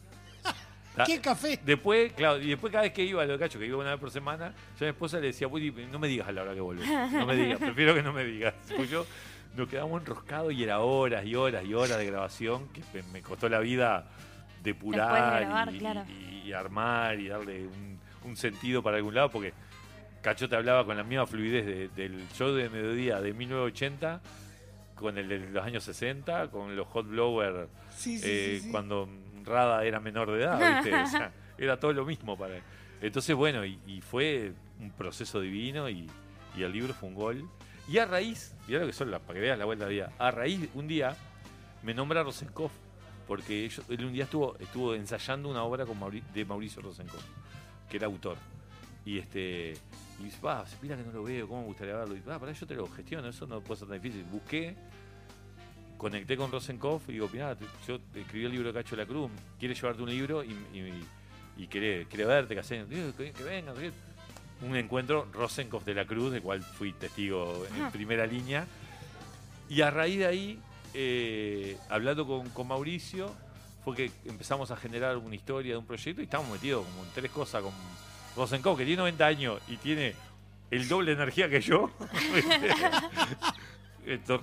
Ta- 0.95 1.03
¿Qué 1.05 1.19
café? 1.19 1.59
Después, 1.63 2.13
claro, 2.13 2.39
y 2.41 2.47
después 2.49 2.71
cada 2.71 2.83
vez 2.83 2.93
que 2.93 3.03
iba 3.03 3.21
a 3.21 3.25
lo 3.25 3.33
de 3.33 3.39
Cacho, 3.39 3.59
que 3.59 3.65
iba 3.65 3.77
una 3.77 3.91
vez 3.91 3.99
por 3.99 4.11
semana, 4.11 4.53
yo 4.79 4.85
a 4.85 4.87
mi 4.87 4.89
esposa 4.91 5.19
le 5.19 5.27
decía, 5.27 5.47
"Willy, 5.47 5.71
no 5.91 5.99
me 5.99 6.07
digas 6.07 6.27
a 6.27 6.31
la 6.31 6.43
hora 6.43 6.53
que 6.53 6.61
volvés. 6.61 6.87
No 7.11 7.25
me 7.25 7.35
digas, 7.35 7.59
prefiero 7.59 7.93
que 7.93 8.01
no 8.03 8.13
me 8.13 8.23
digas. 8.23 8.53
Porque 8.75 8.87
yo 8.87 9.05
nos 9.57 9.67
quedamos 9.67 10.01
enroscados 10.01 10.53
y 10.53 10.63
era 10.63 10.79
horas 10.79 11.25
y 11.25 11.35
horas 11.35 11.63
y 11.65 11.73
horas 11.73 11.97
de 11.97 12.05
grabación 12.05 12.67
que 12.69 12.81
me- 13.13 13.21
costó 13.21 13.47
la 13.49 13.59
vida 13.59 14.07
depurar 14.63 15.11
Después 15.11 15.39
de 15.39 15.45
grabar, 15.45 15.73
y, 15.75 15.77
claro. 15.79 16.03
y- 16.09 16.47
y 16.49 16.53
armar 16.53 17.19
y 17.19 17.27
darle 17.27 17.67
un, 17.67 17.99
un 18.23 18.37
sentido 18.37 18.81
para 18.83 18.97
algún 18.97 19.13
lado, 19.15 19.29
porque 19.29 19.53
Cacho 20.21 20.49
te 20.49 20.55
hablaba 20.55 20.85
con 20.85 20.97
la 20.97 21.03
misma 21.03 21.25
fluidez 21.27 21.65
de- 21.65 21.87
del 21.89 22.27
show 22.33 22.51
de 22.53 22.67
mediodía 22.69 23.21
de 23.21 23.33
1980 23.33 24.21
con 24.95 25.17
el 25.17 25.27
de 25.27 25.39
los 25.39 25.63
años 25.63 25.83
60, 25.83 26.49
con 26.49 26.75
los 26.75 26.87
hot 26.87 27.07
blower 27.07 27.67
Sí, 27.95 28.17
sí, 28.17 28.25
eh, 28.27 28.55
sí, 28.57 28.65
sí. 28.65 28.71
cuando 28.71 29.07
Rada 29.45 29.83
era 29.85 29.99
menor 29.99 30.31
de 30.31 30.43
edad, 30.43 30.75
¿viste? 30.83 30.95
O 30.95 31.07
sea, 31.07 31.31
era 31.57 31.79
todo 31.79 31.93
lo 31.93 32.05
mismo 32.05 32.37
para 32.37 32.57
él. 32.57 32.63
Entonces, 33.01 33.35
bueno, 33.35 33.65
y, 33.65 33.79
y 33.87 34.01
fue 34.01 34.53
un 34.79 34.91
proceso 34.91 35.39
divino 35.39 35.89
y, 35.89 36.09
y 36.57 36.63
el 36.63 36.71
libro 36.71 36.93
fue 36.93 37.09
un 37.09 37.15
gol. 37.15 37.49
Y 37.87 37.97
a 37.99 38.05
raíz, 38.05 38.55
mirá 38.67 38.79
lo 38.81 38.87
que 38.87 38.93
son 38.93 39.11
las, 39.11 39.21
para 39.21 39.35
que 39.35 39.41
veas 39.41 39.59
la 39.59 39.65
vuelta 39.65 39.85
de 39.85 39.93
vida, 39.93 40.11
a 40.17 40.31
raíz, 40.31 40.67
un 40.73 40.87
día 40.87 41.15
me 41.83 41.93
nombra 41.93 42.23
Rosenkopf, 42.23 42.73
porque 43.27 43.65
ellos- 43.65 43.85
él 43.89 44.03
un 44.05 44.13
día 44.13 44.23
estuvo, 44.23 44.55
estuvo 44.57 44.95
ensayando 44.95 45.49
una 45.49 45.63
obra 45.63 45.85
con 45.85 45.99
Mauri- 45.99 46.23
de 46.33 46.45
Mauricio 46.45 46.81
Rosenkopf, 46.81 47.23
que 47.89 47.97
era 47.97 48.07
autor. 48.07 48.37
Y 49.05 49.19
este 49.19 49.73
y 50.19 50.23
dice, 50.23 50.39
va, 50.41 50.65
se 50.65 50.77
pila 50.77 50.95
que 50.95 51.03
no 51.03 51.11
lo 51.11 51.23
veo, 51.23 51.47
¿cómo 51.47 51.61
me 51.61 51.67
gustaría 51.67 51.95
verlo? 51.95 52.15
Y 52.15 52.21
va, 52.21 52.39
para 52.39 52.53
yo 52.53 52.65
te 52.65 52.73
lo 52.73 52.87
gestiono, 52.87 53.27
eso 53.27 53.45
no 53.45 53.61
puede 53.61 53.79
ser 53.79 53.87
tan 53.89 54.01
difícil. 54.01 54.23
Busqué, 54.31 54.75
conecté 55.97 56.35
con 56.37 56.51
Rosenkopf 56.51 57.09
y 57.09 57.13
digo, 57.13 57.29
mirá, 57.31 57.55
yo 57.87 57.99
escribí 58.15 58.45
el 58.45 58.51
libro 58.51 58.71
de 58.71 58.73
Cacho 58.73 58.95
de 58.95 59.03
la 59.03 59.07
Cruz, 59.07 59.31
¿quieres 59.59 59.79
llevarte 59.79 60.01
un 60.03 60.09
libro? 60.09 60.43
Y, 60.43 60.51
y, 60.73 61.03
y 61.57 61.67
quiere, 61.67 62.05
quiere 62.07 62.25
verte, 62.25 62.53
que, 62.53 62.59
hacen, 62.59 62.89
"Digo, 62.89 63.15
que, 63.15 63.31
que 63.31 63.43
venga, 63.43 63.71
no 63.73 63.79
sé 63.79 63.91
qué". 63.91 64.65
Un 64.65 64.75
encuentro 64.75 65.27
Rosenkopf 65.33 65.85
de 65.85 65.93
la 65.93 66.05
Cruz, 66.05 66.31
del 66.31 66.41
cual 66.41 66.63
fui 66.63 66.93
testigo 66.93 67.65
en 67.75 67.91
primera 67.91 68.25
línea. 68.25 68.65
Y 69.69 69.81
a 69.81 69.91
raíz 69.91 70.19
de 70.19 70.25
ahí, 70.25 70.59
eh, 70.93 71.77
hablando 71.89 72.25
con, 72.25 72.49
con 72.49 72.67
Mauricio, 72.67 73.33
fue 73.83 73.95
que 73.95 74.11
empezamos 74.25 74.71
a 74.71 74.77
generar 74.77 75.17
una 75.17 75.35
historia 75.35 75.73
de 75.73 75.77
un 75.77 75.85
proyecto 75.85 76.21
y 76.21 76.25
estamos 76.25 76.49
metidos 76.49 76.85
como 76.85 77.03
en 77.03 77.09
tres 77.13 77.31
cosas 77.31 77.63
con 77.63 77.73
Rosenkopf, 78.35 78.77
que 78.79 78.85
tiene 78.85 78.99
90 78.99 79.25
años 79.25 79.61
y 79.67 79.77
tiene 79.77 80.13
el 80.71 80.87
doble 80.87 81.11
de 81.15 81.21
energía 81.21 81.49
que 81.49 81.61
yo. 81.61 81.89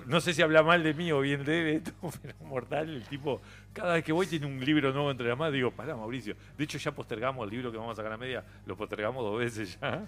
No 0.07 0.21
sé 0.21 0.35
si 0.35 0.43
habla 0.43 0.63
mal 0.63 0.83
de 0.83 0.95
mí 0.95 1.13
o 1.13 1.21
bien 1.21 1.45
de 1.45 1.61
él, 1.61 1.77
esto, 1.77 1.93
pero 2.23 2.35
mortal. 2.45 2.89
El 2.89 3.05
tipo, 3.05 3.41
cada 3.73 3.95
vez 3.95 4.05
que 4.05 4.13
voy 4.13 4.27
tiene 4.27 4.47
un 4.47 4.65
libro 4.65 4.93
nuevo 4.93 5.11
entre 5.11 5.29
las 5.29 5.39
manos. 5.39 5.55
Digo, 5.55 5.71
pará, 5.71 5.97
Mauricio. 5.97 6.35
De 6.57 6.65
hecho, 6.65 6.79
ya 6.79 6.93
postergamos 6.93 7.45
el 7.45 7.51
libro 7.51 7.71
que 7.71 7.79
vamos 7.79 7.93
a 7.93 7.97
sacar 7.97 8.13
a 8.13 8.17
media, 8.17 8.45
lo 8.67 8.77
postergamos 8.77 9.23
dos 9.25 9.39
veces 9.39 9.79
ya. 9.81 10.05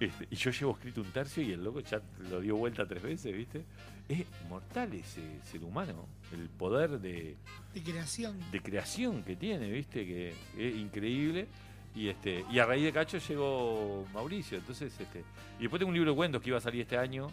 Este, 0.00 0.26
y 0.30 0.36
yo 0.36 0.50
llevo 0.50 0.72
escrito 0.72 1.00
un 1.00 1.12
tercio 1.12 1.42
y 1.44 1.52
el 1.52 1.62
loco 1.62 1.78
ya 1.80 2.00
lo 2.28 2.40
dio 2.40 2.56
vuelta 2.56 2.84
tres 2.86 3.02
veces, 3.02 3.36
¿viste? 3.36 3.64
Es 4.08 4.24
mortal 4.48 4.92
ese 4.94 5.20
ser 5.44 5.62
humano. 5.62 6.08
El 6.32 6.48
poder 6.48 6.98
de, 6.98 7.36
De 7.72 7.82
creación. 7.82 8.36
de 8.50 8.60
creación 8.60 9.22
que 9.22 9.36
tiene, 9.36 9.70
¿viste? 9.70 10.04
Que 10.04 10.34
es 10.58 10.74
increíble. 10.76 11.46
Y 11.94 12.08
este 12.08 12.44
y 12.50 12.58
a 12.58 12.66
raíz 12.66 12.82
de 12.84 12.92
Cacho 12.92 13.18
llegó 13.18 14.04
Mauricio. 14.12 14.58
Entonces, 14.58 14.92
este 14.98 15.22
y 15.58 15.62
después 15.62 15.78
tengo 15.78 15.90
un 15.90 15.94
libro 15.94 16.10
de 16.10 16.16
cuentos 16.16 16.42
que 16.42 16.48
iba 16.48 16.58
a 16.58 16.60
salir 16.60 16.80
este 16.80 16.96
año, 16.98 17.30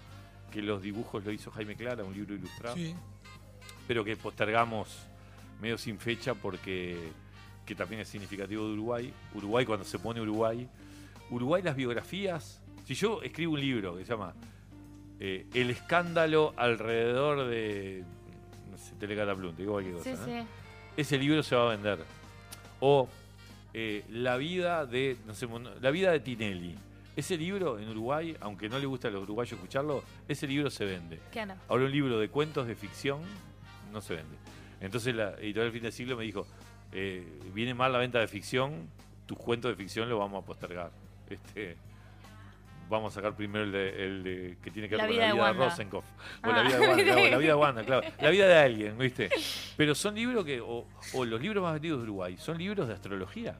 que 0.50 0.62
los 0.62 0.82
dibujos 0.82 1.24
lo 1.24 1.32
hizo 1.32 1.52
Jaime 1.52 1.76
Clara, 1.76 2.04
un 2.04 2.14
libro 2.14 2.36
ilustrado. 2.36 2.76
Sí. 2.76 2.96
Pero 3.88 4.04
que 4.04 4.16
postergamos 4.16 5.06
medio 5.62 5.78
sin 5.78 6.00
fecha 6.00 6.34
porque 6.34 7.12
que 7.66 7.76
también 7.76 8.02
es 8.02 8.08
significativo 8.08 8.66
de 8.66 8.74
Uruguay. 8.74 9.14
Uruguay 9.36 9.66
cuando 9.66 9.86
se 9.86 10.00
pone 10.00 10.20
Uruguay. 10.20 10.68
Uruguay 11.30 11.62
las 11.62 11.76
biografías. 11.76 12.62
Si 12.86 12.96
yo 12.96 13.22
escribo 13.22 13.54
un 13.54 13.62
libro 13.62 13.96
que 13.96 14.06
se 14.06 14.12
llama 14.12 14.34
eh, 15.20 15.46
El 15.54 15.70
escándalo 15.70 16.54
alrededor 16.58 17.48
de 17.48 18.04
no 18.72 18.78
sé, 18.78 18.96
Telecataplum, 18.96 19.54
te 19.54 19.62
digo 19.62 19.74
cualquier 19.74 19.98
cosa. 19.98 20.16
Sí, 20.16 20.20
¿no? 20.20 20.26
sí. 20.26 20.48
ese 20.98 21.18
libro 21.20 21.44
se 21.44 21.56
va 21.56 21.68
a 21.68 21.76
vender. 21.76 22.00
O 22.80 23.08
eh, 23.74 24.04
la 24.10 24.38
vida 24.38 24.88
de 24.88 25.18
no 25.28 25.36
sé, 25.36 25.48
la 25.80 25.92
vida 25.92 26.12
de 26.12 26.20
Tinelli. 26.22 26.76
Ese 27.20 27.36
libro 27.38 27.78
en 27.80 27.90
Uruguay, 27.90 28.36
aunque 28.40 28.70
no 28.70 28.80
le 28.80 28.86
gusta 28.86 29.10
a 29.10 29.12
los 29.12 29.24
uruguayos 29.24 29.52
escucharlo, 29.54 30.04
ese 30.28 30.48
libro 30.48 30.70
se 30.70 30.86
vende. 30.86 31.20
Claro. 31.32 31.56
Ahora 31.68 31.84
un 31.86 31.92
libro 31.92 32.18
de 32.18 32.30
cuentos 32.30 32.66
de 32.66 32.76
ficción 32.76 33.20
no 33.92 34.00
se 34.00 34.16
vende. 34.16 34.38
Entonces 34.80 35.14
la 35.14 35.32
editorial 35.40 35.74
Fin 35.74 35.84
de 35.84 35.92
Siglo 35.92 36.16
me 36.16 36.24
dijo, 36.24 36.48
eh, 36.94 37.28
viene 37.54 37.74
mal 37.74 37.92
la 37.92 37.98
venta 38.00 38.20
de 38.20 38.28
ficción, 38.30 38.88
tus 39.26 39.38
cuentos 39.38 39.70
de 39.70 39.76
ficción 39.76 40.08
lo 40.08 40.18
vamos 40.20 40.42
a 40.44 40.46
postergar. 40.46 40.92
Este, 41.30 41.76
vamos 42.90 43.12
a 43.12 43.16
sacar 43.16 43.36
primero 43.36 43.66
el 43.66 43.72
de, 43.74 44.06
el 44.06 44.24
de- 44.24 44.58
que 44.64 44.72
tiene 44.72 44.88
que 44.88 44.96
ver 44.96 45.04
La 45.04 45.08
con 45.10 45.18
la 45.18 45.26
de 45.28 45.34
vida 45.34 45.36
de, 45.36 45.42
Wanda. 45.52 45.66
Rosenkopf. 45.70 46.06
O 46.08 46.50
Ah. 46.50 46.52
la 46.52 46.64
vida 46.64 46.78
de 46.80 46.88
Wanda, 46.88 47.04
claro, 47.04 47.22
la 47.32 47.38
vida 47.38 47.48
de 47.50 47.56
Wanda, 47.56 47.84
claro. 47.84 48.08
La 48.22 48.30
vida 48.30 48.48
de 48.48 48.58
alguien, 48.58 48.98
¿viste? 48.98 49.30
Pero 49.76 49.94
son 49.94 50.16
libros 50.16 50.46
que, 50.46 50.62
o, 50.62 50.88
o 51.14 51.26
los 51.26 51.42
libros 51.42 51.62
más 51.62 51.74
vendidos 51.74 52.00
de 52.00 52.04
Uruguay, 52.06 52.38
son 52.38 52.58
libros 52.58 52.88
de 52.88 52.94
astrología. 52.94 53.60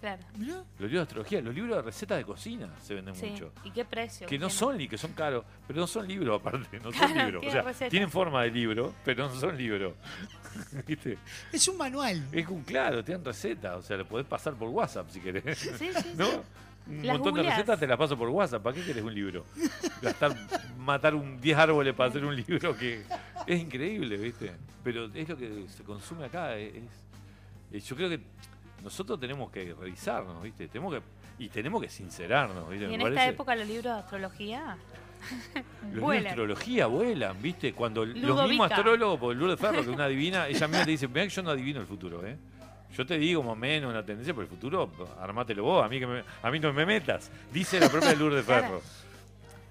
Claro. 0.00 0.22
Los 0.38 0.46
libros 0.48 0.92
de 0.92 1.00
astrología, 1.00 1.40
los 1.42 1.54
libros 1.54 1.76
de 1.76 1.82
recetas 1.82 2.18
de 2.18 2.24
cocina 2.24 2.68
se 2.80 2.94
venden 2.94 3.14
Sí. 3.16 3.30
mucho. 3.30 3.52
¿Y 3.64 3.70
qué 3.72 3.84
precio? 3.84 4.26
Que 4.28 4.38
no 4.38 4.46
tiene? 4.46 4.58
son 4.60 4.78
li- 4.78 4.88
que 4.88 4.96
son 4.98 5.12
caros, 5.12 5.44
pero 5.66 5.80
no 5.80 5.86
son 5.88 6.06
libros 6.06 6.40
aparte, 6.40 6.78
no 6.80 6.92
son 6.92 7.14
libros. 7.18 7.44
O 7.46 7.50
sea, 7.50 7.62
recetas. 7.62 7.90
tienen 7.90 8.10
forma 8.10 8.42
de 8.44 8.50
libro, 8.50 8.94
pero 9.04 9.28
no 9.28 9.34
son 9.34 9.56
libros. 9.58 9.94
¿Viste? 10.86 11.18
Es 11.52 11.66
un 11.68 11.76
manual. 11.76 12.22
Es 12.32 12.46
un 12.48 12.62
claro, 12.62 13.02
tienen 13.04 13.24
recetas, 13.24 13.76
o 13.76 13.82
sea, 13.82 13.96
le 13.96 14.04
podés 14.04 14.26
pasar 14.26 14.54
por 14.54 14.68
WhatsApp 14.68 15.08
si 15.10 15.20
querés. 15.20 15.58
Sí, 15.58 15.70
sí, 15.76 15.88
sí. 16.02 16.12
¿No? 16.16 16.28
Un 16.86 17.06
Las 17.06 17.18
montón 17.18 17.34
de 17.34 17.42
recetas 17.42 17.78
te 17.78 17.86
las 17.86 17.98
paso 17.98 18.16
por 18.16 18.28
WhatsApp. 18.30 18.62
¿Para 18.62 18.74
qué 18.76 18.82
querés 18.82 19.02
un 19.04 19.12
libro? 19.14 19.44
Gastar, 20.00 20.34
matar 20.78 21.14
un 21.14 21.38
10 21.38 21.58
árboles 21.58 21.94
para 21.94 22.08
hacer 22.08 22.24
un 22.24 22.34
libro 22.34 22.74
que 22.76 23.02
es 23.46 23.60
increíble, 23.60 24.16
¿viste? 24.16 24.52
Pero 24.82 25.04
es 25.12 25.28
lo 25.28 25.36
que 25.36 25.66
se 25.68 25.82
consume 25.82 26.24
acá. 26.26 26.56
Es, 26.56 26.72
es- 27.72 27.84
yo 27.86 27.94
creo 27.94 28.08
que 28.08 28.20
nosotros 28.82 29.18
tenemos 29.20 29.50
que 29.50 29.74
revisarnos, 29.78 30.42
¿viste? 30.42 30.68
Tenemos 30.68 30.94
que, 30.94 31.02
y 31.44 31.48
tenemos 31.48 31.80
que 31.82 31.88
sincerarnos, 31.88 32.68
¿viste? 32.68 32.84
Y 32.86 32.88
Me 32.88 32.94
en 32.94 33.00
esta 33.02 33.14
parece- 33.14 33.28
época 33.30 33.54
los 33.56 33.66
libros 33.66 33.84
de 33.94 34.00
astrología 34.00 34.76
los 35.54 35.64
libros 35.82 35.94
de 35.94 36.00
vuelan. 36.00 36.26
astrología 36.26 36.86
vuelan, 36.86 37.42
¿viste? 37.42 37.72
Cuando 37.72 38.04
los 38.06 38.48
mismos 38.48 38.70
astrólogos, 38.70 39.18
por 39.18 39.34
Lourdes 39.36 39.58
Ferro, 39.60 39.74
que 39.74 39.80
es 39.80 39.86
una 39.88 40.04
adivina, 40.04 40.46
ella 40.48 40.68
misma 40.68 40.84
te 40.84 40.90
dice, 40.92 41.08
mira 41.08 41.22
que 41.24 41.28
yo 41.30 41.42
no 41.42 41.50
adivino 41.50 41.80
el 41.80 41.86
futuro, 41.86 42.24
¿eh? 42.26 42.36
Yo 42.96 43.04
te 43.04 43.18
digo 43.18 43.42
más 43.42 43.52
o 43.52 43.56
menos 43.56 43.90
una 43.90 44.02
tendencia, 44.04 44.32
pero 44.32 44.44
el 44.44 44.48
futuro, 44.48 44.90
armátelo 45.20 45.62
vos, 45.62 45.84
a 45.84 45.88
mí, 45.88 45.98
que 46.00 46.06
me- 46.06 46.22
a 46.42 46.50
mí 46.50 46.58
no 46.58 46.72
me 46.72 46.86
metas. 46.86 47.30
Dice 47.52 47.78
la 47.78 47.88
propia 47.90 48.14
Lourdes. 48.14 48.44
Ferro. 48.46 48.80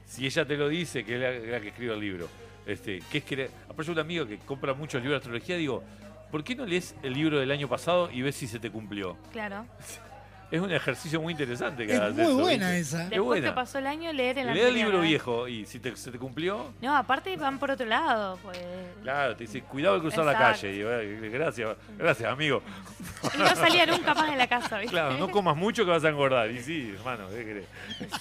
Si 0.06 0.26
ella 0.26 0.46
te 0.46 0.56
lo 0.56 0.68
dice, 0.70 1.04
que 1.04 1.16
es 1.16 1.20
la, 1.46 1.52
la 1.54 1.60
que 1.62 1.70
escribe 1.70 1.94
el 1.94 2.00
libro, 2.00 2.28
este, 2.66 3.00
que 3.12 3.18
es 3.20 3.24
que, 3.24 3.50
aparte 3.70 3.92
un 3.92 4.00
amigo 4.00 4.26
que 4.26 4.38
compra 4.38 4.74
muchos 4.74 5.02
libros 5.02 5.14
de 5.20 5.26
astrología, 5.26 5.58
digo, 5.58 5.84
¿por 6.32 6.44
qué 6.44 6.56
no 6.56 6.66
lees 6.66 6.95
el 7.04 7.14
libro 7.14 7.40
del 7.40 7.52
año 7.52 7.68
pasado 7.68 8.10
y 8.12 8.22
ves 8.22 8.36
si 8.36 8.48
se 8.48 8.60
te 8.60 8.70
cumplió? 8.72 9.18
Claro. 9.32 9.66
es 10.49 10.62
un 10.62 10.72
ejercicio 10.72 11.20
muy 11.20 11.32
interesante 11.34 11.86
que 11.86 11.91
Es 11.94 11.99
hagas 11.99 12.14
muy 12.14 12.24
eso, 12.24 12.38
buena 12.38 12.72
¿viste? 12.72 12.80
esa. 12.80 13.04
Es 13.04 13.10
Después 13.10 13.26
buena. 13.26 13.48
que 13.49 13.54
pasó 13.54 13.80
el 13.80 13.88
año, 13.88 14.14
leer 14.14 14.38
el 14.38 14.48
Lee 14.48 14.52
el 14.54 14.66
anterior, 14.68 14.74
libro 14.88 15.04
¿eh? 15.04 15.08
viejo 15.08 15.48
y 15.49 15.66
si 15.66 15.80
te- 15.80 15.94
se 15.98 16.10
te 16.10 16.18
cumplió, 16.18 16.72
No, 16.82 16.95
aparte 16.95 17.36
van 17.36 17.60
por 17.60 17.70
otro 17.72 17.86
lado. 17.86 18.40
Pues. 18.41 18.58
claro, 19.04 19.36
te 19.36 19.44
dice, 19.44 19.62
cuidado 19.64 19.95
de 19.95 20.02
cruzar 20.02 20.24
la 20.24 20.38
calle. 20.38 20.74
Y, 20.74 21.30
gracias, 21.30 21.76
gracias, 21.98 22.32
amigo. 22.32 22.62
Y 23.36 23.38
no 23.40 23.48
salía 23.56 23.86
nunca 23.86 24.14
más 24.14 24.30
de 24.32 24.38
la 24.38 24.48
casa, 24.48 24.78
¿viste? 24.78 24.91
Claro, 24.91 25.18
no 25.18 25.30
comas 25.30 25.56
mucho 25.58 25.84
que 25.84 25.91
vas 25.91 26.04
a 26.06 26.10
engordar. 26.10 26.49
Y 26.49 26.62
sí, 26.64 26.94
hermano, 26.98 27.28
¿qué 27.30 27.44
querés? 27.44 27.66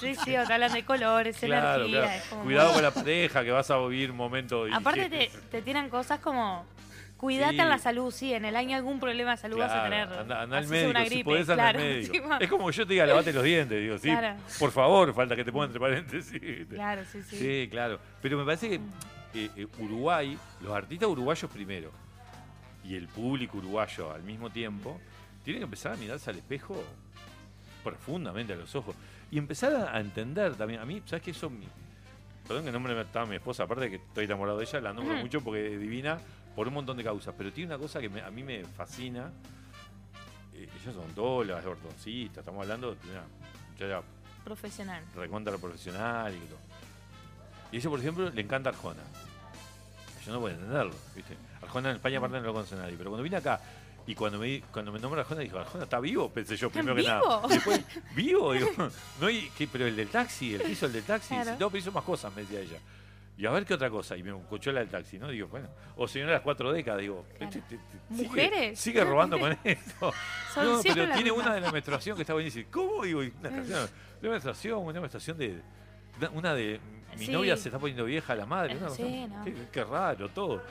Sí, 0.01 0.15
sí, 0.25 0.35
acá 0.35 0.55
hablan 0.55 0.73
de 0.73 0.85
colores, 0.85 1.37
Claro, 1.39 1.85
energía. 1.85 2.01
claro. 2.03 2.17
es 2.19 2.25
como 2.25 2.43
Cuidado 2.43 2.67
muy- 2.69 2.75
con 2.75 2.83
la 2.83 2.91
pareja, 2.91 3.45
que 3.45 3.51
vas 3.53 3.71
a 3.71 3.79
vivir 3.87 4.13
momentos. 4.13 4.69
Aparte 4.73 5.09
te, 5.09 5.31
te 5.51 5.63
tiran 5.63 5.89
cosas 5.89 6.19
como... 6.19 6.67
Cuídate 7.17 7.55
Sí. 7.55 7.61
en 7.61 7.69
la 7.71 7.79
salud, 7.79 8.11
sí, 8.11 8.35
en 8.35 8.45
el 8.45 8.57
año 8.57 8.77
algún 8.77 9.01
problema 9.01 9.31
de 9.31 9.37
salud 9.39 9.57
vas 9.59 9.73
a 9.73 9.85
tener. 9.85 10.07
Anda, 10.13 10.43
anda 10.43 10.59
al 10.59 10.69
médico, 10.69 10.91
una 10.91 11.03
si 11.05 11.09
gripe, 11.09 11.25
podés 11.25 11.49
andar 11.49 11.73
claro, 11.75 11.79
al 11.79 11.85
médico. 11.95 12.15
encima. 12.15 12.39
Es 12.39 12.51
como 12.51 12.71
yo 12.71 12.87
te 12.87 12.93
diga, 12.93 13.07
lavate 13.07 13.33
los 13.33 13.43
dientes. 13.43 13.81
Digo, 13.81 13.97
sí, 13.99 14.09
Claro. 14.11 14.37
por 14.59 14.71
favor, 14.71 15.15
falta 15.15 15.35
que 15.35 15.45
te 15.45 15.51
ponga 15.51 15.65
entre 15.67 15.81
paréntesis. 15.81 16.41
Claro, 16.69 17.03
sí, 17.11 17.23
sí. 17.23 17.37
Sí, 17.39 17.69
claro. 17.71 17.99
Pero 18.21 18.37
me 18.39 18.45
parece 18.45 18.69
que 18.69 18.75
eh, 19.35 19.51
eh, 19.57 19.67
Uruguay, 19.79 20.37
los 20.61 20.75
artistas 20.75 21.09
uruguayos 21.09 21.51
primero 21.51 21.91
y 22.85 22.95
el 22.97 23.09
público 23.09 23.59
uruguayo 23.59 24.13
al 24.13 24.23
mismo 24.23 24.51
tiempo, 24.51 25.01
tienen 25.43 25.61
que 25.61 25.65
empezar 25.65 25.93
a 25.93 25.97
mirarse 25.97 26.29
al 26.31 26.37
espejo 26.37 26.83
profundamente 27.83 28.53
a 28.53 28.57
los 28.57 28.75
ojos 28.75 28.95
y 29.31 29.39
empezar 29.39 29.75
a, 29.75 29.99
entender 30.01 30.55
también. 30.55 30.81
A 30.81 30.85
mí, 30.85 31.03
¿sabes 31.07 31.23
qué? 31.23 31.31
Eso, 31.31 31.49
mi- 31.51 31.67
perdón 32.47 32.65
que 32.65 32.73
nombre 32.73 32.95
a 33.15 33.25
mi 33.27 33.37
esposa, 33.37 33.65
aparte 33.65 33.85
de 33.85 33.91
que 33.91 33.97
estoy 33.97 34.25
enamorado 34.27 34.59
de 34.59 34.65
ella, 34.65 34.81
la 34.81 34.93
nombro 34.93 35.17
mucho 35.17 35.41
porque 35.41 35.75
es 35.75 35.81
divina 35.81 36.19
por 36.57 36.67
un 36.67 36.75
montón 36.75 36.97
de 36.97 37.05
causas, 37.05 37.35
pero 37.39 37.53
tiene 37.53 37.73
una 37.75 37.79
cosa 37.81 38.01
que 38.01 38.09
me- 38.09 38.23
a 38.23 38.31
mí 38.31 38.43
me 38.43 38.65
fascina. 38.65 39.31
Eh, 40.55 40.69
ellos 40.83 40.95
son 40.95 41.15
dolas, 41.15 41.61
es 41.61 41.67
ortodoncista, 41.67 42.41
estamos 42.41 42.63
hablando 42.63 42.95
de 42.95 43.11
una 43.11 43.23
muchacha 43.73 44.03
Profesional. 44.43 45.05
recontra 45.15 45.57
profesional 45.59 46.35
y 46.35 46.39
todo. 46.47 46.59
Y 47.73 47.77
ella, 47.77 47.91
por 47.91 48.01
ejemplo, 48.01 48.31
le 48.31 48.41
encanta 48.41 48.71
Arjona. 48.71 49.03
Yo 50.25 50.33
no 50.33 50.41
puedo 50.41 50.55
entenderlo, 50.55 50.95
¿viste? 51.15 51.37
Arjona 51.63 51.91
en 51.91 51.97
España 51.97 52.19
aparte 52.19 52.39
no 52.41 52.47
lo 52.47 52.53
conoce 52.55 52.75
nadie, 52.75 52.95
pero 52.97 53.11
cuando 53.11 53.23
vine 53.23 53.37
acá 53.37 53.61
y 54.07 54.15
cuando 54.15 54.39
me, 54.39 54.61
cuando 54.73 54.91
me 54.93 54.99
nombra 54.99 55.21
Arjona, 55.21 55.41
dijo, 55.43 55.59
Arjona 55.59 55.85
está 55.85 56.01
vivo, 56.01 56.31
pensé 56.33 56.57
yo 56.57 56.69
¿Está 56.69 56.79
primero 56.81 56.97
que 56.97 57.03
nada. 57.07 57.43
Después, 57.49 57.83
¿vivo? 58.17 58.53
Digo, 58.55 58.71
no 59.21 59.27
hay, 59.27 59.51
¿qué? 59.59 59.69
pero 59.69 59.87
el 59.87 59.95
del 59.95 60.09
taxi, 60.09 60.55
el 60.55 60.63
que 60.63 60.71
hizo 60.73 60.87
el 60.87 60.93
del 60.95 61.05
taxi, 61.05 61.35
Claro. 61.35 61.51
no, 61.61 61.69
pero 61.71 61.79
hizo 61.79 61.93
más 61.93 62.05
cosas, 62.05 62.35
me 62.35 62.43
decía 62.43 62.61
ella. 62.61 62.79
Y 63.39 63.45
a 63.45 63.51
ver 63.51 63.67
qué 63.67 63.75
otra 63.75 63.91
cosa, 63.91 64.17
y 64.17 64.23
me 64.23 64.31
escuchó 64.37 64.73
la 64.73 64.81
del 64.81 64.89
taxi, 64.89 65.19
¿no? 65.19 65.29
Digo, 65.29 65.49
bueno, 65.49 65.69
o 65.97 66.09
señora 66.09 66.31
de 66.33 66.37
las 66.39 66.43
cuatro 66.43 66.73
décadas, 66.73 67.03
digo, 67.03 67.27
este- 67.39 67.59
este- 67.59 67.75
este- 67.75 67.99
¿Mujeres? 68.09 68.79
Sigue, 68.79 69.05
robando 69.05 69.39
con 69.39 69.57
esto. 69.63 70.13
Son 70.55 70.65
no, 70.65 70.81
pero 70.83 71.13
tiene 71.13 71.31
una 71.31 71.55
de 71.55 71.61
la 71.61 71.71
menstruación 71.71 72.17
que 72.17 72.23
está 72.23 72.33
buenísima. 72.33 72.67
¿Cómo? 72.71 73.05
Digo, 73.05 73.21
una 73.21 73.51
menstruación, 73.51 73.91
una 74.23 74.31
menstruación, 74.31 74.79
una 74.87 75.01
menstruación 75.01 75.37
de. 75.39 75.61
Una 76.33 76.55
de. 76.55 76.81
Mi 77.19 77.27
Sí. 77.27 77.33
novia 77.33 77.57
se 77.59 77.69
está 77.69 77.79
poniendo 77.79 78.05
vieja 78.07 78.35
la 78.35 78.47
madre. 78.47 78.77
Sí, 78.95 79.27
no. 79.27 79.45
qué, 79.45 79.55
qué 79.71 79.85
raro 79.85 80.29
todo. 80.31 80.63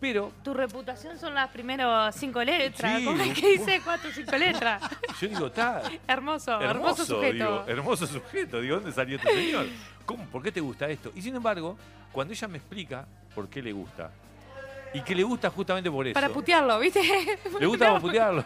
Pero 0.00 0.32
Tu 0.44 0.54
reputación 0.54 1.18
son 1.18 1.34
las 1.34 1.50
primeras 1.50 2.14
cinco 2.14 2.42
letras. 2.42 2.98
Sí, 3.00 3.04
¿Cómo 3.04 3.20
es 3.22 3.38
que 3.38 3.48
dice 3.50 3.80
cuatro, 3.84 4.10
cinco 4.14 4.36
letras? 4.36 4.82
yo 5.20 5.28
digo, 5.28 5.46
está. 5.48 5.82
hermoso, 6.06 6.52
hermoso, 6.52 6.64
Hermoso, 6.64 7.04
sujeto. 7.04 7.32
digo, 7.34 7.64
hermoso 7.66 8.06
sujeto. 8.06 8.60
Digo, 8.62 8.76
¿dónde 8.76 8.92
salió 8.92 9.16
este 9.16 9.28
señor? 9.34 9.66
¿Cómo? 10.08 10.24
¿Por 10.24 10.42
qué 10.42 10.50
te 10.50 10.60
gusta 10.60 10.88
esto? 10.88 11.12
Y 11.14 11.20
sin 11.20 11.36
embargo, 11.36 11.76
cuando 12.12 12.32
ella 12.32 12.48
me 12.48 12.56
explica 12.56 13.04
por 13.34 13.46
qué 13.50 13.60
le 13.60 13.72
gusta, 13.72 14.10
y 14.94 15.02
que 15.02 15.14
le 15.14 15.22
gusta 15.22 15.50
justamente 15.50 15.90
por 15.90 16.06
eso. 16.06 16.14
Para 16.14 16.30
putearlo, 16.30 16.78
¿viste? 16.78 17.02
Le 17.60 17.66
gusta 17.66 17.88
para 17.88 18.00
putearlo. 18.00 18.42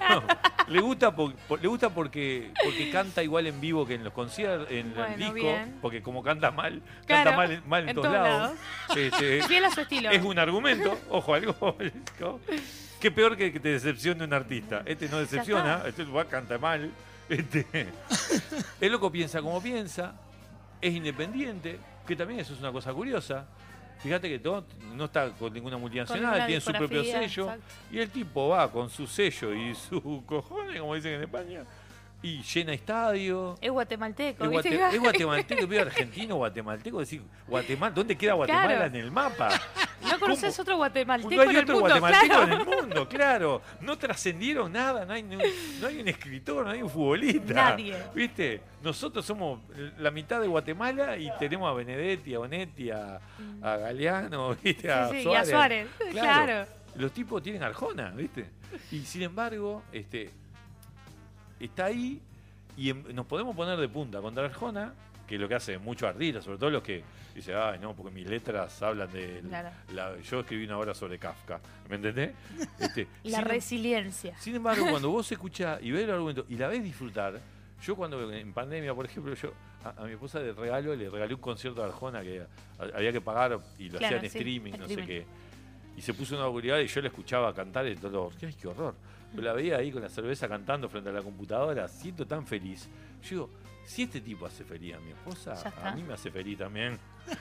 le 0.67 0.81
gusta, 0.81 1.15
por- 1.15 1.33
por- 1.37 1.63
le 1.63 1.69
gusta 1.69 1.89
porque, 1.91 2.51
porque 2.65 2.91
canta 2.91 3.23
igual 3.23 3.47
en 3.47 3.61
vivo 3.61 3.87
que 3.87 3.95
en 3.95 4.03
los 4.03 4.13
conciertos, 4.13 4.69
en 4.69 4.93
el 4.99 5.17
disco, 5.19 5.35
bien. 5.35 5.79
porque 5.81 6.03
como 6.03 6.21
canta 6.25 6.51
mal, 6.51 6.83
Claro, 7.07 7.31
canta 7.31 7.37
mal, 7.37 7.53
en- 7.53 7.69
mal 7.69 7.83
en, 7.85 7.89
en 7.91 7.95
todos 7.95 8.09
todos 8.09 8.27
lados. 8.27 8.59
Este, 8.97 9.43
Fiel 9.45 9.65
a 9.67 9.71
su 9.71 9.83
estilo. 9.83 10.11
Es 10.11 10.25
un 10.25 10.37
argumento, 10.41 10.99
ojo, 11.11 11.33
algo. 11.33 11.77
Qué 13.01 13.11
peor 13.13 13.37
que 13.37 13.53
que 13.53 13.61
te 13.61 13.69
decepcione 13.69 14.25
un 14.25 14.33
artista. 14.35 14.83
Este 14.85 15.09
no 15.09 15.19
decepciona, 15.19 15.83
este 15.87 16.03
va, 16.03 16.25
canta 16.25 16.59
mal. 16.59 16.91
Este, 17.29 17.65
el 18.81 18.91
loco 18.93 19.13
piensa 19.13 19.41
como 19.41 19.63
piensa, 19.63 20.13
es 20.83 20.93
independiente, 20.95 21.79
que 22.07 22.17
también 22.17 22.41
eso 22.41 22.53
es 22.53 22.61
una 22.61 22.73
cosa 22.73 22.93
curiosa. 22.93 23.47
Fíjate 24.01 24.29
que 24.29 24.41
todo 24.41 24.65
no 24.97 25.05
está 25.05 25.31
con 25.31 25.53
ninguna 25.53 25.79
multinacional, 25.79 26.45
tiene 26.45 26.61
su 26.61 26.73
propio 26.73 27.05
sello. 27.05 27.45
exacto. 27.45 27.65
Y 27.93 28.01
el 28.01 28.11
tipo 28.11 28.49
va 28.49 28.71
con 28.71 28.91
su 28.91 29.07
sello 29.07 29.55
y 29.55 29.77
su 29.77 30.25
cojones, 30.27 30.81
como 30.81 30.97
dicen 30.97 31.15
en 31.15 31.23
España, 31.23 31.65
y 32.23 32.41
llena 32.43 32.73
estadio. 32.73 33.57
Es 33.61 33.71
guatemalteco, 33.71 34.45
Es, 34.45 34.67
es 34.67 35.01
guatemalteco, 35.01 35.67
veo 35.67 35.83
argentino, 35.83 36.37
guatemalteco, 36.37 37.01
decir, 37.01 37.23
Guatemala, 37.49 37.93
¿dónde 37.95 38.17
queda 38.17 38.35
Guatemala 38.35 38.69
Claro. 38.69 38.85
en 38.87 38.97
el 38.97 39.11
mapa? 39.11 39.61
No 40.09 40.19
conoces 40.21 40.59
otro 40.59 40.77
guatemalteco 40.77 41.35
No 41.35 41.43
hay 41.43 41.49
en 41.51 41.57
el 41.57 41.63
otro 41.65 41.75
mundo, 41.81 41.89
guatemalteco 41.89 42.27
claro. 42.35 42.53
en 42.53 42.61
el 42.61 42.67
mundo, 42.67 43.09
claro. 43.09 43.63
No 43.81 43.99
trascendieron 43.99 44.73
nada, 44.73 45.05
no 45.05 45.13
hay, 45.15 45.23
no 45.23 45.87
hay 45.87 46.01
un 46.01 46.09
escritor, 46.09 46.65
no 46.65 46.71
hay 46.71 46.83
un 46.83 46.91
futbolista. 46.91 47.55
Nadie. 47.55 47.97
¿Viste? 48.15 48.61
Nosotros 48.83 49.25
somos 49.25 49.61
la 49.99 50.11
mitad 50.11 50.41
de 50.41 50.47
Guatemala 50.49 51.17
y 51.17 51.31
tenemos 51.39 51.69
a 51.71 51.73
Benedetti, 51.75 52.35
a 52.35 52.39
Bonetti, 52.39 52.91
a, 52.91 53.21
a 53.63 53.77
Galeano, 53.77 54.55
¿viste? 54.63 54.91
A 54.93 55.09
Mm. 55.09 55.11
Sí, 55.11 55.23
sí, 55.23 55.29
y 55.29 55.35
a 55.35 55.45
Suárez. 55.45 55.89
Suárez, 55.99 56.13
claro. 56.21 56.67
Los 56.97 57.13
tipos 57.13 57.43
tienen 57.43 57.63
Arjona, 57.63 58.11
¿viste? 58.11 58.51
Y 58.91 59.01
sin 59.01 59.23
embargo, 59.23 59.83
este 59.93 60.31
está 61.67 61.87
ahí 61.87 62.21
y 62.77 62.91
em- 62.91 63.05
nos 63.15 63.27
podemos 63.27 63.55
poner 63.57 63.79
de 63.79 63.89
punta 63.89 64.21
contra 64.21 64.45
Arjona, 64.47 64.93
que 65.27 65.37
es 65.37 65.41
lo 65.41 65.49
que 65.49 65.55
hace 65.55 65.79
muchos 65.79 66.09
artistas, 66.09 66.45
sobre 66.45 66.59
todo 66.59 66.71
los 66.71 66.83
que 66.83 67.03
dicen, 67.35 67.55
ay, 67.57 67.79
no, 67.79 67.95
porque 67.95 68.13
mis 68.15 68.27
letras 68.27 68.83
hablan 68.83 69.11
de. 69.13 69.41
Claro. 69.49 69.71
la- 69.95 70.19
yo 70.21 70.41
escribí 70.41 70.65
una 70.65 70.79
obra 70.79 70.95
sobre 70.95 71.19
Kafka, 71.19 71.61
¿me 71.89 71.97
entendés? 71.97 72.33
Este, 72.79 73.07
La 73.25 73.39
sin, 73.39 73.47
resiliencia. 73.49 74.39
sin 74.39 74.55
embargo, 74.57 74.87
cuando 74.91 75.11
vos 75.13 75.31
escuchás 75.33 75.81
y 75.83 75.91
ves 75.91 76.05
el 76.05 76.11
argumento 76.11 76.45
y 76.49 76.57
la 76.57 76.69
ves 76.69 76.83
disfrutar, 76.83 77.39
yo 77.83 77.97
cuando 77.97 78.33
en 78.33 78.53
pandemia, 78.53 78.95
por 78.95 79.07
ejemplo, 79.07 79.35
yo 79.35 79.53
a, 79.85 80.03
a 80.03 80.05
mi 80.05 80.13
esposa 80.13 80.39
de 80.41 80.53
regalo 80.53 80.95
le 80.95 81.09
regalé 81.11 81.35
un 81.35 81.41
concierto 81.41 81.81
de 81.83 81.89
Arjona 81.89 82.23
que 82.23 82.43
había 82.95 83.13
que 83.13 83.21
pagar 83.21 83.59
y 83.79 83.89
lo 83.89 83.99
Claro, 83.99 84.17
hacía 84.17 84.27
en 84.27 84.31
sí, 84.31 84.39
streaming, 84.39 84.73
no 84.79 84.87
sé 84.89 85.05
qué. 85.05 85.27
Y 85.97 86.01
se 86.01 86.15
puso 86.15 86.35
una 86.37 86.47
oscuridad 86.47 86.79
y 86.79 86.87
yo 86.87 87.01
la 87.03 87.09
escuchaba 87.09 87.53
cantar 87.55 87.85
el 87.87 88.01
dolor. 88.01 88.33
¡Ay, 88.43 88.55
qué 88.61 88.69
horror! 88.69 88.95
Yo 89.35 89.41
la 89.43 89.53
veía 89.53 89.79
ahí 89.79 89.91
con 89.91 90.03
la 90.03 90.09
cerveza 90.09 90.49
cantando 90.49 90.89
frente 90.89 91.09
a 91.11 91.13
la 91.13 91.23
computadora, 91.23 91.89
siento 91.89 92.27
tan 92.27 92.47
feliz. 92.47 92.89
Yo 93.23 93.29
digo, 93.31 93.51
si 93.87 94.03
este 94.03 94.21
tipo 94.21 94.47
hace 94.47 94.65
feliz 94.65 94.95
a 94.95 95.01
mi 95.01 95.11
esposa, 95.11 95.55
a 95.83 95.93
mí 95.95 96.03
me 96.03 96.15
hace 96.15 96.31
feliz 96.31 96.59
también. 96.59 96.99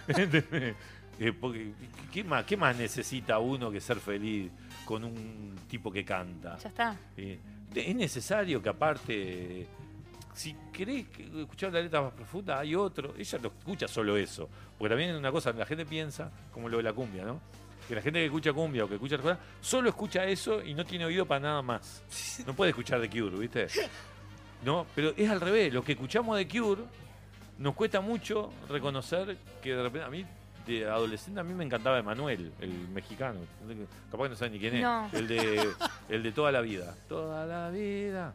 Eh, 1.20 1.34
porque, 1.34 1.74
¿qué 2.12 2.24
más, 2.24 2.46
¿Qué 2.46 2.58
más 2.58 2.76
necesita 2.76 3.38
uno 3.38 3.70
que 3.70 3.80
ser 3.80 3.98
feliz 4.00 4.50
con 4.86 5.04
un 5.04 5.56
tipo 5.68 5.92
que 5.92 6.04
canta? 6.04 6.58
Ya 6.58 6.70
está. 6.70 6.98
Eh, 7.16 7.38
es 7.76 7.96
necesario 7.96 8.60
que 8.62 8.70
aparte, 8.70 9.68
si 10.34 10.56
querés 10.74 11.08
que- 11.10 11.42
escuchar 11.42 11.74
la 11.74 11.82
letra 11.82 12.02
más 12.02 12.14
profunda, 12.14 12.58
hay 12.60 12.74
otro. 12.74 13.14
Ella 13.18 13.38
no 13.40 13.50
escucha 13.50 13.88
solo 13.88 14.18
eso. 14.18 14.50
Porque 14.80 14.90
también 14.90 15.12
es 15.12 15.16
una 15.18 15.32
cosa, 15.32 15.52
la 15.54 15.66
gente 15.66 15.86
piensa, 15.86 16.32
como 16.52 16.70
lo 16.70 16.78
de 16.78 16.84
la 16.84 16.94
cumbia, 16.94 17.24
¿no? 17.24 17.40
Que 17.92 17.96
la 17.96 18.02
gente 18.02 18.20
que 18.20 18.26
escucha 18.28 18.54
cumbia 18.54 18.86
o 18.86 18.88
que 18.88 18.94
escucha 18.94 19.18
solo 19.60 19.90
escucha 19.90 20.24
eso 20.24 20.64
y 20.64 20.74
no 20.74 20.86
tiene 20.86 21.04
oído 21.04 21.26
para 21.26 21.42
nada 21.42 21.62
más. 21.62 22.02
No 22.48 22.54
puede 22.54 22.70
escuchar 22.70 23.02
The 23.02 23.10
Cure, 23.10 23.38
¿viste? 23.38 23.68
No, 24.64 24.86
pero 24.96 25.12
es 25.18 25.30
al 25.30 25.42
revés. 25.42 25.74
Lo 25.74 25.84
que 25.84 25.92
escuchamos 25.92 26.38
de 26.38 26.48
Cure 26.48 26.84
nos 27.58 27.76
cuesta 27.76 28.00
mucho 28.00 28.50
reconocer 28.70 29.36
que 29.62 29.76
de 29.76 29.84
repente 29.84 30.08
a 30.08 30.10
mí 30.10 30.26
de 30.66 30.86
adolescente 30.88 31.42
a 31.42 31.44
mí 31.44 31.54
me 31.54 31.66
encantaba 31.66 32.00
Emanuel, 32.00 32.54
el 32.62 32.70
mexicano. 32.94 33.42
Capaz 34.10 34.24
que 34.24 34.30
no 34.30 34.36
saben 34.38 34.54
ni 34.54 34.60
quién 34.60 34.76
es. 34.76 34.84
No. 34.84 35.10
El 35.12 35.28
de 35.28 35.70
el 36.08 36.24
de 36.24 36.32
toda 36.32 36.50
la 36.54 36.62
vida. 36.62 36.96
Toda 37.10 37.46
la 37.46 37.70
vida. 37.72 38.34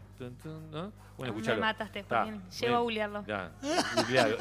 ¿no? 0.71 0.93
Bueno, 1.17 1.33
Me 1.33 1.39
escuchalo. 1.39 1.63
mataste, 1.63 2.01
Está, 2.01 2.25
Joaquín. 2.25 2.43
Llego 2.61 2.77
a 2.77 2.81
googlearlo. 2.81 3.25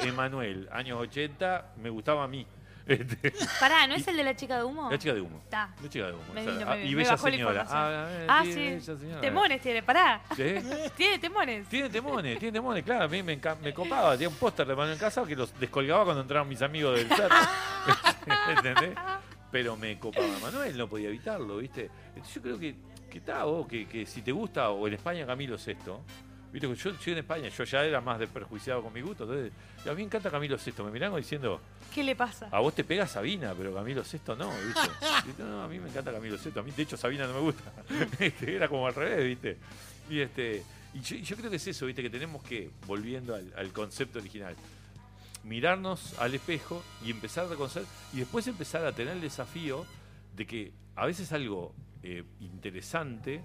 Emanuel, 0.00 0.68
años 0.70 1.00
80, 1.00 1.72
me 1.82 1.88
gustaba 1.88 2.24
a 2.24 2.28
mí. 2.28 2.46
Este, 2.96 3.32
Pará, 3.58 3.86
¿no 3.88 3.94
es 3.96 4.06
el 4.06 4.16
de 4.16 4.22
la 4.22 4.36
chica 4.36 4.58
de 4.58 4.62
humo? 4.64 4.88
La 4.90 4.96
chica 4.96 5.12
de 5.12 5.20
humo. 5.20 5.38
Está. 5.42 5.74
La 5.82 5.88
chica 5.88 6.06
de 6.06 6.12
humo. 6.12 6.22
Me 6.32 6.42
esa. 6.42 6.50
vino, 6.52 6.64
Ah, 6.70 6.74
me- 6.76 6.84
y 6.84 6.88
me 6.90 6.94
Bella 7.02 7.16
Señora. 7.16 7.66
Ah, 7.68 8.08
Ah, 8.28 8.42
sí, 8.44 8.80
Señora. 8.80 9.20
Temones 9.20 9.60
tiene, 9.60 9.82
pará. 9.82 10.20
¿Sí? 10.36 10.54
Tiene 10.96 11.18
temones. 11.18 11.68
Tiene 11.68 11.88
temones, 11.90 12.38
tiene 12.38 12.52
temones, 12.52 12.84
claro, 12.84 13.04
a 13.04 13.08
mí 13.08 13.22
me, 13.24 13.40
me 13.62 13.74
copaba, 13.74 14.12
tenía 14.12 14.28
un 14.28 14.36
póster 14.36 14.66
de 14.68 14.76
Manuel 14.76 14.98
Casado 14.98 15.26
que 15.26 15.34
los 15.34 15.58
descolgaba 15.58 16.04
cuando 16.04 16.22
entraban 16.22 16.48
mis 16.48 16.62
amigos 16.62 16.96
del 16.96 17.08
CER. 17.08 17.28
¿Entendés? 18.56 18.94
Pero 19.50 19.76
me 19.76 19.98
copaba 19.98 20.26
Manuel, 20.42 20.76
no 20.76 20.88
podía 20.88 21.08
evitarlo, 21.08 21.58
¿viste? 21.58 21.90
Entonces 22.08 22.34
yo 22.34 22.42
creo 22.42 22.58
que, 22.58 22.76
que 23.10 23.18
está, 23.18 23.46
o 23.46 23.66
que, 23.66 23.86
que 23.88 24.06
si 24.06 24.22
te 24.22 24.32
gusta, 24.32 24.70
o 24.70 24.86
en 24.86 24.94
España 24.94 25.26
Camilo 25.26 25.56
Sesto, 25.58 26.02
¿viste? 26.60 26.74
Yo, 26.74 26.98
yo 26.98 27.12
en 27.12 27.18
España, 27.18 27.48
yo 27.48 27.64
ya 27.64 27.84
era 27.84 28.00
más 28.00 28.18
desperjuiciado 28.18 28.82
con 28.82 28.92
mi 28.92 29.00
gusto, 29.00 29.24
entonces 29.24 29.52
a 29.84 29.90
mí 29.90 29.96
me 29.96 30.02
encanta 30.04 30.30
Camilo 30.30 30.58
Sesto, 30.58 30.84
me 30.84 30.90
miran 30.90 31.14
diciendo, 31.16 31.60
¿Qué 31.94 32.02
le 32.02 32.16
pasa? 32.16 32.48
a 32.50 32.60
vos 32.60 32.74
te 32.74 32.84
pega 32.84 33.06
Sabina, 33.06 33.54
pero 33.56 33.74
Camilo 33.74 34.04
Sesto 34.04 34.34
no, 34.34 34.50
¿viste? 34.50 35.38
No, 35.42 35.62
a 35.62 35.68
mí 35.68 35.78
me 35.78 35.88
encanta 35.88 36.12
Camilo 36.12 36.38
Sesto, 36.38 36.60
a 36.60 36.62
mí 36.62 36.70
de 36.70 36.82
hecho 36.82 36.96
Sabina 36.96 37.26
no 37.26 37.34
me 37.34 37.40
gusta, 37.40 37.72
Este, 38.18 38.56
era 38.56 38.68
como 38.68 38.86
al 38.86 38.94
revés, 38.94 39.24
¿viste? 39.24 39.56
Y 40.08 40.20
este 40.20 40.62
Y 40.94 41.00
yo, 41.00 41.16
yo 41.16 41.36
creo 41.36 41.50
que 41.50 41.56
es 41.56 41.66
eso, 41.66 41.86
¿viste? 41.86 42.02
Que 42.02 42.10
tenemos 42.10 42.42
que, 42.42 42.70
volviendo 42.86 43.34
al, 43.34 43.52
al 43.56 43.72
concepto 43.72 44.18
original, 44.18 44.54
mirarnos 45.44 46.18
al 46.18 46.34
espejo 46.34 46.82
y 47.04 47.10
empezar 47.10 47.44
a 47.44 47.48
reconocer 47.48 47.84
y 48.12 48.18
después 48.18 48.46
empezar 48.46 48.84
a 48.84 48.92
tener 48.92 49.14
el 49.14 49.20
desafío 49.20 49.86
de 50.34 50.46
que 50.46 50.72
a 50.96 51.06
veces 51.06 51.32
algo 51.32 51.74
eh, 52.02 52.24
interesante 52.40 53.42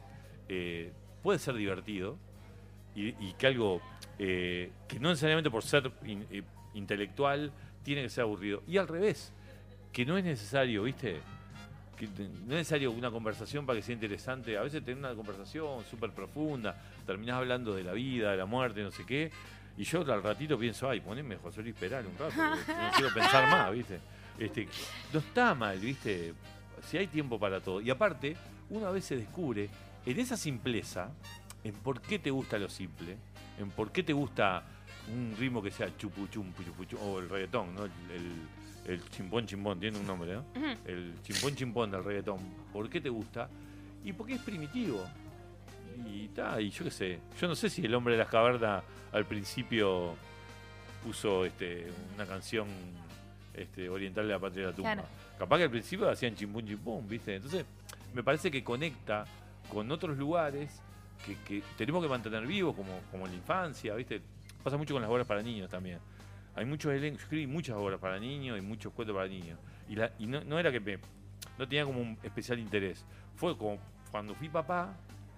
eh, 0.50 0.92
puede 1.22 1.40
ser 1.40 1.56
divertido 1.56 2.18
y, 2.96 3.10
y 3.26 3.34
que 3.38 3.48
algo 3.48 3.82
eh, 4.20 4.72
que 4.88 5.00
no 5.00 5.10
necesariamente 5.10 5.50
por 5.50 5.64
ser 5.64 5.92
in- 6.06 6.26
eh, 6.32 6.44
intelectual 6.74 7.52
tiene 7.84 8.04
que 8.04 8.10
ser 8.10 8.24
aburrido. 8.24 8.64
Y 8.68 8.78
al 8.78 8.88
revés, 8.88 9.34
que 9.92 10.06
no 10.06 10.18
es 10.18 10.24
necesario, 10.24 10.84
¿viste? 10.84 11.20
Que 11.98 12.08
no 12.08 12.24
es 12.24 12.48
necesario 12.48 12.92
una 12.92 13.10
conversación 13.12 13.66
para 13.66 13.78
que 13.80 13.84
sea 13.84 13.94
interesante. 13.94 14.58
A 14.58 14.62
veces 14.62 14.84
tener 14.84 14.98
una 15.00 15.14
conversación 15.16 15.84
súper 15.90 16.12
profunda, 16.12 16.76
terminás 17.06 17.38
hablando 17.38 17.74
de 17.76 17.84
la 17.84 17.94
vida, 17.94 18.32
de 18.32 18.38
la 18.38 18.46
muerte, 18.46 18.84
no 18.84 18.92
sé 18.92 19.06
qué. 19.06 19.32
Y 19.78 19.84
yo 19.84 20.02
al 20.12 20.22
ratito 20.22 20.58
pienso, 20.60 20.90
ay, 20.90 21.00
poneme 21.00 21.38
José 21.38 21.62
Luis 21.64 21.76
Peral 21.76 22.06
un 22.06 22.18
rato, 22.18 22.36
no 22.68 22.92
quiero 22.96 23.14
pensar 23.14 23.50
más, 23.50 23.72
¿viste? 23.72 24.00
Este, 24.38 24.68
no 25.14 25.20
está 25.20 25.54
mal, 25.56 25.80
¿viste? 25.80 26.34
Si 26.88 26.98
hay 26.98 27.08
tiempo 27.08 27.40
para 27.40 27.60
todo. 27.62 27.80
Y 27.82 27.90
aparte, 27.90 28.36
uno 28.70 28.88
a 28.88 28.92
veces 28.92 29.20
descubre 29.20 29.70
en 30.06 30.20
esa 30.20 30.36
simpleza, 30.38 31.10
en 31.64 31.74
por 31.74 32.02
qué 32.02 32.20
te 32.20 32.32
gusta 32.32 32.58
lo 32.58 32.70
simple, 32.70 33.18
en 33.60 33.70
por 33.72 33.92
qué 33.92 34.04
te 34.04 34.14
gusta 34.14 34.64
un 35.14 35.36
ritmo 35.38 35.62
que 35.62 35.72
sea 35.72 35.96
chupu 35.98 36.28
chumpu 36.28 36.64
chupu 36.64 36.86
chum, 36.86 37.00
o 37.02 37.20
el 37.20 37.30
reggaetón, 37.30 37.76
¿no? 37.76 37.86
El, 37.86 37.92
el, 38.14 38.94
el 38.94 39.10
chimpón 39.10 39.46
chimpón, 39.46 39.80
tiene 39.80 39.98
un 39.98 40.08
nombre, 40.08 40.34
¿no? 40.34 40.46
Ujú. 40.56 40.78
El 40.86 41.14
chimpón 41.24 41.56
chimpón 41.56 41.92
del 41.92 42.04
reggaetón. 42.04 42.40
¿Por 42.72 42.90
qué 42.90 43.02
te 43.02 43.10
gusta? 43.10 43.50
Y 44.04 44.14
porque 44.14 44.36
es 44.36 44.42
primitivo. 44.42 45.06
Y 46.08 46.30
ta, 46.30 46.60
y 46.60 46.70
yo 46.70 46.86
qué 46.86 46.92
sé. 46.92 47.20
Yo 47.40 47.48
no 47.48 47.56
sé 47.56 47.70
si 47.70 47.86
el 47.86 47.94
hombre 47.94 48.14
de 48.14 48.20
las 48.20 48.30
cavernas 48.30 48.84
al 49.12 49.26
principio 49.26 50.16
puso 51.04 51.46
este, 51.46 51.92
una 52.16 52.26
canción 52.26 52.68
este, 53.54 53.90
oriental 53.90 54.28
de 54.28 54.34
la 54.34 54.40
patria 54.40 54.66
de 54.66 54.70
la 54.72 54.76
tumba. 54.76 54.94
Claro. 54.94 55.08
Capaz 55.38 55.58
que 55.58 55.64
al 55.64 55.72
principio 55.72 56.10
hacían 56.10 56.36
chimpún 56.36 56.66
chimpún, 56.66 57.08
¿viste? 57.08 57.36
Entonces, 57.36 57.66
me 58.14 58.24
parece 58.24 58.50
que 58.50 58.64
conecta 58.64 59.26
con 59.70 59.92
otros 59.92 60.18
lugares 60.18 60.82
que, 61.26 61.36
que 61.46 61.64
tenemos 61.78 62.02
que 62.04 62.10
mantener 62.10 62.46
vivos, 62.48 62.76
como, 62.76 63.00
como 63.12 63.28
la 63.28 63.34
infancia, 63.34 63.94
¿viste? 63.96 64.22
Pasa 64.64 64.78
mucho 64.78 64.94
con 64.94 65.02
las 65.02 65.12
obras 65.12 65.26
para 65.28 65.42
niños 65.42 65.70
también. 65.70 66.00
Hay 66.56 66.66
muchos 66.66 66.92
elencos, 66.92 67.20
yo 67.22 67.24
escribí 67.24 67.48
muchas 67.48 67.76
obras 67.78 68.00
para 68.00 68.20
niños 68.20 68.58
y 68.58 68.62
muchos 68.62 68.92
cuentos 68.94 69.16
para 69.16 69.28
niños. 69.28 69.58
Y, 69.88 69.96
la- 69.96 70.12
y 70.20 70.26
no, 70.28 70.44
no 70.44 70.60
era 70.60 70.72
que 70.72 70.80
me, 70.80 70.98
no 71.58 71.68
tenía 71.68 71.86
como 71.86 72.00
un 72.02 72.18
especial 72.24 72.60
interés. 72.60 73.06
Fue 73.36 73.58
como 73.58 73.78
cuando 74.12 74.36
fui 74.36 74.50
papá, 74.50 74.94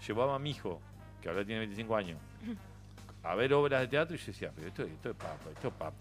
llevaba 0.07 0.35
a 0.35 0.39
mi 0.39 0.51
hijo, 0.51 0.81
que 1.21 1.29
ahora 1.29 1.45
tiene 1.45 1.59
25 1.59 1.95
años, 1.95 2.19
a 3.23 3.35
ver 3.35 3.53
obras 3.53 3.81
de 3.81 3.87
teatro 3.87 4.15
y 4.15 4.19
yo 4.19 4.25
decía, 4.27 4.51
pero 4.55 4.67
esto, 4.67 4.83
esto 4.83 5.09
es 5.11 5.15
para 5.15 5.33
esto 5.53 5.67
es 5.69 5.73
pa- 5.75 5.93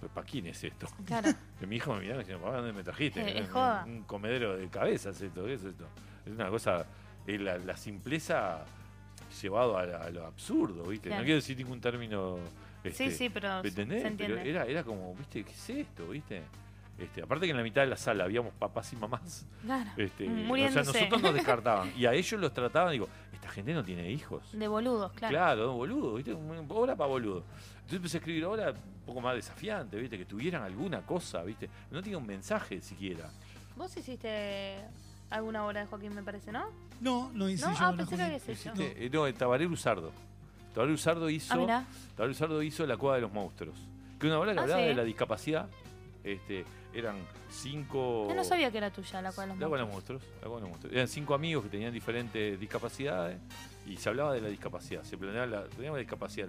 pues, 0.00 0.10
¿para 0.12 0.26
quién 0.26 0.46
es 0.46 0.64
esto? 0.64 0.86
Claro. 1.04 1.28
Que 1.60 1.66
mi 1.66 1.76
hijo 1.76 1.92
me 1.92 2.00
miraba 2.00 2.22
y 2.22 2.24
decía, 2.24 2.38
papá, 2.40 2.56
¿dónde 2.56 2.72
me 2.72 2.82
trajiste? 2.82 3.20
Eh, 3.38 3.46
Un-. 3.54 3.90
Un, 3.90 4.02
comedero 4.04 4.56
de 4.56 4.68
cabezas 4.68 5.20
esto, 5.20 5.44
¿qué 5.44 5.54
es 5.54 5.62
esto? 5.64 5.84
Es 6.24 6.32
una 6.32 6.48
cosa, 6.48 6.86
eh, 7.26 7.38
la, 7.38 7.58
la 7.58 7.76
simpleza 7.76 8.64
llevado 9.42 9.76
a, 9.78 9.82
a 9.82 10.10
lo 10.10 10.26
absurdo, 10.26 10.84
¿viste? 10.84 11.08
Claro. 11.08 11.22
No 11.22 11.24
quiero 11.26 11.36
decir 11.40 11.56
ningún 11.56 11.80
término... 11.80 12.38
este, 12.84 13.10
Sí, 13.10 13.16
sí, 13.16 13.28
pero 13.30 13.62
¿me 13.62 13.68
entendés? 13.68 14.02
se 14.02 14.10
Pero 14.10 14.24
entiende. 14.34 14.50
era, 14.50 14.64
era 14.66 14.84
como, 14.84 15.14
¿viste? 15.14 15.44
¿Qué 15.44 15.52
es 15.52 15.70
esto? 15.70 16.08
¿Viste? 16.08 16.42
Este, 16.98 17.22
aparte 17.22 17.46
que 17.46 17.52
en 17.52 17.56
la 17.56 17.62
mitad 17.62 17.80
de 17.80 17.86
la 17.86 17.96
sala 17.96 18.24
habíamos 18.24 18.52
papás 18.54 18.92
y 18.92 18.96
mamás. 18.96 19.46
Claro. 19.62 19.90
Este, 19.96 20.28
o 20.28 20.56
sea, 20.70 20.82
nosotros 20.82 21.22
nos 21.22 21.32
descartaban. 21.40 21.90
Y 21.96 22.04
a 22.04 22.12
ellos 22.12 22.38
los 22.40 22.52
trataban, 22.52 22.92
digo, 22.92 23.08
esta 23.32 23.48
gente 23.48 23.72
no 23.72 23.82
tiene 23.82 24.10
hijos. 24.10 24.52
De 24.52 24.68
boludos, 24.68 25.10
claro. 25.12 25.32
Claro, 25.32 25.72
boludo, 25.74 26.14
¿viste? 26.16 26.34
Un- 26.34 26.66
Obra 26.68 26.94
para 26.96 27.08
boludo. 27.08 27.42
Entonces 27.76 27.96
empecé 27.96 28.16
a 28.16 28.20
escribir 28.20 28.44
obra 28.44 28.70
un 28.72 29.06
poco 29.06 29.20
más 29.22 29.34
desafiante, 29.34 29.96
¿viste? 29.98 30.18
Que 30.18 30.26
tuvieran 30.26 30.62
alguna 30.62 31.00
cosa, 31.00 31.42
¿viste? 31.42 31.70
No 31.90 32.02
tenía 32.02 32.18
un 32.18 32.26
mensaje 32.26 32.82
siquiera. 32.82 33.30
Vos 33.76 33.96
hiciste 33.96 34.80
alguna 35.30 35.64
obra 35.66 35.80
de 35.80 35.86
Joaquín, 35.86 36.14
me 36.14 36.22
parece, 36.22 36.52
¿no? 36.52 36.64
No, 37.00 37.30
no 37.32 37.48
hice 37.48 37.64
¿No? 37.66 37.72
yo 37.72 37.78
Ah, 37.80 37.94
pensé 37.96 38.16
que 38.16 38.22
habías 38.22 38.48
hecho. 38.48 38.70
Este, 38.72 39.06
eh, 39.06 39.10
no, 39.10 39.26
el 39.26 39.34
Tabaré 39.34 39.66
Usardo. 39.66 40.12
Tabaré 40.74 40.92
Usardo 40.92 41.30
hizo. 41.30 41.54
Ah, 41.54 41.56
mirá. 41.56 41.84
Tabaré 42.16 42.32
Usardo 42.32 42.62
hizo 42.62 42.86
La 42.86 42.96
Cueva 42.96 43.16
de 43.16 43.22
los 43.22 43.32
Monstruos. 43.32 43.76
Que 44.18 44.26
una 44.26 44.38
obra 44.38 44.52
que 44.52 44.58
Ah, 44.58 44.62
hablaba 44.62 44.80
sí. 44.82 44.88
de 44.88 44.94
la 44.94 45.04
discapacidad. 45.04 45.68
Este, 46.22 46.64
eran 46.92 47.16
cinco. 47.48 48.26
Yo 48.28 48.34
no 48.34 48.44
sabía 48.44 48.70
que 48.70 48.78
era 48.78 48.90
tuya 48.90 49.22
la 49.22 49.32
cual 49.32 49.48
los 49.50 49.58
La 49.58 49.66
Cueva 49.66 49.78
de 49.78 49.84
los 49.84 49.92
monstruos. 49.94 50.20
monstruos. 50.22 50.42
La 50.42 50.48
Cueva 50.48 50.56
de 50.56 50.60
los 50.62 50.70
monstruos. 50.70 50.94
Eran 50.94 51.08
cinco 51.08 51.34
amigos 51.34 51.64
que 51.64 51.70
tenían 51.70 51.92
diferentes 51.92 52.60
discapacidades 52.60 53.38
y 53.86 53.96
se 53.96 54.08
hablaba 54.08 54.34
de 54.34 54.40
la 54.42 54.48
discapacidad. 54.48 55.02
Se 55.04 55.16
planeaba 55.16 55.46
la, 55.46 55.62
planeaba 55.64 55.96
la 55.96 56.00
discapacidad. 56.02 56.48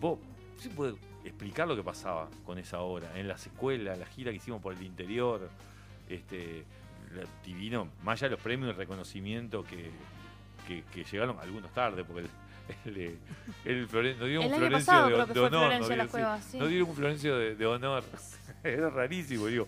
Vos, 0.00 0.18
sí 0.60 0.68
puede 0.68 0.94
explicar 1.24 1.66
lo 1.66 1.74
que 1.74 1.82
pasaba 1.82 2.28
con 2.46 2.58
esa 2.58 2.80
obra 2.80 3.18
en 3.18 3.26
las 3.26 3.44
escuelas, 3.46 3.98
la 3.98 4.06
gira 4.06 4.30
que 4.30 4.36
hicimos 4.36 4.62
por 4.62 4.72
el 4.74 4.82
interior, 4.82 5.50
este, 6.08 6.64
divino, 7.44 7.88
más 8.02 8.18
allá 8.20 8.28
de 8.28 8.36
los 8.36 8.40
premios 8.42 8.74
y 8.74 8.78
reconocimiento 8.78 9.64
que, 9.64 9.90
que, 10.66 10.82
que 10.92 11.04
llegaron 11.04 11.38
algunos 11.40 11.72
tarde, 11.72 12.04
porque 12.04 12.26
el, 12.84 12.96
el, 12.96 13.18
el 13.64 13.88
Floren- 13.88 14.16
nos 14.18 14.28
dieron 14.28 14.44
El 14.44 14.52
un 14.52 14.58
Florencio 14.58 14.94
de, 15.06 15.40
honor. 15.40 15.84
Florencio 15.84 16.08
Cueva, 16.10 16.40
sí. 16.42 16.58
Nos 16.58 16.68
dieron 16.68 16.88
un 16.90 16.94
Florencio 16.96 17.36
de, 17.38 17.54
de 17.56 17.66
honor. 17.66 18.04
Era 18.64 18.90
rarísimo, 18.90 19.46
digo. 19.46 19.66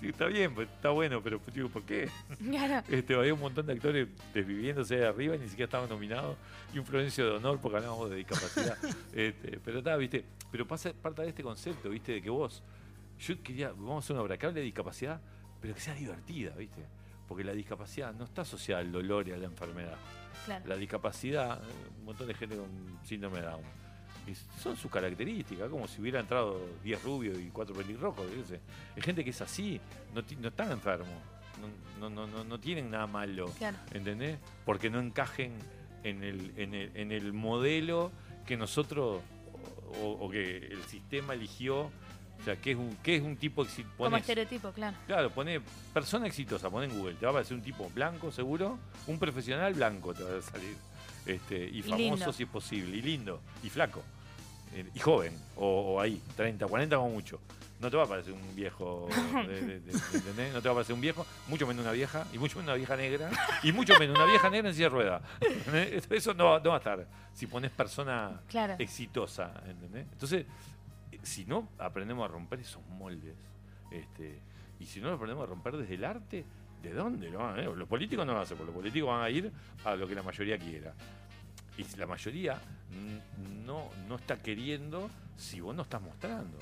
Sí, 0.00 0.08
está 0.08 0.24
bien, 0.26 0.54
pues, 0.54 0.66
está 0.70 0.88
bueno, 0.88 1.20
pero 1.22 1.38
digo, 1.52 1.68
¿por 1.68 1.82
qué? 1.82 2.08
Claro. 2.48 2.82
Este, 2.88 3.14
había 3.14 3.34
un 3.34 3.40
montón 3.40 3.66
de 3.66 3.74
actores 3.74 4.08
desviviéndose 4.32 4.96
de 4.96 5.06
arriba 5.06 5.36
y 5.36 5.40
ni 5.40 5.48
siquiera 5.48 5.66
estaban 5.66 5.90
nominados. 5.90 6.38
Y 6.72 6.78
un 6.78 6.86
Florencio 6.86 7.26
de 7.26 7.32
honor 7.32 7.58
porque 7.60 7.76
hablábamos 7.76 8.08
de 8.08 8.16
discapacidad. 8.16 8.78
Este, 9.12 9.58
pero 9.62 9.80
está, 9.80 9.96
viste. 9.96 10.24
Pero 10.50 10.66
pasa 10.66 10.90
parte 10.94 11.20
de 11.20 11.28
este 11.28 11.42
concepto, 11.42 11.90
viste, 11.90 12.12
de 12.12 12.22
que 12.22 12.30
vos. 12.30 12.62
Yo 13.18 13.42
quería, 13.42 13.68
vamos 13.72 13.96
a 13.96 13.98
hacer 14.06 14.14
una 14.16 14.22
obra 14.22 14.38
que 14.38 14.46
hable 14.46 14.60
de 14.60 14.64
discapacidad, 14.64 15.20
pero 15.60 15.74
que 15.74 15.80
sea 15.80 15.94
divertida, 15.94 16.54
viste. 16.56 16.82
Porque 17.28 17.44
la 17.44 17.52
discapacidad 17.52 18.12
no 18.12 18.24
está 18.24 18.42
asociada 18.42 18.80
al 18.80 18.90
dolor 18.90 19.28
y 19.28 19.32
a 19.32 19.36
la 19.36 19.46
enfermedad. 19.46 19.96
Claro. 20.46 20.66
La 20.66 20.76
discapacidad, 20.76 21.60
un 21.98 22.04
montón 22.04 22.26
de 22.26 22.34
gente 22.34 22.56
con 22.56 22.68
síndrome 23.04 23.40
de 23.40 23.46
Down. 23.46 23.62
Son 24.62 24.76
sus 24.76 24.90
características, 24.90 25.68
como 25.68 25.88
si 25.88 26.00
hubiera 26.00 26.20
entrado 26.20 26.60
10 26.84 27.02
rubios 27.02 27.38
y 27.38 27.48
4 27.50 27.74
pelirrojos. 27.74 28.26
sé. 28.46 28.60
Hay 28.96 29.02
gente 29.02 29.24
que 29.24 29.30
es 29.30 29.40
así, 29.40 29.80
no, 30.14 30.20
están 30.48 30.70
enfermos, 30.70 31.08
no, 31.98 32.08
no, 32.08 32.10
no, 32.10 32.26
no, 32.26 32.44
no 32.44 32.60
tienen 32.60 32.90
nada 32.90 33.06
malo, 33.06 33.46
Claro. 33.58 33.76
¿entendés? 33.92 34.38
Porque 34.64 34.88
no 34.88 35.00
encajen 35.00 35.52
en 36.04 36.22
el, 36.22 36.52
en 36.56 36.74
el, 36.74 36.96
en 36.96 37.12
el 37.12 37.32
modelo 37.32 38.12
que 38.46 38.56
nosotros 38.56 39.20
o, 40.00 40.06
o 40.12 40.30
que 40.30 40.56
el 40.58 40.82
sistema 40.84 41.34
eligió. 41.34 41.90
O 42.40 42.44
sea, 42.44 42.56
que 42.56 42.70
es 42.72 42.76
un, 42.76 42.96
que 43.02 43.16
es 43.16 43.22
un 43.22 43.36
tipo 43.36 43.64
exi- 43.64 43.84
Como 43.98 44.16
estereotipo, 44.16 44.72
claro. 44.72 44.96
Claro, 45.06 45.30
pone 45.30 45.60
persona 45.92 46.26
exitosa, 46.26 46.70
pone 46.70 46.86
en 46.86 46.96
Google, 46.98 47.14
te 47.14 47.26
va 47.26 47.30
a 47.30 47.32
aparecer 47.32 47.56
un 47.56 47.62
tipo 47.62 47.88
blanco 47.90 48.32
seguro, 48.32 48.78
un 49.06 49.18
profesional 49.18 49.74
blanco 49.74 50.14
te 50.14 50.22
va 50.24 50.38
a 50.38 50.42
salir. 50.42 50.74
Este, 51.26 51.64
y, 51.68 51.78
Y 51.78 51.82
famoso 51.82 51.98
lindo. 51.98 52.32
si 52.32 52.42
es 52.44 52.48
posible, 52.48 52.96
y 52.96 53.02
lindo, 53.02 53.42
y 53.62 53.68
flaco, 53.68 54.02
eh, 54.74 54.88
y 54.94 54.98
joven, 54.98 55.36
o, 55.56 55.94
o 55.96 56.00
ahí, 56.00 56.20
30, 56.36 56.66
40 56.66 56.96
como 56.96 57.10
mucho. 57.10 57.40
No 57.78 57.90
te 57.90 57.96
va 57.96 58.04
a 58.04 58.06
parecer 58.06 58.32
un 58.34 58.54
viejo, 58.56 59.08
de- 59.46 59.60
de- 59.62 59.80
de- 59.80 59.92
¿entendés? 60.14 60.52
No 60.54 60.60
te 60.62 60.68
va 60.68 60.72
a 60.72 60.74
parecer 60.76 60.94
un 60.94 61.00
viejo, 61.00 61.26
mucho 61.48 61.66
menos 61.66 61.82
una 61.82 61.92
vieja, 61.92 62.26
y 62.32 62.38
mucho 62.38 62.56
menos 62.58 62.68
una 62.68 62.76
vieja 62.76 62.96
negra, 62.96 63.30
y 63.62 63.72
mucho 63.72 63.98
menos 63.98 64.16
una 64.16 64.26
vieja 64.26 64.48
negra 64.50 64.68
en 64.70 64.74
silla 64.74 64.86
de 64.88 64.94
rueda. 64.94 65.22
¿entendés? 65.40 66.06
Eso 66.10 66.32
no, 66.34 66.46
va- 66.46 66.60
no 66.60 66.70
va 66.70 66.76
a 66.76 66.78
estar 66.78 67.06
si 67.34 67.46
pones 67.46 67.70
persona 67.70 68.40
Claro. 68.48 68.76
exitosa, 68.78 69.52
¿entendés? 69.66 70.06
Entonces, 70.12 70.46
si 71.22 71.44
no 71.44 71.68
aprendemos 71.78 72.24
a 72.24 72.28
romper 72.28 72.60
esos 72.60 72.84
moldes, 72.86 73.34
este, 73.90 74.40
y 74.78 74.86
si 74.86 75.00
no 75.00 75.08
lo 75.08 75.14
aprendemos 75.14 75.44
a 75.44 75.46
romper 75.46 75.76
desde 75.76 75.94
el 75.94 76.04
arte, 76.04 76.44
¿de 76.82 76.92
dónde 76.92 77.30
lo 77.30 77.38
van 77.38 77.58
a 77.58 77.62
Los 77.62 77.88
políticos 77.88 78.26
no 78.26 78.32
lo 78.32 78.40
hacer, 78.40 78.56
porque 78.56 78.72
los 78.72 78.80
políticos 78.80 79.08
van 79.08 79.22
a 79.22 79.30
ir 79.30 79.52
a 79.84 79.94
lo 79.94 80.06
que 80.06 80.14
la 80.14 80.22
mayoría 80.22 80.58
quiera. 80.58 80.94
Y 81.76 81.96
la 81.96 82.06
mayoría 82.06 82.60
no, 83.64 83.90
no 84.08 84.16
está 84.16 84.36
queriendo 84.36 85.10
si 85.36 85.60
vos 85.60 85.74
no 85.74 85.82
estás 85.82 86.02
mostrando. 86.02 86.58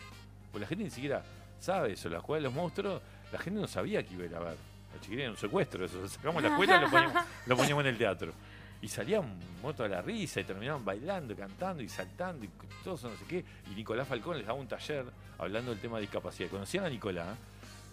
Pues 0.50 0.60
la 0.60 0.66
gente 0.66 0.84
ni 0.84 0.90
siquiera 0.90 1.22
sabe 1.58 1.92
eso. 1.92 2.08
La 2.08 2.18
escuela 2.18 2.42
de 2.42 2.44
los 2.44 2.54
monstruos, 2.54 3.02
la 3.32 3.38
gente 3.38 3.60
no 3.60 3.66
sabía 3.66 4.02
que 4.04 4.14
iba 4.14 4.24
a 4.24 4.26
ir 4.26 4.34
a 4.34 4.40
ver. 4.40 4.56
La 4.94 5.00
chiquilina 5.00 5.24
era 5.24 5.32
un 5.32 5.36
secuestro, 5.36 5.84
eso. 5.84 6.06
Sacamos 6.08 6.42
la 6.42 6.48
escuela 6.48 6.76
y 6.76 6.80
lo 6.80 6.90
poníamos, 6.90 7.24
lo 7.46 7.56
poníamos 7.56 7.84
en 7.84 7.88
el 7.88 7.98
teatro. 7.98 8.32
Y 8.80 8.88
salían 8.88 9.38
muertos 9.60 9.88
de 9.88 9.94
la 9.94 10.02
risa 10.02 10.40
y 10.40 10.44
terminaban 10.44 10.84
bailando, 10.84 11.34
cantando 11.34 11.82
y 11.82 11.88
saltando 11.88 12.44
y 12.44 12.48
todo 12.84 12.94
eso, 12.94 13.08
no 13.10 13.16
sé 13.16 13.24
qué. 13.26 13.44
Y 13.70 13.74
Nicolás 13.74 14.06
Falcón 14.06 14.36
les 14.38 14.46
daba 14.46 14.58
un 14.58 14.68
taller 14.68 15.04
hablando 15.38 15.72
del 15.72 15.80
tema 15.80 15.96
de 15.96 16.02
discapacidad. 16.02 16.48
¿Conocían 16.48 16.84
a 16.84 16.88
Nicolás? 16.88 17.36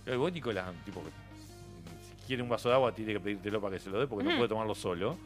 Y 0.06 0.16
vos, 0.16 0.32
Nicolás, 0.32 0.72
tipo, 0.86 1.02
si 1.02 2.28
quiere 2.28 2.44
un 2.44 2.50
vaso 2.50 2.70
de 2.70 2.76
agua, 2.76 2.94
tiene 2.94 3.14
que 3.14 3.20
pedírtelo 3.20 3.60
para 3.60 3.76
que 3.78 3.80
se 3.82 3.90
lo 3.90 4.00
dé 4.00 4.06
porque 4.08 4.24
no 4.24 4.32
Mm. 4.32 4.38
puede 4.38 4.50
tomarlo 4.50 4.76
solo. 4.76 5.18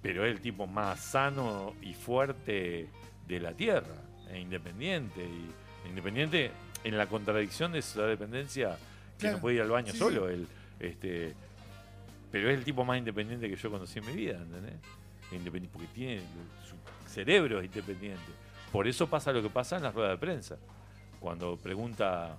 Pero 0.00 0.24
es 0.24 0.32
el 0.34 0.40
tipo 0.40 0.66
más 0.66 1.00
sano 1.00 1.74
y 1.82 1.92
fuerte 1.94 2.88
de 3.26 3.40
la 3.40 3.52
tierra, 3.52 3.96
e 4.30 4.38
independiente. 4.40 5.22
Y 5.24 5.88
independiente 5.90 6.50
en 6.84 6.96
la 6.98 7.06
contradicción 7.06 7.72
de 7.72 7.78
esa 7.80 8.02
dependencia 8.06 8.76
que 9.18 9.20
Claro. 9.20 9.36
no 9.36 9.40
puede 9.42 9.56
ir 9.56 9.62
al 9.62 9.70
baño 9.70 9.92
Sí, 9.92 9.98
solo. 9.98 10.28
Él, 10.28 10.46
este, 10.80 11.34
pero 12.34 12.50
es 12.50 12.58
el 12.58 12.64
tipo 12.64 12.84
más 12.84 12.98
independiente 12.98 13.48
que 13.48 13.54
yo 13.54 13.70
conocí 13.70 14.00
en 14.00 14.06
mi 14.06 14.12
vida, 14.12 14.38
¿entendés? 14.38 14.74
independi- 15.30 15.68
porque 15.72 15.86
tiene 15.94 16.20
su 16.68 16.74
cerebro 17.08 17.60
es 17.60 17.66
independiente. 17.66 18.20
Por 18.72 18.88
eso 18.88 19.08
pasa 19.08 19.32
lo 19.32 19.40
que 19.40 19.48
pasa 19.50 19.76
en 19.76 19.84
las 19.84 19.94
ruedas 19.94 20.12
de 20.12 20.18
prensa. 20.18 20.56
Cuando 21.20 21.56
pregunta, 21.56 22.36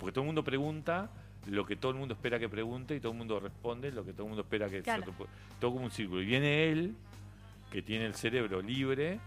porque 0.00 0.12
todo 0.12 0.22
el 0.22 0.26
mundo 0.26 0.42
pregunta 0.42 1.08
lo 1.46 1.64
que 1.64 1.76
todo 1.76 1.92
el 1.92 1.98
mundo 1.98 2.14
espera 2.14 2.40
que 2.40 2.48
pregunte 2.48 2.96
y 2.96 3.00
todo 3.00 3.12
el 3.12 3.18
mundo 3.18 3.38
responde 3.38 3.92
lo 3.92 4.04
que 4.04 4.12
todo 4.12 4.24
el 4.24 4.28
mundo 4.30 4.42
espera 4.42 4.68
que 4.68 4.82
Claro. 4.82 5.12
todo 5.60 5.72
como 5.72 5.84
un 5.84 5.92
círculo. 5.92 6.22
Y 6.22 6.26
viene 6.26 6.70
él, 6.72 6.96
que 7.70 7.82
tiene 7.82 8.04
el 8.06 8.14
cerebro 8.16 8.60
libre, 8.60 9.20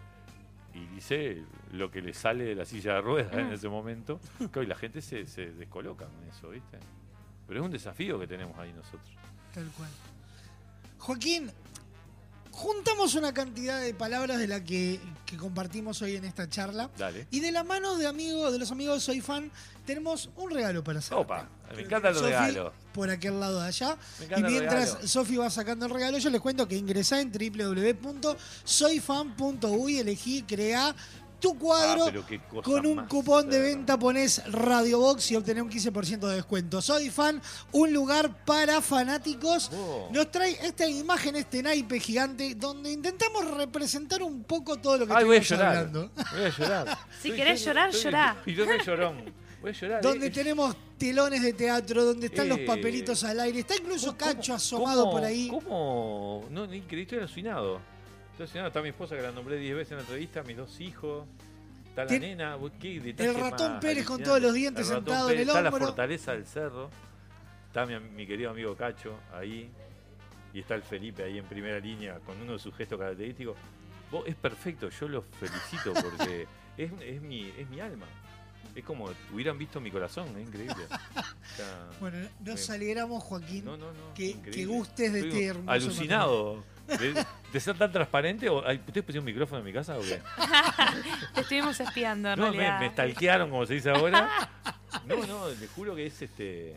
y 0.74 0.86
dice 0.94 1.44
lo 1.72 1.90
que 1.90 2.02
le 2.02 2.14
sale 2.14 2.44
de 2.44 2.56
la 2.56 2.66
silla 2.66 2.96
de 2.96 3.02
ruedas 3.02 3.34
en 3.38 3.48
Mm. 3.50 3.54
ese 3.54 3.70
momento. 3.70 4.20
Claro, 4.38 4.64
y 4.64 4.68
la 4.68 4.76
gente 4.76 5.02
se, 5.02 5.26
se 5.28 5.52
descoloca 5.54 6.06
en 6.06 6.30
eso, 6.30 6.50
¿viste? 6.50 6.78
Pero 7.48 7.62
es 7.62 7.66
un 7.66 7.72
desafío 7.72 8.20
que 8.20 8.28
tenemos 8.28 8.58
ahí 8.60 8.74
nosotros. 8.74 9.10
Tal 9.54 9.66
cual. 9.72 9.90
Joaquín, 11.00 11.52
juntamos 12.52 13.16
una 13.16 13.34
cantidad 13.34 13.82
de 13.82 13.94
palabras 13.94 14.38
de 14.38 14.48
la 14.48 14.64
que, 14.64 15.00
que 15.26 15.38
compartimos 15.38 16.02
hoy 16.02 16.18
en 16.18 16.26
esta 16.26 16.50
charla. 16.50 16.90
Dale. 16.98 17.28
Y 17.32 17.40
de 17.40 17.52
la 17.52 17.64
mano 17.64 17.98
de 17.98 18.06
amigos, 18.06 18.52
de 18.52 18.60
los 18.60 18.72
amigos 18.72 18.96
de 18.96 19.02
Soy 19.02 19.22
Fan, 19.22 19.50
tenemos 19.86 20.30
un 20.36 20.52
regalo 20.52 20.84
para 20.84 21.00
hacer. 21.00 21.18
Opa, 21.18 21.48
me 21.76 21.82
encantan 21.82 22.14
los 22.14 22.22
Sofi, 22.22 22.34
regalos. 22.34 22.74
Por 22.94 23.10
aquel 23.10 23.40
lado 23.40 23.62
de 23.62 23.68
allá. 23.68 23.98
Me 24.20 24.26
Y 24.40 24.44
mientras. 24.44 24.98
Sofi 25.06 25.38
va 25.38 25.50
sacando 25.50 25.86
el 25.86 25.92
regalo, 25.92 26.18
yo 26.18 26.30
les 26.30 26.42
cuento 26.42 26.68
que 26.68 26.76
ingresá 26.76 27.22
en 27.22 27.32
www.soyfan.uy, 27.32 30.00
elegí, 30.00 30.44
crea 30.44 30.94
tu 31.40 31.58
cuadro. 31.58 32.04
Ah, 32.04 32.10
pero 32.12 32.26
qué 32.26 32.40
cosa 32.40 32.62
Con 32.64 32.86
un 32.86 33.06
cupón 33.08 33.50
de 33.50 33.60
venta 33.60 33.98
pones 33.98 34.42
Radio 34.52 35.00
Box 35.00 35.32
y 35.32 35.36
obtenés 35.36 35.64
un 35.64 35.70
15% 35.72 36.20
de 36.28 36.36
descuento. 36.36 36.82
Soy 36.82 37.10
fan, 37.10 37.42
un 37.72 37.94
lugar 37.94 38.44
para 38.46 38.82
fanáticos. 38.82 39.72
Oh. 39.74 40.10
Nos 40.12 40.30
trae 40.32 40.52
esta 40.66 40.88
imagen, 40.88 41.36
este 41.36 41.64
naipe 41.64 42.00
gigante, 42.00 42.56
donde 42.56 42.92
intentamos 42.92 43.50
representar 43.52 44.22
un 44.24 44.44
poco 44.44 44.78
todo 44.78 44.98
lo 44.98 45.08
que 45.08 45.14
Ay, 45.14 45.26
voy 45.26 45.38
a 45.38 45.42
llorar. 45.42 45.68
hablando. 45.78 46.12
Voy 46.32 46.44
a 46.44 46.50
llorar. 46.50 46.98
Si 47.22 47.30
Estoy- 47.30 47.38
querés 47.38 47.66
llorar, 47.66 47.92
llorá. 47.92 48.38
Y 48.46 48.54
yo 48.56 48.66
soy 48.66 48.80
llorón. 48.86 49.34
Voy 49.62 49.72
a 49.72 49.74
llorar. 49.74 50.02
Donde 50.02 50.28
eh. 50.28 50.32
tenemos 50.32 50.76
telones 50.98 51.42
de 51.42 51.54
teatro, 51.54 52.06
donde 52.06 52.28
están 52.28 52.48
los 52.48 52.60
Eh, 52.60 52.66
papelitos 52.66 53.24
al 53.26 53.40
aire. 53.42 53.60
Está 53.60 53.76
incluso 53.76 54.16
Cacho 54.16 54.54
asomado 54.54 55.02
¿Cómo- 55.04 55.12
por 55.14 55.24
ahí. 55.26 55.50
¿Cómo? 55.50 56.46
No, 56.50 56.66
ni 56.68 56.78
increíble, 56.78 57.04
estoy 57.04 57.18
alucinado. 57.20 57.82
Estoy 58.40 58.46
alucinado. 58.46 58.68
Está 58.70 58.82
mi 58.82 58.90
esposa 58.90 59.16
que 59.18 59.22
la 59.22 59.32
nombré 59.32 59.58
10 59.58 59.76
veces 59.76 59.92
en 59.92 59.98
la 59.98 60.04
entrevista, 60.04 60.44
mis 60.44 60.56
dos 60.58 60.80
hijos. 60.80 61.28
Está 61.90 62.06
la 62.06 62.12
nena. 62.20 62.58
¿qué 62.80 63.00
detalle 63.02 63.30
El 63.32 63.36
ratón 63.36 63.72
más 63.74 63.82
Pérez 63.82 64.06
con 64.06 64.24
todos 64.24 64.42
los 64.42 64.54
dientes 64.54 64.88
El 64.90 64.96
sentado 64.96 65.30
en 65.30 65.40
el 65.40 65.48
Está 65.48 65.62
la 65.62 65.70
hombro. 65.70 65.88
fortaleza 65.88 66.32
del 66.32 66.46
cerro. 66.46 66.90
Está 67.68 67.86
mi, 67.86 68.00
mi 68.00 68.26
querido 68.26 68.52
amigo 68.52 68.76
Cacho 68.76 69.20
ahí. 69.34 69.70
Y 70.54 70.60
está 70.62 70.76
el 70.76 70.84
Felipe 70.84 71.24
ahí 71.24 71.38
en 71.38 71.46
primera 71.46 71.80
línea 71.80 72.20
con 72.26 72.40
uno 72.42 72.54
de 72.54 72.60
sus 72.60 72.74
gestos 72.76 72.98
característicos. 72.98 73.58
Vos, 74.10 74.24
es 74.26 74.36
perfecto, 74.36 74.90
yo 74.90 75.08
los 75.08 75.24
felicito 75.40 75.94
porque 75.94 76.48
es, 76.78 76.92
es 77.02 77.22
mi, 77.22 77.50
es 77.58 77.70
mi 77.70 77.80
alma. 77.80 78.06
Es 78.74 78.84
como 78.84 79.10
hubieran 79.34 79.58
visto 79.58 79.80
mi 79.82 79.92
corazón, 79.92 80.28
es 80.38 80.48
increíble. 80.48 80.86
O 81.52 81.56
sea, 81.56 81.90
Bueno, 82.00 82.30
nos 82.46 82.70
me- 82.70 82.76
alegramos, 82.76 83.24
Joaquín, 83.24 83.66
no, 83.66 83.76
no, 83.76 83.88
no, 83.92 84.14
que, 84.14 84.34
gustes 84.66 85.12
de 85.12 85.20
Estoy 85.20 85.32
este 85.40 85.46
hermoso 85.48 85.72
Alucinado. 85.72 86.64
De, 86.98 87.26
de 87.54 87.60
ser 87.60 87.78
tan 87.78 87.92
transparente. 87.92 88.50
O, 88.50 88.58
¿Ustedes 88.60 89.04
pusieron 89.04 89.20
un 89.20 89.26
micrófono 89.26 89.60
en 89.60 89.66
mi 89.66 89.74
casa 89.74 89.98
o 89.98 90.02
qué? 90.02 90.22
Te 91.36 91.42
estuvimos 91.42 91.80
espiando, 91.80 92.32
en 92.34 92.40
No, 92.40 92.46
me, 92.52 92.58
realidad. 92.58 92.80
me 92.80 92.90
stalkearon, 92.90 93.50
como 93.50 93.66
se 93.66 93.76
dice 93.76 93.90
ahora. 93.90 94.30
No, 95.06 95.16
no, 95.28 95.50
les 95.50 95.70
juro 95.72 95.96
que 95.96 96.06
es 96.08 96.22
este. 96.22 96.76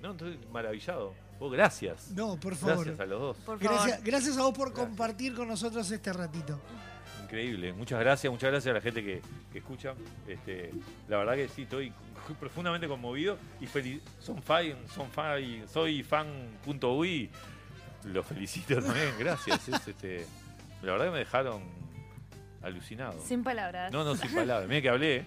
No, 0.00 0.12
estoy 0.12 0.38
maravillado. 0.52 1.14
Vos, 1.38 1.52
gracias. 1.52 2.10
No, 2.12 2.38
por 2.38 2.54
favor. 2.54 2.84
Gracias 2.84 3.00
a 3.00 3.06
los 3.06 3.20
dos. 3.20 3.58
Gracias, 3.60 4.04
gracias 4.04 4.36
a 4.38 4.42
vos 4.42 4.54
por 4.56 4.72
compartir 4.72 5.34
con 5.34 5.48
nosotros 5.48 5.90
este 5.90 6.12
ratito. 6.12 6.60
Increíble. 7.24 7.72
Muchas 7.72 7.98
gracias, 7.98 8.30
muchas 8.30 8.50
gracias 8.50 8.70
a 8.70 8.74
la 8.74 8.80
gente 8.80 9.02
que, 9.02 9.22
que 9.52 9.58
escucha. 9.58 9.94
Este, 10.26 10.70
la 11.08 11.16
verdad 11.18 11.34
que 11.34 11.48
sí, 11.48 11.62
estoy 11.62 11.92
profundamente 12.38 12.86
conmovido 12.86 13.38
y 13.60 13.66
feliz. 13.66 14.00
Son 14.20 14.40
fan, 14.42 14.74
son 14.94 15.10
fan, 15.10 15.40
soy 15.72 16.02
fan.uy. 16.02 17.30
Los 18.04 18.26
felicito 18.26 18.80
también, 18.82 19.14
gracias. 19.18 19.68
Es, 19.68 19.88
este, 19.88 20.26
la 20.82 20.92
verdad 20.92 21.06
que 21.06 21.10
me 21.12 21.18
dejaron 21.18 21.62
alucinado. 22.62 23.20
Sin 23.26 23.42
palabras. 23.42 23.92
No, 23.92 24.04
no, 24.04 24.14
sin 24.16 24.32
palabras. 24.34 24.68
Miren 24.68 24.82
que 24.82 24.88
hablé. 24.88 25.24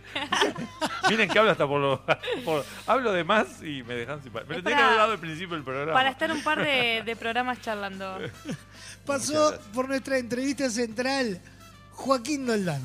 Miren 1.09 1.29
que 1.29 1.37
hablo 1.39 1.51
hasta 1.51 1.67
por 1.67 1.79
lo. 1.81 2.01
por- 2.45 2.65
hablo 2.87 3.11
de 3.11 3.23
más 3.23 3.61
y 3.61 3.83
me 3.83 3.93
dejan 3.95 4.21
sin 4.23 4.31
palabras. 4.31 4.49
Me 4.49 4.57
lo 4.57 4.63
tenía 4.63 4.77
que 4.77 4.83
haber 4.83 4.97
dado 4.97 5.11
al 5.13 5.19
principio 5.19 5.55
del 5.55 5.63
programa. 5.63 5.93
Para 5.93 6.09
estar 6.11 6.31
un 6.31 6.41
par 6.43 6.63
de, 6.63 7.03
de 7.05 7.15
programas 7.15 7.59
charlando. 7.61 8.19
Pasó 9.05 9.57
por 9.73 9.87
nuestra 9.87 10.17
entrevista 10.17 10.69
central 10.69 11.39
Joaquín 11.91 12.45
Doldán. 12.45 12.81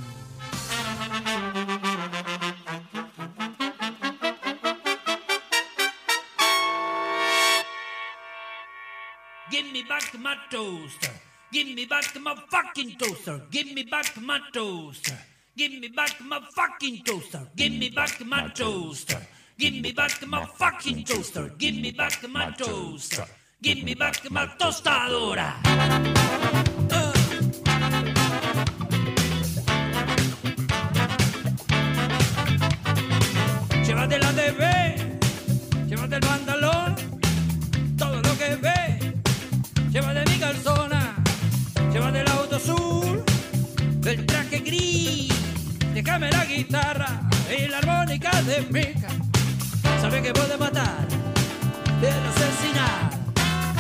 Back 10.01 10.21
my 10.21 10.37
toaster. 10.51 11.11
Give 11.53 11.67
me 11.75 11.85
back 11.85 12.17
my 12.21 12.35
fucking 12.51 12.97
toaster. 12.99 13.43
Give 13.51 13.73
me 13.75 13.83
back 13.83 14.17
my 14.23 14.41
toaster. 14.53 15.19
Give 15.57 15.73
me 15.73 15.89
back 15.89 16.15
my 16.21 16.41
fucking 16.55 17.03
toaster. 17.05 17.43
Give 17.57 17.73
me 17.73 17.91
back 17.91 18.25
my 18.25 18.49
toaster. 18.49 19.21
Give 19.59 19.75
me 19.75 19.93
back 19.93 20.27
my 20.27 20.47
fucking 20.47 21.05
toaster. 21.05 21.51
Give 21.59 21.75
me 21.75 21.91
back 21.91 22.27
my 22.29 22.51
toaster. 22.53 23.27
Give 23.63 23.83
me 23.85 23.95
back 23.95 24.31
my 24.31 24.47
tostadora. 24.59 25.55
Llévate 33.85 34.19
la 34.19 34.33
TV, 34.33 34.63
llévate 35.89 36.15
el 36.15 36.21
pantalón, 36.21 36.90
y 46.71 47.67
la 47.67 47.79
armónica 47.79 48.31
de 48.43 48.61
mica. 48.71 49.09
Sabe 50.01 50.23
que 50.23 50.33
puede 50.33 50.57
matar, 50.57 51.05
puede 51.99 52.13
asesinar, 52.13 53.11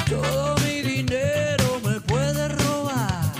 todo 0.08 0.56
mi 0.64 0.82
dinero 0.82 1.80
me 1.84 2.00
puede 2.00 2.48
robar. 2.48 3.32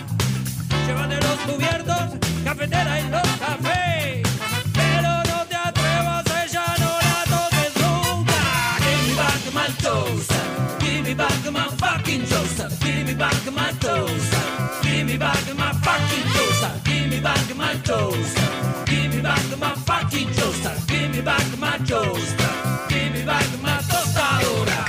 Llévate 0.87 1.17
los 1.17 1.37
cubiertos, 1.39 2.17
cafetera 2.45 3.01
y 3.01 3.09
los 3.09 3.27
cafés. 3.39 4.23
Pero 4.73 5.11
no 5.29 5.45
te 5.45 5.55
atrevas, 5.57 6.25
ella 6.45 6.65
no 6.79 6.91
la 7.05 7.23
toques 7.35 7.73
nunca. 7.83 8.41
Give 8.79 9.03
me 9.05 9.13
back 9.17 9.53
my 9.53 9.67
toaster. 9.83 10.45
Give 10.79 11.03
me 11.03 11.13
back 11.13 11.51
my 11.51 11.67
fucking 11.77 12.25
toaster. 12.25 12.69
Give 12.79 13.03
me 13.05 13.13
back 13.15 13.51
my 13.51 13.73
toaster. 13.81 14.43
Give 14.81 15.03
me 15.05 15.17
back 15.17 15.45
my 15.57 15.73
fucking 15.83 16.27
toaster. 16.35 16.71
Give 16.85 17.09
me 17.09 17.19
back 17.19 17.55
my 17.57 17.75
toaster. 17.83 18.60
Back 19.31 19.59
my 19.59 19.73
fucking 19.87 20.29
toaster. 20.33 20.75
Give 20.87 21.09
me 21.09 21.21
back 21.21 21.47
my 21.57 21.77
toaster. 21.87 22.51
Give 22.89 23.13
me 23.13 23.23
back 23.23 23.47
my 23.61 23.77
tostadora. 23.89 24.79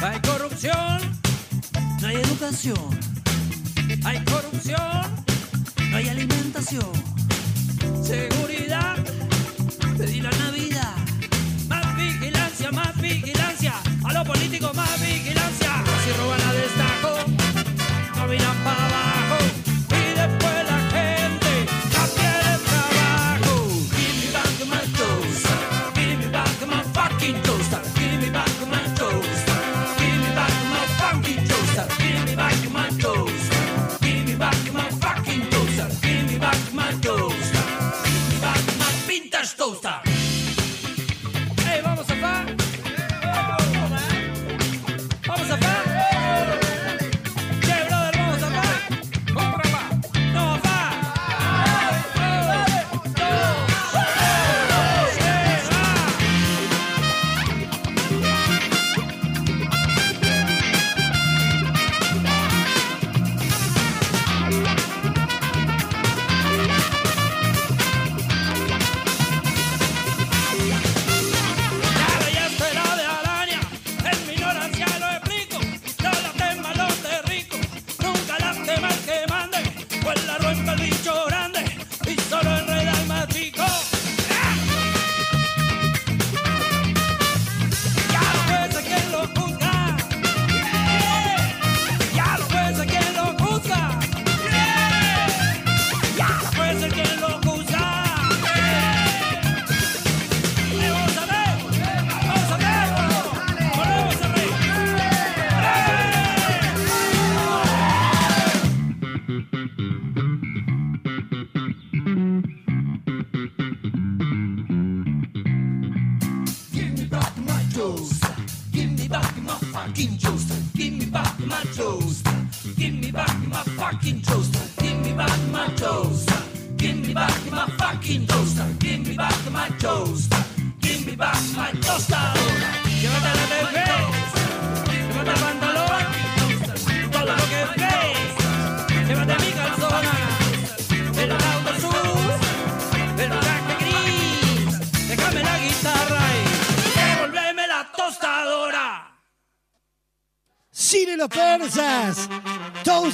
Hay 0.00 0.20
corrupción, 0.20 0.98
no 2.00 2.06
hay 2.06 2.16
educación. 2.16 3.00
Hay 4.04 4.24
corrupción, 4.24 5.02
no 5.90 5.96
hay 5.96 6.08
alimentación. 6.08 6.92
Seguridad, 8.04 8.96
pedí 9.98 10.20
la 10.20 10.30
Navidad. 10.30 10.94
Más 11.68 11.96
vigilancia, 11.96 12.70
más 12.70 12.96
vigilancia. 13.00 13.72
A 14.04 14.12
los 14.12 14.24
políticos, 14.24 14.72
más 14.76 15.00
vigilancia. 15.00 15.35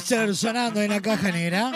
Sonando 0.03 0.81
en 0.81 0.89
la 0.89 1.01
caja 1.01 1.31
negra. 1.31 1.71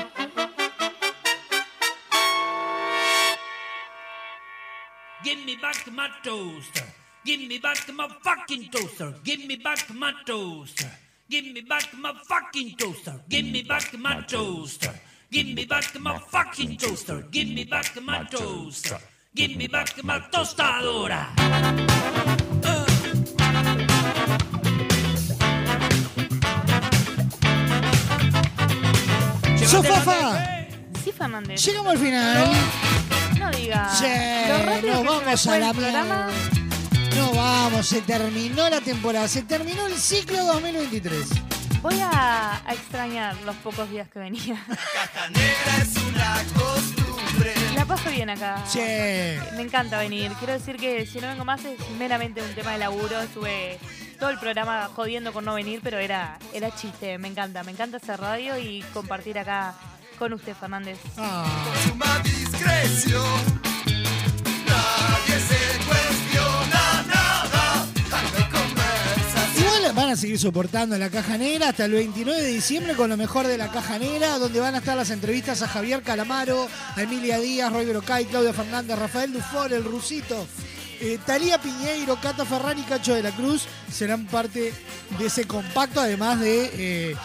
Give 5.23 5.45
me 5.45 5.55
back 5.55 5.87
my 5.91 6.09
toaster. 6.23 6.83
Give 7.23 7.47
me 7.47 7.59
back 7.59 7.87
my 7.93 8.07
fucking 8.21 8.69
toaster. 8.69 9.13
Give 9.23 9.47
me 9.47 9.55
back 9.55 9.89
my 9.93 10.13
toaster. 10.25 10.91
Give 11.29 11.53
me 11.53 11.61
back 11.61 11.93
my 11.93 12.13
fucking 12.27 12.75
toaster. 12.75 13.21
Give 13.29 13.45
me 13.45 13.63
back 13.63 13.97
my 13.97 14.21
toaster. 14.27 14.93
Give 15.31 15.55
me 15.55 15.65
back 15.65 15.99
my 15.99 16.19
fucking 16.19 16.77
toaster. 16.77 17.23
Give 17.31 17.47
me 17.47 17.63
back 17.63 17.95
my 18.01 18.23
toaster. 18.25 18.99
Give 19.35 19.55
me 19.55 19.67
back 19.67 20.03
my 20.03 20.19
tostadora. 20.31 22.46
Sofafa. 29.67 30.65
Sí, 31.03 31.11
Fernández. 31.11 31.63
Llegamos 31.63 31.91
al 31.93 31.97
final. 31.99 32.51
No 33.39 33.51
diga. 33.51 33.89
Sí, 33.93 34.05
Lo 34.49 34.65
rápido 34.65 35.03
nos 35.03 35.23
vamos 35.23 35.47
a 35.47 35.59
la 35.59 35.73
programa. 35.73 36.27
No 37.15 37.31
vamos, 37.33 37.87
se 37.87 38.01
terminó 38.01 38.69
la 38.69 38.79
temporada, 38.81 39.27
se 39.27 39.41
terminó 39.43 39.87
el 39.87 39.97
ciclo 39.97 40.43
2023. 40.45 41.27
Voy 41.81 41.99
a, 41.99 42.61
a 42.65 42.73
extrañar 42.73 43.35
los 43.45 43.55
pocos 43.57 43.89
días 43.89 44.07
que 44.09 44.19
venía. 44.19 44.63
La 47.75 47.85
paso 47.85 48.09
bien 48.09 48.29
acá. 48.29 48.63
Sí. 48.67 48.79
Me 49.55 49.61
encanta 49.61 49.99
venir. 49.99 50.31
Quiero 50.39 50.53
decir 50.53 50.77
que 50.77 51.05
si 51.05 51.19
no 51.19 51.27
vengo 51.27 51.45
más 51.45 51.63
es 51.65 51.77
meramente 51.99 52.41
un 52.41 52.53
tema 52.55 52.71
de 52.71 52.79
laburo. 52.79 53.21
Estuve 53.21 53.77
todo 54.19 54.29
el 54.29 54.39
programa 54.39 54.89
jodiendo 54.95 55.31
con 55.33 55.45
no 55.45 55.53
venir, 55.55 55.79
pero 55.83 55.97
era, 55.97 56.39
era 56.53 56.73
chiste. 56.75 57.17
Me 57.17 57.27
encanta. 57.27 57.63
Me 57.63 57.71
encanta 57.71 57.97
hacer 57.97 58.19
radio 58.19 58.57
y 58.57 58.83
compartir 58.93 59.37
acá 59.39 59.73
con 60.17 60.33
usted, 60.33 60.55
Fernández. 60.55 60.97
Suma 61.15 62.19
discreción. 62.23 63.23
Nadie 64.65 65.39
se 65.39 65.85
cuestiona 65.85 67.03
nada. 67.07 67.85
Hay 68.11 68.43
conversación. 68.51 69.65
Igual 69.65 69.93
van 69.93 70.09
a 70.09 70.15
seguir 70.15 70.39
soportando 70.39 70.97
la 70.97 71.09
caja 71.09 71.37
negra 71.37 71.69
hasta 71.69 71.85
el 71.85 71.91
29 71.91 72.41
de 72.41 72.47
diciembre 72.47 72.95
con 72.95 73.09
lo 73.09 73.17
mejor 73.17 73.45
de 73.47 73.57
la 73.57 73.69
caja 73.69 73.99
negra, 73.99 74.39
donde 74.39 74.59
van 74.59 74.75
a 74.75 74.79
estar 74.79 74.97
las 74.97 75.11
entrevistas 75.11 75.61
a 75.61 75.67
Javier 75.67 76.01
Calamaro, 76.01 76.67
a 76.95 77.01
Emilia 77.01 77.39
Díaz, 77.39 77.71
Roy 77.71 77.85
Brocay, 77.85 78.25
Claudia 78.25 78.53
Fernández, 78.53 78.97
Rafael 78.97 79.31
Dufour, 79.31 79.71
el 79.73 79.83
Rusito. 79.83 80.47
Eh, 80.99 81.19
Talía 81.25 81.59
Piñeiro, 81.61 82.15
Cata 82.19 82.43
Ferrari 82.45 82.81
y 82.81 82.83
Cacho 82.83 83.13
de 83.13 83.21
la 83.23 83.31
Cruz 83.31 83.65
serán 83.91 84.25
parte 84.25 84.73
de 85.19 85.25
ese 85.25 85.45
compacto, 85.45 85.99
además 86.01 86.39
de 86.39 86.71
eh, 87.11 87.15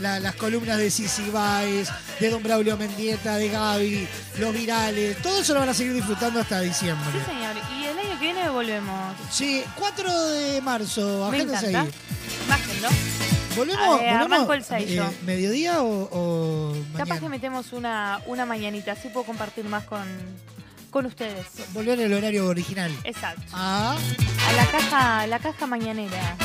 la- 0.00 0.18
las 0.20 0.34
columnas 0.34 0.76
de 0.78 0.90
Sisi 0.90 1.30
Báez, 1.30 1.88
de 2.20 2.30
Don 2.30 2.42
Braulio 2.42 2.76
Mendieta, 2.76 3.36
de 3.36 3.48
Gaby, 3.48 4.08
los 4.38 4.52
virales. 4.52 5.16
Todo 5.22 5.40
eso 5.40 5.54
lo 5.54 5.60
van 5.60 5.68
a 5.68 5.74
seguir 5.74 5.94
disfrutando 5.94 6.40
hasta 6.40 6.60
diciembre. 6.60 7.20
Sí, 7.24 7.30
señor. 7.32 7.54
Y 7.78 7.84
el 7.84 7.98
año 7.98 8.18
que 8.18 8.24
viene 8.24 8.48
volvemos. 8.50 9.14
Sí, 9.30 9.62
4 9.78 10.28
de 10.28 10.60
marzo, 10.60 11.26
agéndense 11.26 11.76
ahí. 11.76 11.88
Bájenlo. 12.48 12.88
¿Volvemos, 13.54 14.00
Eh, 14.00 14.16
volvemos 14.18 14.54
el 14.56 14.64
sello. 14.64 15.04
eh, 15.04 15.16
mediodía 15.26 15.82
o, 15.82 16.08
o 16.10 16.76
Capaz 16.96 17.20
que 17.20 17.28
metemos 17.28 17.72
una, 17.74 18.20
una 18.26 18.46
mañanita, 18.46 18.92
así 18.92 19.08
puedo 19.10 19.26
compartir 19.26 19.64
más 19.66 19.84
con, 19.84 20.02
con 20.92 21.06
ustedes. 21.06 21.46
Volver 21.72 21.98
el 21.98 22.12
horario 22.12 22.46
original. 22.46 22.92
Exacto. 23.02 23.42
Ah, 23.52 23.96
A 24.48 24.52
la 24.52 24.66
caja, 24.66 25.26
la 25.26 25.38
caja 25.40 25.66
mañanera. 25.66 26.36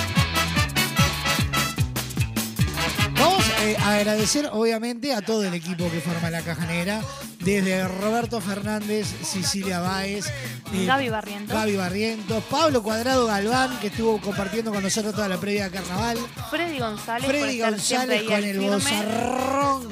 vamos 3.20 3.44
eh, 3.62 3.76
a 3.80 3.96
agradecer 3.96 4.50
obviamente 4.52 5.14
a 5.14 5.22
todo 5.22 5.44
el 5.44 5.54
equipo 5.54 5.90
que 5.92 6.00
forma 6.00 6.30
la 6.30 6.42
Caja 6.42 6.66
Negra, 6.66 7.02
desde 7.40 7.88
Roberto 7.88 8.40
Fernández, 8.42 9.08
Cecilia 9.24 9.80
Báez, 9.80 10.28
eh, 10.74 10.86
Gaby 10.86 11.10
Barrientos. 11.10 11.56
Gaby 11.56 11.76
Barrientos, 11.76 12.44
Pablo 12.46 12.82
Cuadrado 12.84 13.26
Galván, 13.28 13.78
que 13.80 13.88
estuvo 13.88 14.20
compartiendo 14.22 14.72
con 14.72 14.84
nosotros 14.84 15.14
toda 15.16 15.28
la 15.28 15.38
previa 15.38 15.66
de 15.66 15.72
carnaval, 15.72 16.18
Freddy 16.50 16.80
González. 16.80 17.28
Freddy 17.28 17.60
González 17.60 18.24
con 18.24 18.34
al 18.36 18.44
el 18.46 18.58
firme. 18.60 18.70
bozarrón 18.76 19.88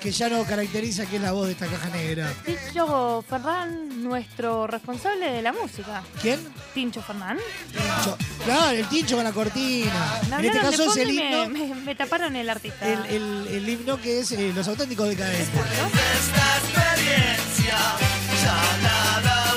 que 0.00 0.10
ya 0.12 0.28
nos 0.30 0.46
caracteriza, 0.46 1.04
que 1.06 1.16
es 1.16 1.22
la 1.22 1.32
voz 1.32 1.46
de 1.46 1.52
esta 1.52 1.66
Caja 1.66 1.88
Negra. 1.90 2.32
Tincho 2.46 3.22
Ferrán, 3.28 4.02
nuestro 4.02 4.66
responsable 4.66 5.30
de 5.30 5.42
la 5.42 5.52
música. 5.52 6.02
¿Quién? 6.22 6.40
Tincho. 6.74 7.02
Tincho. 7.02 8.18
Claro, 8.44 8.70
el 8.70 8.86
tincho 8.88 9.16
con 9.16 9.24
la 9.24 9.32
cortina. 9.32 10.20
Me 10.30 10.36
En 10.38 10.44
este 10.46 10.58
caso 10.60 10.90
es 10.90 10.96
el 10.96 11.12
me, 11.12 11.42
himno, 11.42 11.48
me- 11.50 11.74
me 11.74 11.94
taparon 11.94 12.34
el 12.34 12.48
artista. 12.48 12.86
el, 12.86 13.04
el- 13.06 13.46
el 13.48 13.68
himno 13.68 14.00
que 14.00 14.20
es 14.20 14.32
eh, 14.32 14.52
Los 14.54 14.66
Auténticos 14.68 15.08
Decadentes. 15.08 15.48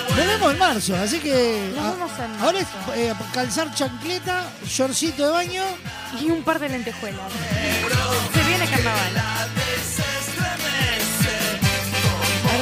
Nos 0.09 0.27
vemos 0.27 0.53
en 0.53 0.59
marzo, 0.59 0.95
así 0.95 1.19
que 1.19 1.71
Nos 1.75 1.93
vemos 1.93 2.11
en 2.19 2.41
ahora 2.41 2.59
es 2.59 2.67
eh, 2.95 3.13
calzar 3.33 3.73
chancleta, 3.73 4.43
shortcito 4.65 5.25
de 5.25 5.31
baño. 5.31 5.63
Y 6.21 6.29
un 6.29 6.43
par 6.43 6.59
de 6.59 6.69
lentejuelas. 6.69 7.31
Se 8.33 8.43
viene 8.43 8.67
carnaval. 8.67 9.11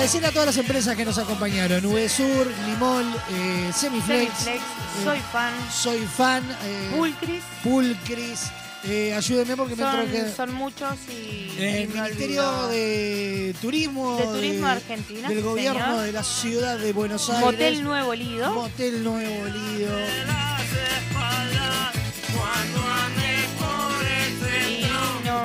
Agradecer 0.01 0.25
a 0.25 0.31
todas 0.31 0.47
las 0.47 0.57
empresas 0.57 0.95
que 0.95 1.05
nos 1.05 1.19
acompañaron. 1.19 1.83
VSUR, 1.85 2.51
Limol, 2.65 3.05
eh, 3.33 3.69
Semiflex. 3.71 4.33
Semiflex, 4.35 4.47
eh, 4.47 4.59
soy 5.03 5.19
fan. 5.31 5.53
Soy 5.71 5.99
fan. 6.07 6.43
eh, 6.65 6.89
Pulcris. 6.97 7.43
Pulcris. 7.63 8.51
Eh, 8.85 9.13
ayúdenme 9.13 9.55
porque 9.55 9.75
me 9.75 9.83
entró 9.83 10.01
Son, 10.01 10.11
que... 10.11 10.31
son 10.31 10.53
muchos 10.55 10.97
y. 11.07 11.51
El 11.59 11.87
me 11.89 11.93
Ministerio 12.01 12.49
olvido. 12.49 12.67
de 12.69 13.55
Turismo, 13.61 14.17
De 14.17 14.23
Turismo 14.23 14.65
de 14.65 14.71
Argentina, 14.71 15.29
del 15.29 15.41
gobierno 15.43 15.85
señor. 15.85 16.01
de 16.01 16.11
la 16.13 16.23
ciudad 16.23 16.79
de 16.79 16.93
Buenos 16.93 17.29
Aires. 17.29 17.45
Motel 17.45 17.83
Nuevo 17.83 18.15
Lido. 18.15 18.53
Motel 18.55 19.03
Nuevo 19.03 19.45
Lido. 19.49 19.91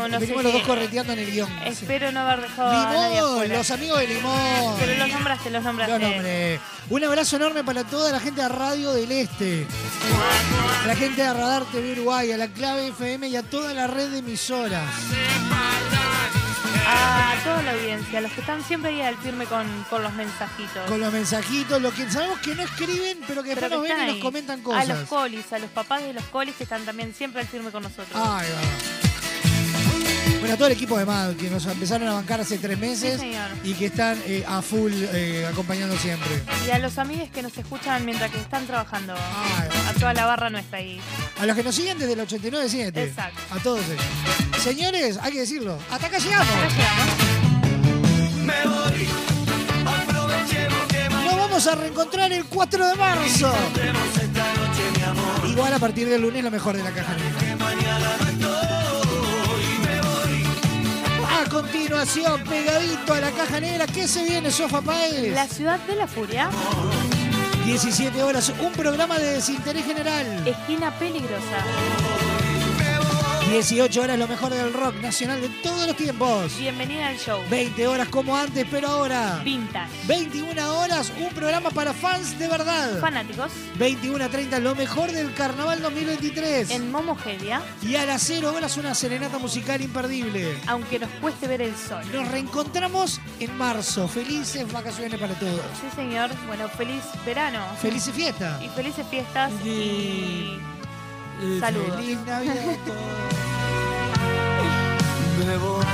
No, 0.08 0.20
sé 0.20 0.26
los 0.28 0.52
dos 0.52 0.62
correteando 0.62 1.12
en 1.12 1.18
el 1.20 1.30
guion. 1.30 1.50
Espero 1.64 2.12
no 2.12 2.20
haber 2.20 2.42
dejado 2.42 2.70
a 2.70 2.84
nadie 2.92 3.14
Limón, 3.16 3.32
afuera. 3.34 3.56
los 3.56 3.70
amigos 3.70 3.98
de 4.00 4.06
Limón. 4.08 4.74
Pero 4.78 4.94
los 4.98 5.08
nombraste, 5.08 5.50
los 5.50 5.62
nombraste. 5.64 5.98
Los 5.98 6.10
nombré. 6.10 6.60
Un 6.88 7.04
abrazo 7.04 7.36
enorme 7.36 7.64
para 7.64 7.84
toda 7.84 8.12
la 8.12 8.20
gente 8.20 8.42
de 8.42 8.48
Radio 8.48 8.92
del 8.92 9.10
Este. 9.10 9.66
A 10.84 10.86
la 10.86 10.96
gente 10.96 11.22
de 11.22 11.32
Radar 11.32 11.64
TV 11.66 11.92
Uruguay, 11.92 12.30
a 12.32 12.36
la 12.36 12.48
Clave 12.48 12.88
FM 12.88 13.28
y 13.28 13.36
a 13.36 13.42
toda 13.42 13.74
la 13.74 13.86
red 13.86 14.10
de 14.10 14.18
emisoras. 14.18 14.84
A 16.88 17.34
toda 17.42 17.62
la 17.62 17.72
audiencia, 17.72 18.20
los 18.20 18.30
que 18.32 18.40
están 18.40 18.62
siempre 18.62 18.90
ahí 18.92 19.02
al 19.02 19.16
firme 19.16 19.46
con, 19.46 19.66
con 19.90 20.02
los 20.04 20.12
mensajitos. 20.12 20.86
Con 20.88 21.00
los 21.00 21.12
mensajitos, 21.12 21.82
los 21.82 21.92
que 21.92 22.08
sabemos 22.08 22.38
que 22.38 22.54
no 22.54 22.62
escriben, 22.62 23.18
pero 23.26 23.42
que 23.42 23.54
Pero 23.54 23.68
después 23.68 23.88
nos 23.90 23.98
ven 23.98 24.08
y 24.08 24.12
nos 24.12 24.22
comentan 24.22 24.60
A 24.60 24.62
cosas. 24.62 24.88
los 24.88 24.98
colis, 25.08 25.52
a 25.52 25.58
los 25.58 25.70
papás 25.70 26.02
de 26.02 26.12
los 26.12 26.24
colis 26.26 26.54
que 26.54 26.62
están 26.62 26.84
también 26.84 27.12
siempre 27.12 27.40
al 27.40 27.48
firme 27.48 27.70
con 27.72 27.82
nosotros. 27.82 28.08
Ahí 28.14 28.46
va. 28.48 29.05
Bueno, 30.46 30.54
a 30.54 30.58
todo 30.58 30.68
el 30.68 30.74
equipo 30.74 30.96
de 30.96 31.04
MAD 31.04 31.34
que 31.34 31.50
nos 31.50 31.66
empezaron 31.66 32.06
a 32.06 32.12
bancar 32.12 32.40
hace 32.40 32.56
tres 32.58 32.78
meses 32.78 33.14
Sí, 33.14 33.18
señor. 33.18 33.48
y 33.64 33.74
que 33.74 33.86
están 33.86 34.16
eh, 34.26 34.44
a 34.46 34.62
full 34.62 34.92
eh, 34.94 35.44
acompañando 35.50 35.96
siempre. 35.98 36.40
Y 36.64 36.70
a 36.70 36.78
los 36.78 36.98
amigos 36.98 37.28
que 37.34 37.42
nos 37.42 37.58
escuchan 37.58 38.04
mientras 38.04 38.30
que 38.30 38.38
están 38.38 38.64
trabajando. 38.64 39.14
A 39.14 39.92
toda 39.98 40.14
la 40.14 40.24
barra 40.24 40.48
nuestra 40.48 40.78
ahí. 40.78 41.00
A 41.40 41.46
los 41.46 41.56
que 41.56 41.64
nos 41.64 41.74
siguen 41.74 41.98
desde 41.98 42.12
el 42.12 42.20
89.7. 42.20 42.96
Exacto. 42.96 43.40
A 43.50 43.58
todos 43.58 43.80
ellos. 43.86 44.04
Señores, 44.62 45.18
hay 45.20 45.32
que 45.32 45.40
decirlo. 45.40 45.80
Hasta 45.90 46.06
acá 46.06 46.18
llegamos. 46.18 46.46
Me 48.44 48.68
voy, 48.68 49.08
aprovechemos 49.84 50.86
que 50.88 51.08
Nos 51.08 51.36
vamos 51.36 51.66
a 51.66 51.74
reencontrar 51.74 52.32
el 52.32 52.44
4 52.44 52.86
de 52.86 52.94
marzo. 52.94 53.52
esta 54.14 54.54
noche, 54.54 54.82
mi 54.96 55.02
amor. 55.02 55.48
Igual 55.50 55.72
a 55.74 55.78
partir 55.80 56.08
del 56.08 56.22
lunes 56.22 56.44
lo 56.44 56.52
mejor 56.52 56.76
de 56.76 56.84
la 56.84 56.92
caja 56.92 57.16
continuación, 61.48 62.42
pegadito 62.44 63.14
a 63.14 63.20
la 63.20 63.30
caja 63.30 63.60
negra, 63.60 63.86
¿qué 63.86 64.08
se 64.08 64.24
viene, 64.24 64.50
Sofa 64.50 64.80
Paez? 64.80 65.32
La 65.32 65.46
ciudad 65.46 65.78
de 65.80 65.96
la 65.96 66.06
furia. 66.06 66.50
17 67.64 68.22
horas, 68.22 68.52
un 68.60 68.72
programa 68.72 69.18
de 69.18 69.32
desinterés 69.32 69.84
general. 69.84 70.46
Esquina 70.46 70.96
peligrosa. 70.98 72.15
18 73.50 74.02
horas, 74.02 74.18
lo 74.18 74.26
mejor 74.26 74.52
del 74.52 74.72
rock 74.72 74.96
nacional 74.96 75.40
de 75.40 75.48
todos 75.48 75.86
los 75.86 75.96
tiempos. 75.96 76.58
Bienvenida 76.58 77.06
al 77.06 77.16
show. 77.16 77.40
20 77.48 77.86
horas 77.86 78.08
como 78.08 78.36
antes, 78.36 78.66
pero 78.68 78.88
ahora. 78.88 79.40
Vintage. 79.44 79.88
21 80.08 80.78
horas, 80.78 81.12
un 81.20 81.28
programa 81.28 81.70
para 81.70 81.92
fans 81.92 82.36
de 82.40 82.48
verdad. 82.48 83.00
Fanáticos. 83.00 83.52
21 83.78 84.24
a 84.24 84.28
30, 84.28 84.58
lo 84.58 84.74
mejor 84.74 85.12
del 85.12 85.32
carnaval 85.32 85.80
2023. 85.80 86.70
En 86.70 86.90
Momogedia. 86.90 87.62
Y 87.82 87.94
a 87.94 88.04
las 88.04 88.22
0 88.22 88.52
horas, 88.52 88.76
una 88.78 88.94
serenata 88.96 89.38
musical 89.38 89.80
imperdible. 89.80 90.58
Aunque 90.66 90.98
nos 90.98 91.10
cueste 91.20 91.46
ver 91.46 91.62
el 91.62 91.76
sol. 91.76 92.04
Nos 92.12 92.28
reencontramos 92.28 93.20
en 93.38 93.56
marzo. 93.56 94.08
Felices 94.08 94.70
vacaciones 94.72 95.20
para 95.20 95.34
todos. 95.34 95.60
Sí, 95.80 95.86
señor. 95.94 96.30
Bueno, 96.48 96.68
feliz 96.68 97.04
verano. 97.24 97.64
Felices 97.80 98.12
fiestas. 98.12 98.60
Y 98.60 98.68
felices 98.70 99.06
fiestas 99.08 99.52
y... 99.64 100.58
Saludos. 101.60 101.96
Feliz 101.96 102.18
Navidad 102.26 102.56
a 102.56 102.76
todos. 102.84 102.96
Me 105.38 105.44
voy, 105.44 105.54
me 105.54 105.58
voy. 105.58 105.86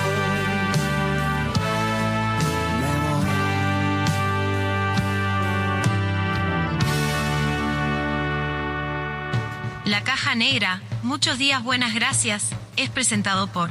La 9.85 10.05
caja 10.05 10.35
negra, 10.37 10.81
muchos 11.03 11.39
días 11.39 11.62
buenas 11.65 11.93
gracias, 11.93 12.51
es 12.77 12.89
presentado 12.89 13.49
por 13.49 13.71